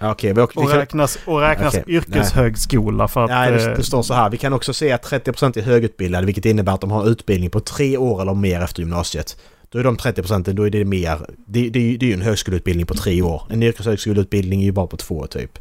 Okej, 0.00 0.32
vi, 0.32 0.40
vi 0.40 0.62
Och 0.62 0.70
räknas, 0.70 1.18
och 1.26 1.40
räknas 1.40 1.74
Okej, 1.74 1.94
yrkeshögskola 1.94 3.08
för 3.08 3.24
att... 3.24 3.30
Nej, 3.30 3.52
det, 3.52 3.70
eh, 3.70 3.76
det 3.76 3.82
står 3.82 4.02
så 4.02 4.14
här. 4.14 4.30
Vi 4.30 4.36
kan 4.36 4.52
också 4.52 4.72
se 4.72 4.92
att 4.92 5.04
30% 5.04 5.58
är 5.58 5.62
högutbildade 5.62 6.26
vilket 6.26 6.44
innebär 6.44 6.72
att 6.72 6.80
de 6.80 6.90
har 6.90 7.08
utbildning 7.08 7.50
på 7.50 7.60
tre 7.60 7.96
år 7.96 8.22
eller 8.22 8.34
mer 8.34 8.60
efter 8.60 8.80
gymnasiet. 8.80 9.36
Då 9.76 9.80
är 9.80 9.84
de 9.84 9.96
30% 9.96 10.52
då 10.52 10.66
är 10.66 10.70
det 10.70 10.84
mer... 10.84 11.26
Det, 11.46 11.70
det, 11.70 11.78
är 11.78 11.82
ju- 11.82 11.96
det 11.96 12.06
är 12.06 12.08
ju 12.08 12.14
en 12.14 12.22
högskoleutbildning 12.22 12.86
på 12.86 12.94
tre 12.94 13.22
år. 13.22 13.42
En 13.50 13.62
yrkeshögskoleutbildning 13.62 14.60
är 14.60 14.64
ju 14.64 14.72
bara 14.72 14.86
på 14.86 14.96
två 14.96 15.26
typ. 15.26 15.58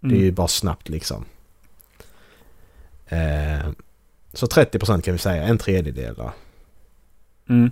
Det 0.00 0.14
är 0.14 0.20
ju 0.20 0.32
bara 0.32 0.48
snabbt 0.48 0.88
liksom. 0.88 1.24
Eh, 3.06 3.70
så 4.32 4.46
30% 4.46 5.00
kan 5.00 5.12
vi 5.12 5.18
säga, 5.18 5.42
en 5.42 5.58
tredjedel 5.58 6.14
då. 6.14 6.32
Mm. 7.48 7.70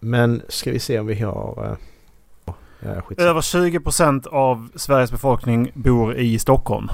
Men 0.00 0.42
ska 0.48 0.70
vi 0.70 0.78
se 0.78 0.98
om 0.98 1.06
vi 1.06 1.14
har... 1.14 1.78
Eh, 2.44 2.54
ja. 2.80 3.02
Över 3.16 3.40
20% 3.40 4.26
av 4.26 4.68
Sveriges 4.74 5.10
befolkning 5.10 5.70
bor 5.74 6.16
i 6.16 6.38
Stockholm. 6.38 6.88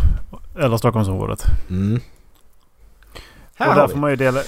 Eller 0.58 0.76
Stockholmsområdet. 0.76 1.44
Mm. 1.70 2.00
Här 3.54 3.68
och 3.68 3.74
där 3.74 3.88
får 3.88 3.98
man 3.98 4.10
ju 4.10 4.16
dela... 4.16 4.42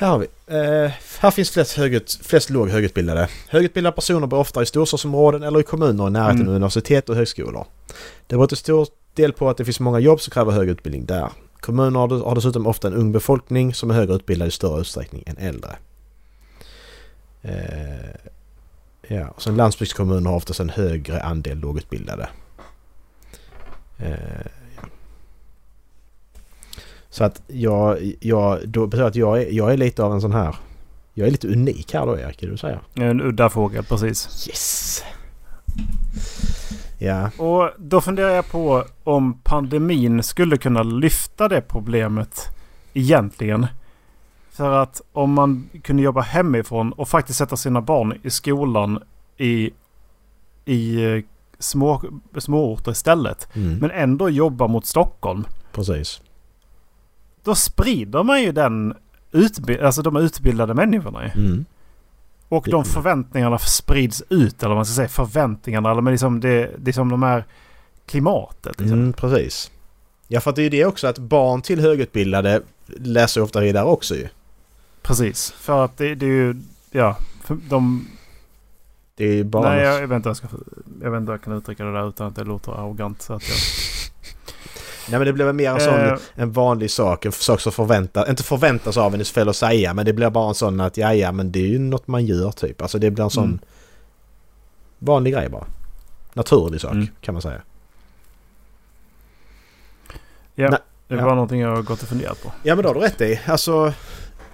Här 0.00 0.08
har 0.08 0.18
vi. 0.18 0.26
Eh, 0.46 0.90
här 1.20 1.30
finns 1.30 1.50
flest, 1.50 1.76
högut, 1.76 2.18
flest 2.22 2.50
låg 2.50 2.68
högutbildade. 2.68 3.28
Högutbildade 3.48 3.94
personer 3.94 4.26
bor 4.26 4.38
ofta 4.38 4.62
i 4.62 4.66
storstadsområden 4.66 5.42
eller 5.42 5.60
i 5.60 5.62
kommuner 5.62 6.06
i 6.08 6.10
närheten 6.10 6.36
Mm. 6.40 6.48
av 6.48 6.54
universitet 6.54 7.08
och 7.08 7.16
högskolor. 7.16 7.66
Det 8.26 8.36
beror 8.36 8.46
till 8.46 8.56
stor 8.56 8.86
del 9.14 9.32
på 9.32 9.50
att 9.50 9.56
det 9.56 9.64
finns 9.64 9.80
många 9.80 9.98
jobb 9.98 10.20
som 10.20 10.30
kräver 10.30 10.52
hög 10.52 10.68
utbildning 10.68 11.06
där. 11.06 11.28
Kommuner 11.60 12.00
har, 12.00 12.34
dessutom 12.34 12.66
ofta 12.66 12.88
en 12.88 12.94
ung 12.94 13.12
befolkning 13.12 13.74
som 13.74 13.90
är 13.90 13.94
högre 13.94 14.14
utbildad 14.14 14.48
i 14.48 14.50
större 14.50 14.80
utsträckning 14.80 15.22
än 15.26 15.36
äldre. 15.38 15.76
Eh, 17.42 18.30
ja, 19.08 19.28
och 19.28 19.42
sen 19.42 19.56
landsbygdskommuner 19.56 20.30
har 20.30 20.36
oftast 20.36 20.60
en 20.60 20.68
högre 20.70 21.22
andel 21.22 21.58
lågutbildade. 21.58 22.28
Eh. 23.98 24.46
Så 27.10 27.24
att 27.24 27.42
jag, 27.46 28.12
jag, 28.20 28.68
då 28.68 28.86
betyder 28.86 29.06
att 29.08 29.16
jag 29.16 29.42
är, 29.42 29.50
jag 29.50 29.72
är 29.72 29.76
lite 29.76 30.02
av 30.04 30.12
en 30.12 30.20
sån 30.20 30.32
här... 30.32 30.56
Jag 31.14 31.26
är 31.26 31.30
lite 31.30 31.48
unik 31.48 31.94
här 31.94 32.06
då 32.06 32.18
Erik, 32.18 32.42
är 32.42 32.46
du 32.50 32.56
säger? 32.56 32.80
En 32.94 33.20
udda 33.20 33.48
fågel, 33.50 33.84
precis. 33.84 34.48
Yes! 34.48 35.02
Ja. 36.98 37.30
Och 37.38 37.70
då 37.78 38.00
funderar 38.00 38.28
jag 38.30 38.50
på 38.50 38.84
om 39.04 39.34
pandemin 39.44 40.22
skulle 40.22 40.56
kunna 40.56 40.82
lyfta 40.82 41.48
det 41.48 41.60
problemet 41.60 42.44
egentligen. 42.94 43.66
För 44.50 44.70
att 44.82 45.02
om 45.12 45.32
man 45.32 45.68
kunde 45.82 46.02
jobba 46.02 46.20
hemifrån 46.20 46.92
och 46.92 47.08
faktiskt 47.08 47.38
sätta 47.38 47.56
sina 47.56 47.80
barn 47.80 48.14
i 48.22 48.30
skolan 48.30 49.02
i, 49.36 49.70
i 50.64 51.04
eh, 51.04 51.22
små, 51.58 52.02
småorter 52.38 52.92
istället. 52.92 53.48
Mm, 53.56 53.78
Men 53.78 53.90
ändå 53.90 54.30
jobba 54.30 54.66
mot 54.66 54.86
Stockholm. 54.86 55.44
precis. 55.72 56.20
Då 57.48 57.54
sprider 57.54 58.22
man 58.22 58.42
ju 58.42 58.52
den 58.52 58.94
utbi- 59.32 59.84
alltså 59.84 60.02
de 60.02 60.16
utbildade 60.16 60.74
människorna 60.74 61.24
ju. 61.24 61.30
Mm. 61.44 61.64
Och 62.48 62.68
de 62.70 62.84
förväntningarna 62.84 63.58
sprids 63.58 64.22
ut. 64.28 64.62
Eller 64.62 64.68
vad 64.68 64.76
man 64.76 64.86
ska 64.86 64.94
säga. 64.94 65.08
Förväntningarna. 65.08 65.90
Eller 65.90 66.00
men 66.02 66.12
liksom 66.12 66.40
det, 66.40 66.70
det 66.78 66.90
är 66.90 66.92
som 66.92 67.08
de 67.08 67.22
här 67.22 67.44
klimatet. 68.06 68.80
Liksom. 68.80 68.98
Mm, 68.98 69.12
precis. 69.12 69.70
Ja, 70.28 70.40
för 70.40 70.50
att 70.50 70.56
det 70.56 70.62
är 70.62 70.64
ju 70.64 70.70
det 70.70 70.84
också 70.84 71.06
att 71.06 71.18
barn 71.18 71.62
till 71.62 71.80
högutbildade 71.80 72.62
läser 72.86 73.40
ofta 73.42 73.60
vidare 73.60 73.84
också 73.84 74.14
ju. 74.14 74.28
Precis. 75.02 75.50
För 75.50 75.84
att 75.84 75.96
det, 75.96 76.14
det 76.14 76.26
är 76.26 76.30
ju... 76.30 76.56
Ja. 76.90 77.16
De, 77.68 78.08
Det 79.14 79.24
är 79.24 79.32
ju 79.32 79.44
bara... 79.44 79.68
nej, 79.70 79.84
jag, 79.84 80.02
jag, 80.02 80.08
vet 80.08 80.16
inte, 80.16 80.28
jag, 80.28 80.36
ska, 80.36 80.46
jag 81.02 81.10
vet 81.10 81.18
inte 81.20 81.30
hur 81.32 81.38
jag 81.38 81.42
kan 81.44 81.52
uttrycka 81.52 81.84
det 81.84 81.92
där 81.92 82.08
utan 82.08 82.26
att 82.26 82.36
det 82.36 82.44
låter 82.44 82.72
arrogant. 82.72 83.22
Så 83.22 83.32
att 83.34 83.42
jag, 83.48 83.56
Nej 85.10 85.18
men 85.18 85.26
det 85.26 85.44
väl 85.44 85.52
mer 85.54 85.70
en 85.70 85.80
sån, 85.80 85.94
Eh. 86.00 86.18
en 86.34 86.52
vanlig 86.52 86.90
sak, 86.90 87.24
en 87.24 87.32
sak 87.32 87.60
som 87.60 87.72
förväntas, 87.72 88.28
inte 88.28 88.42
förväntas 88.42 88.96
av 88.96 89.12
en, 89.12 89.18
det 89.18 89.22
är 89.22 89.24
fel 89.24 89.48
att 89.48 89.56
säga, 89.56 89.94
men 89.94 90.04
det 90.04 90.12
blir 90.12 90.30
bara 90.30 90.48
en 90.48 90.54
sån 90.54 90.80
att 90.80 90.96
ja, 90.96 91.14
ja 91.14 91.32
men 91.32 91.52
det 91.52 91.58
är 91.60 91.66
ju 91.66 91.78
något 91.78 92.06
man 92.06 92.26
gör 92.26 92.50
typ. 92.50 92.82
Alltså 92.82 92.98
det 92.98 93.10
blir 93.10 93.24
en 93.24 93.30
sån 93.30 93.44
Mm. 93.44 93.58
vanlig 94.98 95.32
grej 95.34 95.48
bara. 95.48 95.66
Naturlig 96.34 96.80
sak 96.80 96.92
Mm. 96.92 97.06
kan 97.20 97.34
man 97.34 97.42
säga. 97.42 97.60
ja, 100.54 100.68
Nej, 100.70 100.78
det 101.08 101.14
ja. 101.14 101.24
var 101.24 101.34
någonting 101.34 101.60
jag 101.60 101.76
har 101.76 101.82
gått 101.82 102.02
och 102.02 102.08
funderat 102.08 102.42
på. 102.42 102.52
Ja 102.62 102.74
men 102.74 102.82
då 102.82 102.88
har 102.88 102.94
du 102.94 103.00
rätt 103.00 103.20
i. 103.20 103.40
Alltså 103.46 103.92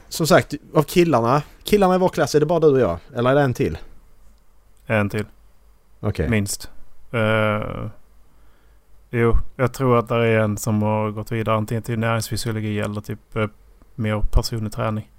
som 0.08 0.26
sagt, 0.26 0.54
av 0.74 0.82
killarna, 0.82 1.42
killarna 1.64 1.94
i 1.94 1.98
vår 1.98 2.08
klass, 2.08 2.34
är 2.34 2.40
det 2.40 2.46
bara 2.46 2.60
du 2.60 2.66
och 2.68 2.80
jag? 2.80 2.98
Eller 3.16 3.30
är 3.30 3.34
det 3.34 3.40
en 3.40 3.54
till? 3.54 3.78
En 4.86 5.08
till. 5.10 5.24
Okej. 6.00 6.28
Minst. 6.28 6.70
Uh, 7.14 7.86
jo, 9.14 9.36
jag 9.56 9.72
tror 9.72 9.98
att 9.98 10.08
det 10.08 10.14
är 10.14 10.38
en 10.38 10.56
som 10.56 10.82
har 10.82 11.10
gått 11.10 11.32
vidare 11.32 11.56
antingen 11.56 11.82
till 11.82 11.98
näringsfysiologi 11.98 12.80
eller 12.80 13.00
typ 13.00 13.36
uh, 13.36 13.46
mer 13.94 14.20
personlig 14.32 14.72
träning. 14.72 15.10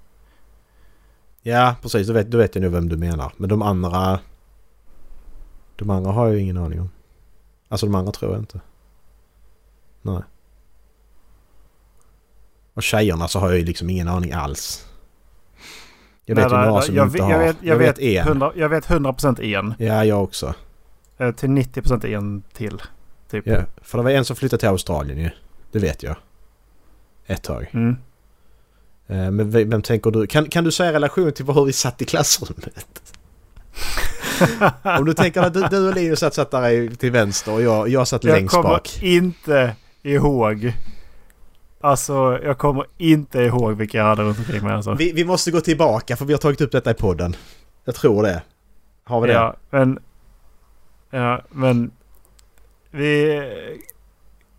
Ja 1.42 1.76
precis, 1.82 2.06
då 2.06 2.12
vet, 2.12 2.30
då 2.30 2.38
vet 2.38 2.54
jag 2.54 2.62
nu 2.62 2.68
vem 2.68 2.88
du 2.88 2.96
menar. 2.96 3.32
Men 3.36 3.48
de 3.48 3.62
andra... 3.62 4.20
De 5.76 5.90
andra 5.90 6.12
har 6.12 6.26
jag 6.26 6.34
ju 6.34 6.40
ingen 6.42 6.56
aning 6.56 6.80
om. 6.80 6.90
Alltså 7.68 7.86
de 7.86 7.94
andra 7.94 8.12
tror 8.12 8.32
jag 8.32 8.40
inte. 8.40 8.60
Nej. 10.02 10.22
Och 12.74 12.82
tjejerna 12.82 13.28
så 13.28 13.38
har 13.38 13.48
jag 13.48 13.58
ju 13.58 13.64
liksom 13.64 13.90
ingen 13.90 14.08
aning 14.08 14.32
alls. 14.32 14.86
Jag 16.24 16.36
vet 16.36 16.50
Nej, 16.50 16.60
ju 16.60 16.66
några 16.66 16.78
nej, 16.78 16.86
som 16.86 16.94
jag, 16.94 17.06
inte 17.06 17.12
vet- 17.18 17.24
har. 17.24 17.32
jag 17.32 17.38
vet, 17.38 17.56
jag, 17.62 17.76
vet, 17.76 17.98
en. 17.98 18.26
100, 18.28 18.52
jag 18.56 18.68
vet 18.68 18.86
100% 18.86 19.42
en. 19.42 19.74
Ja, 19.78 20.04
jag 20.04 20.22
också. 20.22 20.54
Eh, 21.18 21.32
till 21.32 21.48
90% 21.48 22.06
en 22.06 22.42
till. 22.52 22.82
Typ. 23.30 23.46
Ja, 23.46 23.62
för 23.82 23.98
det 23.98 24.04
var 24.04 24.10
en 24.10 24.24
som 24.24 24.36
flyttade 24.36 24.60
till 24.60 24.68
Australien 24.68 25.18
ju. 25.18 25.30
Det 25.72 25.78
vet 25.78 26.02
jag. 26.02 26.16
Ett 27.26 27.42
tag. 27.42 27.70
Mm. 27.72 27.96
Eh, 29.06 29.30
Men 29.30 29.50
vem 29.50 29.82
tänker 29.82 30.10
du? 30.10 30.26
Kan, 30.26 30.48
kan 30.48 30.64
du 30.64 30.70
säga 30.72 30.92
relation 30.92 31.32
till 31.32 31.46
hur 31.46 31.64
vi 31.64 31.72
satt 31.72 32.02
i 32.02 32.04
klassrummet? 32.04 33.12
Om 34.82 35.04
du 35.04 35.14
tänker 35.14 35.40
att 35.42 35.54
du, 35.54 35.62
du 35.70 35.88
och 35.88 35.94
Linus 35.94 36.18
satt, 36.20 36.34
satt 36.34 36.50
där 36.50 36.94
till 36.96 37.10
vänster 37.10 37.52
och 37.52 37.62
jag, 37.62 37.88
jag 37.88 38.08
satt 38.08 38.24
Jag 38.24 38.32
längst 38.34 38.54
kommer 38.54 38.68
bak. 38.68 39.02
inte 39.02 39.76
ihåg. 40.02 40.72
Alltså 41.80 42.38
jag 42.44 42.58
kommer 42.58 42.84
inte 42.98 43.38
ihåg 43.38 43.72
vilka 43.72 43.98
jag 43.98 44.04
hade 44.04 44.22
runt 44.22 44.38
omkring 44.38 44.62
mig. 44.64 44.72
Alltså. 44.72 44.94
Vi, 44.94 45.12
vi 45.12 45.24
måste 45.24 45.50
gå 45.50 45.60
tillbaka 45.60 46.16
för 46.16 46.24
vi 46.24 46.32
har 46.32 46.38
tagit 46.38 46.60
upp 46.60 46.72
detta 46.72 46.90
i 46.90 46.94
podden. 46.94 47.36
Jag 47.84 47.94
tror 47.94 48.22
det. 48.22 48.42
Har 49.04 49.20
vi 49.20 49.26
det? 49.28 49.32
Ja, 49.34 49.56
men... 49.70 49.98
Ja, 51.10 51.42
men... 51.50 51.90
Vi... 52.96 53.42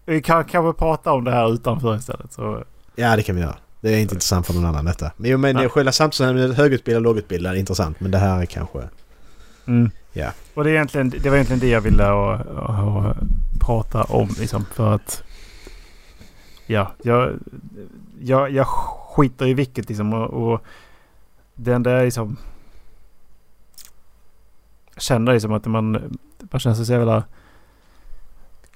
Vi 0.06 0.22
kan 0.22 0.46
kanske 0.46 0.80
prata 0.80 1.12
om 1.12 1.24
det 1.24 1.32
här 1.32 1.54
utanför 1.54 1.96
istället. 1.96 2.34
Så, 2.34 2.64
Ja, 2.96 3.16
det 3.16 3.24
kan 3.24 3.36
vi 3.36 3.42
göra. 3.42 3.56
Det 3.82 3.94
är 3.94 4.00
inte 4.00 4.16
intressant 4.16 4.48
för 4.48 4.54
någon 4.54 4.66
annan 4.66 4.86
detta. 4.86 5.12
Men, 5.18 5.32
jo, 5.32 5.38
men 5.38 5.56
Nej. 5.56 5.70
själva 5.70 5.92
samtidigt 5.92 6.58
högutbildad 6.58 6.98
och 6.98 7.04
lågutbildad 7.04 7.54
är 7.54 7.60
intressant. 7.60 8.00
Men 8.00 8.12
det 8.12 8.18
här 8.18 8.42
är 8.42 8.46
kanske... 8.46 8.80
mm. 9.66 9.92
Ja. 10.14 10.32
Och 10.54 10.64
det, 10.64 10.70
är 10.70 10.74
egentligen, 10.74 11.10
det 11.10 11.30
var 11.30 11.36
egentligen 11.36 11.60
det 11.60 11.68
jag 11.68 11.82
ville 11.82 12.12
och, 12.12 12.40
och, 12.46 12.98
och 12.98 13.16
prata 13.60 14.04
om. 14.04 14.30
Liksom, 14.40 14.66
för 14.74 14.96
att... 14.96 15.24
Ja, 16.66 16.92
jag, 17.04 17.40
jag, 18.20 18.52
jag 18.52 18.68
skiter 18.68 19.48
i 19.48 19.54
vilket 19.54 19.90
liksom. 19.90 20.14
Och, 20.14 20.54
och 20.54 20.62
det 21.56 21.74
enda 21.74 21.92
är 21.92 22.06
liksom... 22.06 22.38
Jag 24.94 25.04
känner 25.04 25.34
liksom 25.34 25.54
att 25.54 25.66
man... 25.66 26.18
Man 26.52 26.60
känner 26.60 26.76
sig 26.76 26.86
så 26.86 26.94
jävla 26.94 27.24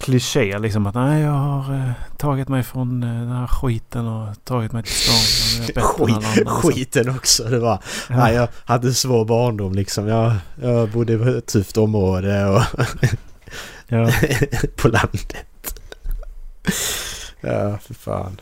kliché 0.02 0.58
liksom 0.58 0.86
att 0.86 0.94
nej 0.94 1.22
jag 1.22 1.30
har 1.30 1.74
eh, 1.74 1.90
tagit 2.16 2.48
mig 2.48 2.62
från 2.62 3.02
eh, 3.02 3.08
den 3.08 3.30
här 3.30 3.46
skiten 3.46 4.06
och 4.06 4.44
tagit 4.44 4.72
mig 4.72 4.82
till 4.82 4.92
stan. 4.92 5.74
andra, 5.74 5.82
Skit, 5.82 6.36
liksom. 6.36 6.46
skiten 6.46 7.08
också. 7.16 7.44
Det 7.44 7.58
var... 7.58 7.82
Ja. 8.08 8.16
Nej, 8.16 8.34
jag 8.34 8.48
hade 8.64 8.88
en 8.88 8.94
svår 8.94 9.24
barndom 9.24 9.72
liksom. 9.72 10.08
Jag, 10.08 10.34
jag 10.62 10.88
bodde 10.88 11.12
i 11.12 11.38
ett 11.38 11.46
tufft 11.46 11.76
område 11.76 12.46
och 12.46 12.62
Ja. 13.92 14.10
på 14.76 14.88
landet. 14.88 15.80
Ja, 17.40 17.78
för 17.78 17.94
fan. 17.94 18.40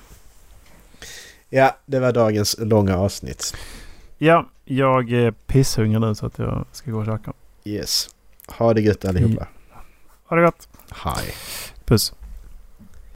Ja, 1.49 1.77
det 1.87 2.01
var 2.01 2.13
dagens 2.13 2.57
långa 2.59 2.97
avsnitt. 2.97 3.57
ja, 4.19 4.49
jag 4.65 5.13
är 5.13 5.31
pisshungrig 5.31 6.01
nu 6.01 6.15
så 6.15 6.27
att 6.27 6.39
jag 6.39 6.65
ska 6.73 6.91
gå 6.91 6.99
och 6.99 7.07
käka. 7.07 7.33
Yes. 7.65 8.09
Ha 8.49 8.75
det 8.75 8.81
gött 8.81 9.05
allihopa. 9.05 9.47
Ha 10.25 10.37
det 10.37 10.43
gott. 10.43 10.69
Hej. 10.95 11.33
Puss. 11.87 12.13